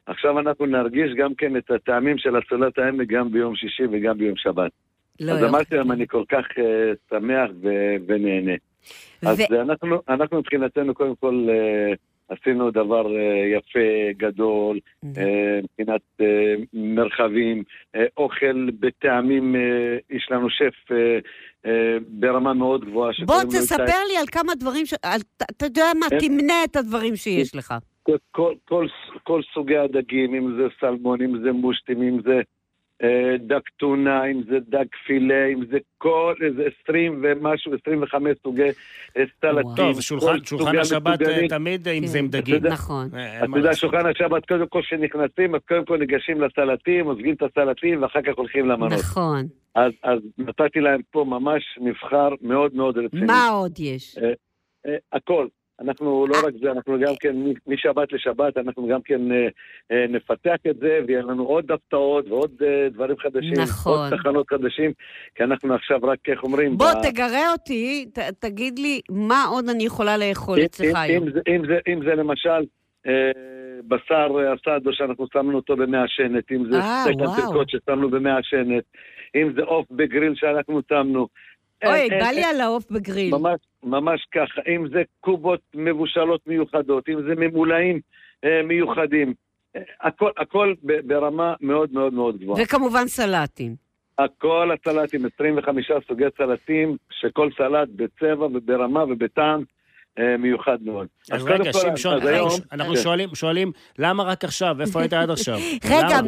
עכשיו 0.07 0.38
אנחנו 0.40 0.66
נרגיש 0.66 1.12
גם 1.18 1.34
כן 1.34 1.57
את 1.57 1.70
הטעמים 1.70 2.18
של 2.18 2.38
אצולת 2.38 2.78
העמק 2.78 3.09
גם 3.09 3.32
ביום 3.32 3.57
שישי 3.57 3.82
וגם 3.92 4.18
ביום 4.18 4.36
שבת. 4.36 4.70
לא 5.20 5.32
אז. 5.32 5.44
אמרתי 5.44 5.76
להם, 5.76 5.92
אני 5.92 6.07
כל 6.07 6.24
כך 6.28 6.44
uh, 6.50 6.61
שמח 7.11 7.50
ו- 7.62 7.96
ונהנה. 8.07 8.52
אז 9.26 9.40
ו- 9.50 9.61
אנחנו, 9.61 9.96
אנחנו 10.09 10.38
מבחינתנו 10.38 10.94
קודם 10.94 11.14
כל 11.20 11.46
אה, 11.50 11.92
עשינו 12.28 12.70
דבר 12.70 13.07
אה, 13.16 13.22
יפה, 13.59 13.78
גדול, 14.16 14.78
אה, 15.16 15.61
מבחינת 15.62 16.00
אה, 16.20 16.54
מרחבים, 16.72 17.62
אה, 17.94 18.04
אוכל 18.16 18.70
בטעמים, 18.80 19.57
אה, 19.57 19.61
יש 20.11 20.28
לנו 20.30 20.50
שף 20.50 20.92
אה, 20.92 21.18
אה, 21.66 21.96
ברמה 22.09 22.54
מאוד 22.54 22.84
גבוהה. 22.84 23.12
בוא 23.26 23.42
תספר. 23.42 23.84
לי 24.09 24.16
על 24.20 24.26
כמה 24.32 24.54
דברים, 24.54 24.86
ש- 24.86 24.94
על- 25.02 25.20
אתה 25.57 25.66
יודע 25.66 25.84
מה, 26.00 26.07
כן. 26.11 26.18
תמנה 26.18 26.64
את 26.64 26.76
הדברים 26.76 27.16
שיש 27.16 27.54
לך. 27.54 27.74
כל, 28.07 28.16
כל, 28.30 28.54
כל, 28.64 28.86
כל 29.22 29.40
סוגי 29.54 29.76
הדגים, 29.78 30.34
אם 30.34 30.57
זה 30.57 30.62
סלמון, 30.80 31.22
אם 31.22 31.42
זה 31.42 31.52
מושטים, 31.52 32.02
אם 32.02 32.18
זה 32.22 32.40
אה, 33.02 33.36
דג 33.38 33.61
טונה, 33.76 34.24
אם 34.30 34.42
זה 34.48 34.59
דג 34.68 34.84
פילה, 35.07 35.46
אם 35.52 35.66
זה 35.70 35.78
כל 35.98 36.34
איזה 36.46 36.62
20 36.82 37.20
ומשהו, 37.22 37.72
25 37.86 38.36
סוגי 38.42 38.62
אה, 39.16 39.24
סלטים. 39.40 39.74
טוב, 39.76 40.00
שולחן- 40.00 40.26
כל 40.38 40.44
שולחן 40.44 40.78
השבת 40.78 41.07
אה, 41.07 41.12
המטוגנים. 41.12 41.48
תמיד 41.48 41.88
אם 41.88 42.00
כן. 42.00 42.07
זה 42.07 42.18
עם 42.18 42.28
דגים. 42.28 42.54
יודע- 42.54 42.70
נכון. 42.70 43.09
אה, 43.14 43.38
אתה 43.38 43.46
יודע, 43.46 43.61
לעשות. 43.61 43.80
שולחן 43.80 44.07
השבת, 44.07 44.46
קודם 44.46 44.66
כל 44.68 44.80
כשנכנסים, 44.82 45.54
אז 45.54 45.61
קודם 45.68 45.84
כל 45.84 45.98
ניגשים 45.98 46.40
לסלטים, 46.40 47.07
עוזבים 47.07 47.34
את 47.34 47.42
הסלטים, 47.42 48.02
ואחר 48.02 48.22
כך 48.22 48.32
הולכים 48.36 48.68
למנות. 48.68 48.92
נכון. 48.92 49.46
אז, 49.74 49.92
אז 50.02 50.18
נתתי 50.38 50.80
להם 50.80 51.00
פה 51.11 51.24
ממש 51.28 51.62
מבחר 51.80 52.28
מאוד 52.42 52.74
מאוד 52.74 52.98
רציני. 52.98 53.26
מה 53.26 53.48
עוד 53.48 53.72
יש? 53.80 54.18
אה, 54.86 54.96
הכל. 55.12 55.46
אנחנו 55.81 56.27
לא 56.27 56.37
רק 56.47 56.55
זה, 56.62 56.70
אנחנו 56.72 56.99
גם 57.01 57.14
כן, 57.20 57.37
משבת 57.66 58.12
לשבת, 58.12 58.57
אנחנו 58.57 58.87
גם 58.89 59.01
כן 59.05 59.33
אה, 59.33 59.49
אה, 59.93 60.07
נפתח 60.09 60.57
את 60.70 60.77
זה, 60.81 60.99
ויהיה 61.07 61.22
לנו 61.22 61.45
עוד 61.45 61.72
הפתעות 61.72 62.29
ועוד 62.29 62.51
אה, 62.62 62.89
דברים 62.89 63.16
חדשים. 63.18 63.53
נכון. 63.62 63.93
עוד 63.99 64.16
תחנות 64.18 64.47
חדשים, 64.51 64.93
כי 65.35 65.45
אנחנו 65.45 65.74
עכשיו 65.74 65.99
רק, 66.03 66.18
איך 66.29 66.43
אומרים... 66.43 66.77
בוא, 66.77 66.87
ב- 66.93 67.11
תגרה 67.11 67.53
אותי, 67.53 68.07
ת- 68.12 68.18
תגיד 68.45 68.79
לי, 68.79 69.01
מה 69.11 69.45
עוד 69.51 69.68
אני 69.68 69.85
יכולה 69.85 70.16
לאכול 70.16 70.59
אם- 70.59 70.64
אצלך 70.64 70.87
אם- 70.91 70.97
היום? 70.97 71.24
אם 71.24 71.31
אם 71.55 71.66
זה- 71.66 71.79
אם 71.93 72.01
זה 72.05 72.14
למשל 72.14 72.64
בשר 73.89 74.27
אסדו 74.55 74.93
שאנחנו 74.93 75.27
שמנו 75.33 75.57
אותו 75.57 75.77
במעשנת, 75.77 76.53
אם 76.53 76.64
זה 76.70 76.79
סטייק. 76.83 77.16
אנטריקוט 77.20 77.68
ששמנו 77.70 78.11
במעשנת, 78.11 78.85
אם 79.37 79.53
זה 79.57 79.62
עוף 79.62 79.87
בגריל 79.91 80.33
שאנחנו 80.35 80.81
שמנו. 80.89 81.29
אוי, 81.85 81.95
אין- 81.99 82.20
בא 82.20 82.31
לי 82.31 82.45
על 82.45 82.61
העוף 82.61 82.91
בגריל. 82.91 83.35
ממש, 83.35 83.61
ממש 83.83 84.27
ככה, 84.35 84.61
אם 84.68 84.89
זה 84.89 85.03
קובות 85.20 85.61
מבושלות 85.74 86.41
מיוחדות, 86.47 87.09
אם 87.09 87.22
זה 87.29 87.35
ממולאים 87.37 88.01
אה, 88.45 88.62
מיוחדים, 88.64 89.35
אה, 89.77 89.81
הכל, 90.01 90.31
הכל 90.37 90.74
ברמה 91.05 91.55
מאוד 91.61 91.93
מאוד 91.93 92.14
מאוד 92.14 92.39
גבוהה. 92.39 92.62
וכמובן 92.62 93.07
סלטים. 93.07 93.74
הכל 94.18 94.70
הסלטים, 94.72 95.20
25 95.35 95.91
סוגי 96.09 96.24
סלטים, 96.39 96.97
שכל 97.11 97.49
סלט 97.59 97.89
בצבע 97.97 98.45
וברמה 98.47 99.05
ובטעם 99.05 99.61
אה, 99.61 99.64
מיוחד 100.39 100.79
מאוד. 100.83 101.07
אז 101.33 101.43
קודם 101.43 101.61
רגע, 101.61 101.73
שמשון, 101.73 102.23
אז 102.23 102.62
אנחנו 102.73 102.95
כן. 102.95 103.01
שואלים, 103.01 103.29
שואלים, 103.35 103.73
למה 103.99 104.23
רק 104.23 104.45
עכשיו? 104.45 104.77
איפה 104.81 105.01
היית 105.01 105.12
עד 105.12 105.31
עכשיו? 105.31 105.59
רגע, 105.97 106.19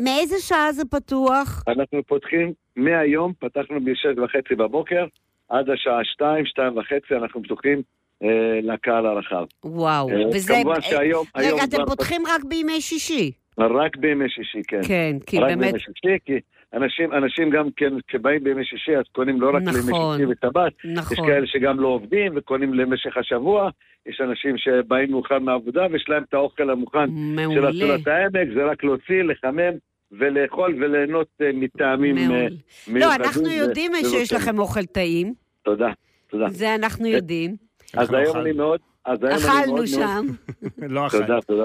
מאיזה 0.00 0.36
שעה 0.38 0.72
זה 0.72 0.82
פתוח? 0.84 1.62
אנחנו 1.68 2.02
פותחים, 2.06 2.52
מהיום 2.76 3.32
פתחנו 3.38 3.84
בשש 3.84 4.18
וחצי 4.24 4.54
בבוקר, 4.54 5.04
עד 5.48 5.70
השעה 5.70 6.04
שתיים, 6.04 6.46
שתיים 6.46 6.76
וחצי, 6.76 7.14
אנחנו 7.22 7.42
פתוחים 7.42 7.82
אה, 8.22 8.28
לקהל 8.62 9.06
הרחב. 9.06 9.44
וואו. 9.64 10.10
אה, 10.10 10.28
וזה... 10.28 10.54
כמובן 10.54 10.80
שהיום... 10.80 11.26
היום 11.34 11.54
רגע, 11.54 11.64
אתם 11.64 11.84
פותחים 11.86 12.22
רק 12.26 12.44
בימי 12.44 12.80
שישי. 12.80 13.32
רק 13.58 13.96
בימי 13.96 14.28
שישי, 14.28 14.62
כן. 14.68 14.80
כן, 14.88 15.16
כי 15.26 15.38
רק 15.38 15.44
באמת... 15.48 15.66
בימי 15.66 15.78
שישי, 15.78 16.16
כי 16.24 16.32
אנשים, 16.76 17.12
אנשים 17.12 17.50
גם 17.50 17.68
כן, 17.76 17.92
כשבאים 18.08 18.44
בימי 18.44 18.64
שישי, 18.64 18.96
אז 18.96 19.04
קונים 19.12 19.40
לא 19.40 19.48
רק 19.56 19.62
נכון. 19.62 19.74
לימי 19.74 19.92
שישי 19.92 20.46
ושבת, 20.46 20.72
יש 20.84 20.90
נכון. 20.98 21.26
כאלה 21.26 21.46
שגם 21.46 21.80
לא 21.80 21.88
עובדים 21.88 22.32
וקונים 22.36 22.74
למשך 22.74 23.16
השבוע, 23.16 23.70
יש 24.06 24.20
אנשים 24.20 24.58
שבאים 24.58 25.10
מאוחר 25.10 25.38
מהעבודה 25.38 25.86
ויש 25.92 26.04
להם 26.08 26.22
את 26.28 26.34
האוכל 26.34 26.70
המוכן 26.70 27.06
של 27.06 27.12
מעולה. 27.12 27.70
אצולת 27.70 28.06
העמק, 28.06 28.48
זה 28.54 28.64
רק 28.64 28.84
להוציא, 28.84 29.22
לחמם 29.22 29.72
ולאכול 30.12 30.84
וליהנות 30.84 31.26
אה, 31.42 31.50
מטעמים 31.54 32.18
אה, 32.18 32.26
מעולה. 32.28 32.48
מיוחדים. 32.88 32.96
לא, 32.96 33.14
אנחנו 33.14 33.44
ו- 33.44 33.50
יודעים 33.52 33.92
שיש 33.94 34.04
ומותאמים. 34.12 34.42
לכם 34.42 34.58
אוכל 34.58 34.84
טעים. 34.84 35.34
תודה, 35.62 35.88
תודה. 36.30 36.48
זה 36.48 36.74
אנחנו 36.74 37.06
יודעים. 37.06 37.56
אז 37.94 38.12
היום. 38.14 38.36
אני 38.36 38.52
מאוד... 38.52 38.80
אכלנו 39.04 39.74
מאוד- 39.74 39.86
שם. 39.86 40.26
לא 40.78 41.06
אכלת. 41.06 41.20
תודה, 41.26 41.40
תודה. 41.40 41.64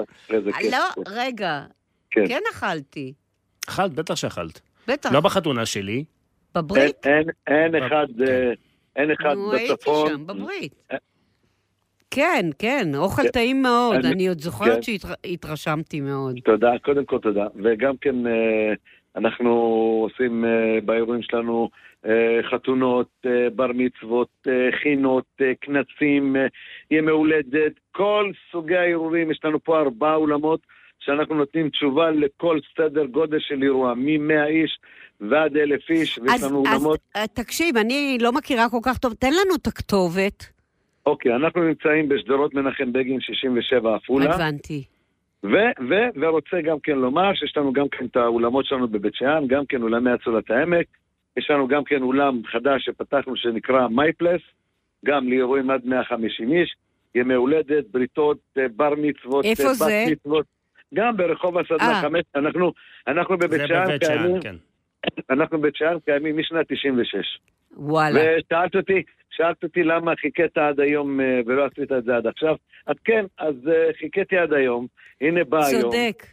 לא, 0.70 1.02
רגע. 1.08 1.62
כן. 2.10 2.24
כן 2.28 2.40
אכלתי. 2.52 3.12
אכלת, 3.68 3.92
בטח 3.94 4.14
שאכלת. 4.14 4.60
בטח. 4.88 5.12
לא 5.12 5.20
בחתונה 5.20 5.66
שלי. 5.66 5.92
אין- 5.92 6.04
בברית? 6.64 7.06
אין- 7.06 7.28
אין 7.46 7.74
אחד 7.82 8.06
כן. 8.18 8.24
אה, 8.24 8.52
אין 8.96 9.10
אחד 9.10 9.34
נו, 9.34 9.52
הייתי 9.52 9.72
בצפון. 9.72 10.08
שם, 10.08 10.26
בברית. 10.26 10.74
אה. 10.92 10.96
כן, 12.10 12.46
כן, 12.58 12.88
אוכל 12.96 13.22
כן. 13.22 13.28
טעים 13.28 13.62
מאוד. 13.62 13.94
אני- 13.94 14.14
אני 14.14 14.28
עוד 14.28 14.40
זוכרת 14.40 14.74
כן. 14.74 14.82
שהתרשמתי 14.82 16.00
מאוד. 16.00 16.38
תודה, 16.44 16.72
קודם 16.82 17.04
כל 17.04 17.18
תודה. 17.18 17.46
וגם 17.64 17.96
כן, 17.96 18.26
אה, 18.26 18.72
אנחנו 19.16 19.50
עושים 20.10 20.44
אה, 20.44 20.50
באירועים 20.84 21.22
שלנו 21.22 21.68
אה, 22.06 22.10
חתונות, 22.50 23.08
אה, 23.26 23.50
בר 23.54 23.70
מצוות, 23.74 24.28
אה, 24.48 24.52
חינות, 24.82 25.24
אה, 25.40 25.52
כנסים, 25.60 26.36
אה, 26.36 26.46
ימי 26.90 27.10
הולדת, 27.10 27.72
כל 27.92 28.30
סוגי 28.52 28.76
האירועים. 28.76 29.30
יש 29.30 29.40
לנו 29.44 29.64
פה 29.64 29.80
ארבעה 29.80 30.14
אולמות 30.14 30.60
שאנחנו 31.04 31.34
נותנים 31.34 31.68
תשובה 31.68 32.10
לכל 32.10 32.58
סדר 32.76 33.04
גודל 33.04 33.38
של 33.40 33.62
אירוע, 33.62 33.94
מ-100 33.94 34.46
איש 34.46 34.78
ועד 35.20 35.56
אלף 35.56 35.90
איש, 35.90 36.18
ויש 36.18 36.32
אז, 36.34 36.44
לנו 36.44 36.62
אז 36.66 36.74
אולמות. 36.74 37.00
אה, 37.16 37.26
תקשיב, 37.26 37.76
אני 37.76 38.18
לא 38.20 38.32
מכירה 38.32 38.68
כל 38.70 38.78
כך 38.82 38.98
טוב, 38.98 39.14
תן 39.14 39.30
לנו 39.30 39.54
את 39.54 39.66
הכתובת. 39.66 40.52
אוקיי, 41.06 41.36
אנחנו 41.36 41.62
נמצאים 41.62 42.08
בשדרות 42.08 42.54
מנחם 42.54 42.92
בגין 42.92 43.20
67 43.20 43.96
עפולה. 43.96 44.34
הבנתי. 44.34 44.84
ו- 45.44 45.74
ו- 45.88 46.20
ורוצה 46.20 46.60
גם 46.64 46.76
כן 46.82 46.98
לומר 46.98 47.34
שיש 47.34 47.56
לנו 47.56 47.72
גם 47.72 47.88
כן 47.88 48.04
את 48.06 48.16
האולמות 48.16 48.66
שלנו 48.66 48.88
בבית 48.88 49.14
שאן, 49.14 49.46
גם 49.46 49.66
כן 49.66 49.82
אולמי 49.82 50.14
אצולת 50.14 50.50
העמק. 50.50 50.86
יש 51.36 51.50
לנו 51.50 51.68
גם 51.68 51.84
כן 51.84 52.02
אולם 52.02 52.40
חדש 52.46 52.84
שפתחנו 52.84 53.36
שנקרא 53.36 53.88
מייפלס, 53.88 54.40
גם 55.04 55.28
לאירועים 55.28 55.70
עד 55.70 55.80
150 55.84 56.52
איש, 56.52 56.74
ימי 57.14 57.34
הולדת, 57.34 57.84
בריתות, 57.90 58.38
אה, 58.58 58.66
בר 58.76 58.94
מצוות, 58.96 59.44
איפה 59.44 59.62
אה, 59.62 59.68
בת 59.68 59.78
זה? 59.78 60.04
מצוות. 60.10 60.46
גם 60.94 61.16
ברחוב 61.16 61.58
הסדנה 61.58 61.92
אה. 61.92 62.00
5, 62.00 62.20
אנחנו, 62.34 62.72
אנחנו 63.06 63.38
בבית 63.38 63.60
שאן 63.66 63.98
קיימים, 63.98 64.40
כן. 64.40 64.54
אנחנו 65.34 65.58
בבית 65.58 65.76
שאן 65.76 65.96
קיימים 66.04 66.38
משנת 66.38 66.66
96. 66.72 67.38
וואלה. 67.76 68.20
ושאלת 68.20 68.76
אותי, 68.76 69.02
שאלת 69.30 69.62
אותי 69.62 69.82
למה 69.82 70.12
חיכית 70.16 70.58
עד 70.58 70.80
היום 70.80 71.20
אה, 71.20 71.40
ולא 71.46 71.64
עשית 71.64 71.92
את 71.92 72.04
זה 72.04 72.16
עד 72.16 72.26
עכשיו. 72.26 72.54
אז 72.86 72.96
כן, 73.04 73.24
אז 73.38 73.54
אה, 73.68 73.90
חיכיתי 73.98 74.36
עד 74.38 74.52
היום, 74.52 74.86
הנה 75.20 75.44
בא 75.44 75.64
היום. 75.66 75.82
צודק. 75.82 76.26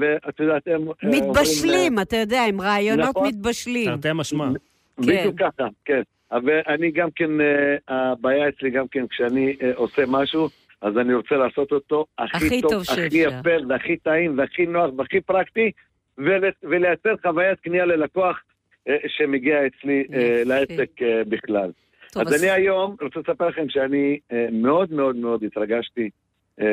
ואת 0.00 0.40
יודעת, 0.40 0.68
הם... 0.68 0.88
אה, 0.88 1.08
מתבשלים, 1.10 1.98
אתה 1.98 2.16
יודע, 2.16 2.44
עם 2.48 2.60
רעיונות 2.60 3.08
נכון. 3.08 3.28
מתבשלים. 3.28 3.90
תרתי 3.90 4.08
משמע. 4.14 4.44
אומרים, 4.44 5.18
בדיוק 5.18 5.38
ככה, 5.38 5.68
כן. 5.84 6.02
אבל 6.32 6.60
אני 6.68 6.90
גם 6.90 7.08
כן, 7.16 7.40
אה, 7.40 7.76
הבעיה 7.88 8.48
אצלי 8.48 8.70
גם 8.70 8.88
כן, 8.88 9.06
כשאני 9.06 9.56
אה, 9.62 9.70
עושה 9.74 10.02
משהו, 10.08 10.48
אז 10.82 10.98
אני 10.98 11.14
רוצה 11.14 11.34
לעשות 11.34 11.72
אותו 11.72 12.06
הכי 12.18 12.36
הכי 12.36 12.60
טוב, 12.60 12.70
טוב 12.70 12.82
הכי. 12.90 13.16
יפה, 13.16 13.50
והכי 13.68 13.96
טעים, 13.96 14.38
והכי 14.38 14.66
נוח, 14.66 14.90
והכי 14.96 15.20
פרקטי, 15.20 15.70
ול- 16.18 16.50
ולייצר 16.62 17.14
חוויית 17.22 17.60
קנייה 17.60 17.84
ללקוח 17.86 18.40
אה, 18.88 18.96
שמגיע 19.08 19.66
אצלי 19.66 20.04
אה. 20.14 20.42
לעסק 20.44 20.90
אה, 21.02 21.22
בכלל. 21.28 21.70
טוב, 22.12 22.22
אז 22.22 22.42
אני 22.42 22.50
היום 22.50 22.96
רוצה 23.02 23.20
לספר 23.20 23.48
לכם 23.48 23.68
שאני 23.68 24.18
אה, 24.32 24.46
מאוד 24.52 24.92
מאוד 24.92 25.16
מאוד 25.16 25.44
התרגשתי 25.44 26.10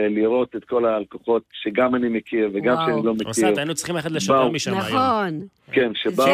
לראות 0.09 0.55
את 0.55 0.63
כל 0.65 0.85
הלקוחות 0.85 1.43
שגם 1.51 1.95
אני 1.95 2.09
מכיר 2.09 2.49
וגם 2.53 2.73
וואו. 2.73 2.85
שאני 2.88 3.05
לא 3.05 3.13
מכיר. 3.13 3.27
אוסנת, 3.27 3.57
היינו 3.57 3.75
צריכים 3.75 3.95
ללכת 3.95 4.11
לשדר. 4.11 4.49
משם 4.49 4.71
היום. 4.73 4.81
נכון. 4.81 5.47
כן, 5.71 5.91
שבאו... 5.95 6.25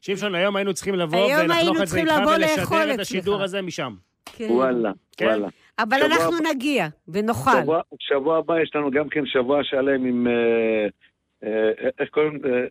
שמשון, 0.00 0.34
היום 0.34 0.56
היינו 0.56 0.74
צריכים 0.74 0.94
לבוא 0.94 1.26
ולחנוך 1.36 1.80
את 1.82 1.86
זה 1.88 2.00
איתך 2.00 2.12
ולשדר 2.12 2.94
את. 2.94 3.00
השידור 3.00 3.42
הזה 3.42 3.62
משם. 3.62 3.94
כן. 4.26 4.46
וואלה, 4.50 4.92
כן. 5.16 5.26
וואלה. 5.26 5.48
אבל 5.78 5.96
שבוע 5.96 6.06
אנחנו 6.08 6.36
הבא- 6.38 6.48
נגיע, 6.54 6.86
ונאכל. 7.08 7.50
שבוע, 7.62 7.80
שבוע 7.98 8.38
הבא 8.38 8.60
יש 8.60 8.70
לנו 8.74 8.90
גם 8.90 9.08
כן 9.08 9.26
שבוע 9.26 9.64
שלם 9.64 10.04
עם... 10.04 10.26
אה, 10.26 10.86
אה, 11.44 11.70
איך 12.00 12.08
קוראים... 12.10 12.38
אה, 12.44 12.64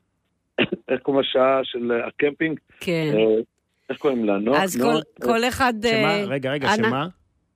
איך 0.90 1.02
קוראים 1.02 1.22
לשעה 1.24 1.60
של 1.64 1.92
הקמפינג? 2.08 2.60
כן. 2.80 3.12
אה, 3.16 3.42
איך 3.90 3.98
קוראים 3.98 4.26
לה? 4.26 4.38
נו? 4.38 4.56
אז 4.56 4.78
נו? 4.78 4.86
כל- 4.86 5.26
כל 5.28 5.44
אחד... 5.48 5.74
שמה? 5.82 6.16
אה, 6.20 6.24
רגע, 6.28 6.52
רגע, 6.52 6.68
אנא. 6.74 6.88
שמה? 6.88 7.08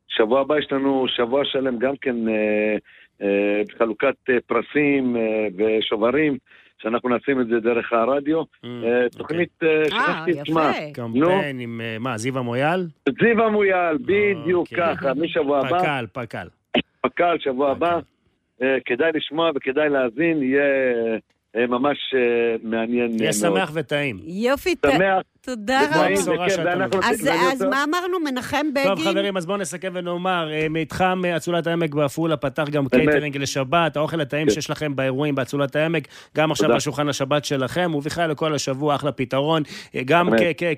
שבוע 0.08 0.42
הבא 0.42 0.58
יש 0.60 0.68
לנו 0.72 1.06
שבוע 1.08 1.42
שלם 1.46 1.80
גם 1.80 1.94
כן 2.02 2.16
אה, 2.28 2.76
אה, 3.22 3.62
בחלוקת 3.76 4.16
אה, 4.30 4.36
פרסים 4.48 5.18
אה, 5.18 5.22
ושוברים, 5.58 6.38
שאנחנו 6.84 7.10
נשים 7.18 7.42
את 7.42 7.48
זה 7.48 7.60
דרך 7.60 7.94
הרדיו. 7.94 8.42
Mm, 8.42 8.46
אה, 8.66 9.04
אוקיי. 9.06 9.10
תוכנית 9.10 9.50
אה, 9.64 9.68
אה, 9.82 9.86
שכחתי 9.86 10.32
את 10.42 10.46
שמה. 10.46 10.72
קמפיין 10.94 11.60
עם, 11.60 11.82
מה, 12.00 12.18
זיו 12.18 12.40
המויאל? 12.40 12.88
זיו 13.22 13.44
המויאל, 13.46 13.98
בדיוק 13.98 14.68
אוקיי. 14.72 14.96
ככה, 14.96 15.14
משבוע 15.14 15.60
הבא, 15.60 15.80
פק"ל, 15.80 16.06
פק"ל. 16.14 16.48
פק"ל 17.02 17.36
שבוע 17.40 17.72
הבא. 17.72 18.00
כדאי 18.86 19.12
לשמוע 19.14 19.52
וכדאי 19.56 19.90
להאזין, 19.90 20.44
יהיה 20.44 20.64
ממש 21.68 21.98
מעניין 22.64 23.12
אה, 23.12 23.16
יהיה 23.20 23.32
מאוד. 23.50 23.58
שמח 23.58 23.72
וטעים. 23.74 24.18
יופי, 24.26 24.76
ת- 24.76 24.86
שמח, 24.96 25.22
תודה 25.46 25.82
רבה. 25.86 26.10
מביא. 26.10 27.32
אז 27.52 27.62
מה 27.62 27.84
אמרנו? 27.84 28.20
מנחם 28.20 28.66
טוב, 28.84 28.94
בגין? 28.94 29.12
חברים, 29.12 29.38
אז 29.38 29.46
בואו 29.46 29.58
נסכם 29.58 29.92
ונאמר, 29.94 30.52
אה, 30.52 30.68
מתחם 30.70 31.22
אה, 31.26 31.38
אצולת 31.38 31.68
העמק 31.68 31.94
בעפולה 31.94 32.38
פתח 32.38 32.70
גם. 32.72 32.88
קייטרינג 32.88 33.38
לשבת, 33.38 33.98
האוכל 33.98 34.22
הטעים 34.22 34.48
כן. 34.48 34.54
שיש 34.54 34.70
לכם 34.70 34.96
באירועים 34.96 35.36
באצולת 35.36 35.76
העמק, 35.76 36.08
גם 36.38 36.52
עכשיו 36.52 36.68
תודה. 36.68 36.78
בשולחן 36.78 37.10
השבת 37.10 37.46
שלכם, 37.46 37.92
ובכלל 37.96 38.32
לכל 38.32 38.56
השבוע, 38.56 38.96
אחלה 38.96 39.12
פתרון, 39.12 39.64
אה, 39.96 40.02
גם 40.06 40.30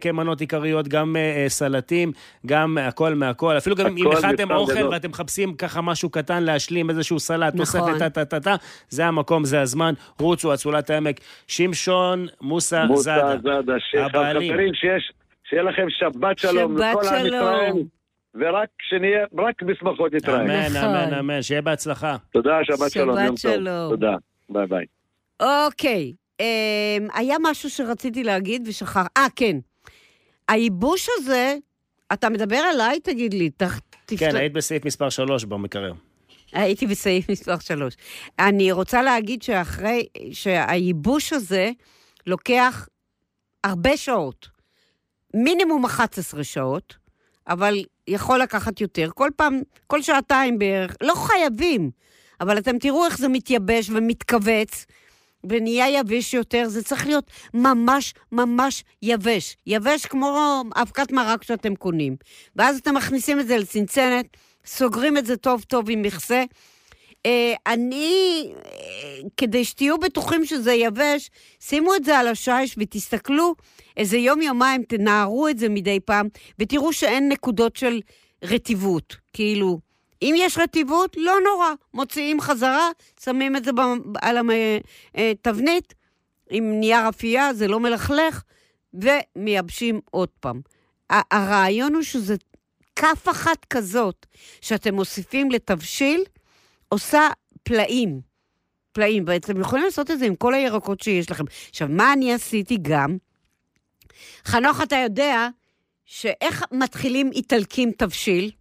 כמנות 0.02 0.42
עיקריות, 0.42 0.88
גם 0.88 1.16
סלטים, 1.48 2.12
גם 2.46 2.78
הכל 2.82 3.14
מהכל, 3.14 3.58
אפילו 3.58 3.76
גם 3.76 3.98
אם 3.98 4.12
הכנתם 4.12 4.52
אוכל. 4.52 4.88
ואתם 4.88 5.10
מחפשים 5.10 5.54
ככה 5.54 5.82
משהו 5.82 6.10
קטן 6.10 6.44
להשלים, 6.44 6.90
איזשהו 6.90 7.20
סלט, 7.20 7.56
נכון. 7.56 7.82
תוספת, 7.82 8.14
טה-טה-טה, 8.14 8.56
זה 8.90 9.06
המקום, 9.06 9.46
זה 9.46 9.62
הזמן, 9.62 9.94
רוצו, 10.20 10.54
אצולת 10.54 10.90
העמק. 10.90 11.20
שמשון 11.48 12.28
מוסא 12.42 12.86
זאדה. 12.96 13.36
זאדה, 13.44 13.74
הבעלים. 14.06 14.55
חברים, 14.56 14.73
שיש, 14.73 15.14
שיהיה 15.49 15.64
לכם 15.64 15.86
שבת 15.90 16.40
שלום 16.40 16.77
שבת 16.77 16.88
לכל 16.90 17.07
עם 17.07 17.26
ישראל, 17.26 17.30
שלום. 17.30 17.88
ורק 18.36 18.69
שנהיה, 18.82 19.26
רק 19.38 19.64
בשמחות 19.64 20.14
נתראה. 20.14 20.41
אמן, 20.41 20.65
נכון. 20.65 20.95
אמן, 20.95 21.14
אמן, 21.14 21.41
שיהיה 21.41 21.61
בהצלחה. 21.61 22.15
תודה, 22.34 22.57
שבת 22.64 22.77
שבת 22.77 22.91
שלום, 22.91 23.18
יום 23.18 23.27
טוב. 23.27 23.38
שלום. 23.38 23.90
תודה, 23.90 24.15
ביי 24.49 24.68
ביי. 24.68 24.86
אוקיי. 25.40 26.14
אמ, 26.40 27.07
היה 27.14 27.36
משהו 27.41 27.69
שרציתי 27.69 28.23
להגיד 28.23 28.68
ושכח... 28.68 28.98
אה, 29.18 29.27
כן. 29.36 29.57
הייבוש 30.49 31.07
הזה, 31.18 31.56
אתה 32.14 32.30
מדבר 32.30 32.56
עליי? 32.73 32.99
תגיד 32.99 33.34
לי. 33.34 33.49
כן, 34.18 34.36
היית 34.36 34.53
בסעיף 34.53 34.86
מספר 34.86 35.10
3 35.10 35.45
במקרר. 35.45 35.94
הייתי 36.53 36.88
בסעיף 36.88 37.30
מספר 37.30 37.60
3. 37.60 37.95
אני 38.40 38.72
רוצה 38.72 39.02
להגיד 39.02 39.41
שאחרי, 39.41 40.07
שהייבוש 40.32 41.34
הזה 41.34 41.72
לוקח 42.27 42.88
הרבה 43.66 43.98
שעות. 43.98 44.48
מינימום 45.34 45.86
11 45.86 46.44
שעות, 46.44 46.96
אבל 47.48 47.84
יכול 48.08 48.40
לקחת 48.40 48.82
יותר. 48.82 49.10
כל 49.16 49.30
פעם, 49.36 49.62
כל 49.88 50.02
שעתיים 50.02 50.60
בערך, 50.60 50.96
לא 51.02 51.14
חייבים, 51.16 51.92
אבל 52.42 52.58
אתם 52.58 52.78
תראו 52.78 53.06
איך 53.06 53.18
זה 53.18 53.28
מתייבש 53.28 53.90
ומתכווץ. 53.90 54.86
ונהיה 55.50 56.00
יבש 56.00 56.34
יותר, 56.34 56.64
זה 56.68 56.84
צריך 56.84 57.08
להיות 57.08 57.32
ממש 57.54 58.14
ממש 58.32 58.84
יבש. 59.02 59.58
יבש 59.68 60.06
כמו 60.06 60.62
אבקת 60.76 61.12
מרק 61.12 61.44
שאתם 61.44 61.76
קונים. 61.76 62.16
ואז 62.56 62.78
אתם 62.78 62.96
מכניסים 62.96 63.40
את 63.40 63.48
זה 63.48 63.58
לצנצנת, 63.58 64.26
סוגרים 64.66 65.18
את 65.18 65.26
זה 65.26 65.38
טוב 65.38 65.64
טוב 65.64 65.90
עם 65.90 66.02
מכסה. 66.02 66.44
אה, 67.26 67.53
אני, 67.68 68.53
אה, 68.65 69.18
כדי 69.38 69.65
שתהיו 69.65 69.97
בטוחים 69.97 70.45
שזה 70.45 70.73
יבש, 70.73 71.30
שימו 71.60 71.95
את 71.95 72.03
זה 72.03 72.18
על 72.18 72.27
השיש 72.27 72.76
ותסתכלו 72.77 73.56
איזה 73.97 74.18
יום-יומיים, 74.18 74.84
תנערו 74.84 75.47
את 75.47 75.57
זה 75.57 75.69
מדי 75.69 75.99
פעם, 75.99 76.27
ותראו 76.60 76.93
שאין 76.93 77.30
נקודות 77.30 77.76
של 77.76 78.02
רטיבות. 78.43 79.15
כאילו, 79.34 79.80
אם 80.22 80.35
יש 80.38 80.57
רטיבות, 80.57 81.15
לא 81.18 81.34
נורא, 81.43 81.69
מוציאים 81.93 82.41
חזרה, 82.41 82.89
שמים 83.23 83.56
את 83.56 83.65
זה 83.65 83.72
על 84.22 84.38
התבנית 85.15 85.93
עם 86.49 86.80
נייר 86.80 87.10
אפייה, 87.10 87.53
זה 87.53 87.68
לא 87.68 87.80
מלכלך, 87.80 88.43
ומייבשים 88.93 89.99
עוד 90.11 90.30
פעם. 90.39 90.61
הרעיון 91.10 91.95
הוא 91.95 92.03
שזה 92.03 92.35
כף 92.95 93.30
אחת 93.31 93.65
כזאת 93.65 94.26
שאתם 94.61 94.95
מוסיפים 94.95 95.52
לתבשיל, 95.52 96.23
עושה 96.90 97.30
פלאים. 97.64 98.22
פלאים, 98.91 99.24
ואתם 99.28 99.62
יכולים 99.62 99.86
לעשות 99.86 100.12
את 100.12 100.20
זה 100.20 100.26
עם 100.26 100.36
כל 100.36 100.53
הירקות 100.53 101.02
שיש 101.02 101.32
לכם. 101.32 101.44
עכשיו, 101.70 101.88
מה 101.91 102.14
אני 102.14 102.34
עשיתי 102.34 102.78
גם? 102.82 103.18
חנוך, 104.45 104.82
אתה 104.82 104.95
יודע 104.95 105.48
שאיך 106.06 106.64
מתחילים 106.72 107.32
איטלקים 107.32 107.91
תבשיל? 107.98 108.52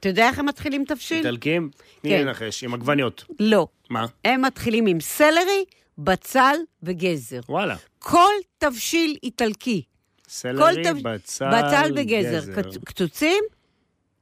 אתה 0.00 0.08
יודע 0.08 0.28
איך 0.28 0.38
הם 0.38 0.46
מתחילים 0.46 0.84
תבשיל? 0.88 1.16
איטלקים? 1.26 1.70
תני 2.02 2.10
כן. 2.10 2.26
לנחש, 2.26 2.64
עם 2.64 2.74
עגבניות. 2.74 3.24
לא. 3.40 3.66
מה? 3.90 4.06
הם 4.24 4.42
מתחילים 4.42 4.86
עם 4.86 5.00
סלרי, 5.00 5.64
בצל 5.98 6.56
וגזר. 6.82 7.40
וואלה. 7.48 7.76
כל 7.98 8.32
תבשיל 8.58 9.16
איטלקי, 9.22 9.82
סלרי, 10.28 10.82
תב- 10.84 11.08
בצל, 11.08 11.44
בצל 11.48 11.92
וגזר, 11.96 12.40
קצ- 12.62 12.78
קצוצים, 12.84 13.44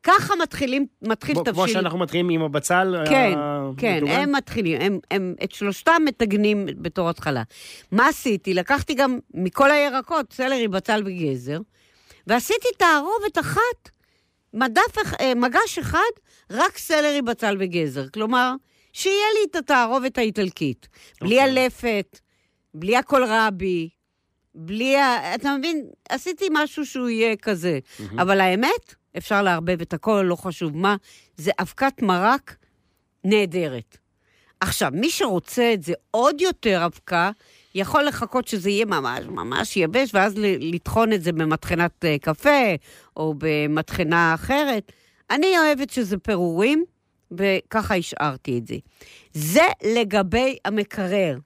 ככה 0.02 0.34
מתחילים, 0.42 0.86
מתחיל 1.02 1.34
כמו- 1.34 1.44
כמו 1.44 1.52
תבשיל. 1.52 1.74
שאנחנו 1.74 1.98
מתחילים 1.98 2.28
עם 2.28 2.42
הבצל 2.42 2.94
כן, 3.08 3.32
המטוגן? 3.36 3.80
כן, 3.80 4.06
הם 4.06 4.32
מתחילים, 4.32 4.80
הם, 4.80 4.98
הם 5.10 5.34
את 5.44 5.52
שלושתם 5.52 6.02
מתגנים 6.04 6.66
בתור 6.76 7.08
התחלה. 7.10 7.42
מה 7.92 8.08
עשיתי? 8.08 8.54
לקחתי 8.54 8.94
גם 8.94 9.18
מכל 9.34 9.70
הירקות, 9.70 10.32
סלרי, 10.32 10.68
בצל 10.68 11.02
וגזר, 11.06 11.58
ועשיתי 12.26 12.68
תערובת 12.78 13.38
אחת, 13.40 13.90
מדף, 14.54 14.98
אה, 15.20 15.34
מגש 15.34 15.78
אחד, 15.78 15.98
רק 16.50 16.78
סלרי, 16.78 17.22
בצל 17.22 17.56
וגזר. 17.60 18.08
כלומר, 18.08 18.52
שיהיה 18.92 19.26
לי 19.34 19.46
את 19.50 19.56
התערובת 19.56 20.18
האיטלקית. 20.18 20.88
בלי 21.20 21.36
אוקיי. 21.36 21.62
הלפת, 21.62 22.20
בלי 22.74 22.96
הקולרבי, 22.96 23.88
בלי 24.54 24.96
ה... 24.96 25.34
אתה 25.34 25.56
מבין? 25.58 25.86
עשיתי 26.08 26.44
משהו 26.52 26.86
שהוא 26.86 27.08
יהיה 27.08 27.36
כזה. 27.36 27.78
אבל 28.18 28.40
האמת, 28.40 28.94
אפשר 29.18 29.42
לערבב 29.42 29.80
את 29.80 29.92
הכל, 29.92 30.24
לא 30.26 30.36
חשוב 30.36 30.76
מה, 30.76 30.96
זה 31.36 31.50
אבקת 31.60 32.02
מרק 32.02 32.56
נהדרת. 33.24 33.98
עכשיו, 34.60 34.90
מי 34.94 35.10
שרוצה 35.10 35.72
את 35.74 35.82
זה 35.82 35.92
עוד 36.10 36.40
יותר 36.40 36.86
אבקה, 36.86 37.30
יכול 37.74 38.04
לחכות 38.04 38.48
שזה 38.48 38.70
יהיה 38.70 38.84
ממש 38.84 39.24
ממש 39.24 39.76
יבש, 39.76 40.14
ואז 40.14 40.34
לטחון 40.60 41.12
את 41.12 41.22
זה 41.22 41.32
במטחנת 41.32 42.04
אה, 42.04 42.16
קפה, 42.18 42.74
או 43.16 43.34
במטחנה 43.38 44.34
אחרת. 44.34 44.92
אני 45.30 45.58
אוהבת 45.58 45.90
שזה 45.90 46.18
פירורים, 46.18 46.84
וככה 47.30 47.94
השארתי 47.96 48.58
את 48.58 48.66
זה. 48.66 48.76
זה 49.32 49.64
לגבי 49.84 50.56
המקרר. 50.64 51.38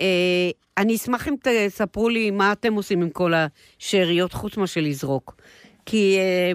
אה, 0.00 0.50
אני 0.76 0.96
אשמח 0.96 1.28
אם 1.28 1.34
תספרו 1.42 2.08
לי 2.08 2.30
מה 2.30 2.52
אתם 2.52 2.74
עושים 2.74 3.02
עם 3.02 3.10
כל 3.10 3.32
השאריות, 3.34 4.32
חוץ 4.32 4.56
מאשר 4.56 4.80
לזרוק. 4.80 5.36
כי 5.86 6.18
אה, 6.18 6.52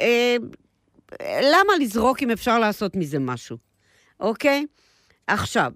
אה, 0.00 0.36
למה 1.42 1.72
לזרוק 1.80 2.22
אם 2.22 2.30
אפשר 2.30 2.58
לעשות 2.58 2.96
מזה 2.96 3.18
משהו, 3.18 3.56
אוקיי? 4.20 4.66
עכשיו, 5.26 5.72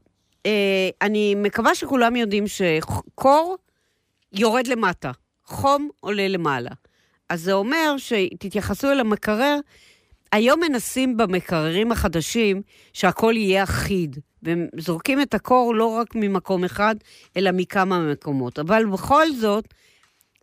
אה, 0.46 0.88
אני 1.02 1.34
מקווה 1.34 1.74
שכולם 1.74 2.16
יודעים 2.16 2.44
שקור 2.46 3.56
יורד 4.32 4.66
למטה. 4.66 5.10
חום 5.44 5.88
עולה 6.00 6.28
למעלה. 6.28 6.70
אז 7.28 7.42
זה 7.42 7.52
אומר 7.52 7.94
שתתייחסו 7.98 8.92
אל 8.92 9.00
המקרר, 9.00 9.58
היום 10.32 10.60
מנסים 10.60 11.16
במקררים 11.16 11.92
החדשים 11.92 12.62
שהכל 12.92 13.34
יהיה 13.36 13.62
אחיד, 13.62 14.18
והם 14.42 14.66
זורקים 14.78 15.20
את 15.20 15.34
הקור 15.34 15.74
לא 15.74 15.86
רק 15.86 16.14
ממקום 16.14 16.64
אחד, 16.64 16.94
אלא 17.36 17.50
מכמה 17.52 18.12
מקומות. 18.12 18.58
אבל 18.58 18.86
בכל 18.86 19.32
זאת, 19.32 19.74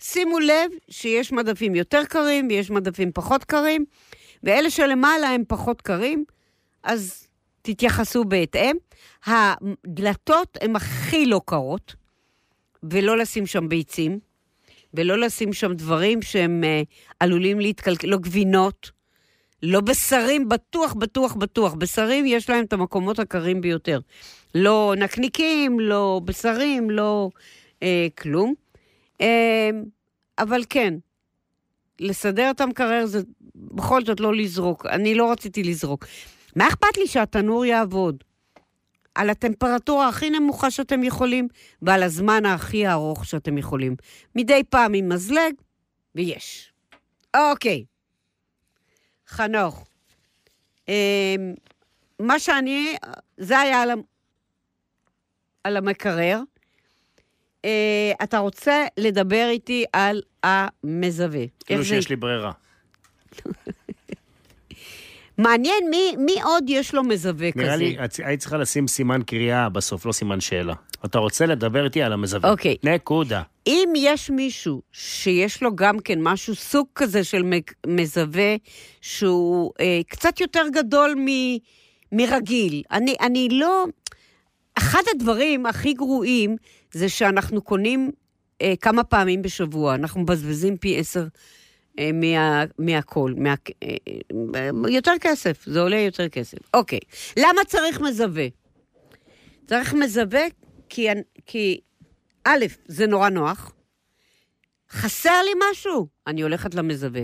שימו 0.02 0.40
לב 0.40 0.72
שיש 0.90 1.32
מדפים 1.32 1.76
יותר 1.76 2.06
קרים 2.06 2.48
ויש 2.50 2.72
מדפים 2.72 3.12
פחות 3.14 3.44
קרים, 3.44 3.86
ואלה 4.44 4.70
שלמעלה 4.70 5.28
הם 5.28 5.44
פחות 5.48 5.82
קרים, 5.82 6.24
אז 6.84 7.28
תתייחסו 7.62 8.26
בהתאם. 8.26 8.76
הדלתות 9.26 10.58
הן 10.62 10.76
הכי 10.76 11.26
לא 11.26 11.42
קרות, 11.46 11.96
ולא 12.84 13.18
לשים 13.18 13.46
שם 13.46 13.70
ביצים, 13.70 14.20
ולא 14.94 15.18
לשים 15.18 15.54
שם 15.54 15.74
דברים 15.74 16.22
שהם 16.22 16.64
uh, 16.64 16.86
עלולים 17.20 17.60
להתקלקל, 17.60 18.08
לא 18.08 18.18
גבינות, 18.18 18.92
לא 19.64 19.82
בשרים, 19.82 20.50
בטוח, 20.50 20.94
בטוח, 20.94 21.34
בטוח. 21.36 21.74
בשרים 21.74 22.26
יש 22.26 22.50
להם 22.50 22.66
את 22.66 22.74
המקומות 22.74 23.20
הקרים 23.20 23.62
ביותר. 23.62 24.00
לא 24.56 24.94
נקניקים, 24.98 25.80
לא 25.80 26.22
בשרים, 26.26 26.90
לא 26.90 27.30
uh, 27.80 27.84
כלום. 28.18 28.54
Uh, 29.22 29.26
אבל 30.38 30.64
כן, 30.70 30.94
לסדר 32.00 32.52
את 32.52 32.62
המקרר 32.62 33.06
זה 33.06 33.22
בכל 33.56 34.06
זאת 34.06 34.20
לא 34.20 34.36
לזרוק. 34.36 34.86
אני 34.86 35.16
לא 35.16 35.32
רציתי 35.32 35.64
לזרוק. 35.64 36.06
מה 36.56 36.68
אכפת 36.68 36.98
לי 36.98 37.08
שהתנור 37.08 37.66
יעבוד? 37.66 38.24
על 39.16 39.30
הטמפרטורה 39.30 40.08
הכי 40.08 40.30
נמוכה 40.30 40.72
שאתם 40.72 41.04
יכולים, 41.04 41.48
ועל 41.82 42.04
הזמן 42.04 42.46
הכי 42.46 42.88
ארוך 42.88 43.26
שאתם 43.26 43.58
יכולים. 43.58 43.96
מדי 44.36 44.64
פעם 44.70 44.94
עם 44.94 45.10
מזלג, 45.10 45.54
ויש. 46.16 46.74
אוקיי. 47.36 47.86
חנוך, 49.28 49.88
אה, 50.90 51.36
מה 52.20 52.40
שאני, 52.40 52.96
זה 53.38 53.60
היה 53.60 53.82
על, 53.82 53.90
על 55.64 55.78
המקרר. 55.78 56.42
אה, 57.66 58.12
אתה 58.24 58.38
רוצה 58.38 58.86
לדבר 58.98 59.48
איתי 59.50 59.86
על 59.94 60.22
המזווה. 60.44 61.46
כאילו 61.66 61.86
שיש 61.86 62.10
לי 62.10 62.16
ברירה. 62.16 62.52
מעניין 65.38 65.90
מי, 65.90 66.16
מי 66.18 66.42
עוד 66.44 66.64
יש 66.68 66.94
לו 66.94 67.04
מזווה 67.04 67.52
כזה. 67.52 67.64
נראה 67.64 67.76
לי, 67.76 67.98
היית 68.24 68.40
צריכה 68.40 68.58
לשים 68.58 68.88
סימן 68.88 69.22
קריאה 69.24 69.70
בסוף, 69.70 70.06
לא 70.06 70.12
סימן 70.12 70.40
שאלה. 70.40 70.74
אתה 71.06 71.20
רוצה 71.20 71.46
לדבר 71.46 71.86
איתי 71.86 72.02
על 72.02 72.14
המזווה. 72.14 72.52
אוקיי. 72.52 72.76
נקודה. 72.84 73.42
אם 73.68 73.94
יש 73.96 74.30
מישהו 74.30 74.82
שיש 74.92 75.64
לו 75.64 75.76
גם 75.76 76.00
כן 76.00 76.20
משהו, 76.22 76.56
סוג 76.56 76.88
כזה 76.96 77.24
של 77.24 77.44
מזווה, 77.88 78.56
שהוא 79.02 79.72
אה, 79.80 80.02
קצת 80.08 80.42
יותר 80.42 80.64
גדול 80.74 81.16
מ, 81.18 81.28
מרגיל, 82.12 82.84
אני, 82.92 83.16
אני 83.22 83.48
לא... 83.52 83.86
אחד 84.78 85.02
הדברים 85.16 85.66
הכי 85.66 85.94
גרועים 85.94 86.58
זה 86.98 87.10
שאנחנו 87.10 87.62
קונים 87.62 88.12
אה, 88.62 88.74
כמה 88.82 89.04
פעמים 89.04 89.42
בשבוע, 89.42 89.96
אנחנו 89.96 90.22
מבזבזים 90.22 90.78
פי 90.78 91.00
עשר 91.00 91.28
אה, 92.00 92.10
מה, 92.14 92.64
מהכל, 92.80 93.34
מה, 93.38 93.56
אה, 93.84 94.70
יותר 94.90 95.12
כסף, 95.22 95.64
זה 95.66 95.82
עולה 95.82 95.98
יותר 95.98 96.30
כסף. 96.30 96.58
אוקיי, 96.74 97.00
למה 97.38 97.62
צריך 97.68 98.02
מזווה? 98.02 98.48
צריך 99.68 99.94
מזווה 99.94 100.44
כי, 100.90 101.08
כי 101.46 101.80
א', 102.44 102.66
זה 102.88 103.08
נורא 103.08 103.30
נוח. 103.30 103.74
חסר 104.92 105.42
לי 105.46 105.52
משהו, 105.72 106.08
אני 106.28 106.42
הולכת 106.42 106.76
למזווה. 106.76 107.22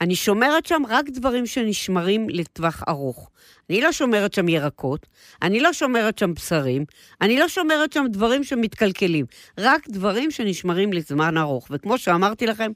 אני 0.00 0.16
שומרת 0.16 0.66
שם 0.66 0.82
רק 0.88 1.08
דברים 1.08 1.46
שנשמרים 1.46 2.28
לטווח 2.28 2.82
ארוך. 2.88 3.30
אני 3.70 3.80
לא 3.80 3.92
שומרת 3.92 4.34
שם 4.34 4.48
ירקות, 4.48 5.06
אני 5.42 5.60
לא 5.60 5.72
שומרת 5.72 6.18
שם 6.18 6.34
בשרים, 6.34 6.84
אני 7.20 7.38
לא 7.38 7.48
שומרת 7.48 7.92
שם 7.92 8.04
דברים 8.10 8.44
שמתקלקלים, 8.44 9.26
רק 9.58 9.88
דברים 9.88 10.30
שנשמרים 10.30 10.92
לזמן 10.92 11.38
ארוך. 11.38 11.68
וכמו 11.70 11.98
שאמרתי 11.98 12.46
לכם, 12.46 12.72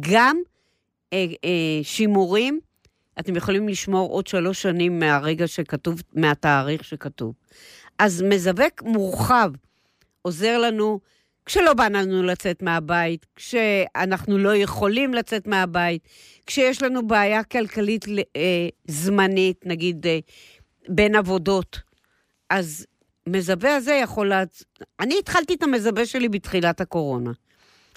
גם 0.00 0.36
אה, 1.12 1.26
אה, 1.44 1.80
שימורים, 1.82 2.60
אתם 3.18 3.36
יכולים 3.36 3.68
לשמור 3.68 4.10
עוד 4.10 4.26
שלוש 4.26 4.62
שנים 4.62 4.98
מהרגע 4.98 5.46
שכתוב, 5.46 6.02
מהתאריך 6.12 6.84
שכתוב. 6.84 7.34
אז 7.98 8.22
מזווק 8.22 8.82
מורחב 8.82 9.50
עוזר 10.22 10.58
לנו 10.58 11.00
כשלא 11.46 11.74
בא 11.74 11.88
לנו 11.88 12.22
לצאת 12.22 12.62
מהבית, 12.62 13.26
כשאנחנו 13.36 14.38
לא 14.38 14.56
יכולים 14.56 15.14
לצאת 15.14 15.46
מהבית, 15.46 16.08
כשיש 16.50 16.82
לנו 16.82 17.06
בעיה 17.06 17.44
כלכלית 17.44 18.04
אה, 18.36 18.68
זמנית, 18.88 19.66
נגיד 19.66 20.06
אה, 20.06 20.18
בין 20.88 21.14
עבודות. 21.14 21.80
אז 22.50 22.86
מזווה 23.26 23.76
הזה 23.76 23.94
יכול 23.94 24.28
לה... 24.28 24.42
אני 25.00 25.18
התחלתי 25.18 25.54
את 25.54 25.62
המזווה 25.62 26.06
שלי 26.06 26.28
בתחילת 26.28 26.80
הקורונה. 26.80 27.30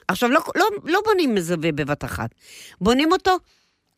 עכשיו, 0.07 0.29
לא, 0.29 0.39
לא, 0.55 0.65
לא 0.83 1.01
בונים 1.05 1.35
מזווה 1.35 1.71
בבת 1.71 2.03
אחת, 2.03 2.29
בונים 2.81 3.11
אותו 3.11 3.37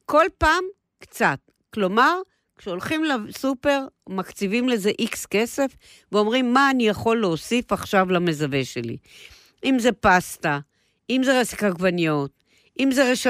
כל 0.06 0.26
פעם 0.38 0.64
קצת. 1.00 1.40
כלומר, 1.74 2.22
כשהולכים 2.58 3.04
לסופר, 3.04 3.88
מקציבים 4.10 4.70
לזה 4.70 4.90
איקס 5.00 5.26
כסף, 5.26 5.72
ואומרים, 6.12 6.54
מה 6.54 6.70
אני 6.72 6.88
יכול 6.88 7.22
להוסיף 7.22 7.72
עכשיו 7.72 8.12
למזווה 8.12 8.66
שלי? 8.66 8.98
אם 9.64 9.80
זה 9.80 9.92
פסטה, 9.92 10.60
אם 11.10 11.22
זה 11.26 11.40
רסק 11.40 11.64
עגבניות, 11.64 12.45
אם 12.80 12.92
זה 12.92 13.12
רש... 13.12 13.28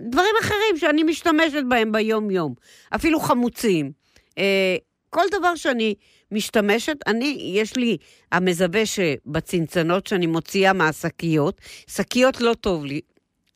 דברים 0.00 0.34
אחרים 0.40 0.76
שאני 0.76 1.02
משתמשת 1.02 1.62
בהם 1.68 1.92
ביום-יום, 1.92 2.54
אפילו 2.94 3.20
חמוצים. 3.20 3.92
אה, 4.38 4.76
כל 5.10 5.24
דבר 5.32 5.54
שאני 5.54 5.94
משתמשת, 6.32 6.96
אני, 7.06 7.52
יש 7.54 7.76
לי 7.76 7.96
המזווה 8.32 8.86
שבצנצנות 8.86 10.06
שאני 10.06 10.26
מוציאה 10.26 10.72
מהשקיות, 10.72 11.60
שקיות 11.86 12.40
לא 12.40 12.54
טוב 12.54 12.84
לי 12.84 13.00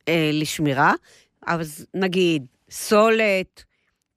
אה, 0.09 0.31
לשמירה, 0.33 0.93
אבל 1.47 1.65
נגיד 1.95 2.47
סולת, 2.71 3.65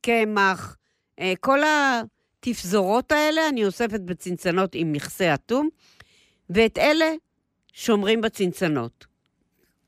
קמח, 0.02 0.78
אה, 1.20 1.34
כל 1.40 1.60
התפזורות 1.66 3.12
האלה 3.12 3.50
אני 3.50 3.66
אוספת 3.66 4.00
בצנצנות 4.00 4.76
עם 4.76 4.92
מכסה 4.92 5.34
אטום, 5.34 5.70
ואת 6.50 6.78
אלה 6.78 7.12
שומרים 7.74 8.22
בצנצנות. 8.22 9.06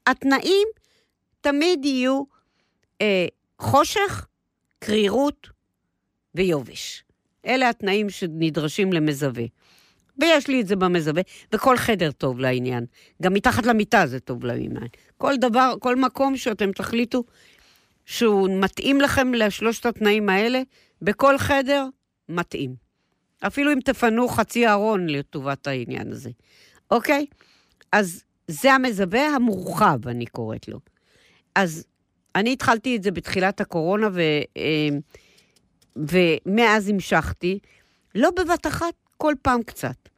התנאים 0.08 0.68
תמיד 1.42 1.86
יהיו 1.86 2.24
אה, 3.02 3.28
חושך, 3.60 4.28
קרירות 4.80 5.48
ויובש. 6.36 7.04
אלה 7.46 7.70
התנאים 7.70 8.10
שנדרשים 8.10 8.94
למזווה. 8.94 9.44
ויש 10.20 10.48
לי 10.48 10.62
את 10.62 10.68
זה 10.68 10.76
במזווה, 10.76 11.22
וכל 11.54 11.78
חדר 11.78 12.12
טוב 12.12 12.40
לעניין. 12.40 12.86
גם 13.22 13.34
מתחת 13.34 13.66
למיטה 13.66 14.08
זה 14.08 14.20
טוב 14.20 14.46
לעניין. 14.46 14.88
כל 15.18 15.38
דבר, 15.38 15.74
כל 15.80 15.96
מקום 15.96 16.38
שאתם 16.38 16.72
תחליטו 16.72 17.24
שהוא 18.06 18.50
מתאים 18.62 19.02
לכם 19.02 19.34
לשלושת 19.34 19.86
התנאים 19.86 20.30
האלה, 20.30 20.62
בכל 21.02 21.38
חדר 21.38 21.86
מתאים. 22.30 22.76
אפילו 23.48 23.74
אם 23.74 23.80
תפנו 23.80 24.28
חצי 24.28 24.68
ארון 24.68 25.10
לטובת 25.10 25.68
העניין 25.68 26.12
הזה, 26.12 26.30
אוקיי? 26.92 27.26
אז 27.92 28.24
זה 28.48 28.74
המזווה 28.74 29.28
המורחב, 29.36 30.08
אני 30.08 30.26
קוראת 30.26 30.68
לו. 30.68 30.80
אז 31.56 31.86
אני 32.36 32.54
התחלתי 32.54 32.96
את 32.96 33.04
זה 33.04 33.12
בתחילת 33.12 33.62
הקורונה, 33.62 34.08
ו, 34.14 34.22
אה, 34.58 34.90
ומאז 35.96 36.90
המשכתי, 36.90 37.60
לא 38.16 38.30
בבת 38.32 38.68
אחת, 38.68 38.94
כל 39.18 39.34
פעם 39.42 39.64
קצת. 39.64 40.10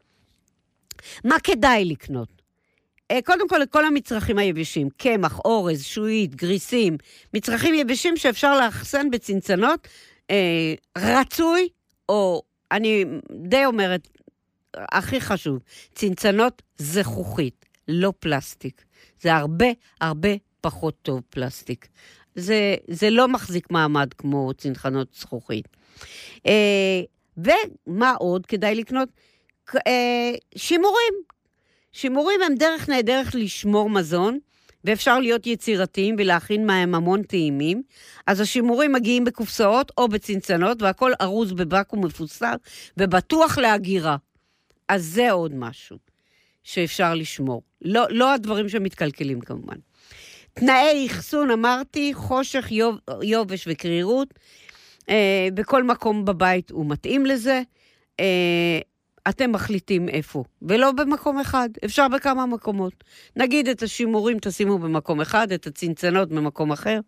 מה 1.23 1.39
כדאי 1.39 1.85
לקנות? 1.85 2.41
אה, 3.11 3.19
קודם 3.25 3.49
כל, 3.49 3.65
כל 3.69 3.85
המצרכים 3.85 4.37
היבשים, 4.37 4.89
קמח, 4.97 5.39
אורז, 5.45 5.83
שועית, 5.83 6.35
גריסים, 6.35 6.97
מצרכים 7.33 7.73
יבשים 7.73 8.17
שאפשר 8.17 8.59
לאחסן 8.59 9.09
בצנצנות, 9.09 9.87
אה, 10.29 10.73
רצוי, 10.97 11.69
או 12.09 12.41
אני 12.71 13.05
די 13.31 13.65
אומרת, 13.65 14.07
הכי 14.77 15.21
חשוב, 15.21 15.59
צנצנות 15.95 16.61
זכוכית, 16.77 17.65
לא 17.87 18.13
פלסטיק. 18.19 18.83
זה 19.21 19.33
הרבה 19.33 19.67
הרבה 20.01 20.29
פחות 20.61 20.95
טוב 21.01 21.21
פלסטיק. 21.29 21.87
זה, 22.35 22.75
זה 22.87 23.09
לא 23.09 23.27
מחזיק 23.27 23.71
מעמד 23.71 24.13
כמו 24.13 24.53
צנחנות 24.57 25.07
זכוכית. 25.13 25.67
אה, 26.47 27.01
ומה 27.37 28.13
עוד 28.19 28.45
כדאי 28.45 28.75
לקנות? 28.75 29.09
אה, 29.87 30.31
שימורים. 30.55 31.13
שימורים 31.91 32.41
הם 32.41 32.55
דרך 32.55 32.89
נהדרת 32.89 33.35
לשמור 33.35 33.89
מזון, 33.89 34.39
ואפשר 34.83 35.19
להיות 35.19 35.47
יצירתיים 35.47 36.15
ולהכין 36.17 36.65
מהם 36.65 36.95
המון 36.95 37.23
טעימים. 37.23 37.81
אז 38.27 38.39
השימורים 38.39 38.91
מגיעים 38.91 39.23
בקופסאות 39.25 39.91
או 39.97 40.07
בצנצנות, 40.07 40.81
והכל 40.81 41.11
ארוז 41.21 41.53
בבקו"ם 41.53 42.05
מפוסר 42.05 42.53
ובטוח 42.97 43.57
להגירה. 43.57 44.17
אז 44.89 45.05
זה 45.05 45.31
עוד 45.31 45.55
משהו. 45.55 45.97
שאפשר 46.63 47.15
לשמור. 47.15 47.63
לא, 47.81 48.05
לא 48.09 48.33
הדברים 48.33 48.69
שמתקלקלים 48.69 49.41
כמובן. 49.41 49.75
תנאי 50.53 51.07
אחסון, 51.11 51.51
אמרתי, 51.51 52.13
חושך, 52.13 52.71
יוב, 52.71 52.97
יובש 53.21 53.67
וקרירות. 53.67 54.33
אה, 55.09 55.47
בכל 55.53 55.83
מקום 55.83 56.25
בבית 56.25 56.71
הוא 56.71 56.85
מתאים 56.89 57.25
לזה. 57.25 57.61
אה, 58.19 58.79
אתם 59.29 59.51
מחליטים 59.51 60.09
איפה, 60.09 60.43
ולא 60.61 60.91
במקום 60.91 61.39
אחד, 61.39 61.69
אפשר 61.85 62.07
בכמה 62.07 62.45
מקומות. 62.45 63.03
נגיד 63.35 63.67
את 63.67 63.83
השימורים 63.83 64.37
תשימו 64.41 64.79
במקום 64.79 65.21
אחד, 65.21 65.51
את 65.51 65.67
הצנצנות 65.67 66.29
במקום 66.29 66.71
אחר. 66.71 66.99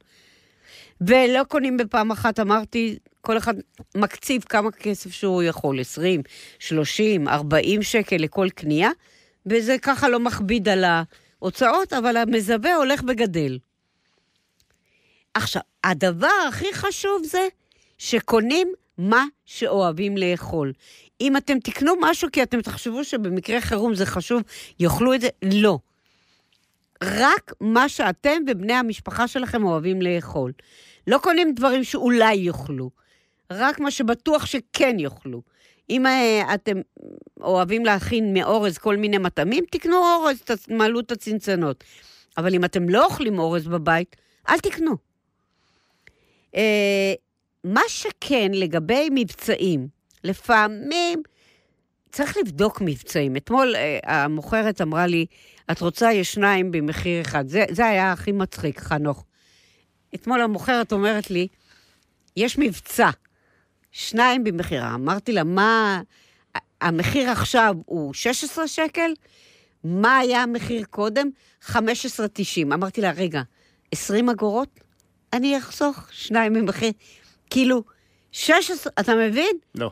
ולא 1.02 1.44
קונים 1.48 1.78
בפעם 1.78 2.11
אחת, 2.11 2.40
אמרתי, 2.40 2.98
כל 3.22 3.38
אחד 3.38 3.53
מקציב 3.98 4.44
כמה 4.44 4.72
כסף 4.72 5.11
שהוא 5.11 5.44
יכול, 5.44 5.80
20, 5.80 6.22
30, 6.60 7.28
40 7.28 7.84
שקל 7.84 8.15
לכל 8.15 8.49
קנייה, 8.49 8.90
וזה 9.45 9.76
ככה 9.82 10.10
לא 10.10 10.20
מכביד 10.20 10.70
על 10.70 10.84
ההוצאות, 11.44 11.94
אבל 11.94 12.18
המזווה 12.18 12.76
הולך 12.76 13.02
וגדל. 13.07 13.60
עכשיו, 15.34 15.61
הדבר 15.84 16.32
הכי 16.48 16.74
חשוב 16.74 17.24
זה 17.24 17.48
שקונים 17.98 18.74
מה 18.98 19.26
שאוהבים 19.45 20.18
לאכול. 20.18 20.74
אם 21.22 21.38
אתם 21.38 21.60
תקנו 21.60 21.94
משהו 22.02 22.30
כי 22.32 22.44
אתם 22.44 22.61
תחשבו 22.61 23.03
שבמקרה 23.03 23.61
חירום 23.61 23.95
זה 23.95 24.06
חשוב, 24.06 24.41
יאכלו 24.80 25.14
את 25.14 25.22
זה, 25.22 25.28
לא. 25.44 25.80
רק 27.03 27.53
מה 27.61 27.90
שאתם 27.90 28.41
ובני 28.48 28.74
המשפחה 28.74 29.28
שלכם 29.28 29.64
אוהבים 29.64 30.02
לאכול. 30.02 30.52
לא 31.07 31.18
קונים 31.18 31.53
דברים 31.53 31.84
שאולי 31.84 32.36
יאכלו, 32.36 32.90
רק 33.52 33.80
מה 33.80 33.91
שבטוח 33.91 34.45
שכן 34.45 34.99
יאכלו. 34.99 35.41
אם 35.90 36.06
uh, 36.06 36.53
אתם 36.53 36.82
אוהבים 37.44 37.86
להכין 37.86 38.34
מאורז 38.34 38.78
כל 38.78 38.98
מיני 38.98 39.18
מטעמים, 39.18 39.64
תקנו 39.72 39.98
אורז, 39.98 40.41
תמלאו 40.41 40.99
את 40.99 41.11
הצנצנות. 41.11 41.84
אבל 42.38 42.56
אם 42.56 42.65
אתם 42.65 42.90
לא 42.90 43.06
אוכלים 43.06 43.40
אורז 43.40 43.68
בבית, 43.68 44.15
אל 44.49 44.60
תקנו. 44.60 44.95
Uh, 46.56 46.57
מה 47.64 47.82
שכן 47.88 48.52
לגבי 48.53 49.10
מבצעים, 49.11 49.88
לפעמים 50.24 51.24
צריך 52.11 52.38
לבדוק 52.38 52.82
מבצעים. 52.82 53.36
אתמול 53.36 53.76
uh, 53.76 54.10
המוכרת 54.10 54.82
אמרה 54.82 55.07
לי, 55.07 55.26
את 55.72 55.82
רוצה, 55.82 56.14
יש 56.14 56.34
שניים 56.34 56.72
במחיר 56.72 57.22
אחד. 57.22 57.48
זה, 57.48 57.65
זה 57.72 57.86
היה 57.86 58.11
הכי 58.11 58.32
מצחיק, 58.32 58.80
חנוך. 58.80 59.26
אתמול 60.15 60.41
המוכרת 60.41 60.91
אומרת 60.91 61.32
לי, 61.32 61.48
יש 62.38 62.57
מבצע, 62.57 63.10
שניים 63.91 64.44
במחירה. 64.44 64.94
אמרתי 64.95 65.32
לה, 65.32 65.44
מה, 65.44 66.02
המחיר 66.84 67.30
עכשיו 67.30 67.76
הוא 67.86 68.14
16 68.14 68.68
שקל? 68.68 69.14
מה 69.84 70.18
היה 70.18 70.44
המחיר 70.44 70.84
קודם? 70.90 71.30
15.90. 71.66 71.74
אמרתי 72.64 73.02
לה, 73.02 73.12
רגע, 73.12 73.42
20 73.92 74.30
אגורות? 74.30 74.80
אני 75.34 75.58
אחסוך 75.58 76.08
שניים 76.12 76.54
במחיר. 76.54 76.92
כאילו, 77.50 77.84
16, 78.32 78.94
אתה 79.00 79.16
מבין? 79.16 79.58
לא. 79.76 79.92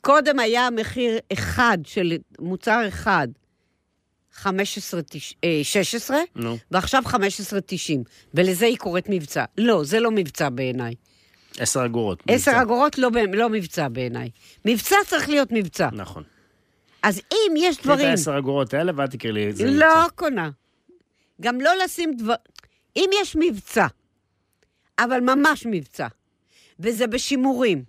קודם 0.00 0.38
היה 0.38 0.70
מחיר 0.70 1.18
אחד 1.32 1.78
של 1.84 2.12
מוצר 2.38 2.88
אחד, 2.88 3.28
15, 4.32 5.00
16, 5.62 6.18
נו. 6.36 6.56
ועכשיו 6.70 7.02
15.90, 7.06 7.16
ולזה 8.34 8.66
היא 8.66 8.76
קוראת 8.76 9.06
מבצע. 9.08 9.44
לא, 9.58 9.84
זה 9.84 10.00
לא 10.00 10.10
מבצע 10.10 10.48
בעיניי. 10.48 10.94
עשר 11.60 11.84
אגורות. 11.84 12.22
10 12.28 12.50
מבצע. 12.50 12.62
אגורות 12.62 12.98
לא, 12.98 13.10
לא 13.32 13.48
מבצע 13.48 13.88
בעיניי. 13.88 14.30
מבצע 14.64 14.96
צריך 15.06 15.28
להיות 15.28 15.52
מבצע. 15.52 15.88
נכון. 15.92 16.22
אז 17.02 17.20
אם 17.32 17.54
יש 17.56 17.76
קחי 17.76 17.80
את 17.80 17.84
דברים... 17.86 18.08
העשר 18.08 18.38
אגורות 18.38 18.74
האלה 18.74 18.92
ואת 18.96 19.10
תקראי 19.10 19.32
לי 19.32 19.50
את 19.50 19.56
זה. 19.56 19.64
לא 19.64 19.70
מבצע. 19.70 20.08
קונה. 20.14 20.50
גם 21.40 21.60
לא 21.60 21.70
לשים 21.84 22.16
דבר... 22.16 22.34
אם 22.96 23.10
יש 23.22 23.36
מבצע, 23.40 23.86
אבל 24.98 25.20
ממש 25.20 25.66
מבצע, 25.70 26.06
וזה 26.80 27.06
בשימורים, 27.06 27.84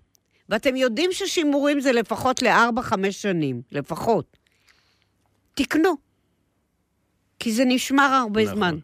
ואתם 0.50 0.76
יודעים 0.76 1.10
ששימורים 1.12 1.80
זה 1.80 1.92
לפחות 1.92 2.42
לארבע-חמש 2.42 3.22
שנים, 3.22 3.62
לפחות, 3.72 4.38
תקנו. 5.54 5.94
כי 7.40 7.52
זה 7.52 7.64
נשמר 7.66 8.04
הרבה 8.04 8.44
נכון. 8.44 8.56
זמן. 8.56 8.78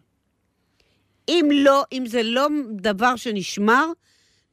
אם 1.28 1.48
לא, 1.52 1.84
אם 1.92 2.04
זה 2.06 2.22
לא 2.22 2.48
דבר 2.70 3.16
שנשמר, 3.16 3.86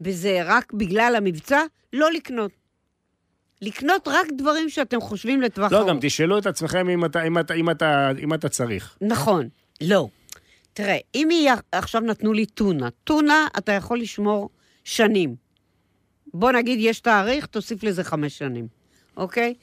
וזה 0.03 0.39
רק 0.45 0.73
בגלל 0.73 1.13
המבצע, 1.17 1.59
לא 1.93 2.11
לקנות. 2.11 2.51
לקנות 3.61 4.07
רק 4.07 4.27
דברים 4.37 4.69
שאתם 4.69 5.01
חושבים 5.01 5.41
לטווח 5.41 5.71
לא, 5.71 5.77
ארוך. 5.77 5.89
גם 5.89 5.97
תשאלו 6.01 6.37
את 6.37 6.45
עצמכם 6.45 6.89
אם 6.89 7.05
אתה- 7.05 7.23
אם 7.23 7.39
אתה- 7.39 7.53
אם 7.53 7.69
אתה- 7.69 8.09
אם 8.23 8.33
אתה 8.33 8.49
צריך. 8.49 8.97
נכון, 9.01 9.49
לא. 9.81 10.07
תראה, 10.73 10.97
אם 11.15 11.29
היא 11.29 11.49
עכשיו 11.71 12.01
נתנו 12.01 12.33
לי 12.33 12.45
טונה, 12.45 12.89
טונה 13.03 13.47
אתה 13.57 13.71
יכול 13.71 13.99
לשמור 13.99 14.49
שנים. 14.83 15.35
בוא 16.33 16.51
נגיד 16.51 16.79
יש 16.81 16.99
תאריך, 16.99 17.45
תוסיף 17.45 17.83
לזה 17.83 18.03
חמש 18.03 18.37
שנים, 18.37 18.67
אוקיי? 19.17 19.53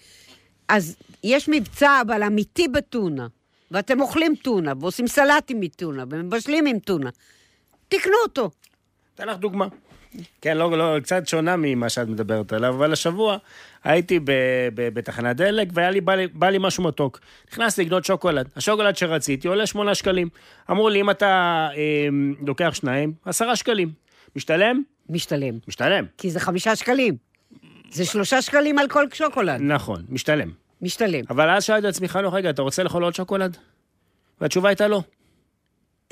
אז 0.68 0.96
יש 1.24 1.48
מבצע, 1.48 2.00
אבל 2.06 2.22
אמיתי 2.22 2.68
בטונה, 2.68 3.26
ואתם 3.70 4.00
אוכלים 4.00 4.34
טונה, 4.42 4.72
ועושים 4.80 5.06
סלטים 5.06 5.60
מטונה, 5.60 6.04
ומבשלים 6.10 6.66
עם 6.66 6.78
טונה. 6.78 7.10
תקנו 7.88 8.12
אותו. 8.22 8.50
אתן 9.14 9.28
לך 9.28 9.36
דוגמה. 9.38 9.66
כן, 10.40 10.56
לא, 10.56 10.78
לא, 10.78 11.00
קצת 11.00 11.28
שונה 11.28 11.56
ממה 11.58 11.88
שאת 11.88 12.08
מדברת 12.08 12.52
עליו, 12.52 12.74
אבל 12.74 12.92
השבוע 12.92 13.36
הייתי 13.84 14.18
ב, 14.18 14.30
ב, 14.74 14.88
בתחנת 14.94 15.36
דלק 15.36 15.68
והיה 15.72 15.90
לי, 15.90 16.00
בא 16.00 16.14
לי, 16.14 16.26
בא 16.26 16.48
לי 16.48 16.58
משהו 16.60 16.84
מתוק. 16.84 17.20
נכנסתי 17.52 17.84
לקנות 17.84 18.04
שוקולד. 18.04 18.48
השוקולד 18.56 18.96
שרציתי 18.96 19.48
עולה 19.48 19.66
שמונה 19.66 19.94
שקלים. 19.94 20.28
אמרו 20.70 20.88
לי, 20.88 21.00
אם 21.00 21.10
אתה 21.10 21.68
אה, 21.76 22.08
לוקח 22.46 22.70
שניים, 22.74 23.12
עשרה 23.24 23.56
שקלים. 23.56 23.92
משתלם? 24.36 24.82
משתלם. 25.08 25.58
משתלם. 25.68 26.04
כי 26.18 26.30
זה 26.30 26.40
חמישה 26.40 26.76
שקלים. 26.76 27.16
זה 27.90 28.04
שלושה 28.04 28.42
שקלים 28.42 28.78
על 28.78 28.88
כל 28.88 29.04
שוקולד. 29.12 29.60
נכון, 29.60 30.04
משתלם. 30.08 30.50
משתלם. 30.82 31.24
אבל 31.30 31.50
אז 31.50 31.64
שאלתי 31.64 31.88
את 31.88 31.92
עצמי, 31.94 32.08
חנוך, 32.08 32.34
רגע, 32.34 32.50
אתה 32.50 32.62
רוצה 32.62 32.82
לאכול 32.82 33.04
עוד 33.04 33.14
שוקולד? 33.14 33.56
והתשובה 34.40 34.68
הייתה 34.68 34.88
לא. 34.88 35.02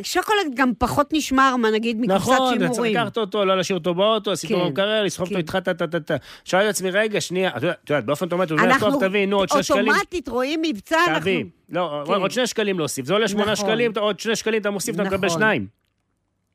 שוקולד 0.02 0.54
גם 0.54 0.72
פחות 0.78 1.12
נשמר, 1.12 1.56
מה 1.56 1.70
נגיד, 1.70 2.00
מקופסת 2.00 2.14
נכון, 2.22 2.36
אתה 2.48 2.58
צריך 2.58 2.72
שימורים. 2.72 2.94
לקחת 2.96 3.18
אותו, 3.18 3.44
לא 3.44 3.56
להשאיר 3.56 3.78
אותו 3.78 3.94
באוטו, 3.94 4.30
אותו 4.30 4.48
כן, 4.48 4.54
במקרר, 4.54 5.02
לסחוב 5.02 5.28
כן. 5.28 5.34
אותו 5.34 5.38
איתך, 5.38 5.56
טה 5.64 5.74
טה 5.74 5.86
טה 5.86 6.00
טה. 6.00 6.16
שאלתי 6.44 6.64
את 6.66 6.74
עצמי, 6.74 6.90
רגע, 6.90 7.20
שנייה, 7.20 7.50
את 7.56 7.62
יודעת- 7.62 8.04
באופן 8.04 8.24
אוטומטי, 8.26 8.52
הוא 8.52 8.60
אומר, 8.60 8.72
אנחנו 8.72 8.90
טוב, 8.90 9.08
תביא, 9.08 9.26
נו, 9.26 9.36
עוד 9.38 9.48
שני 9.48 9.62
שקלים. 9.62 9.88
אוטומטית 9.88 10.28
רואים 10.28 10.62
מבצע, 10.62 10.96
אנחנו... 11.06 11.20
תביא. 11.20 11.44
לא, 11.68 12.02
כן. 12.06 12.12
עוד 12.12 12.30
שני 12.30 12.46
שקלים 12.46 12.78
להוסיף. 12.78 13.06
זה 13.06 13.12
עולה 13.12 13.28
שמונה 13.28 13.52
נכון. 13.52 13.66
שקלים, 13.66 13.92
עוד 14.00 14.20
שני 14.20 14.36
שקלים 14.36 14.60
אתה 14.60 14.70
מוסיף, 14.70 14.94
אתה 14.94 15.04
מקבל 15.04 15.26
נכון. 15.26 15.38
שניים. 15.38 15.66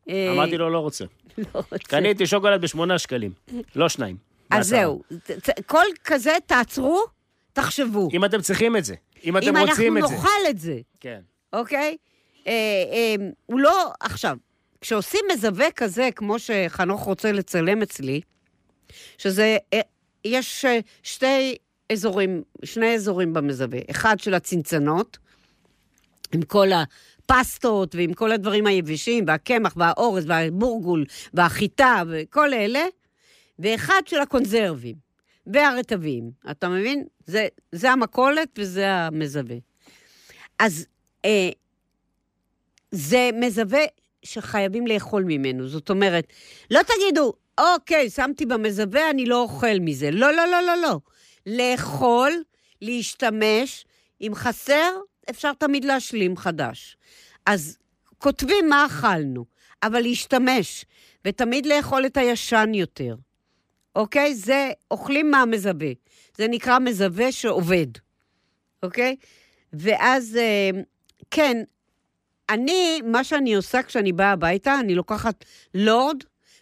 אה, 0.09 0.31
אמרתי 0.33 0.57
לו, 0.57 0.69
לא 0.69 0.79
רוצה. 0.79 1.05
לא 1.37 1.45
רוצה. 1.53 1.77
קניתי 1.77 2.27
שוקולד 2.27 2.61
בשמונה 2.61 2.97
שקלים, 2.99 3.31
לא 3.75 3.89
שניים. 3.89 4.15
אז. 4.49 4.67
זהו, 4.67 5.01
כל 5.65 5.85
כזה 6.03 6.35
תעצרו, 6.45 7.03
תחשבו. 7.53 8.09
אם 8.13 8.25
אתם 8.25 8.41
צריכים 8.41 8.77
את 8.77 8.85
זה, 8.85 8.95
אם 9.23 9.37
אתם 9.37 9.57
אם 9.57 9.67
רוצים 9.67 9.97
אנחנו 9.97 10.05
את 10.05 10.11
זה. 10.11 10.15
נאכל 10.15 10.49
את 10.49 10.59
זה, 10.59 10.77
כן. 10.99 11.19
אוקיי? 11.53 11.97
אה, 12.47 12.51
אה, 12.91 13.15
הוא 13.45 13.59
לא... 13.59 13.91
עכשיו, 13.99 14.37
כשעושים 14.81 15.21
מזווה 15.33 15.71
כזה, 15.71 16.09
כמו 16.15 16.39
שחנוך 16.39 17.01
רוצה 17.01 17.31
לצלם 17.31 17.81
אצלי, 17.81 18.21
שזה... 19.17 19.57
אה, 19.73 19.81
יש 20.25 20.65
אה, 20.65 20.79
שתי 21.03 21.57
אזורים, 21.91 22.43
שני 22.65 22.95
אזורים 22.95 23.33
במזווה. 23.33 23.79
אחד 23.91 24.19
של 24.19 24.33
הצנצנות, 24.33 25.17
עם 26.33 26.41
כל 26.41 26.67
הפסטות 26.71 27.95
ועם 27.95 28.13
כל 28.13 28.31
הדברים 28.31 28.67
היבשים, 28.67 29.23
והקמח 29.27 29.73
והאורז 29.77 30.25
והבורגול 30.27 31.05
והחיטה 31.33 32.03
וכל 32.09 32.53
אלה, 32.53 32.85
ואחד 33.59 34.01
של 34.05 34.19
הקונזרבים 34.19 34.95
והרטבים. 35.47 36.31
אתה 36.51 36.69
מבין? 36.69 37.03
זה, 37.25 37.47
זה 37.71 37.91
המכולת 37.91 38.49
וזה 38.57 38.93
המזווה. 38.93 39.55
אז 40.59 40.85
אה, 41.25 41.49
זה 42.93 43.29
מזווה 43.33 43.83
שחייבים 44.25 44.87
לאכול 44.87 45.23
ממנו. 45.23 45.67
זאת 45.67 45.89
אומרת, 45.89 46.27
לא 46.71 46.79
תגידו, 46.83 47.33
אוקיי, 47.57 48.09
שמתי 48.09 48.45
במזווה, 48.45 49.09
אני 49.09 49.25
לא 49.25 49.41
אוכל 49.41 49.79
מזה. 49.79 50.11
לא, 50.11 50.33
לא, 50.33 50.45
לא, 50.45 50.61
לא, 50.61 50.77
לא. 50.77 50.99
לאכול, 51.45 52.31
להשתמש, 52.81 53.85
אם 54.21 54.31
חסר, 54.35 54.91
אפשר 55.29 55.53
תמיד 55.53 55.85
להשלים 55.85 56.37
חדש. 56.37 56.97
אז 57.45 57.77
כותבים 58.17 58.69
מה 58.69 58.85
אכלנו, 58.85 59.45
אבל 59.83 60.01
להשתמש, 60.01 60.85
ותמיד 61.25 61.65
לאכול 61.65 62.05
את 62.05 62.17
הישן 62.17 62.71
יותר. 62.73 63.15
אוקיי? 63.95 64.35
זה, 64.35 64.71
אוכלים 64.91 65.31
מהמזווה. 65.31 65.91
זה 66.37 66.47
נקרא 66.47 66.79
מזווה 66.79 67.31
שעובד, 67.31 67.87
אוקיי? 68.83 69.15
ואז, 69.73 70.37
אה, 70.37 70.69
כן, 71.31 71.63
אני, 72.53 73.01
מה 73.03 73.23
שאני 73.23 73.55
עושה 73.55 73.83
כשאני 73.83 74.11
באה 74.11 74.31
הביתה, 74.31 74.79
אני 74.79 74.95
לוקחת 74.95 75.45
לורד, 75.73 76.17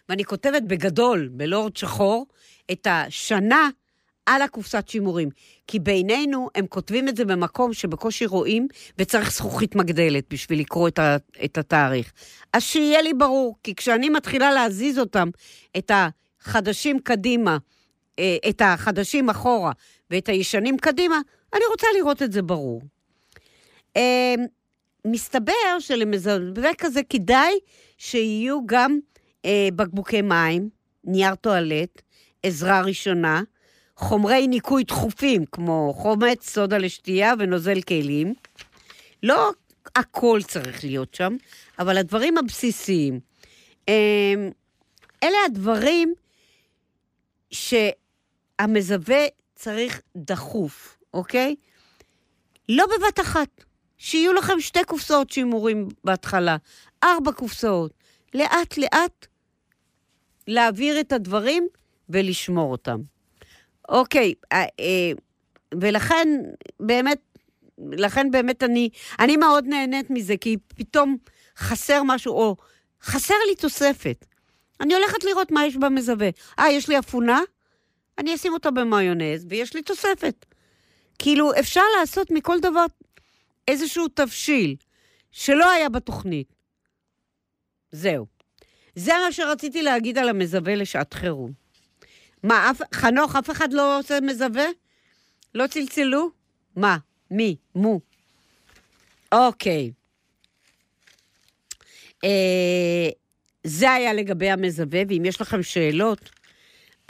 ואני 0.08 0.24
כותבת 0.24 0.62
בגדול, 0.62 1.28
בלורד 1.32 1.76
שחור, 1.76 2.26
את 2.72 2.86
השנה 2.90 3.68
על 4.26 4.42
הקופסת 4.42 4.88
שימורים. 4.88 5.28
כי 5.66 5.78
בינינו, 5.78 6.48
הם 6.54 6.66
כותבים 6.66 7.08
את 7.08 7.16
זה 7.16 7.24
במקום 7.24 7.72
שבקושי 7.72 8.26
רואים, 8.26 8.68
וצריך 8.98 9.32
זכוכית 9.32 9.74
מגדלת 9.74 10.24
בשביל 10.30 10.60
לקרוא 10.60 10.88
את, 10.88 10.98
ה, 10.98 11.16
את 11.44 11.58
התאריך. 11.58 12.12
אז 12.52 12.62
שיהיה 12.62 13.02
לי 13.02 13.14
ברור, 13.14 13.56
כי 13.62 13.74
כשאני 13.74 14.08
מתחילה 14.08 14.52
להזיז 14.52 14.98
אותם, 14.98 15.28
את 15.76 15.90
החדשים 15.94 16.98
קדימה, 16.98 17.58
אה, 18.18 18.36
את 18.48 18.62
החדשים 18.64 19.30
אחורה 19.30 19.72
ואת 20.10 20.28
הישנים 20.28 20.78
קדימה, 20.78 21.20
אני 21.54 21.62
רוצה 21.70 21.86
לראות 21.98 22.22
את 22.22 22.32
זה 22.32 22.42
ברור. 22.42 22.82
מסתבר 25.06 25.78
שלמזווה 25.78 26.70
כזה 26.78 27.00
כדאי 27.02 27.58
שיהיו 27.98 28.66
גם 28.66 28.98
אה, 29.44 29.68
בקבוקי 29.76 30.22
מים, 30.22 30.68
נייר 31.04 31.34
טואלט, 31.34 32.02
עזרה 32.42 32.80
ראשונה, 32.80 33.42
חומרי 33.96 34.46
ניקוי 34.46 34.84
דחופים, 34.84 35.44
כמו 35.52 35.92
חומץ, 35.96 36.50
סודה 36.50 36.78
לשתייה 36.78 37.32
ונוזל 37.38 37.80
כלים. 37.80 38.34
לא 39.22 39.50
הכל 39.96 40.40
צריך 40.48 40.84
להיות 40.84 41.14
שם, 41.14 41.36
אבל 41.78 41.96
הדברים 41.98 42.38
הבסיסיים. 42.38 43.20
אה, 43.88 44.34
אלה 45.22 45.36
הדברים 45.46 46.14
שהמזווה 47.50 49.24
צריך 49.54 50.02
דחוף, 50.16 50.98
אוקיי? 51.14 51.54
לא 52.68 52.84
בבת 52.86 53.20
אחת. 53.20 53.64
שיהיו 54.02 54.32
לכם 54.32 54.60
שתי 54.60 54.84
קופסאות 54.84 55.30
שימורים 55.30 55.88
בהתחלה, 56.04 56.56
ארבע 57.04 57.32
קופסאות. 57.32 57.92
לאט-לאט 58.34 59.26
להעביר 60.48 61.00
את 61.00 61.12
הדברים 61.12 61.66
ולשמור 62.08 62.72
אותם. 62.72 63.00
אוקיי, 63.88 64.34
אה, 64.52 64.62
אה, 64.80 65.12
ולכן 65.80 66.28
באמת, 66.80 67.18
לכן 67.78 68.30
באמת 68.30 68.62
אני, 68.62 68.88
אני 69.18 69.36
מאוד 69.36 69.66
נהנית 69.66 70.10
מזה, 70.10 70.36
כי 70.36 70.56
פתאום 70.68 71.16
חסר 71.56 72.02
משהו, 72.02 72.34
או 72.34 72.56
חסר 73.02 73.34
לי 73.48 73.54
תוספת. 73.56 74.26
אני 74.80 74.94
הולכת 74.94 75.24
לראות 75.24 75.50
מה 75.50 75.66
יש 75.66 75.76
במזווה. 75.76 76.28
אה, 76.58 76.70
יש 76.70 76.88
לי 76.88 76.98
אפונה? 76.98 77.40
אני 78.18 78.34
אשים 78.34 78.52
אותה 78.52 78.70
במיונז, 78.70 79.46
ויש 79.48 79.74
לי 79.74 79.82
תוספת. 79.82 80.46
כאילו, 81.18 81.52
אפשר 81.60 81.82
לעשות 82.00 82.30
מכל 82.30 82.60
דבר 82.60 82.86
איזשהו 83.68 84.08
תבשיל 84.08 84.76
שלא 85.32 85.70
היה 85.70 85.88
בתוכנית. 85.88 86.54
זהו. 87.90 88.26
זה 88.94 89.12
מה 89.24 89.32
שרציתי 89.32 89.82
להגיד 89.82 90.18
על 90.18 90.28
המזווה 90.28 90.74
לשעת 90.74 91.14
חירום. 91.14 91.52
מה, 92.42 92.70
אף, 92.70 92.80
חנוך, 92.94 93.36
אף 93.36 93.50
אחד 93.50 93.72
לא 93.72 93.98
עושה 93.98 94.18
מזווה? 94.22 94.66
לא 95.54 95.66
צלצלו? 95.66 96.30
מה? 96.76 96.96
מי? 97.30 97.56
מו. 97.74 98.00
אוקיי. 99.32 99.92
אה, 102.24 103.08
זה 103.64 103.92
היה 103.92 104.12
לגבי 104.12 104.50
המזווה, 104.50 105.02
ואם 105.08 105.22
יש 105.24 105.40
לכם 105.40 105.62
שאלות, 105.62 106.30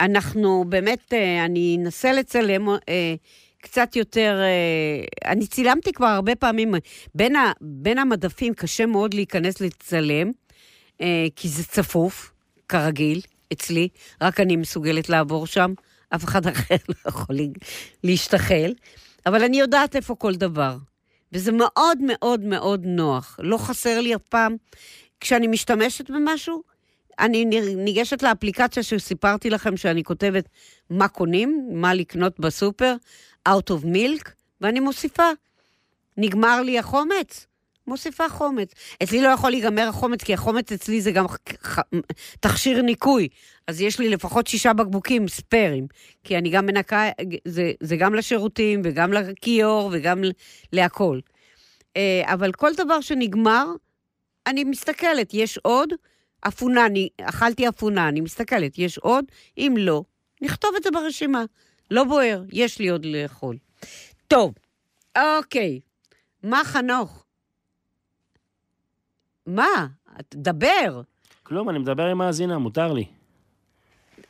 אנחנו 0.01 0.65
באמת, 0.69 1.13
אה, 1.13 1.45
אני 1.45 1.77
אנסה 1.79 2.11
לצלם 2.11 2.69
אה, 2.69 3.15
קצת 3.63 3.95
יותר... 3.95 4.39
אה, 4.41 5.31
אני 5.31 5.47
צילמתי 5.47 5.91
כבר 5.91 6.05
הרבה 6.05 6.35
פעמים. 6.35 6.75
בין, 7.15 7.35
ה, 7.35 7.51
בין 7.61 7.97
המדפים 7.97 8.53
קשה 8.53 8.85
מאוד 8.85 9.13
להיכנס 9.13 9.61
לצלם, 9.61 10.31
אה, 11.01 11.25
כי 11.35 11.49
זה 11.49 11.63
צפוף, 11.63 12.31
כרגיל, 12.69 13.21
אצלי. 13.53 13.87
רק 14.21 14.39
אני 14.39 14.55
מסוגלת 14.55 15.09
לעבור 15.09 15.47
שם, 15.47 15.73
אף 16.15 16.23
אחד 16.23 16.47
אחר 16.53 16.75
לא 16.89 16.95
יכול 17.07 17.35
להשתחל. 18.03 18.73
אבל 19.25 19.43
אני 19.43 19.59
יודעת 19.59 19.95
איפה 19.95 20.15
כל 20.15 20.35
דבר. 20.35 20.77
וזה 21.31 21.51
מאוד 21.51 21.97
מאוד 22.01 22.41
מאוד 22.41 22.85
נוח. 22.85 23.39
לא 23.43 23.57
חסר 23.57 24.01
לי 24.01 24.15
אף 24.15 24.21
פעם. 24.29 24.55
כשאני 25.19 25.47
משתמשת 25.47 26.11
במשהו, 26.11 26.63
אני 27.19 27.45
ניגשת 27.75 28.23
לאפליקציה 28.23 28.83
שסיפרתי 28.83 29.49
לכם 29.49 29.77
שאני 29.77 30.03
כותבת 30.03 30.49
מה 30.89 31.07
קונים, 31.07 31.69
מה 31.71 31.93
לקנות 31.93 32.39
בסופר, 32.39 32.95
out 33.49 33.71
of 33.71 33.85
milk, 33.85 34.29
ואני 34.61 34.79
מוסיפה. 34.79 35.29
נגמר 36.17 36.61
לי 36.61 36.79
החומץ, 36.79 37.47
מוסיפה 37.87 38.29
חומץ. 38.29 38.71
אצלי 39.03 39.21
לא 39.21 39.27
יכול 39.27 39.49
להיגמר 39.49 39.87
החומץ, 39.87 40.23
כי 40.23 40.33
החומץ 40.33 40.71
אצלי 40.71 41.01
זה 41.01 41.11
גם 41.11 41.25
תכשיר 42.39 42.81
ניקוי. 42.81 43.27
אז 43.67 43.81
יש 43.81 43.99
לי 43.99 44.09
לפחות 44.09 44.47
שישה 44.47 44.73
בקבוקים 44.73 45.27
ספיירים, 45.27 45.87
כי 46.23 46.37
אני 46.37 46.49
גם 46.49 46.65
מנקה, 46.65 47.09
זה, 47.45 47.71
זה 47.79 47.95
גם 47.95 48.15
לשירותים 48.15 48.81
וגם 48.83 49.13
לכיור 49.13 49.89
וגם 49.93 50.23
להכול. 50.73 51.21
אה, 51.97 52.21
אבל 52.25 52.51
כל 52.51 52.71
דבר 52.77 53.01
שנגמר, 53.01 53.65
אני 54.47 54.63
מסתכלת, 54.63 55.33
יש 55.33 55.57
עוד? 55.57 55.93
אפונה, 56.47 56.85
אני 56.85 57.09
אכלתי 57.21 57.69
אפונה, 57.69 58.09
אני 58.09 58.21
מסתכלת, 58.21 58.79
יש 58.79 58.97
עוד? 58.97 59.25
אם 59.57 59.75
לא, 59.77 60.03
נכתוב 60.41 60.71
את 60.77 60.83
זה 60.83 60.91
ברשימה. 60.91 61.43
לא 61.91 62.03
בוער, 62.03 62.43
יש 62.51 62.79
לי 62.79 62.89
עוד 62.89 63.05
לאכול. 63.05 63.57
טוב, 64.27 64.53
אוקיי. 65.17 65.79
מה 66.43 66.61
חנוך? 66.63 67.25
מה? 69.45 69.87
דבר. 70.33 71.01
כלום, 71.43 71.69
אני 71.69 71.79
מדבר 71.79 72.05
עם 72.05 72.17
מאזינה, 72.17 72.57
מותר 72.57 72.93
לי. 72.93 73.05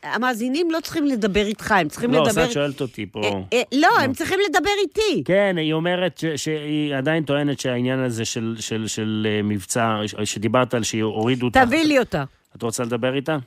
המאזינים 0.03 0.71
לא 0.71 0.79
צריכים 0.79 1.05
לדבר 1.05 1.45
איתך, 1.45 1.71
הם 1.71 1.87
צריכים 1.87 2.11
לא, 2.11 2.23
לדבר... 2.23 2.41
לא, 2.41 2.47
את 2.47 2.51
שואלת 2.51 2.81
אותי 2.81 3.05
פה. 3.05 3.21
אה, 3.23 3.41
אה, 3.53 3.61
לא, 3.71 3.99
הם 4.01 4.13
צריכים 4.13 4.39
לדבר 4.49 4.69
איתי. 4.81 5.23
כן, 5.25 5.55
היא 5.57 5.73
אומרת 5.73 6.17
ש, 6.17 6.25
שהיא 6.25 6.95
עדיין 6.95 7.23
טוענת 7.23 7.59
שהעניין 7.59 7.99
הזה 7.99 8.25
של, 8.25 8.55
של, 8.59 8.87
של 8.87 9.27
אה, 9.29 9.41
מבצע, 9.43 9.95
שדיברת 10.23 10.73
על 10.73 10.83
שהורידו 10.83 11.45
אותה... 11.45 11.65
תביא 11.65 11.83
לי 11.83 11.99
אותה. 11.99 12.23
את 12.55 12.63
רוצה 12.63 12.83
לדבר 12.83 13.15
איתה? 13.15 13.37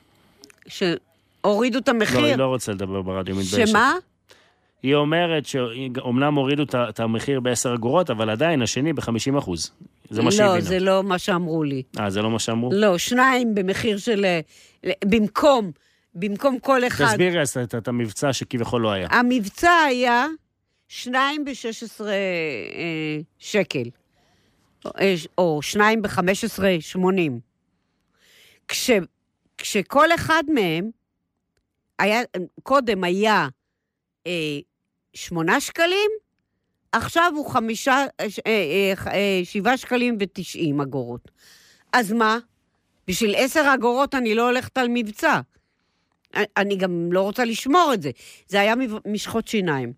שהורידו 0.67 1.79
את 1.79 1.89
המחיר? 1.89 2.21
לא, 2.21 2.25
היא 2.25 2.35
לא 2.35 2.45
רוצה 2.45 2.71
לדבר 2.71 3.01
ברדיו, 3.01 3.35
מתביישת. 3.35 3.67
שמה? 3.67 3.93
היא 4.83 4.95
אומרת 4.95 5.45
שאומנם 5.45 6.35
הורידו 6.35 6.63
את 6.89 6.99
המחיר 6.99 7.39
ב-10 7.39 7.73
אגורות, 7.75 8.09
אבל 8.09 8.29
עדיין 8.29 8.61
השני 8.61 8.93
ב-50 8.93 9.39
אחוז. 9.39 9.71
זה 10.09 10.21
מה 10.21 10.31
שהיא 10.31 10.47
לא. 10.47 10.59
זה 10.59 10.79
לא 10.79 11.03
מה 11.03 11.17
שאמרו 11.17 11.63
לי. 11.63 11.83
אה, 11.99 12.09
זה 12.09 12.21
לא 12.21 12.29
מה 12.29 12.39
שאמרו? 12.39 12.69
לא, 12.73 12.97
שניים 12.97 13.55
במחיר 13.55 13.97
של... 13.97 14.25
במקום, 15.05 15.71
במקום 16.19 16.59
כל 16.59 16.87
אחד. 16.87 17.05
תסבירי 17.05 17.43
את, 17.63 17.75
את 17.75 17.87
המבצע 17.87 18.33
שכביכול 18.33 18.81
לא 18.81 18.91
היה. 18.91 19.07
המבצע 19.11 19.71
היה 19.71 20.25
שניים 20.87 21.45
ב-16 21.45 22.05
אה, 22.05 23.19
שקל, 23.39 23.89
אה, 24.85 25.15
או 25.37 25.61
שניים 25.61 26.01
ב-15.80. 26.01 26.99
כש, 28.67 28.91
כשכל 29.57 30.15
אחד 30.15 30.43
מהם 30.53 30.89
היה, 31.99 32.21
קודם 32.63 33.03
היה 33.03 33.47
אה, 34.27 34.31
שמונה 35.13 35.59
שקלים, 35.59 36.11
עכשיו 36.91 37.31
הוא 37.35 37.45
חמישה, 37.45 38.05
אה, 38.19 38.27
אה, 38.47 38.93
אה, 39.13 39.41
שבעה 39.43 39.77
שקלים 39.77 40.17
ותשעים 40.19 40.81
אגורות. 40.81 41.31
אז 41.93 42.11
מה? 42.11 42.37
בשביל 43.07 43.35
עשר 43.37 43.71
אגורות 43.73 44.15
אני 44.15 44.35
לא 44.35 44.45
הולכת 44.47 44.77
על 44.77 44.87
מבצע. 44.89 45.41
אני 46.57 46.75
גם 46.75 47.09
לא 47.11 47.21
רוצה 47.21 47.45
לשמור 47.45 47.91
את 47.93 48.01
זה. 48.01 48.11
זה 48.47 48.61
היה 48.61 48.73
משחות 49.05 49.47
שיניים. 49.47 49.93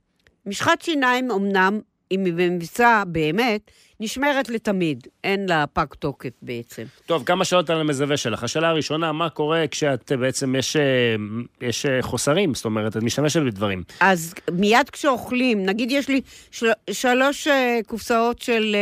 משחת 0.45 0.81
שיניים, 0.81 1.31
אמנם, 1.31 1.79
אם 2.11 2.25
היא 2.25 2.33
במבצע 2.33 3.03
באמת, 3.07 3.71
נשמרת 3.99 4.49
לתמיד, 4.49 5.07
אין 5.23 5.49
לה 5.49 5.67
פג 5.67 5.85
תוקף 5.99 6.29
בעצם. 6.41 6.83
טוב, 7.05 7.23
כמה 7.23 7.45
שאלות 7.45 7.69
על 7.69 7.79
המזווה 7.79 8.17
שלך. 8.17 8.43
השאלה 8.43 8.69
הראשונה, 8.69 9.11
מה 9.11 9.29
קורה 9.29 9.65
כשאת 9.71 10.11
בעצם, 10.11 10.55
יש, 10.55 10.75
אה, 10.75 11.15
יש 11.61 11.85
אה, 11.85 12.01
חוסרים, 12.01 12.53
זאת 12.53 12.65
אומרת, 12.65 12.97
את 12.97 13.03
משתמשת 13.03 13.41
בדברים. 13.41 13.83
אז 13.99 14.33
מיד 14.51 14.89
כשאוכלים, 14.89 15.65
נגיד 15.65 15.91
יש 15.91 16.07
לי 16.07 16.21
של, 16.51 16.67
שלוש 16.91 17.47
אה, 17.47 17.79
קופסאות 17.87 18.41
של 18.41 18.75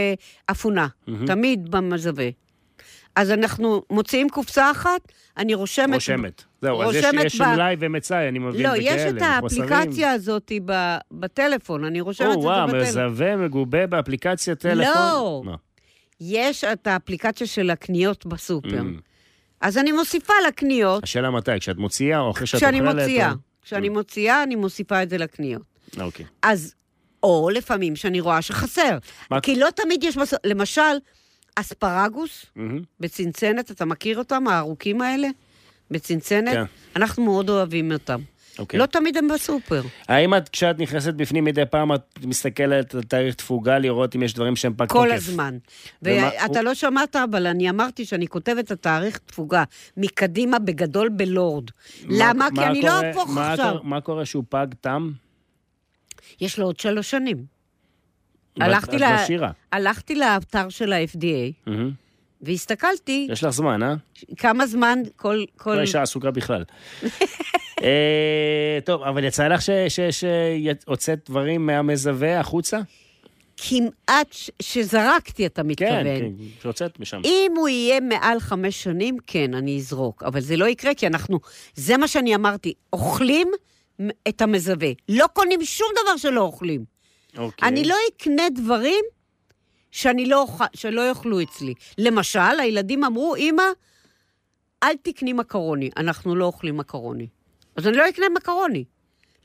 אפונה, 0.51 0.87
mm-hmm. 0.87 1.11
תמיד 1.27 1.71
במזווה. 1.71 2.27
אז 3.17 3.31
אנחנו 3.31 3.81
מוציאים 3.89 4.29
קופסה 4.29 4.71
אחת, 4.71 5.11
אני 5.37 5.53
רושמת... 5.53 5.93
רושמת. 5.93 6.43
זהו, 6.61 6.83
אז 6.83 6.95
יש, 6.95 7.05
יש 7.23 7.41
ב... 7.41 7.45
מלאי 7.45 7.75
ומצאי, 7.79 8.29
אני 8.29 8.39
מבין, 8.39 8.61
לא, 8.61 8.69
יש 8.77 9.01
את 9.01 9.21
האפליקציה 9.21 10.11
הזאת 10.11 10.51
בטלפון, 11.11 11.83
אני 11.83 12.01
רושמת 12.01 12.27
את 12.27 12.31
זה 12.31 12.37
בטלפון. 12.37 12.69
או, 12.69 12.73
וואו, 12.73 12.81
מזווה 12.81 13.35
מגובה 13.35 13.87
באפליקציה 13.87 14.55
טלפון? 14.55 14.93
לא. 14.95 15.41
מה? 15.45 15.55
יש 16.21 16.63
את 16.63 16.87
האפליקציה 16.87 17.47
של 17.47 17.69
הקניות 17.69 18.25
בסופר. 18.25 18.79
Mm. 18.81 19.01
אז 19.61 19.77
אני 19.77 19.91
מוסיפה 19.91 20.33
לקניות. 20.47 21.03
השאלה 21.03 21.31
מתי, 21.31 21.51
כשאת 21.59 21.77
מוציאה 21.77 22.19
או 22.19 22.31
אחרי 22.31 22.47
שאת 22.47 22.63
אוכלת? 22.63 22.73
כשאני 22.73 22.93
מוציאה. 22.93 23.31
או... 23.31 23.35
כשאני 23.61 23.87
mm. 23.87 23.91
מוציאה, 23.91 24.43
אני 24.43 24.55
מוסיפה 24.55 25.03
את 25.03 25.09
זה 25.09 25.17
לקניות. 25.17 25.61
אוקיי. 25.99 26.25
אז, 26.41 26.73
או 27.23 27.49
לפעמים 27.53 27.95
שאני 27.95 28.19
רואה 28.19 28.41
שחסר. 28.41 28.97
מה... 29.31 29.41
כי 29.41 29.55
לא 29.55 29.67
תמיד 29.75 30.03
יש, 30.03 30.17
בסוף, 30.17 30.39
למשל, 30.43 30.81
אספרגוס 31.59 32.45
mm-hmm. 32.45 32.61
בצנצנת, 32.99 33.71
אתה 33.71 33.85
מכיר 33.85 34.17
אותם, 34.17 34.47
הארוכים 34.47 35.01
האלה? 35.01 35.27
בצנצנת? 35.91 36.53
כן. 36.53 36.63
אנחנו 36.95 37.25
מאוד 37.25 37.49
אוהבים 37.49 37.91
אותם. 37.91 38.19
אוקיי. 38.59 38.79
לא 38.79 38.85
תמיד 38.85 39.17
הם 39.17 39.27
בסופר. 39.27 39.81
האם 40.07 40.33
את, 40.35 40.49
כשאת 40.49 40.79
נכנסת 40.79 41.13
בפנים 41.13 41.43
מדי 41.43 41.65
פעם, 41.65 41.93
את 41.93 42.01
מסתכלת 42.23 42.95
על 42.95 43.03
תאריך 43.03 43.35
תפוגה, 43.35 43.79
לראות 43.79 44.15
אם 44.15 44.23
יש 44.23 44.33
דברים 44.33 44.55
שהם 44.55 44.73
פג 44.73 44.79
תוקף? 44.85 44.93
כל 44.93 45.11
הזמן. 45.11 45.57
ומה- 46.03 46.29
ואתה 46.41 46.61
לא 46.61 46.73
שמעת, 46.73 47.15
אבל 47.15 47.47
אני 47.47 47.69
אמרתי 47.69 48.05
שאני 48.05 48.27
כותבת 48.27 48.65
את 48.65 48.71
התאריך 48.71 49.17
תפוגה 49.17 49.63
מקדימה 49.97 50.59
בגדול 50.59 51.09
בלורד. 51.09 51.63
למה? 52.09 52.33
מה- 52.33 52.49
כי 52.49 52.55
מה 52.55 52.67
אני 52.67 52.81
לא 52.81 52.87
קורה- 52.89 53.07
אהפוך 53.07 53.29
מה 53.29 53.51
עכשיו. 53.53 53.75
מה 53.83 54.01
קורה 54.01 54.25
שהוא 54.25 54.43
פג 54.49 54.67
תם? 54.81 55.11
יש 56.41 56.59
לו 56.59 56.65
עוד 56.65 56.79
שלוש 56.79 57.11
שנים. 57.11 57.56
הלכתי 58.61 58.95
את 58.95 59.01
ל- 59.01 59.25
שירה. 59.27 59.51
הלכתי 59.71 60.15
לאתר 60.15 60.69
של 60.69 60.93
ה-FDA. 60.93 61.69
והסתכלתי 62.41 63.27
יש 63.31 63.43
לך 63.43 63.49
זמן, 63.49 63.83
אה? 63.83 63.93
כמה 64.37 64.67
זמן 64.67 64.99
כל... 65.15 65.43
כל... 65.57 65.75
לא 65.75 65.81
אישה 65.81 66.01
עסוקה 66.01 66.31
בכלל. 66.31 66.63
אה, 67.83 68.79
טוב, 68.85 69.03
אבל 69.03 69.23
יצא 69.23 69.47
לך 69.47 69.61
ש- 69.61 69.69
ש- 69.89 69.99
שהוצאת 70.21 71.19
דברים 71.29 71.65
מהמזווה 71.65 72.39
החוצה? 72.39 72.79
כמעט 73.57 74.27
ש- 74.33 74.51
שזרקתי, 74.61 75.45
אתה 75.45 75.61
כן, 75.61 75.67
מתכוון. 75.67 76.03
כן, 76.03 76.31
שהוצאת 76.61 76.99
משם. 76.99 77.21
אם 77.25 77.51
הוא 77.57 77.67
יהיה 77.69 77.99
מעל 77.99 78.39
חמש 78.39 78.83
שנים, 78.83 79.17
כן, 79.27 79.53
אני 79.53 79.77
אזרוק. 79.77 80.23
אבל 80.23 80.39
זה 80.39 80.57
לא 80.57 80.65
יקרה, 80.65 80.93
כי 80.93 81.07
אנחנו... 81.07 81.39
זה 81.75 81.97
מה 81.97 82.07
שאני 82.07 82.35
אמרתי, 82.35 82.73
אוכלים 82.93 83.47
את 84.27 84.41
המזווה. 84.41 84.89
לא 85.09 85.25
קונים 85.33 85.59
שום 85.65 85.87
דבר 86.03 86.17
שלא 86.17 86.41
אוכלים. 86.41 86.96
אוקיי. 87.37 87.69
אני 87.69 87.83
לא 87.85 87.95
אקנה 88.15 88.43
דברים 88.55 89.05
שאני 89.91 90.25
לא, 90.25 90.41
אוכל- 90.41 90.63
שלא 90.73 91.01
יאכלו 91.09 91.41
אצלי. 91.41 91.73
למשל, 91.97 92.39
הילדים 92.59 93.03
אמרו, 93.03 93.35
אמא, 93.35 93.63
אל 94.83 94.93
תקני 95.03 95.33
מקרוני, 95.33 95.89
אנחנו 95.97 96.35
לא 96.35 96.45
אוכלים 96.45 96.77
מקרוני. 96.77 97.27
אז 97.75 97.87
אני 97.87 97.97
לא 97.97 98.09
אקנה 98.09 98.25
מקרוני. 98.35 98.83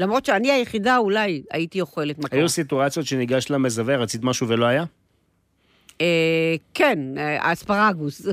למרות 0.01 0.25
שאני 0.27 0.51
היחידה, 0.51 0.97
אולי 0.97 1.43
הייתי 1.51 1.81
אוכלת 1.81 2.19
מקרוני. 2.19 2.43
היו 2.43 2.49
סיטואציות 2.49 3.07
שניגשת 3.07 3.51
למזווה, 3.51 3.97
רצית 3.97 4.21
משהו 4.25 4.49
ולא 4.49 4.65
היה? 4.67 4.85
אה, 6.01 6.07
כן, 6.75 6.99
אה, 7.19 7.53
אספרגוס. 7.53 8.27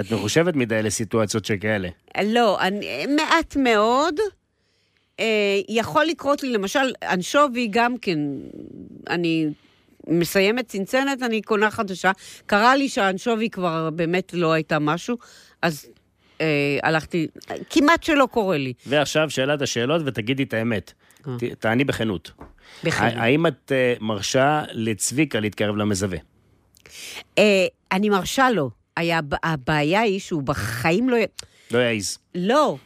את 0.00 0.12
מחושבת 0.12 0.56
מדי 0.56 0.82
לסיטואציות 0.82 1.44
שכאלה. 1.44 1.88
לא, 2.24 2.60
אני, 2.60 3.06
מעט 3.06 3.56
מאוד. 3.56 4.14
אה, 5.22 5.26
יכול 5.68 6.04
לקרות 6.04 6.42
לי, 6.42 6.52
למשל, 6.52 6.92
אנשובי 7.02 7.66
גם 7.70 7.98
כן, 7.98 8.18
אני 9.10 9.46
מסיימת 10.08 10.68
צנצנת, 10.68 11.22
אני 11.22 11.42
קונה 11.42 11.70
חדשה. 11.70 12.10
קרה 12.46 12.76
לי 12.76 12.88
שהאנשובי 12.88 13.50
כבר 13.50 13.90
באמת 13.90 14.34
לא 14.34 14.52
הייתה 14.52 14.78
משהו, 14.78 15.16
אז 15.62 15.86
אה, 16.40 16.46
הלכתי, 16.82 17.26
כמעט 17.70 18.02
שלא 18.02 18.28
קורה 18.30 18.58
לי. 18.58 18.72
ועכשיו 18.86 19.30
שאלת 19.30 19.62
השאלות 19.62 20.02
ותגידי 20.06 20.42
את 20.42 20.54
האמת. 20.54 20.92
אה. 21.28 21.32
ת- 21.38 21.44
תעני 21.58 21.84
בכנות. 21.84 22.30
בכנות. 22.84 23.12
האם 23.16 23.46
את 23.46 23.72
אה, 23.74 23.94
מרשה 24.00 24.62
לצביקה 24.72 25.40
להתקרב 25.40 25.76
למזווה? 25.76 26.18
אה, 27.38 27.66
אני 27.92 28.08
מרשה 28.08 28.50
לו. 28.50 28.70
היה, 28.96 29.20
הבעיה 29.42 30.00
היא 30.00 30.20
שהוא 30.20 30.42
בחיים 30.42 31.08
לא... 31.08 31.16
לא 31.70 31.78
יעז. 31.78 32.18
לא. 32.34 32.76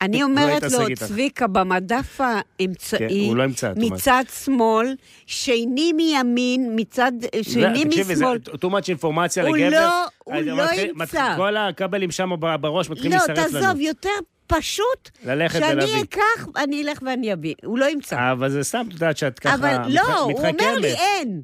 אני 0.00 0.22
אומרת 0.22 0.56
יתעסק 0.56 0.78
לו. 0.78 0.96
צביקה, 0.96 1.46
במדף 1.46 2.20
האמצעי, 2.20 2.98
כן, 3.30 3.36
לא 3.36 3.44
אומרת. 3.44 3.76
מצד 3.76 4.24
שמאל, 4.44 4.94
שני 5.26 5.92
מימין, 5.92 6.72
מצד, 6.76 7.12
שני 7.42 7.84
תקשיבי, 7.84 8.14
זה 8.14 8.24
משמאל. 8.24 8.38
too 8.64 8.68
much 8.72 8.88
אינפורמציה 8.88 9.42
לגבר. 9.44 9.70
לא- 9.70 10.06
הוא 10.24 10.34
לא 10.34 10.72
ימצא. 10.74 11.32
כל 11.36 11.56
הכבלים 11.56 12.10
שם 12.10 12.30
בראש 12.60 12.90
מתחילים 12.90 13.12
לא, 13.12 13.18
להישרף 13.28 13.52
לנו. 13.52 13.60
תעזוב, 13.66 13.80
יותר 13.80 14.10
פשוט, 14.46 15.10
ללכת 15.24 15.58
שאני 15.58 15.72
ולהביא. 15.72 16.02
אקח, 16.02 16.46
אני 16.56 16.82
אלך 16.82 16.98
ואני 17.02 17.32
אביא. 17.32 17.54
הוא 17.64 17.78
לא 17.78 17.90
ימצא. 17.90 18.32
אבל 18.32 18.48
זה 18.50 18.62
סתם, 18.64 18.84
את 18.88 18.92
יודעת 18.92 19.16
שאת 19.16 19.38
ככה 19.38 19.54
אבל 19.54 19.76
מתח- 19.78 19.86
לא, 19.88 20.18
הוא 20.20 20.32
אומר 20.38 20.50
מתחכמת. 20.52 20.80
לי, 20.80 20.94
אין. 20.94 21.42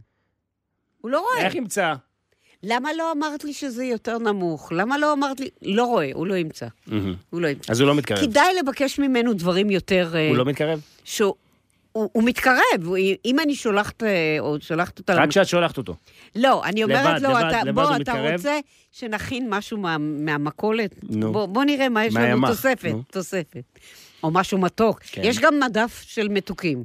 הוא 1.00 1.10
לא 1.10 1.20
רואה. 1.20 1.46
איך 1.46 1.54
ימצא? 1.54 1.94
למה 2.62 2.88
לא 2.98 3.12
אמרת 3.12 3.44
לי 3.44 3.52
שזה 3.52 3.84
יותר 3.84 4.18
נמוך? 4.18 4.72
למה 4.72 4.98
לא 4.98 5.12
אמרת 5.12 5.40
לי... 5.40 5.48
לא 5.62 5.84
רואה, 5.84 6.10
הוא 6.14 6.26
לא 6.26 6.34
ימצא. 6.34 6.66
הוא 7.30 7.40
לא 7.40 7.48
ימצא. 7.48 7.72
אז 7.72 7.80
הוא 7.80 7.88
לא 7.88 7.94
מתקרב. 7.94 8.18
כדאי 8.18 8.54
לבקש 8.62 8.98
ממנו 8.98 9.34
דברים 9.34 9.70
יותר... 9.70 10.12
אה, 10.14 10.28
הוא 10.28 10.36
לא 10.36 10.44
מתקרב? 10.44 10.80
שהוא... 11.04 11.34
הוא, 11.92 12.10
הוא 12.12 12.22
מתקרב, 12.22 12.84
הוא, 12.84 12.96
אם 13.24 13.40
אני 13.40 13.54
שולחת, 13.54 14.02
אה, 14.02 14.36
או 14.40 14.56
שולחת 14.60 14.98
אותה... 14.98 15.14
רק 15.14 15.28
כשאת 15.28 15.46
שולחת 15.48 15.78
אותו. 15.78 15.94
לא, 16.34 16.64
אני 16.64 16.84
אומרת 16.84 17.06
לבד, 17.06 17.22
לו, 17.22 17.30
לבד, 17.30 17.44
אתה, 17.48 17.64
לבד 17.64 17.74
בוא, 17.74 17.84
אתה 17.90 17.98
מתקרב? 17.98 18.32
רוצה 18.32 18.58
שנכין 18.92 19.46
משהו 19.50 19.78
מה, 19.78 19.98
מהמכולת? 19.98 20.94
נו. 21.02 21.32
בוא, 21.32 21.46
בוא 21.46 21.64
נראה 21.64 21.88
מה 21.88 22.04
יש 22.04 22.14
לנו, 22.14 22.24
מהימ"ח, 22.24 22.48
תוספת, 22.48 22.90
נו. 22.92 23.02
תוספת. 23.10 23.62
או 24.22 24.30
משהו 24.30 24.58
מתוק. 24.58 25.00
כן. 25.02 25.22
יש 25.24 25.38
גם 25.38 25.60
מדף 25.60 26.02
של 26.06 26.28
מתוקים. 26.28 26.84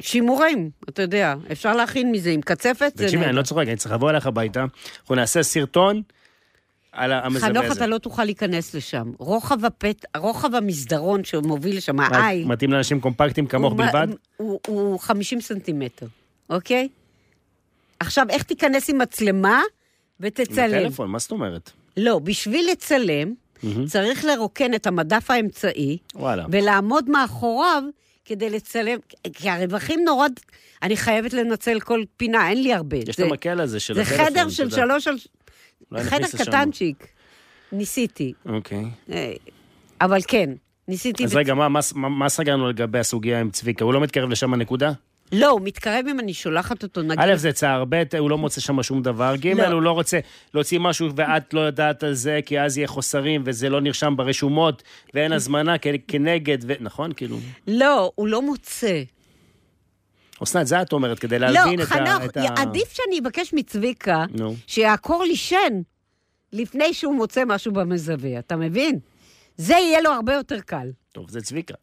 שימורים, 0.00 0.70
אתה 0.88 1.02
יודע, 1.02 1.34
אפשר 1.52 1.76
להכין 1.76 2.12
מזה 2.12 2.30
עם 2.30 2.40
קצפת, 2.40 2.92
תקשיבי, 2.96 3.24
אני. 3.24 3.32
לא 3.36 3.42
צוחק, 3.42 3.66
אני 3.66 3.76
צריך 3.76 3.94
לבוא 3.94 4.10
אליך 4.10 4.26
הביתה, 4.26 4.64
אנחנו 5.00 5.14
נעשה 5.14 5.42
סרטון 5.42 6.02
על 6.92 7.12
המזווה 7.12 7.48
הזה. 7.50 7.60
חנוך, 7.60 7.76
אתה 7.76 7.86
לא 7.86 7.98
תוכל 7.98 8.24
להיכנס 8.24 8.74
לשם. 8.74 9.12
רוחב 9.18 9.64
הפת, 9.64 10.04
רוחב 10.16 10.54
המסדרון 10.54 11.24
שמוביל 11.24 11.76
לשם, 11.76 11.96
מה, 11.96 12.06
העין, 12.06 12.48
מתאים 12.48 12.72
לאנשים 12.72 13.00
קומפקטיים 13.00 13.46
כמוך 13.46 13.72
הוא- 13.72 13.78
בלבד? 13.78 14.06
הוא, 14.36 14.60
הוא 14.66 15.00
50 15.00 15.40
סנטימטר, 15.40 16.06
אוקיי? 16.50 16.88
עכשיו, 18.00 18.26
איך 18.30 18.42
תיכנס 18.42 18.90
עם 18.90 18.98
מצלמה 18.98 19.58
עם 19.58 19.64
ותצלם? 20.20 20.74
הטלפון, 20.78 21.10
מה 21.10 21.18
זאת 21.18 21.30
אומרת? 21.30 21.70
לא, 21.96 22.18
בשביל 22.18 22.68
לצלם, 22.72 23.34
צריך 23.86 24.24
לרוקן 24.24 24.74
את 24.74 24.86
המדף 24.86 25.30
האמצעי, 25.30 25.98
וואלה. 26.14 26.46
ולעמוד 26.50 27.10
מאחוריו 27.10 27.82
כדי 28.24 28.50
לצלם, 28.50 28.98
כי 29.32 29.50
הרווחים 29.50 30.00
נורא... 30.04 30.26
אני 30.82 30.96
חייבת 30.96 31.32
לנצל 31.32 31.80
כל 31.80 32.02
פינה, 32.16 32.48
אין 32.50 32.62
לי 32.62 32.74
הרבה. 32.74 32.96
יש 32.96 33.08
את 33.10 33.14
זה- 33.14 33.24
המקל 33.24 33.60
הזה 33.60 33.80
של 33.80 33.94
זה 33.94 34.02
הטלפון. 34.02 34.24
חדר 34.26 34.46
את 34.46 34.50
של. 34.50 34.70
שלוש 34.70 35.08
על... 35.08 35.16
חדר. 36.02 36.26
קטנצ'יק. 36.38 37.06
ניסיתי. 37.72 38.32
אוקיי. 38.48 38.84
אה, 39.12 39.32
אבל 40.00 40.18
כן, 40.28 40.50
ניסיתי... 40.88 41.24
אז 41.24 41.34
ו- 41.34 41.38
רגע, 41.38 41.54
מה- 41.54 41.68
מה 41.68 41.80
מה 42.08 42.28
סגרנו 42.28 42.68
לגבי 42.68 42.98
הסוגיה 42.98 43.40
עם 43.40 43.50
צביקה? 43.50 43.84
הוא 43.84 43.92
לא 43.94 44.00
מתקרב 44.00 44.30
לשם 44.30 44.54
הנקודה? 44.54 44.92
לא, 45.32 45.50
הוא 45.50 45.60
מתקרב 45.64 46.04
אם 46.10 46.20
אני 46.20 46.34
שולחת 46.34 46.82
אותו, 46.82 47.02
נגיד... 47.02 47.20
א', 47.20 47.36
זה 47.36 47.52
צער, 47.52 47.84
ב', 47.88 48.02
הוא 48.18 48.30
לא 48.30 48.38
מוצא 48.38 48.60
שם 48.60 48.82
שום 48.82 49.02
דבר, 49.02 49.34
ג', 49.36 49.46
לא. 49.46 49.66
הוא 49.66 49.82
לא 49.82 49.90
רוצה 49.90 50.18
להוציא 50.54 50.78
משהו 50.78 51.08
ואת 51.16 51.54
לא 51.54 51.60
יודעת 51.60 52.02
על 52.02 52.14
זה, 52.14 52.40
כי 52.46 52.60
אז 52.60 52.78
יהיה 52.78 52.88
חוסרים, 52.88 53.42
וזה 53.44 53.68
לא 53.68 53.80
נרשם 53.80 54.14
ברשומות, 54.16 54.82
ואין 55.14 55.32
הזמנה 55.32 55.74
כנגד, 56.08 56.58
ו- 56.66 56.72
נכון? 56.80 57.12
כאילו... 57.12 57.38
לא, 57.66 58.12
הוא 58.14 58.28
לא 58.28 58.42
מוצא. 58.42 59.02
אסנת, 60.42 60.66
זה 60.66 60.82
את 60.82 60.92
אומרת, 60.92 61.18
כדי 61.18 61.38
לא, 61.38 61.46
להבין 61.48 61.80
את 61.80 61.84
ה... 61.84 61.88
חנוך, 61.88 62.24
את 62.24 62.36
ה- 62.36 62.54
עדיף 62.56 62.92
שאני 62.92 63.18
אבקש 63.18 63.52
מצביקה 63.54 64.24
נו. 64.34 64.54
שיעקור 64.66 65.24
לי 65.24 65.36
שן 65.36 65.80
לפני 66.52 66.94
שהוא 66.94 67.14
מוצא 67.14 67.42
משהו 67.46 67.72
במזווה, 67.72 68.38
אתה 68.38 68.56
מבין? 68.56 68.98
זה 69.56 69.72
יהיה 69.72 70.00
לו 70.00 70.10
הרבה 70.10 70.34
יותר 70.34 70.60
קל. 70.60 70.90
טוב, 71.12 71.30
זה 71.30 71.40
צביקה. 71.42 71.74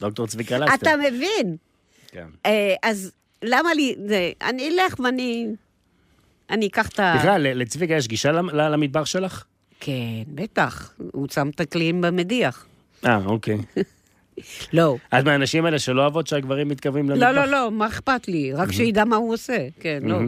דוקטור 0.00 0.26
צביקה 0.26 0.58
לסטר. 0.58 0.74
אתה 0.74 0.90
מבין? 0.96 1.56
כן. 2.16 2.26
אה, 2.46 2.74
אז 2.82 3.12
למה 3.42 3.74
לי... 3.74 3.96
אני 4.42 4.68
אלך 4.68 5.00
ואני... 5.00 5.46
אני 6.50 6.66
אקח 6.66 6.88
את 6.88 7.00
ה... 7.00 7.14
בכלל, 7.18 7.42
לצביקה 7.42 7.94
יש 7.94 8.08
גישה 8.08 8.32
למדבר 8.52 9.04
שלך? 9.04 9.44
כן, 9.80 10.22
בטח. 10.28 10.94
הוא 11.12 11.28
שם 11.32 11.48
את 11.48 11.60
הקליעים 11.60 12.00
במדיח. 12.00 12.66
אה, 13.06 13.24
אוקיי. 13.26 13.58
לא. 14.72 14.96
את 15.18 15.24
מהאנשים 15.24 15.64
האלה 15.64 15.78
שלא 15.78 16.02
אוהבות 16.02 16.26
שהגברים 16.26 16.68
מתקרבים 16.68 17.10
למטבח? 17.10 17.26
לא, 17.26 17.30
לא, 17.30 17.44
לא, 17.44 17.70
מה 17.70 17.86
אכפת 17.86 18.28
לי? 18.28 18.52
רק 18.52 18.72
שידע 18.72 19.04
מה 19.04 19.16
הוא 19.16 19.32
עושה. 19.32 19.68
כן, 19.80 20.02
לא. 20.02 20.18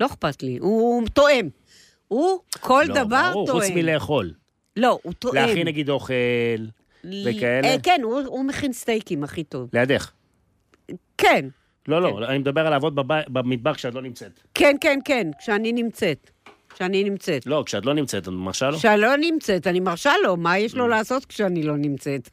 לא 0.00 0.06
אכפת 0.06 0.42
לי. 0.42 0.58
הוא 0.60 1.08
תואם. 1.12 1.48
הוא 2.08 2.40
כל 2.60 2.84
לא, 2.88 2.94
דבר 2.94 3.30
ברור, 3.32 3.46
תואם. 3.46 3.60
חוץ 3.60 3.70
מלאכול. 3.74 4.32
לא, 4.76 4.98
הוא 5.02 5.12
תואם. 5.12 5.34
להכין 5.34 5.66
נגיד 5.66 5.90
אוכל 5.90 6.10
וכאלה? 7.04 7.68
אה, 7.68 7.76
כן, 7.82 8.00
הוא 8.04 8.44
מכין 8.44 8.72
סטייקים 8.72 9.24
הכי 9.24 9.44
טוב. 9.44 9.70
לידך. 9.72 10.10
כן, 11.18 11.46
לא, 11.88 12.02
לא, 12.02 12.26
אני 12.28 12.38
מדבר 12.38 12.60
על 12.60 12.70
לעבוד 12.70 12.94
במטבח 13.28 13.74
כשאת 13.74 13.94
לא 13.94 14.02
נמצאת. 14.02 14.40
כן, 14.54 14.76
כן, 14.80 14.98
כן, 15.04 15.30
כשאני 15.38 15.72
נמצאת. 15.72 16.30
כשאני 16.74 17.04
נמצאת. 17.04 17.46
לא, 17.46 17.62
כשאת 17.66 17.86
לא 17.86 17.94
נמצאת, 17.94 18.22
את 18.22 18.28
מרשה 18.28 18.70
לו? 18.70 18.78
כשאני 18.78 19.00
לא 19.00 19.16
נמצאת, 19.16 19.66
אני 19.66 19.80
מרשה 19.80 20.12
לו, 20.24 20.36
מה 20.36 20.58
יש 20.58 20.74
לו 20.74 20.88
לעשות 20.88 21.24
כשאני 21.24 21.62
לא 21.62 21.76
נמצאת? 21.76 22.28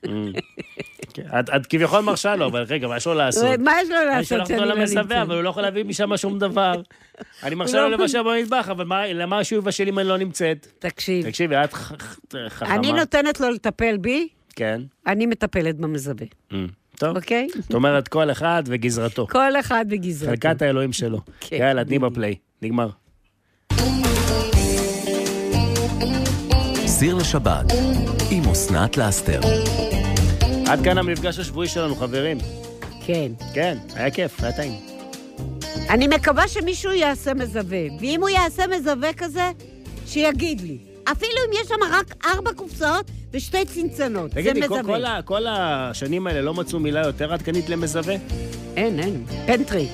כן, 1.14 1.23
את 1.55 1.65
כביכול 1.65 1.99
מרשה 1.99 2.35
לו, 2.35 2.45
אבל 2.45 2.61
רגע, 2.64 2.88
מה 2.88 2.97
יש 2.97 3.07
לו 3.07 3.14
לעשות? 3.14 3.60
מה 3.65 3.72
יש 3.81 3.89
לו 3.89 3.95
אני 3.97 4.05
לעשות 4.05 4.41
כשאני 4.45 4.60
אותו 4.60 4.69
לא 4.69 4.76
נמצאת? 4.76 5.11
אבל 5.11 5.35
הוא 5.35 5.43
לא 5.43 5.49
יכול 5.49 5.64
להביא 5.64 5.84
משם 5.85 6.18
שום 6.18 6.39
דבר. 6.39 6.81
אני 7.43 7.55
מרשה 7.55 7.77
לא- 7.77 7.89
לו 7.91 7.97
לבשל 7.97 8.22
במטבח, 8.23 8.69
אבל 8.69 8.85
מה- 8.85 9.07
למה 9.07 9.43
שהוא 9.43 9.60
יבשל 9.60 9.88
אם 9.88 9.99
אני 9.99 10.07
לא 10.07 10.18
נמצאת? 10.18 10.68
תקשיב, 10.80 11.26
תקשיבי, 11.30 11.55
את 11.64 11.73
חכמה. 12.49 12.76
אני 12.76 12.91
נותנת 12.93 13.39
לו 13.39 13.49
לטפל 13.49 13.97
בי, 13.97 14.27
כן. 14.55 14.81
אני 15.07 15.26
מטפלת 15.26 15.76
במזווה, 15.77 16.26
Mm, 16.51 16.55
טוב. 16.97 17.17
אוקיי? 17.17 17.47
זאת 17.59 17.73
אומרת, 17.73 18.07
כל 18.07 18.31
אחד 18.31 18.63
וגזרתו. 18.65 19.27
כל 19.27 19.59
אחד 19.59 19.85
בגזרתו. 19.89 20.31
חלקת 20.31 20.61
האלוהים 20.61 20.93
שלו. 20.93 21.19
כן, 21.39 21.55
יאללה, 21.55 21.85
תני 21.85 21.99
בפליי. 21.99 22.35
נגמר. 22.61 22.89
סיר 26.85 27.15
לשבת 27.15 27.65
עם 28.31 28.43
אסנת 28.49 28.97
לאסתר. 28.97 29.41
עד 30.67 30.83
כאן 30.83 30.97
המפגש 30.97 31.39
השבועי 31.39 31.67
שלנו, 31.67 31.95
חברים. 31.95 32.37
כן. 33.05 33.31
כן, 33.53 33.77
היה 33.95 34.11
כיף, 34.11 34.43
היה 34.43 34.51
טעים. 34.51 34.73
אני 35.89 36.07
מקווה 36.07 36.47
שמישהו 36.47 36.91
יעשה 36.91 37.33
מזווה, 37.33 37.79
ואם 37.99 38.21
הוא 38.21 38.29
יעשה 38.29 38.63
מזווה 38.67 39.13
כזה, 39.13 39.51
שיגיד 40.05 40.61
לי. 40.61 40.92
אפילו 41.11 41.31
אם 41.47 41.61
יש 41.61 41.67
שם 41.67 41.75
רק 41.91 42.15
ארבע 42.25 42.53
קופסאות 42.55 43.05
ושתי 43.34 43.65
צנצנות, 43.65 44.31
זה 44.31 44.35
תגידי, 44.41 44.67
כל, 44.67 44.80
מזווה. 44.80 45.21
כל, 45.21 45.35
כל 45.35 45.45
השנים 45.49 46.27
האלה 46.27 46.41
לא 46.41 46.53
מצאו 46.53 46.80
מילה 46.80 47.05
יותר 47.05 47.34
עדכנית 47.34 47.69
למזווה? 47.69 48.15
אין, 48.77 48.99
אין. 48.99 49.23
פנטרי. 49.45 49.88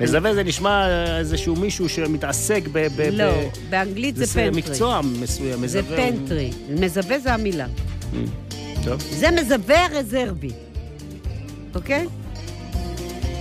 מזווה 0.00 0.34
זה 0.34 0.42
נשמע 0.42 0.86
איזשהו 1.18 1.56
מישהו 1.56 1.88
שמתעסק 1.88 2.62
ב... 2.72 2.86
ב 2.96 3.00
לא, 3.12 3.24
ב... 3.30 3.48
באנגלית 3.70 4.16
זה 4.16 4.24
זה 4.24 4.32
פנטרי. 4.34 4.50
מקצוע 4.50 5.00
מסוים, 5.20 5.50
זה 5.52 5.56
מזווה. 5.80 6.04
הוא- 6.08 6.16
פנטרי. 6.16 6.50
מזווה 6.70 7.18
זה 7.18 7.34
המילה. 7.34 7.66
טוב. 8.84 9.00
זה 9.10 9.30
מזווה 9.30 9.86
רזרבי, 9.92 10.50
אוקיי? 11.74 12.06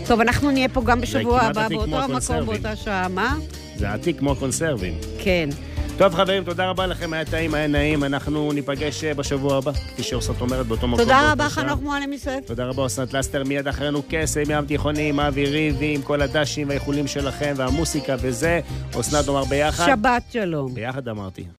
טוב, 0.08 0.20
אנחנו 0.22 0.52
נהיה 0.52 0.70
פה 0.70 0.82
גם 0.86 1.02
בשבוע 1.02 1.42
הבא, 1.42 1.68
באותו 1.70 1.96
המקום. 2.04 2.46
באותה 2.46 2.76
שעה, 2.76 3.08
מה? 3.08 3.38
זה 3.78 3.90
עתיק 3.94 4.20
כמו 4.20 4.32
הקונסרבים. 4.32 4.94
כן. 5.24 5.50
טוב, 5.98 6.16
חברים, 6.16 6.44
תודה 6.44 6.70
רבה 6.70 6.88
לכם, 6.88 7.14
היה 7.14 7.26
טעים, 7.26 7.54
היה 7.54 7.68
נעים. 7.68 8.04
אנחנו 8.04 8.52
ניפגש 8.52 9.04
אה, 9.04 9.14
בשבוע 9.14 9.58
הבא, 9.58 9.72
כפי 9.72 10.04
שאוסנת 10.04 10.42
אומרת, 10.42 10.66
באותו 10.66 10.88
מקום. 10.88 11.00
תודה 11.00 11.32
רבה. 11.32 11.50
חנוך 11.50 11.82
מועלם 11.82 12.14
יוסף. 12.14 12.40
תודה 12.46 12.66
רבה, 12.66 12.86
אסנת 12.86 13.14
לסטר, 13.14 13.44
מיד 13.44 13.68
אחרינו 13.68 14.02
קסם, 14.10 14.42
ים 14.50 14.66
תיכוני, 14.66 15.10
עם 15.10 15.20
אבי 15.20 15.46
ריבי, 15.46 15.96
עם 15.96 16.02
כל 16.02 16.22
הדשים 16.22 16.68
והאיחולים 16.70 17.08
שלכם, 17.08 17.54
והמוסיקה 17.58 18.16
וזה. 18.22 18.60
אסנת 19.00 19.28
אומר 19.28 19.44
ביחד. 19.44 19.86
שבת 19.86 20.24
שלום. 20.32 20.74
ביחד 20.74 21.08
אמרתי. 21.08 21.48